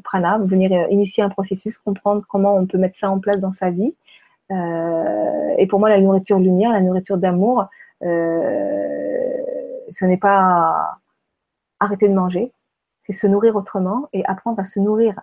prana, 0.04 0.38
venir 0.38 0.70
initier 0.90 1.22
un 1.22 1.28
processus, 1.28 1.78
comprendre 1.78 2.24
comment 2.28 2.54
on 2.56 2.66
peut 2.66 2.78
mettre 2.78 2.96
ça 2.96 3.10
en 3.10 3.18
place 3.20 3.38
dans 3.38 3.52
sa 3.52 3.70
vie. 3.70 3.94
et 4.50 5.66
pour 5.68 5.80
moi, 5.80 5.90
la 5.90 6.00
nourriture 6.00 6.38
lumière, 6.38 6.72
la 6.72 6.80
nourriture 6.80 7.18
d'amour, 7.18 7.66
ce 8.00 10.04
n'est 10.04 10.16
pas 10.16 10.97
arrêter 11.80 12.08
de 12.08 12.14
manger, 12.14 12.52
c'est 13.00 13.12
se 13.12 13.26
nourrir 13.26 13.56
autrement 13.56 14.08
et 14.12 14.24
apprendre 14.26 14.58
à 14.60 14.64
se 14.64 14.80
nourrir 14.80 15.20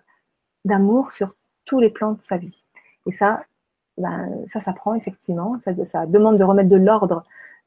d'amour 0.63 1.11
sur 1.11 1.35
tous 1.65 1.79
les 1.79 1.89
plans 1.89 2.13
de 2.13 2.21
sa 2.21 2.37
vie. 2.37 2.65
Et 3.05 3.11
ça, 3.11 3.43
ben, 3.97 4.29
ça 4.47 4.59
s'apprend 4.59 4.95
effectivement, 4.95 5.57
ça, 5.61 6.05
demande 6.05 6.37
de 6.37 6.43
remettre 6.43 6.69
de 6.69 6.75
l'ordre 6.75 7.23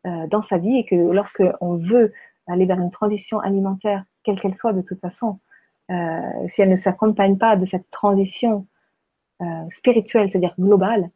euh, 0.07 0.27
dans 0.27 0.43
sa 0.43 0.59
vie 0.59 0.77
et 0.79 0.85
que 0.85 0.95
lorsque 0.95 1.43
on 1.61 1.77
veut 1.77 2.13
aller 2.47 2.67
vers 2.67 2.79
une 2.79 2.91
transition 2.91 3.41
alimentaire, 3.41 4.05
quelle 4.25 4.41
qu'elle 4.41 4.55
soit 4.55 4.73
de 4.73 4.83
toute 4.83 5.01
façon, 5.01 5.39
euh, 5.91 6.21
si 6.47 6.63
elle 6.63 6.71
ne 6.71 6.77
s'accompagne 6.77 7.39
pas 7.39 7.57
de 7.57 7.65
cette 7.65 7.91
transition 7.91 8.67
euh, 9.41 9.71
spirituelle, 9.71 10.31
c'est-à-dire 10.31 10.55
globale, 10.59 11.11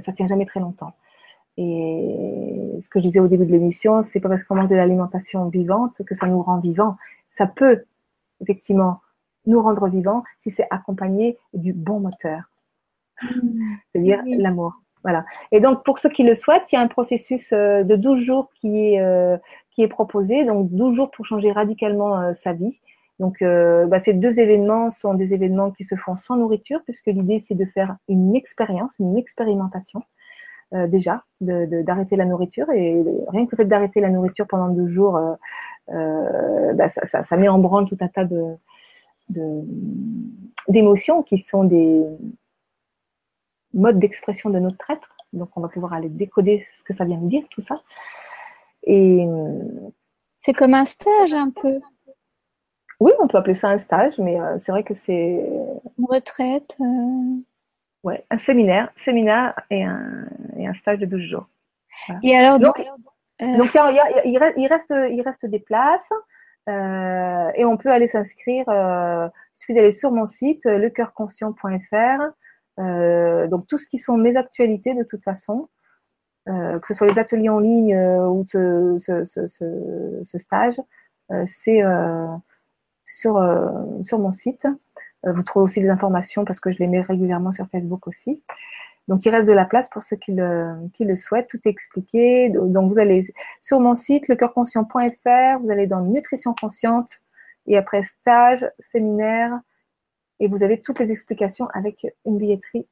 ça 0.00 0.12
tient 0.12 0.28
jamais 0.28 0.44
très 0.44 0.60
longtemps. 0.60 0.92
Et 1.56 2.76
ce 2.80 2.88
que 2.88 3.00
je 3.00 3.04
disais 3.06 3.20
au 3.20 3.28
début 3.28 3.46
de 3.46 3.52
l'émission, 3.52 4.02
c'est 4.02 4.20
pas 4.20 4.28
parce 4.28 4.44
qu'on 4.44 4.54
mange 4.54 4.68
de 4.68 4.76
l'alimentation 4.76 5.48
vivante 5.48 6.02
que 6.04 6.14
ça 6.14 6.26
nous 6.26 6.42
rend 6.42 6.58
vivants. 6.58 6.96
Ça 7.30 7.46
peut 7.46 7.84
effectivement 8.40 9.00
nous 9.46 9.60
rendre 9.62 9.88
vivants 9.88 10.22
si 10.38 10.50
c'est 10.50 10.66
accompagné 10.70 11.36
du 11.52 11.72
bon 11.72 12.00
moteur, 12.00 12.50
mmh. 13.22 13.28
c'est-à-dire 13.92 14.22
l'amour. 14.26 14.74
Voilà. 15.02 15.24
Et 15.50 15.60
donc, 15.60 15.82
pour 15.84 15.98
ceux 15.98 16.10
qui 16.10 16.22
le 16.22 16.34
souhaitent, 16.34 16.70
il 16.70 16.74
y 16.74 16.78
a 16.78 16.82
un 16.82 16.88
processus 16.88 17.52
euh, 17.52 17.84
de 17.84 17.96
12 17.96 18.20
jours 18.20 18.50
qui 18.60 18.94
est, 18.94 19.00
euh, 19.00 19.38
qui 19.70 19.82
est 19.82 19.88
proposé. 19.88 20.44
Donc, 20.44 20.70
12 20.70 20.94
jours 20.94 21.10
pour 21.10 21.24
changer 21.24 21.52
radicalement 21.52 22.20
euh, 22.20 22.32
sa 22.34 22.52
vie. 22.52 22.78
Donc, 23.20 23.42
euh, 23.42 23.86
bah, 23.86 23.98
ces 23.98 24.14
deux 24.14 24.40
événements 24.40 24.88
sont 24.88 25.12
des 25.12 25.34
événements 25.34 25.70
qui 25.70 25.84
se 25.84 25.94
font 25.94 26.16
sans 26.16 26.36
nourriture, 26.36 26.80
puisque 26.84 27.06
l'idée, 27.06 27.38
c'est 27.38 27.54
de 27.54 27.66
faire 27.66 27.96
une 28.08 28.34
expérience, 28.34 28.92
une 28.98 29.16
expérimentation, 29.16 30.02
euh, 30.74 30.86
déjà, 30.86 31.24
d'arrêter 31.40 32.16
la 32.16 32.24
nourriture. 32.24 32.70
Et 32.70 33.02
rien 33.28 33.46
que 33.46 33.52
le 33.52 33.56
fait 33.56 33.64
d'arrêter 33.64 34.00
la 34.00 34.10
nourriture 34.10 34.46
pendant 34.46 34.68
deux 34.68 34.88
jours, 34.88 35.18
euh, 35.90 36.72
bah, 36.74 36.88
ça, 36.88 37.22
ça, 37.22 37.36
met 37.36 37.48
en 37.48 37.58
branle 37.58 37.88
tout 37.88 37.98
un 38.00 38.08
tas 38.08 38.24
de 38.24 38.56
d'émotions 40.68 41.22
qui 41.22 41.38
sont 41.38 41.62
des 41.62 42.04
modes 43.72 44.00
d'expression 44.00 44.50
de 44.50 44.58
notre 44.58 44.90
être. 44.90 45.14
Donc, 45.32 45.50
on 45.56 45.60
va 45.60 45.68
pouvoir 45.68 45.92
aller 45.92 46.08
décoder 46.08 46.66
ce 46.76 46.82
que 46.82 46.92
ça 46.92 47.04
vient 47.04 47.18
de 47.18 47.28
dire, 47.28 47.44
tout 47.50 47.60
ça. 47.60 47.76
Et 48.82 49.24
c'est 50.38 50.52
comme 50.52 50.74
un 50.74 50.84
stage 50.84 51.32
un 51.32 51.50
peu. 51.50 51.80
Oui, 53.00 53.12
on 53.18 53.26
peut 53.26 53.38
appeler 53.38 53.54
ça 53.54 53.70
un 53.70 53.78
stage, 53.78 54.14
mais 54.18 54.38
euh, 54.38 54.58
c'est 54.60 54.72
vrai 54.72 54.84
que 54.84 54.94
c'est. 54.94 55.46
Une 55.98 56.04
retraite. 56.06 56.76
Euh. 56.80 57.40
Ouais, 58.02 58.24
un 58.30 58.38
séminaire, 58.38 58.90
séminaire 58.96 59.54
et 59.70 59.84
un, 59.84 60.26
et 60.60 60.66
un 60.66 60.74
stage 60.74 60.98
de 60.98 61.06
12 61.06 61.22
jours. 61.22 61.48
Et 62.22 62.36
alors, 62.36 62.58
donc, 62.58 62.76
donc 63.40 63.74
il, 63.74 64.38
reste, 64.38 64.56
il, 64.56 64.66
reste, 64.66 64.94
il 65.10 65.22
reste 65.22 65.46
des 65.46 65.58
places. 65.58 66.12
Euh, 66.68 67.50
et 67.54 67.64
on 67.64 67.76
peut 67.76 67.90
aller 67.90 68.08
s'inscrire. 68.08 68.68
Euh, 68.68 69.28
il 69.54 69.58
suffit 69.58 69.74
d'aller 69.74 69.92
sur 69.92 70.12
mon 70.12 70.26
site, 70.26 70.64
lecoeurconscient.fr. 70.64 72.22
Euh, 72.78 73.46
donc 73.48 73.66
tout 73.66 73.78
ce 73.78 73.86
qui 73.86 73.98
sont 73.98 74.16
mes 74.16 74.36
actualités 74.36 74.94
de 74.94 75.02
toute 75.04 75.22
façon, 75.22 75.68
que 76.46 76.86
ce 76.86 76.94
soit 76.94 77.06
les 77.06 77.18
ateliers 77.18 77.48
en 77.48 77.60
ligne 77.60 77.96
ou 77.96 78.44
ce, 78.44 78.96
ce, 78.98 79.22
ce, 79.24 80.20
ce 80.24 80.38
stage, 80.38 80.80
c'est 81.46 81.82
sur, 83.04 83.40
sur 84.02 84.18
mon 84.18 84.32
site. 84.32 84.66
vous 85.22 85.42
trouvez 85.44 85.64
aussi 85.64 85.80
des 85.80 85.90
informations 85.90 86.44
parce 86.44 86.58
que 86.58 86.72
je 86.72 86.78
les 86.78 86.88
mets 86.88 87.02
régulièrement 87.02 87.52
sur 87.52 87.68
Facebook 87.68 88.08
aussi. 88.08 88.42
Donc, 89.10 89.26
il 89.26 89.30
reste 89.30 89.48
de 89.48 89.52
la 89.52 89.64
place 89.64 89.88
pour 89.88 90.04
ceux 90.04 90.14
qui 90.14 90.30
le, 90.30 90.88
qui 90.92 91.04
le 91.04 91.16
souhaitent. 91.16 91.48
Tout 91.48 91.58
est 91.64 91.68
expliqué. 91.68 92.48
Donc, 92.48 92.92
vous 92.92 93.00
allez 93.00 93.24
sur 93.60 93.80
mon 93.80 93.96
site, 93.96 94.28
lecoeurconscient.fr, 94.28 95.58
vous 95.60 95.70
allez 95.70 95.88
dans 95.88 96.00
Nutrition 96.02 96.54
consciente 96.54 97.08
et 97.66 97.76
après 97.76 98.04
stage, 98.04 98.64
séminaire, 98.78 99.58
et 100.38 100.46
vous 100.46 100.62
avez 100.62 100.80
toutes 100.80 101.00
les 101.00 101.10
explications 101.10 101.66
avec 101.74 102.06
une 102.24 102.38
billetterie 102.38 102.86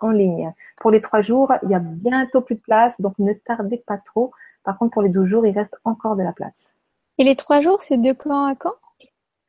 en 0.00 0.10
ligne. 0.10 0.52
Pour 0.80 0.90
les 0.90 1.00
trois 1.00 1.22
jours, 1.22 1.52
il 1.62 1.70
y 1.70 1.76
a 1.76 1.78
bientôt 1.78 2.40
plus 2.40 2.56
de 2.56 2.60
place, 2.60 3.00
donc 3.00 3.16
ne 3.20 3.32
tardez 3.32 3.78
pas 3.86 3.98
trop. 3.98 4.32
Par 4.64 4.76
contre, 4.76 4.94
pour 4.94 5.02
les 5.02 5.10
12 5.10 5.28
jours, 5.28 5.46
il 5.46 5.56
reste 5.56 5.76
encore 5.84 6.16
de 6.16 6.24
la 6.24 6.32
place. 6.32 6.74
Et 7.18 7.24
les 7.24 7.36
trois 7.36 7.60
jours, 7.60 7.82
c'est 7.82 7.98
de 7.98 8.12
quand 8.12 8.46
à 8.46 8.56
quand? 8.56 8.74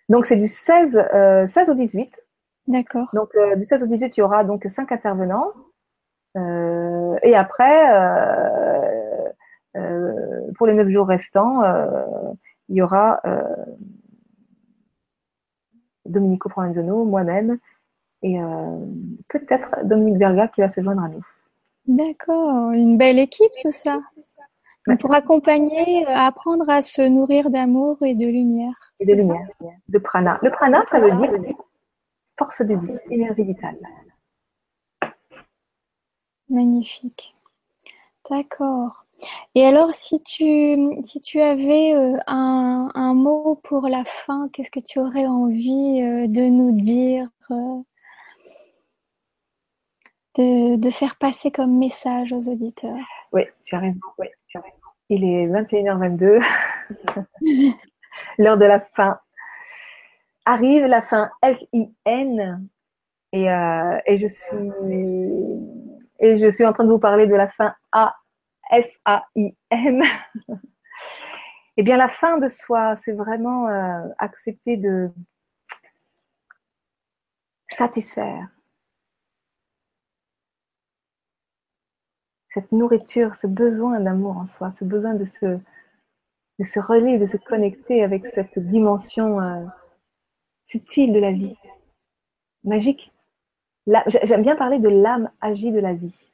Donc, 0.10 0.28
c'est 0.28 0.36
du 0.36 0.48
16, 0.48 0.92
16 0.92 1.70
euh, 1.70 1.72
au 1.72 1.76
18. 1.76 2.24
D'accord. 2.68 3.10
Donc, 3.14 3.34
euh, 3.34 3.56
du 3.56 3.66
16 3.66 3.82
au 3.82 3.88
18, 3.88 4.16
il 4.16 4.20
y 4.20 4.24
aura 4.24 4.44
donc 4.44 4.68
cinq 4.70 4.92
intervenants. 4.92 5.52
Euh, 6.36 7.16
et 7.24 7.36
après, 7.36 7.94
euh, 7.94 9.30
euh, 9.78 10.52
pour 10.58 10.68
les 10.68 10.74
neuf 10.74 10.90
jours 10.90 11.08
restants, 11.08 11.62
il 12.70 12.76
y 12.76 12.82
aura 12.82 13.22
Domenico 16.06 16.50
Provenzano, 16.50 17.06
moi-même, 17.06 17.58
et 18.22 18.38
peut-être 19.30 19.86
Dominique 19.86 20.18
Verga 20.18 20.48
qui 20.48 20.62
va 20.62 20.70
se 20.70 20.82
joindre 20.82 21.04
à 21.04 21.10
nous. 21.10 21.26
D'accord, 21.88 22.72
une 22.72 22.98
belle 22.98 23.20
équipe 23.20 23.52
tout 23.62 23.72
ça. 23.72 24.00
Pour 25.00 25.14
accompagner, 25.14 26.06
apprendre 26.08 26.70
à 26.70 26.82
se 26.82 27.02
nourrir 27.02 27.50
d'amour 27.50 27.98
et 28.02 28.16
de 28.16 28.26
lumière. 28.26 28.74
Et 29.00 29.06
de 29.06 29.14
lumière, 29.14 29.48
de 29.88 29.98
prana. 29.98 30.40
Le 30.42 30.52
prana, 30.52 30.84
ça 30.92 31.00
veut 31.00 31.12
dire 31.12 31.32
force 32.38 32.62
de 32.62 32.76
vie, 32.76 32.98
énergie 33.10 33.44
vitale. 33.44 33.78
Magnifique. 36.50 37.34
D'accord. 38.30 39.04
Et 39.56 39.66
alors, 39.66 39.94
si 39.94 40.22
tu, 40.24 41.40
avais 41.40 41.94
euh, 41.94 42.18
un, 42.28 43.14
mot 43.14 43.56
pour 43.64 43.88
la 43.88 44.04
fin, 44.06 44.50
qu'est-ce 44.52 44.72
que 44.72 44.80
tu 44.80 45.00
aurais 45.00 45.26
envie 45.26 46.02
euh, 46.02 46.28
de 46.28 46.42
nous 46.42 46.72
dire, 46.72 47.30
euh, 47.52 47.82
de, 50.78 50.90
faire 50.90 51.16
passer 51.18 51.52
comme 51.52 51.78
message 51.78 52.34
aux 52.34 52.50
auditeurs? 52.50 53.08
Oui, 53.32 53.44
tu 53.64 53.76
as 53.76 53.80
raison. 53.80 54.00
Oui, 54.18 54.28
tu 54.48 54.58
as 54.58 54.62
raison. 54.62 54.76
Il 55.10 55.24
est 55.24 55.48
21h22, 55.48 56.44
l'heure 58.38 58.58
de 58.58 58.66
la 58.66 58.80
fin. 58.80 59.20
Arrive 60.46 60.86
la 60.86 61.02
fin 61.02 61.30
F-I-N 61.44 62.68
et 63.32 63.48
je 64.18 64.28
suis 64.28 64.72
et 66.24 66.38
je 66.38 66.50
suis 66.50 66.66
en 66.66 66.72
train 66.72 66.86
de 66.86 66.90
vous 66.90 67.00
parler 67.00 67.28
de 67.28 67.36
la 67.36 67.50
fin 67.50 67.76
A, 67.92 68.16
F-A-I-M. 68.72 70.04
eh 71.78 71.84
bien, 71.84 71.98
la 71.98 72.08
fin 72.08 72.38
de 72.38 72.48
soi, 72.48 72.96
c'est 72.96 73.12
vraiment 73.12 73.68
euh, 73.68 74.08
accepter 74.20 74.78
de 74.78 75.12
satisfaire 77.70 78.48
cette 82.54 82.72
nourriture, 82.72 83.36
ce 83.36 83.48
besoin 83.48 84.00
d'amour 84.00 84.38
en 84.38 84.46
soi, 84.46 84.72
ce 84.80 84.86
besoin 84.86 85.16
de 85.16 85.26
se, 85.26 85.46
de 86.60 86.82
relier, 86.88 87.18
de 87.18 87.26
se 87.26 87.38
connecter 87.38 88.04
avec 88.04 88.28
cette 88.28 88.58
dimension 88.60 89.42
euh, 89.42 89.66
subtile 90.64 91.12
de 91.12 91.20
la 91.20 91.32
vie, 91.32 91.58
magique. 92.64 93.13
J'aime 93.88 94.44
bien 94.44 94.56
parler 94.56 94.80
de 94.80 94.90
l'âme 94.90 95.30
agie 95.42 95.72
de 95.72 95.80
la 95.80 95.94
vie. 95.94 96.30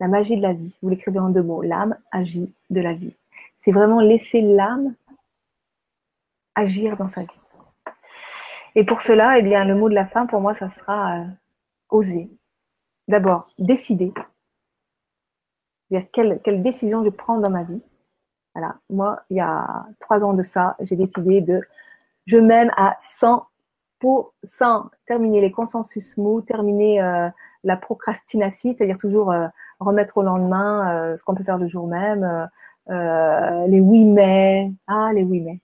La 0.00 0.08
magie 0.08 0.36
de 0.36 0.42
la 0.42 0.52
vie. 0.52 0.78
Vous 0.82 0.88
l'écrivez 0.88 1.18
en 1.18 1.30
deux 1.30 1.42
mots. 1.42 1.62
L'âme 1.62 1.96
agie 2.10 2.52
de 2.70 2.80
la 2.80 2.92
vie. 2.92 3.14
C'est 3.56 3.72
vraiment 3.72 4.00
laisser 4.00 4.40
l'âme 4.40 4.94
agir 6.54 6.96
dans 6.96 7.08
sa 7.08 7.22
vie. 7.22 7.40
Et 8.74 8.84
pour 8.84 9.00
cela, 9.00 9.38
eh 9.38 9.42
bien, 9.42 9.64
le 9.64 9.74
mot 9.74 9.88
de 9.88 9.94
la 9.94 10.06
fin, 10.06 10.26
pour 10.26 10.40
moi, 10.40 10.54
ça 10.54 10.68
sera 10.68 11.20
euh, 11.20 11.24
oser. 11.90 12.30
D'abord, 13.08 13.48
décider. 13.58 14.12
Quelle, 16.12 16.40
quelle 16.42 16.62
décision 16.62 17.04
je 17.04 17.10
prends 17.10 17.38
dans 17.38 17.50
ma 17.50 17.64
vie. 17.64 17.80
Voilà. 18.54 18.76
Moi, 18.90 19.22
il 19.30 19.36
y 19.36 19.40
a 19.40 19.86
trois 20.00 20.24
ans 20.24 20.32
de 20.32 20.42
ça, 20.42 20.76
j'ai 20.80 20.96
décidé 20.96 21.40
de 21.40 21.60
je 22.26 22.38
m'aime 22.38 22.70
à 22.76 22.98
100 23.02 23.46
pour 23.98 24.34
sans 24.44 24.90
terminer 25.06 25.40
les 25.40 25.50
consensus 25.50 26.16
mous, 26.16 26.42
terminer 26.42 27.00
euh, 27.00 27.28
la 27.64 27.76
procrastination, 27.76 28.74
c'est-à-dire 28.76 28.98
toujours 28.98 29.32
euh, 29.32 29.46
remettre 29.80 30.18
au 30.18 30.22
lendemain 30.22 31.12
euh, 31.12 31.16
ce 31.16 31.24
qu'on 31.24 31.34
peut 31.34 31.44
faire 31.44 31.58
le 31.58 31.68
jour 31.68 31.86
même, 31.86 32.48
les 32.88 33.80
oui 33.80 34.04
mais, 34.04 34.70
ah 34.86 35.10
les 35.14 35.24
oui 35.24 35.40
mais, 35.40 35.60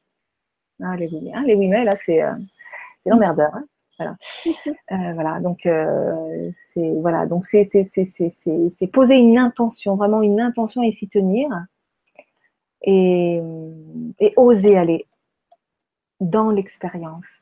ah 0.82 0.96
les 0.96 1.08
oui 1.08 1.20
mais, 1.22 1.32
ah, 1.34 1.42
les 1.42 1.54
oui 1.54 1.68
mais 1.68 1.84
là 1.84 1.92
c'est 1.94 2.22
l'emmerdeur. 3.06 3.54
Hein 3.54 4.16
voilà. 4.88 5.12
voilà, 5.12 5.40
donc 5.40 5.60
c'est 5.62 6.92
voilà, 7.00 7.26
donc 7.26 7.44
c'est 7.44 7.64
c'est 7.64 8.86
poser 8.88 9.16
une 9.16 9.38
intention, 9.38 9.96
vraiment 9.96 10.22
une 10.22 10.40
intention 10.40 10.82
et 10.82 10.90
s'y 10.90 11.08
tenir 11.08 11.48
et 12.82 13.40
et 14.18 14.32
oser 14.36 14.76
aller 14.76 15.06
dans 16.20 16.50
l'expérience 16.50 17.41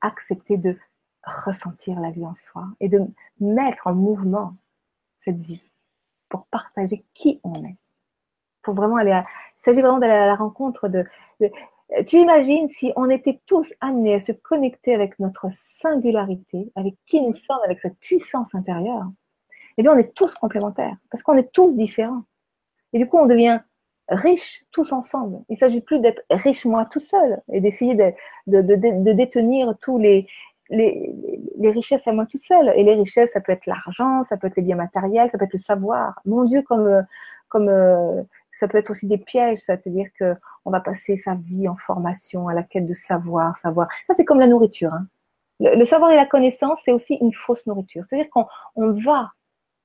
accepter 0.00 0.56
de 0.56 0.76
ressentir 1.24 2.00
la 2.00 2.10
vie 2.10 2.26
en 2.26 2.34
soi 2.34 2.66
et 2.80 2.88
de 2.88 3.00
mettre 3.40 3.86
en 3.86 3.94
mouvement 3.94 4.52
cette 5.16 5.40
vie 5.40 5.62
pour 6.28 6.46
partager 6.48 7.04
qui 7.14 7.40
on 7.44 7.52
est. 7.64 7.78
Pour 8.62 8.74
vraiment 8.74 8.96
aller 8.96 9.20
il 9.58 9.62
s'agit 9.62 9.80
vraiment 9.80 9.98
d'aller 9.98 10.12
à 10.12 10.26
la 10.26 10.36
rencontre 10.36 10.88
de, 10.88 11.04
Tu 12.06 12.18
imagines 12.18 12.68
si 12.68 12.92
on 12.96 13.08
était 13.08 13.40
tous 13.46 13.72
amenés 13.80 14.14
à 14.14 14.20
se 14.20 14.32
connecter 14.32 14.94
avec 14.94 15.18
notre 15.18 15.46
singularité, 15.52 16.72
avec 16.74 16.94
qui 17.06 17.22
nous 17.22 17.34
sommes, 17.34 17.60
avec 17.64 17.80
cette 17.80 17.98
puissance 17.98 18.54
intérieure, 18.54 19.10
eh 19.76 19.82
bien 19.82 19.92
on 19.92 19.98
est 19.98 20.14
tous 20.14 20.32
complémentaires 20.34 20.96
parce 21.10 21.22
qu'on 21.22 21.36
est 21.36 21.52
tous 21.52 21.74
différents. 21.74 22.24
Et 22.92 22.98
du 22.98 23.08
coup, 23.08 23.18
on 23.18 23.26
devient 23.26 23.60
riches 24.08 24.64
tous 24.70 24.92
ensemble. 24.92 25.38
Il 25.48 25.54
ne 25.54 25.58
s'agit 25.58 25.80
plus 25.80 26.00
d'être 26.00 26.22
riche 26.30 26.64
moi 26.64 26.84
tout 26.90 27.00
seul 27.00 27.40
et 27.52 27.60
d'essayer 27.60 27.94
de, 27.94 29.12
détenir 29.12 29.74
tous 29.80 29.98
les, 29.98 30.26
richesses 31.62 32.06
à 32.06 32.12
moi 32.12 32.26
tout 32.26 32.40
seul. 32.40 32.72
Et 32.76 32.84
les 32.84 32.94
richesses, 32.94 33.32
ça 33.32 33.40
peut 33.40 33.52
être 33.52 33.66
l'argent, 33.66 34.24
ça 34.24 34.36
peut 34.36 34.48
être 34.48 34.56
les 34.56 34.62
biens 34.62 34.76
matériels, 34.76 35.30
ça 35.30 35.38
peut 35.38 35.44
être 35.44 35.52
le 35.52 35.58
savoir. 35.58 36.20
Mon 36.24 36.44
Dieu, 36.44 36.62
comme, 36.62 37.04
comme 37.48 37.68
euh, 37.68 38.22
ça 38.52 38.68
peut 38.68 38.78
être 38.78 38.90
aussi 38.90 39.06
des 39.06 39.18
pièges, 39.18 39.60
c'est-à-dire 39.60 40.08
que 40.18 40.34
on 40.64 40.70
va 40.70 40.80
passer 40.80 41.16
sa 41.16 41.34
vie 41.34 41.68
en 41.68 41.76
formation 41.76 42.48
à 42.48 42.54
la 42.54 42.62
quête 42.62 42.86
de 42.86 42.94
savoir, 42.94 43.56
savoir. 43.56 43.88
Ça, 44.06 44.14
c'est 44.14 44.24
comme 44.24 44.40
la 44.40 44.46
nourriture. 44.46 44.92
Hein. 44.94 45.06
Le, 45.60 45.84
savoir 45.84 46.10
et 46.10 46.16
la 46.16 46.26
connaissance, 46.26 46.80
c'est 46.84 46.92
aussi 46.92 47.14
une 47.14 47.32
fausse 47.32 47.66
nourriture. 47.66 48.02
C'est-à-dire 48.04 48.30
qu'on 48.30 48.46
on 48.76 48.92
va 48.92 49.32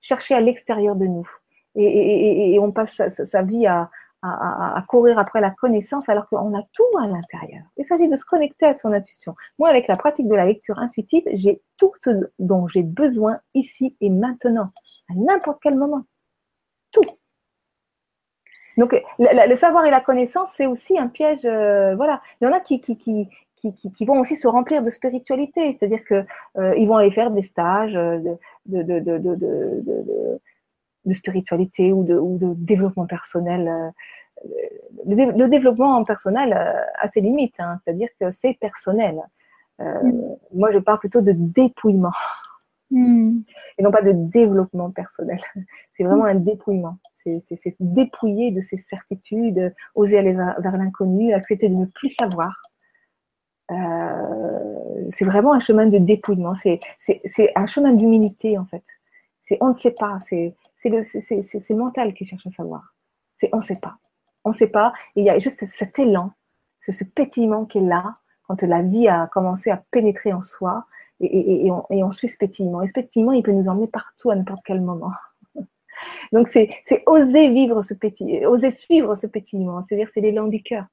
chercher 0.02 0.36
à 0.36 0.42
l'extérieur 0.42 0.96
de 0.96 1.06
nous. 1.06 1.30
Et, 1.76 2.58
on 2.60 2.72
passe 2.72 3.02
sa 3.10 3.42
vie 3.42 3.68
à, 3.68 3.90
à, 4.22 4.84
courir 4.88 5.18
après 5.18 5.42
la 5.42 5.52
connaissance 5.52 6.10
alors 6.10 6.28
qu'on 6.28 6.58
a 6.58 6.62
tout 6.74 6.98
à 6.98 7.08
l'intérieur. 7.08 7.64
Il 7.78 7.86
s'agit 7.86 8.08
de 8.08 8.16
se 8.16 8.26
connecter 8.26 8.66
à 8.66 8.76
son 8.76 8.92
intuition. 8.92 9.36
Moi, 9.58 9.70
avec 9.70 9.88
la 9.88 9.96
pratique 9.96 10.28
de 10.28 10.36
la 10.36 10.46
lecture 10.46 10.78
intuitive, 10.80 11.24
j'ai 11.34 11.62
tout 11.78 11.94
ce 12.04 12.10
dont 12.38 12.68
j'ai 12.68 12.84
besoin 12.84 13.36
ici 13.54 13.96
et 14.02 14.10
maintenant, 14.10 14.68
à 15.10 15.14
n'importe 15.16 15.60
quel 15.62 15.78
moment. 15.78 16.04
Tout. 16.92 17.04
Donc, 18.78 18.96
le, 19.20 19.56
savoir 19.56 19.86
et 19.86 19.92
la 19.92 20.00
connaissance, 20.00 20.50
c'est 20.54 20.66
aussi 20.66 20.98
un 20.98 21.08
piège. 21.08 21.44
Euh, 21.44 21.96
voilà. 21.96 22.22
Il 22.40 22.46
y 22.46 22.48
en 22.48 22.54
a 22.54 22.62
qui, 22.62 22.80
qui, 22.80 22.98
qui, 22.98 23.30
qui, 23.74 24.06
vont 24.06 24.20
aussi 24.20 24.38
se 24.38 24.48
remplir 24.48 24.84
de 24.84 24.90
spiritualité, 24.90 25.74
c'est-à-dire 25.74 26.06
qu'ils 26.06 26.26
euh, 26.58 26.86
vont 26.86 26.96
aller 26.96 27.12
faire 27.12 27.32
des 27.32 27.42
stages 27.42 27.96
euh, 27.96 28.20
de, 28.66 28.82
de, 28.84 29.00
de, 29.00 30.40
de 31.10 31.14
spiritualité 31.14 31.92
ou 31.92 32.04
de, 32.04 32.16
ou 32.16 32.38
de 32.38 32.54
développement 32.56 33.06
personnel. 33.06 33.68
Euh, 33.68 34.46
le, 35.06 35.48
développement 35.48 36.04
personnel 36.04 36.54
a 36.54 37.08
ses 37.08 37.22
limites, 37.22 37.56
hein, 37.60 37.80
c'est-à-dire 37.84 38.10
que 38.20 38.32
c'est 38.32 38.54
personnel. 38.54 39.22
Euh, 39.82 40.04
mm. 40.04 40.36
Moi, 40.54 40.72
je 40.72 40.80
parle 40.80 41.00
plutôt 41.00 41.22
de 41.22 41.32
dépouillement 41.32 42.14
mm. 42.92 43.40
et 43.78 43.84
non 43.84 43.92
pas 43.92 44.02
de 44.02 44.12
développement 44.14 44.92
personnel. 44.92 45.40
C'est 45.94 46.04
vraiment 46.04 46.26
un 46.26 46.36
dépouillement. 46.36 46.98
C'est 47.14 47.76
dépouiller 47.82 48.52
de 48.52 48.62
ses 48.62 48.78
certitudes, 48.78 49.76
oser 49.94 50.18
aller 50.18 50.32
vers, 50.32 50.78
l'inconnu, 50.78 51.34
accepter 51.34 51.68
de 51.68 51.76
ne 51.76 51.86
plus 51.86 52.08
savoir. 52.08 52.62
Euh, 53.72 55.06
c'est 55.10 55.26
vraiment 55.26 55.52
un 55.52 55.60
chemin 55.60 55.86
de 55.88 55.98
dépouillement. 55.98 56.54
C'est 56.56 56.80
un 57.56 57.66
chemin 57.66 57.92
d'humilité 57.92 58.58
en 58.58 58.66
fait. 58.66 58.84
C'est 59.42 59.58
on 59.60 59.70
ne 59.70 59.76
sait 59.76 59.94
pas. 60.00 60.18
C'est 60.22 60.56
c'est 60.80 60.90
le, 60.90 61.76
mental 61.76 62.14
qui 62.14 62.26
cherche 62.26 62.48
à 62.48 62.52
savoir. 62.52 62.96
C'est 63.36 63.50
on 63.54 63.58
ne 63.58 63.62
sait 63.62 63.80
pas. 63.82 63.98
On 64.46 64.50
ne 64.50 64.56
sait 64.56 64.68
pas. 64.68 64.94
Et 65.16 65.22
il 65.22 65.26
y 65.26 65.30
a 65.30 65.40
juste 65.40 65.66
cet 65.66 66.00
élan, 66.00 66.32
ce, 66.78 66.92
ce, 66.92 67.04
pétillement 67.04 67.66
qui 67.66 67.80
est 67.80 67.82
là, 67.82 68.14
quand 68.44 68.62
la 68.62 68.82
vie 68.82 69.08
a 69.08 69.28
commencé 69.28 69.70
à 69.70 69.84
pénétrer 69.92 70.32
en 70.34 70.42
soi, 70.42 70.86
et, 71.22 71.70
on, 71.70 72.12
suit 72.12 72.28
ce 72.28 72.38
pétillement. 72.38 72.82
Et 72.82 72.88
ce 72.88 72.94
pétillement, 72.94 73.34
il 73.34 73.44
peut 73.44 73.52
nous 73.52 73.68
emmener 73.68 73.88
partout 73.88 74.30
à 74.30 74.36
n'importe 74.36 74.62
quel 74.66 74.82
moment. 74.82 75.12
Donc 76.32 76.48
c'est 76.48 76.70
oser 77.08 77.50
vivre 77.50 77.82
ce 77.82 77.94
pétillement, 77.94 78.50
oser 78.50 78.72
suivre 78.72 79.16
ce 79.16 79.28
pétillement. 79.28 79.82
C'est-à-dire 79.82 80.08
c'est 80.10 80.22
l'élan 80.22 80.48
du 80.48 80.64
cœur. 80.64 80.86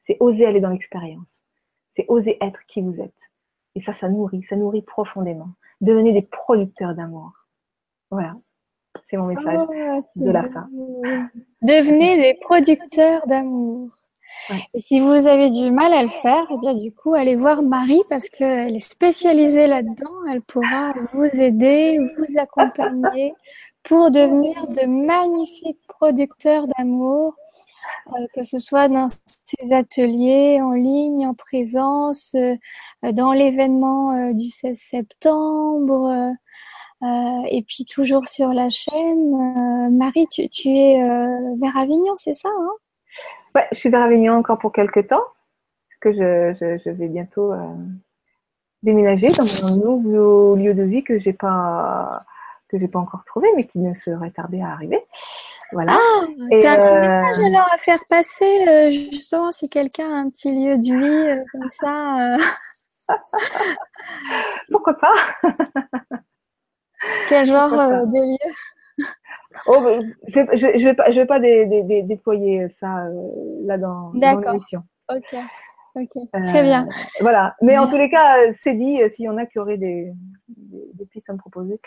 C'est 0.00 0.16
oser 0.20 0.46
aller 0.46 0.60
dans 0.60 0.70
l'expérience. 0.70 1.42
C'est 1.88 2.04
oser 2.08 2.36
être 2.40 2.60
qui 2.66 2.80
vous 2.82 3.00
êtes. 3.00 3.30
Et 3.76 3.80
ça, 3.80 3.92
ça 3.92 4.08
nourrit, 4.08 4.42
ça 4.42 4.56
nourrit 4.56 4.82
profondément. 4.82 5.50
Devenez 5.80 6.12
des 6.12 6.22
producteurs 6.22 6.94
d'amour. 6.94 7.32
Voilà. 8.10 8.34
C'est 9.10 9.16
mon 9.16 9.26
message 9.26 9.58
ah, 9.58 10.00
de 10.14 10.30
la 10.30 10.44
fin. 10.44 10.68
Devenez 11.62 12.16
des 12.16 12.38
producteurs 12.40 13.26
d'amour. 13.26 13.88
Et 14.72 14.80
si 14.80 15.00
vous 15.00 15.26
avez 15.26 15.50
du 15.50 15.72
mal 15.72 15.92
à 15.92 16.04
le 16.04 16.08
faire, 16.10 16.46
eh 16.48 16.58
bien 16.58 16.74
du 16.74 16.92
coup, 16.92 17.14
allez 17.14 17.34
voir 17.34 17.60
Marie 17.62 18.02
parce 18.08 18.28
qu'elle 18.28 18.76
est 18.76 18.78
spécialisée 18.78 19.66
là-dedans. 19.66 20.14
Elle 20.32 20.42
pourra 20.42 20.94
vous 21.12 21.24
aider, 21.24 21.98
vous 22.18 22.38
accompagner 22.38 23.34
pour 23.82 24.12
devenir 24.12 24.68
de 24.68 24.86
magnifiques 24.86 25.80
producteurs 25.88 26.68
d'amour, 26.78 27.34
euh, 28.12 28.26
que 28.36 28.44
ce 28.44 28.60
soit 28.60 28.86
dans 28.86 29.08
ses 29.44 29.72
ateliers 29.72 30.60
en 30.62 30.70
ligne, 30.70 31.26
en 31.26 31.34
présence, 31.34 32.36
euh, 32.36 32.54
dans 33.12 33.32
l'événement 33.32 34.12
euh, 34.12 34.34
du 34.34 34.46
16 34.46 34.78
septembre 34.78 36.36
euh, 37.02 37.42
et 37.48 37.62
puis 37.62 37.86
toujours 37.86 38.26
sur 38.26 38.52
la 38.52 38.68
chaîne, 38.68 39.34
euh, 39.34 39.90
Marie, 39.90 40.26
tu, 40.28 40.46
tu 40.50 40.68
es 40.68 41.02
euh, 41.02 41.54
vers 41.58 41.76
Avignon, 41.76 42.14
c'est 42.16 42.34
ça 42.34 42.50
hein? 42.50 42.70
Ouais, 43.54 43.66
je 43.72 43.78
suis 43.78 43.88
vers 43.88 44.02
Avignon 44.02 44.34
encore 44.34 44.58
pour 44.58 44.70
quelques 44.70 45.06
temps, 45.06 45.24
parce 45.88 45.98
que 46.00 46.12
je, 46.12 46.54
je, 46.60 46.78
je 46.84 46.90
vais 46.90 47.08
bientôt 47.08 47.52
déménager 48.82 49.28
dans 49.28 49.44
mon 49.68 49.96
nouveau 49.96 50.56
lieu 50.56 50.74
de 50.74 50.82
vie 50.82 51.02
que 51.02 51.18
j'ai 51.18 51.32
pas 51.32 52.22
que 52.68 52.78
j'ai 52.78 52.86
pas 52.86 53.00
encore 53.00 53.24
trouvé, 53.24 53.48
mais 53.56 53.64
qui 53.64 53.80
ne 53.80 53.94
serait 53.94 54.30
tardé 54.30 54.60
à 54.60 54.68
arriver. 54.68 55.04
Voilà. 55.72 55.98
Ah, 55.98 56.26
tu 56.50 56.66
as 56.66 56.72
un 56.72 56.76
petit 56.76 56.92
message 56.92 57.44
alors 57.44 57.68
à 57.72 57.78
faire 57.78 57.98
passer, 58.08 58.90
justement, 59.10 59.50
si 59.50 59.68
quelqu'un 59.68 60.08
a 60.08 60.18
un 60.20 60.30
petit 60.30 60.52
lieu 60.52 60.76
de 60.76 60.82
vie 60.82 61.44
comme 61.50 61.70
ça. 61.70 62.36
Pourquoi 64.70 64.94
pas? 64.94 65.14
quel 67.28 67.46
genre 67.46 67.72
euh, 67.72 68.04
de 68.06 68.32
lieu? 68.32 69.06
Oh, 69.66 69.80
bah, 69.80 69.98
Je 70.28 70.40
ne 70.40 70.84
vais, 70.84 70.94
pas, 70.94 71.10
je 71.10 71.20
vais 71.20 71.26
pas 71.26 71.40
déployer 71.40 72.68
ça 72.68 73.06
euh, 73.06 73.30
là 73.64 73.78
dans, 73.78 74.12
l'émission. 74.12 74.82
Ok. 75.08 75.34
Ok, 75.96 76.10
très 76.30 76.62
bien. 76.62 76.86
Euh, 76.86 77.20
voilà, 77.20 77.56
mais 77.60 77.76
en 77.76 77.88
tous 77.88 77.96
les 77.96 78.08
cas, 78.08 78.52
c'est 78.52 78.74
dit, 78.74 79.00
s'il 79.10 79.24
y 79.24 79.28
en 79.28 79.36
a 79.38 79.46
qui 79.46 79.58
auraient 79.58 79.76
des, 79.76 80.12
pistes 81.10 81.28
à 81.28 81.32
me 81.32 81.38
proposer. 81.38 81.80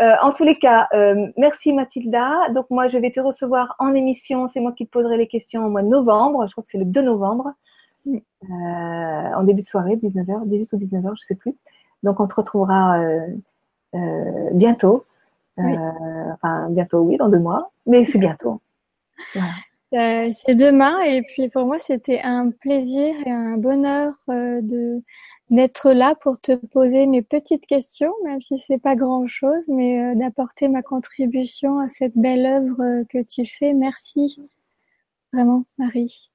en 0.00 0.32
tous 0.32 0.42
les 0.42 0.58
cas, 0.58 0.88
merci 1.36 1.72
Mathilda. 1.72 2.48
Donc 2.48 2.66
moi, 2.68 2.88
je 2.88 2.98
vais 2.98 3.12
te 3.12 3.20
recevoir 3.20 3.76
en 3.78 3.94
émission. 3.94 4.48
C'est 4.48 4.58
moi 4.58 4.72
qui 4.72 4.86
te 4.86 4.90
poserai 4.90 5.18
les 5.18 5.28
questions 5.28 5.64
au 5.64 5.70
mois 5.70 5.82
de 5.82 5.88
novembre. 5.88 6.48
Je 6.48 6.52
crois 6.52 6.64
que 6.64 6.68
c'est 6.68 6.78
le 6.78 6.84
2 6.84 7.00
novembre, 7.00 7.52
en 8.06 9.42
début 9.44 9.62
de 9.62 9.68
soirée, 9.68 9.94
19h, 9.94 10.48
18 10.48 10.72
ou 10.72 10.76
19h, 10.76 11.02
je 11.02 11.08
ne 11.10 11.16
sais 11.16 11.36
plus. 11.36 11.54
Donc 12.02 12.20
on 12.20 12.26
te 12.26 12.34
retrouvera 12.34 13.00
euh, 13.00 13.26
bientôt. 14.52 15.04
Euh, 15.58 16.32
enfin, 16.34 16.68
bientôt, 16.70 17.00
oui, 17.00 17.16
dans 17.16 17.28
deux 17.28 17.38
mois, 17.38 17.70
mais 17.86 18.04
c'est 18.04 18.18
bientôt. 18.18 18.60
Euh, 19.94 20.30
c'est 20.32 20.56
demain 20.56 21.00
et 21.02 21.22
puis 21.22 21.48
pour 21.48 21.64
moi 21.64 21.78
c'était 21.78 22.20
un 22.20 22.50
plaisir 22.50 23.14
et 23.24 23.30
un 23.30 23.56
bonheur 23.56 24.14
de 24.28 25.00
d'être 25.48 25.92
là 25.92 26.16
pour 26.20 26.40
te 26.40 26.56
poser 26.56 27.06
mes 27.06 27.22
petites 27.22 27.66
questions, 27.66 28.12
même 28.24 28.40
si 28.40 28.58
c'est 28.58 28.82
pas 28.82 28.96
grand 28.96 29.28
chose, 29.28 29.68
mais 29.68 30.16
d'apporter 30.16 30.66
ma 30.66 30.82
contribution 30.82 31.78
à 31.78 31.86
cette 31.86 32.18
belle 32.18 32.44
œuvre 32.46 33.04
que 33.08 33.22
tu 33.22 33.46
fais. 33.46 33.72
Merci 33.74 34.40
vraiment, 35.32 35.64
Marie. 35.78 36.30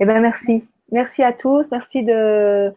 Eh 0.00 0.06
ben 0.06 0.20
merci, 0.20 0.68
merci 0.90 1.22
à 1.22 1.32
tous, 1.32 1.66
merci 1.70 2.02
de 2.02 2.12
euh, 2.12 2.70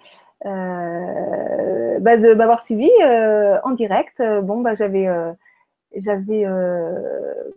bah, 0.43 2.17
de 2.17 2.33
m'avoir 2.33 2.61
suivi 2.61 2.89
euh, 3.03 3.59
en 3.63 3.71
direct. 3.71 4.19
Euh, 4.19 4.41
bon, 4.41 4.61
bah, 4.61 4.75
j'avais 4.75 5.07
j'avais 5.95 6.45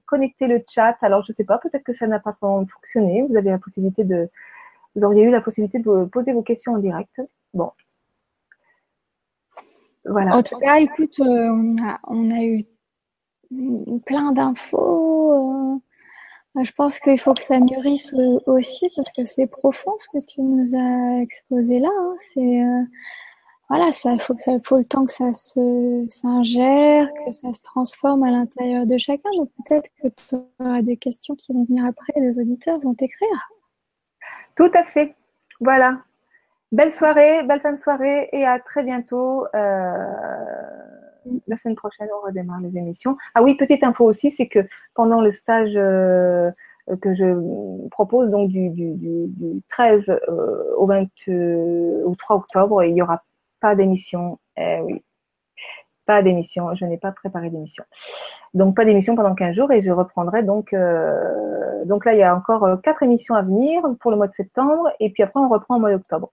connecté 0.07 0.47
le 0.47 0.63
chat. 0.69 0.97
Alors, 1.03 1.25
je 1.25 1.33
sais 1.33 1.45
pas, 1.45 1.59
peut-être 1.59 1.85
que 1.85 1.93
ça 1.93 2.07
n'a 2.07 2.19
pas 2.19 2.37
fonctionné. 2.41 3.23
Vous 3.29 3.37
avez 3.37 3.51
la 3.51 3.59
possibilité 3.59 4.05
de, 4.05 4.29
vous 4.95 5.05
auriez 5.05 5.23
eu 5.23 5.31
la 5.31 5.41
possibilité 5.41 5.79
de 5.79 6.05
poser 6.07 6.33
vos 6.33 6.43
questions 6.43 6.73
en 6.73 6.79
direct. 6.79 7.21
Bon. 7.53 7.71
Voilà. 10.05 10.37
En 10.37 10.43
tout 10.43 10.59
cas, 10.59 10.79
écoute, 10.81 11.19
on, 11.21 11.77
a, 11.83 11.99
on 12.09 12.31
a 12.31 12.45
eu 12.45 12.65
plein 14.05 14.33
d'infos. 14.33 15.81
Je 16.63 16.71
pense 16.73 17.01
qu'il 17.01 17.19
faut 17.19 17.35
que 17.35 17.43
ça 17.43 17.59
mûrisse 17.59 18.15
aussi 18.47 18.89
parce 18.95 19.11
que 19.11 19.25
c'est 19.25 19.51
profond 19.51 19.93
ce 19.99 20.09
que 20.09 20.25
tu 20.25 20.41
nous 20.41 20.77
as 20.77 21.21
exposé 21.21 21.81
là. 21.81 21.89
Hein. 21.99 22.17
C'est 22.33 22.63
euh, 22.63 22.83
voilà, 23.69 23.91
ça 23.91 24.17
faut, 24.19 24.37
ça 24.39 24.53
faut 24.63 24.79
le 24.79 24.85
temps 24.85 25.05
que 25.05 25.11
ça 25.11 25.33
se 25.33 26.07
s'ingère, 26.09 27.09
que 27.27 27.33
ça 27.33 27.53
se 27.53 27.63
transforme 27.63 28.23
à 28.23 28.31
l'intérieur 28.31 28.87
de 28.87 28.97
chacun. 28.99 29.31
Donc 29.37 29.51
peut-être 29.65 29.91
que 30.01 30.09
tu 30.09 30.37
auras 30.61 30.83
des 30.83 30.97
questions 30.97 31.35
qui 31.35 31.53
vont 31.53 31.65
venir 31.65 31.85
après, 31.87 32.13
les 32.17 32.39
auditeurs 32.39 32.79
vont 32.81 32.95
t'écrire. 32.95 33.51
Tout 34.55 34.71
à 34.75 34.85
fait. 34.85 35.17
Voilà. 35.61 36.03
Belle 36.71 36.95
soirée, 36.95 37.43
belle 37.43 37.61
fin 37.61 37.73
de 37.73 37.81
soirée 37.81 38.29
et 38.33 38.45
à 38.45 38.61
très 38.61 38.85
bientôt. 38.85 39.47
Euh 39.57 40.94
la 41.47 41.57
semaine 41.57 41.77
prochaine, 41.77 42.09
on 42.17 42.27
redémarre 42.27 42.61
les 42.61 42.77
émissions. 42.77 43.17
Ah 43.35 43.43
oui, 43.43 43.55
petite 43.55 43.83
info 43.83 44.05
aussi, 44.05 44.31
c'est 44.31 44.49
que 44.49 44.61
pendant 44.95 45.21
le 45.21 45.31
stage 45.31 45.73
euh, 45.77 46.51
que 47.01 47.15
je 47.15 47.89
propose, 47.89 48.31
donc 48.31 48.51
du, 48.51 49.63
13 49.69 50.11
euh, 50.11 50.75
au, 50.77 50.87
20, 50.87 51.07
euh, 51.29 52.03
au 52.05 52.15
3 52.15 52.37
octobre, 52.37 52.85
il 52.85 52.95
n'y 52.95 53.03
aura 53.03 53.23
pas 53.61 53.75
d'émission. 53.75 54.39
Eh 54.57 54.81
oui, 54.81 55.03
pas 56.07 56.23
d'émission. 56.23 56.75
Je 56.75 56.85
n'ai 56.85 56.99
pas 56.99 57.13
préparé 57.13 57.51
d'émission. 57.51 57.85
Donc 58.53 58.77
pas 58.77 58.85
d'émission 58.85 59.17
pendant 59.17 59.35
15 59.35 59.57
jours 59.57 59.73
et 59.73 59.81
je 59.81 59.91
reprendrai 59.91 60.43
donc. 60.43 60.75
donc 61.87 62.05
là, 62.05 62.15
il 62.15 62.19
y 62.19 62.23
a 62.23 62.37
encore 62.37 62.81
quatre 62.83 63.03
émissions 63.03 63.35
à 63.35 63.43
venir 63.43 63.83
pour 64.01 64.11
le 64.11 64.17
mois 64.17 64.29
de 64.29 64.35
septembre 64.35 64.91
et 65.01 65.11
puis 65.11 65.23
après, 65.23 65.41
on 65.41 65.49
reprend 65.49 65.77
au 65.77 65.81
mois 65.81 65.91
d'octobre. 65.91 66.31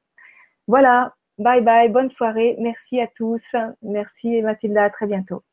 Voilà, 0.67 1.15
Bye 1.37 1.61
bye, 1.61 1.89
bonne 1.89 2.09
soirée. 2.09 2.55
Merci 2.59 2.99
à 2.99 3.07
tous. 3.07 3.43
Merci 3.81 4.41
Mathilda, 4.41 4.85
à 4.85 4.89
très 4.89 5.07
bientôt. 5.07 5.43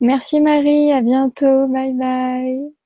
Merci 0.00 0.40
Marie, 0.40 0.92
à 0.92 1.00
bientôt. 1.00 1.66
Bye 1.68 1.92
bye. 1.94 2.76